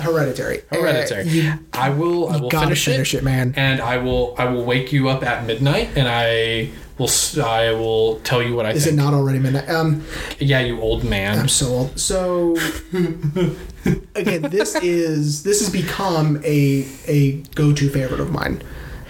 Hereditary. 0.00 0.62
Hereditary. 0.70 1.22
Uh, 1.22 1.32
you 1.32 1.52
I 1.72 1.90
will. 1.90 2.28
I 2.28 2.36
will 2.38 2.50
finish, 2.50 2.84
finish 2.84 3.14
it, 3.14 3.24
man. 3.24 3.54
and 3.56 3.80
I 3.80 3.98
will. 3.98 4.34
I 4.38 4.44
will 4.46 4.64
wake 4.64 4.92
you 4.92 5.08
up 5.08 5.22
at 5.22 5.46
midnight, 5.46 5.90
and 5.96 6.08
I 6.08 6.70
will. 6.98 7.10
I 7.42 7.72
will 7.72 8.20
tell 8.20 8.42
you 8.42 8.54
what 8.54 8.66
I 8.66 8.70
is 8.70 8.86
it 8.86 8.94
not 8.94 9.14
already 9.14 9.38
midnight? 9.38 9.68
Um, 9.68 10.04
yeah, 10.38 10.60
you 10.60 10.80
old 10.80 11.04
man. 11.04 11.38
I'm 11.38 11.48
so 11.48 11.66
old. 11.66 11.98
So 11.98 12.56
again, 14.14 14.42
this 14.42 14.74
is 14.76 15.42
this 15.42 15.60
has 15.60 15.70
become 15.70 16.40
a 16.44 16.86
a 17.06 17.32
go 17.54 17.72
to 17.72 17.88
favorite 17.90 18.20
of 18.20 18.30
mine. 18.30 18.62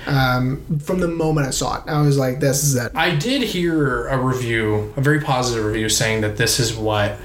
Um, 0.06 0.62
from 0.78 1.01
the 1.01 1.09
moment 1.09 1.47
I 1.47 1.51
saw 1.51 1.78
it, 1.78 1.82
I 1.86 2.01
was 2.01 2.16
like, 2.16 2.40
"This 2.40 2.65
is 2.65 2.77
it." 2.77 2.93
I 2.94 3.15
did 3.15 3.43
hear 3.43 4.09
a 4.09 4.16
review, 4.19 4.94
a 4.97 5.02
very 5.02 5.20
positive 5.20 5.65
review, 5.66 5.90
saying 5.90 6.23
that 6.23 6.39
this 6.39 6.59
is 6.59 6.74
what 6.74 7.19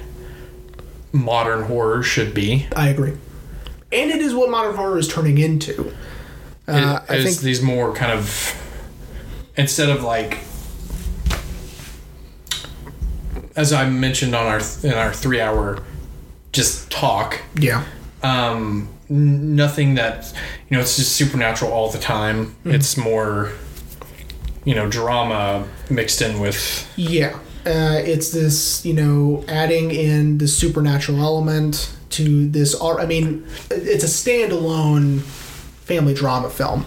modern 1.13 1.63
horror 1.63 2.03
should 2.03 2.33
be. 2.33 2.67
I 2.75 2.89
agree, 2.89 3.13
and 3.93 4.11
it 4.11 4.21
is 4.21 4.33
what 4.33 4.49
modern 4.49 4.75
horror 4.75 4.97
is 4.97 5.07
turning 5.07 5.37
into. 5.37 5.93
Uh, 6.67 6.99
It 7.09 7.11
I 7.11 7.23
think 7.23 7.39
these 7.39 7.61
more 7.61 7.93
kind 7.93 8.11
of 8.11 8.55
instead 9.57 9.89
of 9.89 10.03
like 10.03 10.39
as 13.55 13.71
I 13.71 13.89
mentioned 13.89 14.35
on 14.35 14.45
our 14.45 14.61
in 14.83 14.93
our 14.93 15.13
three 15.13 15.39
hour 15.39 15.83
just 16.51 16.91
talk. 16.91 17.41
yeah, 17.55 17.83
Um, 18.21 18.87
nothing 19.09 19.95
that 19.95 20.33
you 20.69 20.77
know. 20.77 20.81
It's 20.81 20.95
just 20.97 21.13
supernatural 21.13 21.71
all 21.71 21.89
the 21.89 21.97
time. 21.99 22.47
Mm-hmm. 22.47 22.71
It's 22.71 22.97
more 22.97 23.51
you 24.65 24.75
know 24.75 24.89
drama 24.89 25.67
mixed 25.89 26.21
in 26.21 26.39
with 26.39 26.87
yeah. 26.95 27.37
Uh, 27.65 28.01
it's 28.03 28.31
this, 28.31 28.85
you 28.85 28.93
know, 28.93 29.45
adding 29.47 29.89
in 29.91 30.37
the 30.37 30.47
supernatural 30.49 31.21
element 31.21 31.95
to 32.13 32.47
this. 32.47 32.79
I 32.81 33.05
mean, 33.05 33.45
it's 33.69 34.03
a 34.03 34.07
standalone 34.07 35.21
family 35.21 36.13
drama 36.13 36.49
film. 36.49 36.85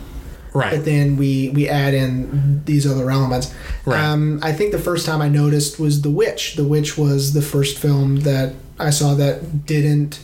right. 0.54 0.76
but 0.76 0.84
then 0.84 1.16
we 1.16 1.50
we 1.50 1.68
add 1.68 1.94
in 1.94 2.62
these 2.64 2.86
other 2.86 3.10
elements. 3.10 3.54
Right. 3.84 4.00
Um, 4.00 4.40
I 4.42 4.52
think 4.52 4.72
the 4.72 4.78
first 4.78 5.06
time 5.06 5.20
I 5.20 5.28
noticed 5.28 5.78
was 5.78 6.02
The 6.02 6.10
Witch. 6.10 6.56
The 6.56 6.64
Witch 6.64 6.96
was 6.96 7.32
the 7.34 7.42
first 7.42 7.78
film 7.78 8.16
that 8.20 8.54
I 8.78 8.90
saw 8.90 9.14
that 9.14 9.66
didn't, 9.66 10.20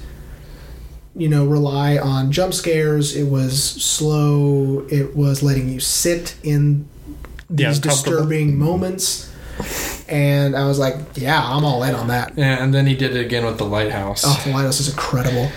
you 1.15 1.29
know, 1.29 1.47
rely 1.47 1.99
on 1.99 2.33
jump 2.33 2.55
scares. 2.55 3.15
It 3.17 3.25
was 3.25 3.63
slow. 3.63 4.87
It 4.91 5.15
was 5.17 5.43
letting 5.43 5.69
you 5.69 5.81
sit 5.81 6.37
in 6.43 6.89
these 7.51 7.79
comfortable. 7.79 8.19
disturbing 8.19 8.59
moments. 8.59 9.32
And 10.09 10.55
I 10.57 10.67
was 10.67 10.79
like, 10.79 10.97
yeah, 11.15 11.43
I'm 11.43 11.65
all 11.65 11.83
in 11.85 11.95
on 11.95 12.09
that. 12.09 12.33
Yeah, 12.37 12.63
and 12.63 12.73
then 12.75 12.87
he 12.87 12.95
did 12.95 13.17
it 13.17 13.21
again 13.25 13.45
with 13.47 13.59
the 13.59 13.65
lighthouse. 13.65 14.25
Oh, 14.27 14.41
The 14.45 14.51
Lighthouse 14.53 14.81
is 14.81 14.91
incredible. 14.91 15.51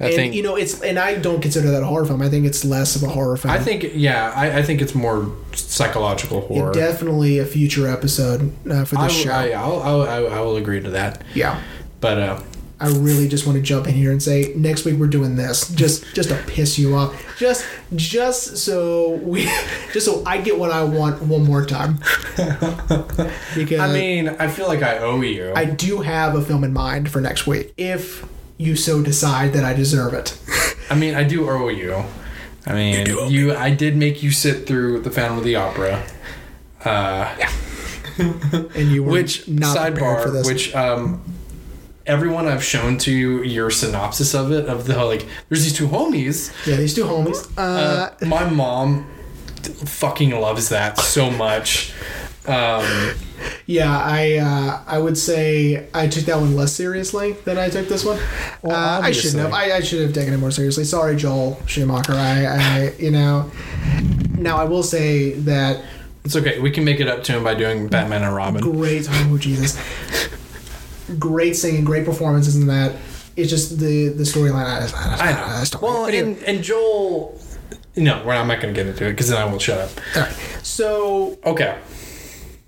I 0.00 0.06
and 0.06 0.14
think 0.14 0.34
you 0.34 0.42
know, 0.42 0.56
it's 0.56 0.82
and 0.82 0.98
I 0.98 1.14
don't 1.16 1.40
consider 1.40 1.70
that 1.70 1.82
a 1.84 1.86
horror 1.86 2.04
film. 2.06 2.22
I 2.22 2.28
think 2.28 2.44
it's 2.44 2.64
less 2.64 2.96
of 2.96 3.04
a 3.04 3.08
horror 3.08 3.36
film. 3.36 3.54
I 3.54 3.58
think 3.58 3.86
yeah, 3.94 4.32
I, 4.34 4.58
I 4.58 4.62
think 4.62 4.82
it's 4.82 4.94
more 4.96 5.30
psychological 5.52 6.40
horror. 6.40 6.72
definitely 6.72 7.38
a 7.38 7.44
future 7.44 7.86
episode 7.86 8.52
uh, 8.68 8.84
for 8.84 8.98
I, 8.98 9.06
this 9.06 9.16
will- 9.18 9.24
show. 9.24 9.30
I, 9.32 9.50
I'll, 9.50 9.80
I'll, 9.82 10.02
I, 10.02 10.16
I 10.38 10.40
will 10.40 10.56
agree 10.56 10.80
to 10.80 10.90
that. 10.90 11.22
yeah, 11.34 11.60
But 12.00 12.18
uh, 12.18 12.40
I 12.82 12.88
really 12.88 13.28
just 13.28 13.46
want 13.46 13.56
to 13.56 13.62
jump 13.62 13.86
in 13.86 13.94
here 13.94 14.10
and 14.10 14.22
say 14.22 14.52
next 14.56 14.84
week 14.84 14.96
we're 14.98 15.06
doing 15.06 15.36
this 15.36 15.68
just 15.74 16.04
just 16.14 16.30
to 16.30 16.36
piss 16.48 16.78
you 16.78 16.96
off, 16.96 17.14
just 17.38 17.64
just 17.94 18.56
so 18.56 19.10
we 19.22 19.44
just 19.92 20.04
so 20.06 20.24
I 20.26 20.40
get 20.40 20.58
what 20.58 20.70
I 20.70 20.82
want 20.82 21.22
one 21.22 21.44
more 21.44 21.64
time. 21.64 21.98
because 23.54 23.80
I 23.80 23.92
mean, 23.92 24.28
I 24.28 24.48
feel 24.48 24.66
like 24.66 24.82
I 24.82 24.98
owe 24.98 25.20
you. 25.20 25.52
I 25.54 25.64
do 25.64 26.00
have 26.00 26.34
a 26.34 26.42
film 26.42 26.64
in 26.64 26.72
mind 26.72 27.10
for 27.10 27.20
next 27.20 27.46
week 27.46 27.72
if 27.76 28.26
you 28.58 28.74
so 28.76 29.02
decide 29.02 29.52
that 29.52 29.64
I 29.64 29.74
deserve 29.74 30.14
it. 30.14 30.36
I 30.90 30.94
mean, 30.94 31.14
I 31.14 31.24
do 31.24 31.48
owe 31.48 31.68
you. 31.68 32.02
I 32.66 32.74
mean, 32.74 33.06
you, 33.30 33.54
I 33.54 33.70
did 33.70 33.96
make 33.96 34.22
you 34.22 34.30
sit 34.30 34.66
through 34.66 35.00
the 35.02 35.10
Phantom 35.10 35.38
of 35.38 35.44
the 35.44 35.56
Opera. 35.56 36.04
Uh, 36.84 37.34
And 38.18 38.90
you 38.90 39.02
were 39.02 39.12
which 39.12 39.48
not 39.48 39.76
prepared 39.76 40.22
for 40.22 40.28
sidebar? 40.28 40.32
this. 40.32 40.46
Which 40.46 40.74
um, 40.74 41.22
everyone 42.06 42.46
I've 42.48 42.64
shown 42.64 42.98
to 42.98 43.12
your 43.42 43.70
synopsis 43.70 44.34
of 44.34 44.50
it 44.52 44.66
of 44.68 44.86
the 44.86 45.04
like, 45.04 45.26
there's 45.48 45.62
these 45.64 45.72
two 45.76 45.88
homies. 45.88 46.50
yeah, 46.66 46.76
these 46.76 46.94
two 46.94 47.04
homies. 47.04 47.50
Uh, 47.56 48.10
Uh, 48.20 48.26
my 48.26 48.48
mom 48.48 49.06
fucking 49.84 50.30
loves 50.32 50.68
that 50.70 50.98
so 50.98 51.30
much. 51.30 51.92
Um, 52.46 53.14
Yeah, 53.66 53.96
I 53.96 54.36
uh, 54.38 54.80
I 54.86 54.98
would 54.98 55.16
say 55.18 55.88
I 55.94 56.06
took 56.08 56.24
that 56.24 56.38
one 56.38 56.54
less 56.56 56.72
seriously 56.72 57.32
than 57.44 57.58
I 57.58 57.68
took 57.68 57.88
this 57.88 58.04
one. 58.04 58.18
Well, 58.62 58.76
uh, 58.76 59.00
I 59.00 59.12
shouldn't 59.12 59.42
have. 59.42 59.52
I, 59.52 59.76
I 59.76 59.80
should 59.80 60.00
have 60.00 60.12
taken 60.12 60.32
it 60.34 60.38
more 60.38 60.50
seriously. 60.50 60.84
Sorry, 60.84 61.16
Joel 61.16 61.60
Schumacher. 61.66 62.14
I, 62.14 62.44
I 62.46 62.92
you 62.98 63.10
know. 63.10 63.50
Now 64.38 64.56
I 64.58 64.64
will 64.64 64.82
say 64.82 65.32
that 65.32 65.84
it's 66.24 66.34
okay. 66.36 66.58
We 66.60 66.70
can 66.70 66.84
make 66.84 66.98
it 67.00 67.08
up 67.08 67.22
to 67.24 67.32
him 67.32 67.44
by 67.44 67.54
doing 67.54 67.86
Batman 67.88 68.22
and 68.22 68.34
Robin. 68.34 68.60
great. 68.60 69.08
Oh 69.10 69.38
Jesus, 69.38 69.76
great 71.18 71.56
singing, 71.56 71.84
great 71.84 72.04
performances 72.04 72.56
in 72.56 72.66
that. 72.68 72.94
It's 73.36 73.48
just 73.50 73.78
the 73.78 74.08
the 74.08 74.24
storyline. 74.24 74.64
I, 74.66 74.80
just- 74.80 74.96
I, 74.96 75.10
just- 75.10 75.22
I 75.22 75.28
I 75.28 75.32
know. 75.32 75.60
just 75.60 75.72
don't 75.72 75.82
Well, 75.82 76.02
like 76.02 76.14
and, 76.14 76.36
and 76.44 76.62
Joel. 76.62 77.38
No, 77.94 78.22
we're 78.24 78.32
not, 78.34 78.40
I'm 78.42 78.48
not 78.48 78.60
going 78.62 78.72
to 78.74 78.78
get 78.80 78.86
into 78.88 79.06
it 79.06 79.10
because 79.10 79.28
then 79.28 79.36
I 79.38 79.44
won't 79.44 79.60
shut 79.60 79.78
up. 79.78 79.90
All 80.16 80.22
right. 80.22 80.32
So 80.62 81.38
Okay, 81.44 81.78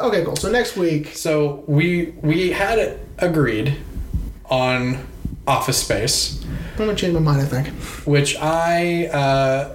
okay, 0.00 0.22
cool. 0.24 0.36
So 0.36 0.50
next 0.50 0.76
week, 0.76 1.16
so 1.16 1.64
we 1.66 2.14
we 2.22 2.50
had 2.50 2.78
it 2.78 3.06
agreed 3.18 3.76
on 4.50 5.06
Office 5.46 5.78
Space, 5.82 6.42
I'm 6.72 6.78
gonna 6.86 6.94
change 6.94 7.14
my 7.14 7.20
mind. 7.20 7.40
I 7.42 7.44
think. 7.44 7.68
which 8.06 8.36
I 8.38 9.06
uh, 9.06 9.74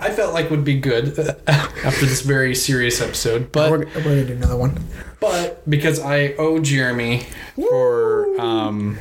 I 0.00 0.10
felt 0.10 0.32
like 0.34 0.50
would 0.50 0.64
be 0.64 0.78
good 0.78 1.18
after 1.48 2.06
this 2.06 2.20
very 2.22 2.54
serious 2.54 3.00
episode, 3.00 3.50
but 3.52 3.70
We're, 3.70 3.78
we're 3.78 4.02
gonna 4.02 4.24
do 4.24 4.32
another 4.34 4.56
one. 4.56 4.78
but 5.20 5.68
because 5.68 5.98
I 6.00 6.34
owe 6.38 6.60
Jeremy 6.60 7.26
for 7.56 8.40
um, 8.40 8.98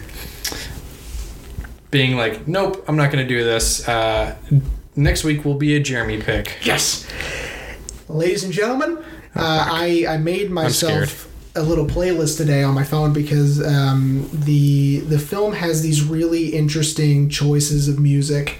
being 1.92 2.18
like, 2.18 2.48
nope, 2.48 2.84
I'm 2.88 2.96
not 2.96 3.12
going 3.12 3.26
to 3.26 3.28
do 3.28 3.44
this. 3.44 3.88
Uh, 3.88 4.36
next 4.96 5.24
week 5.24 5.46
will 5.46 5.56
be 5.56 5.76
a 5.76 5.80
Jeremy 5.80 6.22
pick. 6.22 6.58
Yes. 6.64 7.08
Ladies 8.10 8.44
and 8.44 8.54
gentlemen, 8.54 8.98
uh, 9.36 9.68
I, 9.72 10.06
I 10.08 10.18
made 10.18 10.50
myself 10.52 11.32
a 11.56 11.62
little 11.62 11.86
playlist 11.86 12.38
today 12.38 12.64
on 12.64 12.74
my 12.74 12.84
phone 12.84 13.14
because 13.14 13.66
um, 13.66 14.30
the 14.32 15.00
the 15.00 15.18
film 15.20 15.54
has 15.54 15.82
these 15.82 16.04
really 16.04 16.50
interesting 16.50 17.30
choices 17.30 17.88
of 17.88 18.00
music 18.00 18.60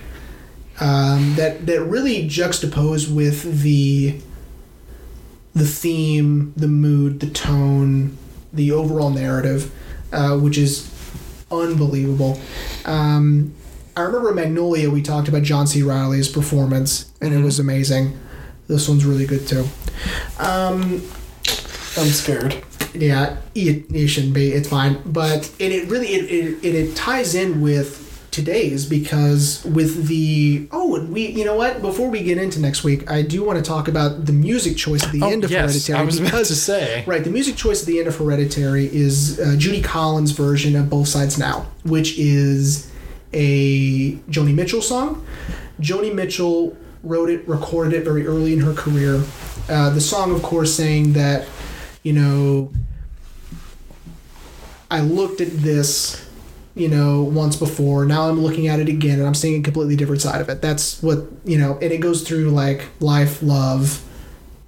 um, 0.80 1.36
that 1.36 1.66
that 1.66 1.82
really 1.84 2.28
juxtapose 2.28 3.10
with 3.10 3.62
the 3.64 4.20
the 5.54 5.66
theme, 5.66 6.54
the 6.56 6.68
mood, 6.68 7.20
the 7.20 7.30
tone, 7.30 8.18
the 8.54 8.72
overall 8.72 9.10
narrative, 9.10 9.74
uh, 10.14 10.38
which 10.38 10.58
is 10.58 10.92
unbelievable. 11.52 12.40
Um, 12.86 13.54
I 13.96 14.02
remember 14.02 14.32
Magnolia. 14.34 14.92
We 14.92 15.02
talked 15.02 15.28
about 15.28 15.42
John 15.42 15.66
C. 15.66 15.82
Reilly's 15.82 16.30
performance, 16.30 17.12
and 17.22 17.34
it 17.34 17.42
was 17.42 17.58
amazing. 17.58 18.18
This 18.68 18.88
one's 18.88 19.06
really 19.06 19.26
good 19.26 19.48
too. 19.48 19.66
Um, 20.38 21.02
I'm 21.98 22.10
scared. 22.10 22.64
yeah, 22.94 23.38
you, 23.56 23.84
it 23.92 24.08
shouldn't 24.10 24.34
be. 24.34 24.52
It's 24.52 24.70
fine, 24.70 25.02
but 25.06 25.50
and 25.60 25.74
it 25.74 25.90
really 25.90 26.08
it, 26.08 26.26
it, 26.26 26.66
it, 26.66 26.76
it 26.76 26.96
ties 26.96 27.34
in 27.34 27.62
with 27.62 28.07
today's 28.38 28.86
because 28.86 29.66
with 29.66 30.08
the 30.08 30.68
oh 30.72 30.96
and 30.96 31.12
we 31.12 31.28
you 31.28 31.44
know 31.44 31.56
what 31.56 31.82
before 31.82 32.10
we 32.10 32.22
get 32.24 32.38
into 32.38 32.60
next 32.60 32.84
week 32.84 33.10
I 33.10 33.22
do 33.22 33.44
want 33.44 33.58
to 33.58 33.64
talk 33.68 33.88
about 33.88 34.26
the 34.26 34.32
music 34.32 34.78
choice 34.78 35.04
at 35.04 35.12
the 35.12 35.24
end 35.24 35.44
of 35.44 35.52
Oh, 35.52 35.54
yes, 35.54 35.88
Hereditary 35.88 36.00
I 36.00 36.04
was 36.04 36.20
about 36.20 36.46
to 36.46 36.56
say. 36.56 37.04
Right, 37.06 37.24
the 37.24 37.30
music 37.30 37.56
choice 37.56 37.82
at 37.82 37.88
the 37.88 38.00
end 38.00 38.08
of 38.08 38.16
Hereditary 38.16 38.86
is 38.86 39.40
uh, 39.40 39.56
Judy 39.58 39.82
Collins' 39.82 40.32
version 40.32 40.76
of 40.76 40.90
Both 40.90 41.08
Sides 41.08 41.38
Now, 41.38 41.66
which 41.84 42.18
is 42.18 42.92
a 43.34 44.14
Joni 44.30 44.54
Mitchell 44.54 44.82
song. 44.82 45.26
Joni 45.82 46.14
Mitchell 46.14 46.78
wrote 47.04 47.30
it, 47.30 47.48
recorded 47.48 47.94
it 47.94 48.04
very 48.04 48.26
early 48.28 48.54
in 48.54 48.60
her 48.60 48.74
career. 48.74 49.24
Uh, 49.70 49.90
the 49.90 50.02
song, 50.02 50.34
of 50.34 50.42
course, 50.44 50.74
saying 50.74 51.14
that, 51.14 51.48
you 52.04 52.14
know, 52.14 52.72
I 54.90 55.02
looked 55.02 55.42
at 55.42 55.52
this, 55.52 56.27
you 56.78 56.88
know, 56.88 57.24
once 57.24 57.56
before. 57.56 58.06
Now 58.06 58.30
I'm 58.30 58.40
looking 58.40 58.68
at 58.68 58.80
it 58.80 58.88
again, 58.88 59.20
and 59.20 59.28
I'm 59.28 59.34
seeing 59.34 59.60
a 59.60 59.64
completely 59.64 59.96
different 59.96 60.22
side 60.22 60.42
of 60.42 60.50
it. 60.50 60.62
That's 60.62 61.02
what 61.02 61.26
you 61.44 61.58
know, 61.58 61.74
and 61.82 61.92
it 61.92 62.00
goes 62.00 62.28
through 62.28 62.52
like 62.52 62.86
life, 63.00 63.42
love, 63.42 64.04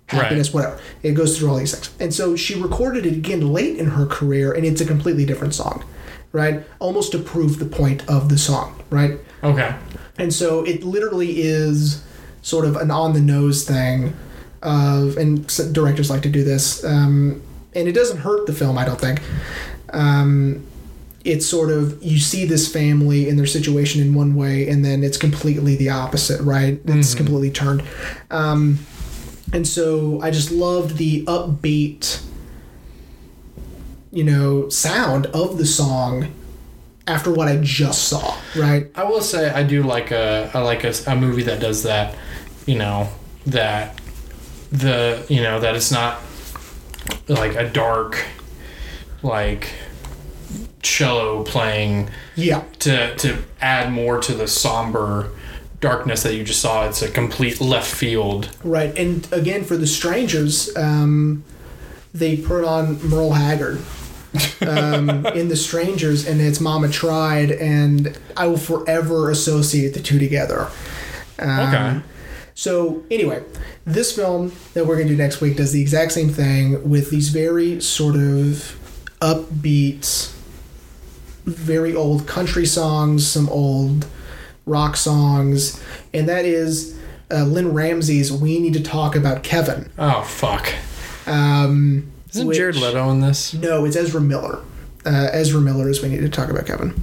happiness, 0.07 0.53
whatever. 0.53 0.79
It 1.03 1.13
goes 1.13 1.37
through 1.37 1.49
all 1.49 1.57
these 1.57 1.73
things. 1.73 1.91
And 1.99 2.13
so 2.13 2.35
she 2.35 2.59
recorded 2.59 3.05
it 3.05 3.13
again 3.13 3.53
late 3.53 3.77
in 3.77 3.85
her 3.85 4.05
career, 4.05 4.51
and 4.51 4.65
it's 4.65 4.81
a 4.81 4.85
completely 4.85 5.25
different 5.25 5.53
song, 5.53 5.83
right? 6.31 6.63
Almost 6.79 7.11
to 7.13 7.19
prove 7.19 7.59
the 7.59 7.65
point 7.65 8.07
of 8.09 8.29
the 8.29 8.37
song, 8.37 8.81
right? 8.89 9.19
Okay. 9.43 9.75
And 10.17 10.33
so 10.33 10.63
it 10.63 10.83
literally 10.83 11.41
is 11.41 12.03
sort 12.41 12.65
of 12.65 12.75
an 12.75 12.91
on 12.91 13.13
the 13.13 13.21
nose 13.21 13.65
thing 13.65 14.13
of, 14.61 15.15
and 15.17 15.47
directors 15.73 16.09
like 16.09 16.23
to 16.23 16.29
do 16.29 16.43
this, 16.43 16.83
um, 16.83 17.41
and 17.75 17.87
it 17.87 17.93
doesn't 17.93 18.17
hurt 18.17 18.47
the 18.47 18.53
film, 18.53 18.77
I 18.77 18.85
don't 18.85 18.99
think. 18.99 19.21
Um, 19.93 20.65
it's 21.25 21.45
sort 21.45 21.69
of 21.69 22.01
you 22.03 22.17
see 22.19 22.45
this 22.45 22.71
family 22.71 23.29
and 23.29 23.37
their 23.37 23.45
situation 23.45 24.01
in 24.01 24.13
one 24.13 24.35
way, 24.35 24.67
and 24.69 24.83
then 24.83 25.03
it's 25.03 25.17
completely 25.17 25.75
the 25.75 25.89
opposite, 25.89 26.41
right? 26.41 26.79
It's 26.85 27.15
completely 27.15 27.51
turned. 27.51 27.83
Um, 28.31 28.79
and 29.51 29.67
so 29.67 30.21
I 30.21 30.31
just 30.31 30.51
loved 30.51 30.97
the 30.97 31.25
upbeat, 31.25 32.23
you 34.11 34.23
know, 34.23 34.69
sound 34.69 35.25
of 35.27 35.57
the 35.57 35.65
song 35.65 36.33
after 37.07 37.31
what 37.31 37.47
I 37.47 37.57
just 37.57 38.07
saw, 38.07 38.37
right? 38.55 38.87
I 38.95 39.03
will 39.03 39.21
say 39.21 39.49
I 39.49 39.63
do 39.63 39.83
like 39.83 40.11
a 40.11 40.51
I 40.53 40.59
like 40.59 40.83
a, 40.83 40.93
a 41.07 41.15
movie 41.15 41.43
that 41.43 41.59
does 41.59 41.83
that. 41.83 42.15
You 42.65 42.77
know 42.77 43.09
that 43.47 43.99
the 44.71 45.25
you 45.27 45.41
know 45.41 45.59
that 45.59 45.75
it's 45.75 45.91
not 45.91 46.19
like 47.27 47.55
a 47.55 47.67
dark 47.67 48.23
like 49.23 49.73
cello 50.81 51.43
playing 51.43 52.09
Yeah. 52.35 52.63
to 52.79 53.15
to 53.15 53.37
add 53.61 53.91
more 53.91 54.19
to 54.19 54.33
the 54.33 54.47
somber 54.47 55.29
darkness 55.81 56.23
that 56.23 56.35
you 56.35 56.43
just 56.43 56.61
saw. 56.61 56.87
It's 56.87 57.01
a 57.01 57.09
complete 57.09 57.61
left 57.61 57.89
field. 57.93 58.49
Right, 58.63 58.97
and 58.97 59.27
again 59.31 59.63
for 59.63 59.77
the 59.77 59.87
strangers, 59.87 60.75
um, 60.75 61.43
they 62.13 62.35
put 62.37 62.65
on 62.65 63.01
Merle 63.07 63.33
Haggard 63.33 63.79
um, 64.61 65.25
in 65.35 65.47
the 65.47 65.55
strangers, 65.55 66.27
and 66.27 66.41
it's 66.41 66.59
Mama 66.59 66.89
Tried, 66.89 67.51
and 67.51 68.17
I 68.35 68.47
will 68.47 68.57
forever 68.57 69.29
associate 69.31 69.93
the 69.93 70.01
two 70.01 70.19
together. 70.19 70.67
Um, 71.39 71.59
Okay. 71.59 71.99
So 72.55 73.03
anyway, 73.09 73.41
this 73.85 74.13
film 74.13 74.51
that 74.73 74.85
we're 74.85 74.97
gonna 74.97 75.07
do 75.07 75.15
next 75.15 75.39
week 75.39 75.55
does 75.55 75.71
the 75.71 75.79
exact 75.81 76.11
same 76.11 76.27
thing 76.29 76.89
with 76.89 77.09
these 77.09 77.29
very 77.29 77.79
sort 77.79 78.17
of 78.17 78.75
upbeat, 79.21 80.29
very 81.49 81.95
old 81.95 82.27
country 82.27 82.65
songs, 82.65 83.27
some 83.27 83.49
old 83.49 84.05
rock 84.65 84.95
songs, 84.97 85.81
and 86.13 86.27
that 86.29 86.45
is 86.45 86.97
uh, 87.31 87.43
Lynne 87.43 87.73
Ramsay's 87.73 88.31
"We 88.31 88.59
Need 88.59 88.73
to 88.73 88.81
Talk 88.83 89.15
About 89.15 89.43
Kevin." 89.43 89.89
Oh 89.97 90.21
fuck! 90.23 90.73
Um, 91.27 92.11
Isn't 92.31 92.47
which- 92.47 92.57
Jared 92.57 92.75
Leto 92.75 93.09
in 93.11 93.21
this? 93.21 93.53
No, 93.53 93.85
it's 93.85 93.95
Ezra 93.95 94.21
Miller. 94.21 94.59
Uh, 95.05 95.29
Ezra 95.31 95.61
Miller 95.61 95.89
is 95.89 96.01
"We 96.01 96.09
Need 96.09 96.21
to 96.21 96.29
Talk 96.29 96.49
About 96.49 96.65
Kevin." 96.65 96.93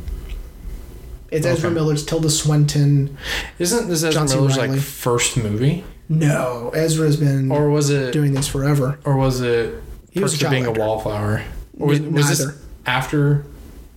It's 1.31 1.45
Ezra 1.45 1.71
Miller's 1.71 2.05
Tilda 2.07 2.31
Swinton. 2.31 3.17
Isn't 3.59 3.89
this 3.89 4.05
Ezra 4.05 4.13
John 4.13 4.29
C. 4.29 4.37
Miller's 4.37 4.57
like 4.57 4.79
first 4.79 5.37
movie, 5.37 5.83
No, 6.09 6.71
Ezra's 6.73 7.17
been 7.17 7.51
or 7.51 7.69
was 7.69 7.91
it, 7.91 8.13
doing 8.13 8.33
this 8.33 8.47
forever. 8.47 8.99
or 9.05 9.17
was 9.17 9.41
it 9.41 9.75
He 10.13 10.21
was 10.21 10.41
a 10.41 10.49
Being 10.49 10.67
a. 10.67 10.71
Wallflower? 10.73 11.43
Or 11.81 11.87
was, 11.89 12.01
was 12.01 12.29
this 12.29 12.57
after 12.87 13.45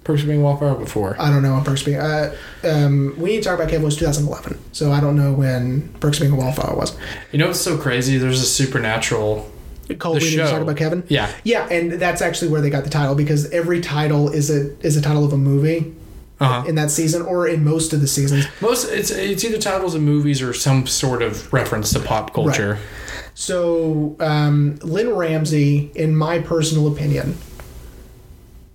Perks 0.09 0.21
of 0.23 0.27
Being 0.27 0.39
a 0.41 0.43
Wallflower? 0.43 0.73
Before? 0.73 1.15
I 1.19 1.29
don't 1.29 1.43
know 1.43 1.53
when 1.53 1.63
Perks 1.63 1.81
of 1.81 1.85
Being. 1.85 1.99
Uh, 1.99 2.35
um, 2.63 3.13
we 3.19 3.29
need 3.29 3.37
to 3.37 3.43
talk 3.43 3.59
about 3.59 3.69
Kevin 3.69 3.85
was 3.85 3.95
2011, 3.95 4.57
so 4.71 4.91
I 4.91 4.99
don't 4.99 5.15
know 5.15 5.31
when 5.33 5.87
Perks 5.99 6.17
of 6.17 6.21
Being 6.23 6.33
a 6.33 6.35
Wallflower 6.35 6.75
was. 6.75 6.97
You 7.31 7.37
know 7.37 7.45
what's 7.45 7.61
so 7.61 7.77
crazy? 7.77 8.17
There's 8.17 8.41
a 8.41 8.45
supernatural. 8.45 9.51
Called 9.99 10.17
The 10.17 10.19
We 10.21 10.29
Need 10.31 10.37
to 10.37 10.45
show. 10.45 10.51
Talk 10.51 10.61
About 10.61 10.77
Kevin. 10.77 11.03
Yeah. 11.09 11.31
Yeah, 11.43 11.67
and 11.69 11.91
that's 11.91 12.23
actually 12.23 12.49
where 12.49 12.59
they 12.61 12.71
got 12.71 12.85
the 12.85 12.89
title 12.89 13.13
because 13.13 13.51
every 13.51 13.81
title 13.81 14.29
is 14.29 14.49
a 14.49 14.75
is 14.83 14.97
a 14.97 15.01
title 15.01 15.23
of 15.25 15.31
a 15.33 15.37
movie 15.37 15.93
Uh 16.39 16.61
huh. 16.61 16.67
in 16.67 16.73
that 16.75 16.89
season 16.89 17.21
or 17.21 17.47
in 17.47 17.63
most 17.63 17.93
of 17.93 18.01
the 18.01 18.07
seasons. 18.07 18.45
Most 18.61 18.89
it's 18.89 19.11
it's 19.11 19.43
either 19.43 19.59
titles 19.59 19.93
of 19.93 20.01
movies 20.01 20.41
or 20.41 20.53
some 20.53 20.87
sort 20.87 21.21
of 21.21 21.53
reference 21.53 21.93
to 21.93 21.99
pop 21.99 22.33
culture. 22.33 22.79
So, 23.35 24.15
um, 24.19 24.75
Lynne 24.81 25.11
Ramsay, 25.13 25.91
in 25.95 26.15
my 26.15 26.39
personal 26.39 26.91
opinion, 26.91 27.37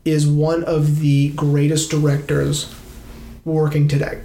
is 0.04 0.26
one 0.26 0.64
of 0.64 1.00
the 1.00 1.30
greatest 1.30 1.90
directors 1.90 2.74
working 3.44 3.88
today. 3.88 4.20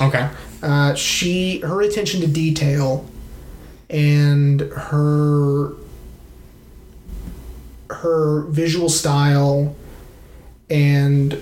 Okay. 0.00 0.28
Uh, 0.62 0.94
she, 0.94 1.60
her 1.60 1.82
attention 1.82 2.20
to 2.20 2.26
detail, 2.26 3.08
and 3.90 4.60
her 4.60 5.74
her 7.90 8.42
visual 8.42 8.88
style, 8.88 9.76
and 10.70 11.40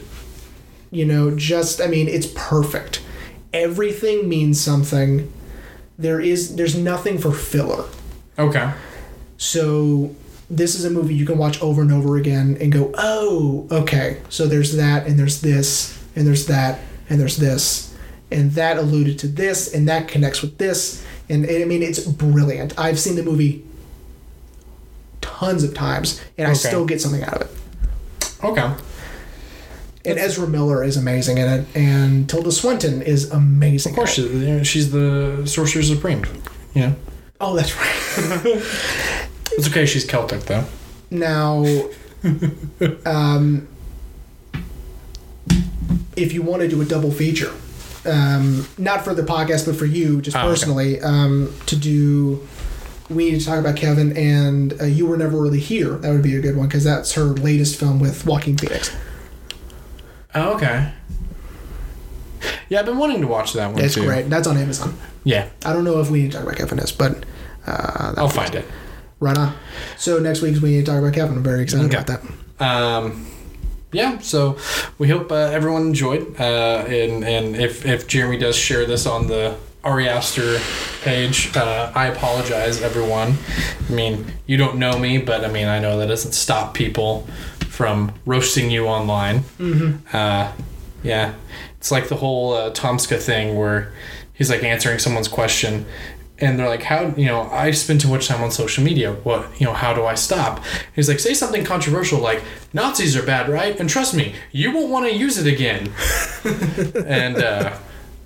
you 0.90 1.04
know, 1.04 1.30
just 1.36 1.80
I 1.80 1.86
mean, 1.86 2.08
it's 2.08 2.26
perfect. 2.34 3.02
Everything 3.52 4.28
means 4.28 4.60
something. 4.60 5.32
There 5.98 6.20
is 6.20 6.56
there's 6.56 6.76
nothing 6.76 7.18
for 7.18 7.32
filler. 7.32 7.84
Okay. 8.38 8.72
So 9.36 10.14
this 10.50 10.74
is 10.74 10.84
a 10.84 10.90
movie 10.90 11.14
you 11.14 11.24
can 11.24 11.38
watch 11.38 11.60
over 11.62 11.80
and 11.80 11.92
over 11.92 12.16
again 12.16 12.56
and 12.60 12.72
go, 12.72 12.90
oh, 12.94 13.68
okay. 13.70 14.20
So 14.28 14.46
there's 14.46 14.74
that, 14.76 15.06
and 15.06 15.18
there's 15.18 15.40
this, 15.40 15.96
and 16.16 16.26
there's 16.26 16.46
that, 16.46 16.80
and 17.08 17.20
there's 17.20 17.36
this, 17.36 17.94
and 18.32 18.50
that 18.52 18.76
alluded 18.76 19.18
to 19.20 19.28
this, 19.28 19.72
and 19.72 19.88
that 19.88 20.08
connects 20.08 20.42
with 20.42 20.58
this, 20.58 21.04
and 21.28 21.46
I 21.48 21.64
mean 21.64 21.82
it's 21.82 22.00
brilliant. 22.00 22.78
I've 22.78 22.98
seen 22.98 23.14
the 23.16 23.22
movie 23.22 23.64
tons 25.20 25.62
of 25.64 25.74
times, 25.74 26.20
and 26.38 26.46
I 26.48 26.50
Okay. 26.50 26.58
still 26.58 26.84
get 26.84 27.00
something 27.00 27.22
out 27.22 27.34
of 27.34 27.42
it. 27.42 28.44
Okay. 28.44 28.70
And 30.04 30.18
Ezra 30.18 30.46
Miller 30.48 30.82
is 30.82 30.96
amazing 30.96 31.38
in 31.38 31.46
it, 31.48 31.66
and 31.76 32.28
Tilda 32.28 32.50
Swinton 32.50 33.02
is 33.02 33.30
amazing. 33.30 33.92
Of 33.92 33.96
course, 33.96 34.18
in 34.18 34.24
it. 34.24 34.32
you 34.48 34.56
know, 34.56 34.62
she's 34.62 34.90
the 34.90 35.42
sorcerer 35.46 35.82
supreme. 35.82 36.24
You 36.74 36.82
know, 36.82 36.94
Oh, 37.42 37.54
that's 37.56 37.74
right. 37.76 38.62
it's 39.60 39.68
okay. 39.68 39.86
She's 39.86 40.04
Celtic 40.04 40.42
though. 40.42 40.64
Now, 41.10 41.64
um, 43.06 43.68
if 46.16 46.32
you 46.32 46.42
want 46.42 46.62
to 46.62 46.68
do 46.68 46.80
a 46.80 46.84
double 46.84 47.10
feature, 47.10 47.52
um, 48.06 48.66
not 48.78 49.04
for 49.04 49.14
the 49.14 49.22
podcast, 49.22 49.66
but 49.66 49.76
for 49.76 49.86
you, 49.86 50.20
just 50.20 50.36
Oh, 50.36 50.40
okay. 50.40 50.48
personally, 50.48 51.00
um, 51.00 51.52
to 51.66 51.76
do, 51.76 52.46
we 53.08 53.30
need 53.30 53.40
to 53.40 53.44
talk 53.46 53.58
about 53.58 53.76
Kevin 53.76 54.16
and 54.16 54.80
uh, 54.80 54.84
You 54.84 55.06
Were 55.06 55.16
Never 55.16 55.36
Really 55.40 55.60
Here. 55.60 55.90
That 55.96 56.10
would 56.12 56.22
be 56.22 56.36
a 56.36 56.40
good 56.40 56.56
one 56.56 56.66
because 56.68 56.84
that's 56.84 57.12
her 57.14 57.24
latest 57.24 57.78
film 57.78 57.98
with 58.00 58.24
Joaquin 58.26 58.56
Phoenix. 58.56 58.94
Oh, 60.34 60.54
okay. 60.54 60.92
Yeah, 62.68 62.78
I've 62.80 62.86
been 62.86 62.98
wanting 62.98 63.20
to 63.20 63.26
watch 63.26 63.52
that 63.54 63.72
one 63.72 63.82
It's 63.82 63.94
too. 63.94 64.04
great. 64.04 64.30
That's 64.30 64.46
on 64.46 64.56
Amazon. 64.56 64.96
Yeah, 65.24 65.48
I 65.64 65.72
don't 65.72 65.84
know 65.84 66.00
if 66.00 66.08
we 66.10 66.22
need 66.22 66.30
to 66.32 66.38
talk 66.38 66.46
about 66.46 66.56
Kevin 66.56 66.78
is, 66.78 66.92
but 66.92 67.24
uh, 67.66 68.14
I'll 68.16 68.28
find 68.28 68.54
it. 68.54 68.64
Right 69.20 69.36
on. 69.36 69.54
So 69.96 70.18
next 70.18 70.42
week's 70.42 70.60
we 70.60 70.70
need 70.70 70.86
to 70.86 70.90
talk 70.92 70.98
about 71.00 71.14
Kevin. 71.14 71.36
I'm 71.36 71.42
very 71.42 71.62
excited 71.62 71.86
Okay. 71.86 71.98
about 71.98 72.22
that. 72.58 72.64
Um, 72.64 73.26
yeah, 73.92 74.18
so 74.18 74.56
we 74.98 75.08
hope 75.08 75.30
uh, 75.32 75.34
everyone 75.34 75.82
enjoyed. 75.82 76.38
Uh, 76.40 76.84
and 76.88 77.24
and 77.24 77.56
if, 77.56 77.84
if 77.86 78.06
Jeremy 78.06 78.38
does 78.38 78.56
share 78.56 78.86
this 78.86 79.06
on 79.06 79.26
the 79.26 79.56
Ari 79.82 80.08
Aster 80.08 80.58
page, 81.02 81.56
uh, 81.56 81.90
I 81.94 82.06
apologize, 82.06 82.82
everyone. 82.82 83.34
I 83.88 83.92
mean, 83.92 84.26
you 84.46 84.56
don't 84.56 84.76
know 84.78 84.98
me, 84.98 85.18
but 85.18 85.44
I 85.44 85.48
mean, 85.48 85.68
I 85.68 85.78
know 85.80 85.98
that 85.98 86.06
doesn't 86.06 86.32
stop 86.32 86.74
people 86.74 87.26
from 87.68 88.12
roasting 88.26 88.70
you 88.70 88.86
online. 88.86 89.40
Mm-hmm. 89.58 90.16
Uh, 90.16 90.52
yeah, 91.02 91.34
it's 91.78 91.90
like 91.90 92.08
the 92.08 92.16
whole 92.16 92.52
uh, 92.52 92.70
Tomska 92.72 93.18
thing 93.18 93.56
where 93.56 93.92
he's 94.34 94.50
like 94.50 94.62
answering 94.62 94.98
someone's 94.98 95.28
question. 95.28 95.86
And 96.40 96.58
they're 96.58 96.68
like, 96.68 96.82
how, 96.82 97.14
you 97.16 97.26
know, 97.26 97.42
I 97.50 97.70
spend 97.70 98.00
too 98.00 98.08
much 98.08 98.28
time 98.28 98.42
on 98.42 98.50
social 98.50 98.82
media. 98.82 99.12
What, 99.12 99.60
you 99.60 99.66
know, 99.66 99.74
how 99.74 99.92
do 99.92 100.06
I 100.06 100.14
stop? 100.14 100.64
He's 100.94 101.08
like, 101.08 101.18
say 101.18 101.34
something 101.34 101.64
controversial 101.64 102.18
like, 102.18 102.42
Nazis 102.72 103.16
are 103.16 103.22
bad, 103.22 103.48
right? 103.48 103.78
And 103.78 103.90
trust 103.90 104.14
me, 104.14 104.34
you 104.50 104.72
won't 104.72 104.88
want 104.90 105.06
to 105.10 105.14
use 105.14 105.36
it 105.38 105.46
again. 105.46 105.92
and, 107.06 107.36
uh, 107.36 107.76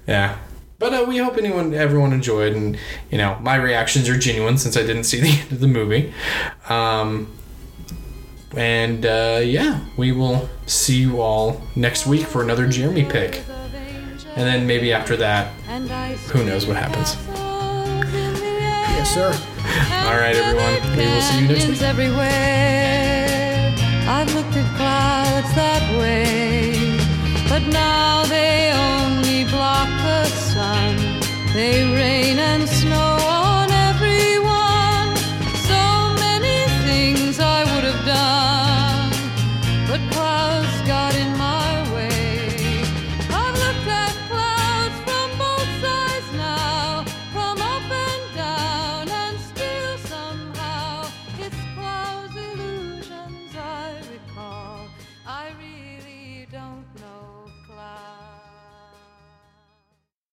yeah. 0.06 0.38
But 0.78 0.92
uh, 0.94 1.04
we 1.08 1.18
hope 1.18 1.36
anyone, 1.38 1.74
everyone 1.74 2.12
enjoyed. 2.12 2.52
And, 2.52 2.78
you 3.10 3.18
know, 3.18 3.38
my 3.40 3.56
reactions 3.56 4.08
are 4.08 4.18
genuine 4.18 4.58
since 4.58 4.76
I 4.76 4.82
didn't 4.82 5.04
see 5.04 5.20
the 5.22 5.30
end 5.30 5.52
of 5.52 5.60
the 5.60 5.68
movie. 5.68 6.12
Um, 6.68 7.32
and, 8.56 9.04
uh, 9.04 9.40
yeah, 9.42 9.80
we 9.96 10.12
will 10.12 10.48
see 10.66 11.00
you 11.00 11.20
all 11.20 11.60
next 11.74 12.06
week 12.06 12.26
for 12.26 12.42
another 12.42 12.68
Jeremy 12.68 13.04
pick. 13.04 13.42
And 14.36 14.42
then 14.46 14.66
maybe 14.66 14.92
after 14.92 15.16
that, 15.16 15.52
Who 16.30 16.44
knows 16.44 16.66
what 16.66 16.76
happens? 16.76 17.33
Yes, 19.04 19.12
sir. 19.12 19.32
All 20.08 20.16
right, 20.16 20.34
everyone. 20.34 20.80
We 20.96 21.04
will 21.04 21.20
see 21.20 21.42
you 21.42 21.48
next 21.48 21.68
week. 21.68 21.82
Everywhere. 21.82 23.74
I've 24.08 24.34
looked 24.34 24.56
at 24.56 24.64
clouds 24.78 25.54
that 25.54 25.84
way, 26.00 26.72
but 27.50 27.60
now 27.70 28.24
they 28.24 28.72
only 28.72 29.44
block 29.44 29.88
the 30.08 30.24
sun. 30.24 30.96
They 31.52 31.84
rain 31.92 32.38
and 32.38 32.66
snow 32.66 33.23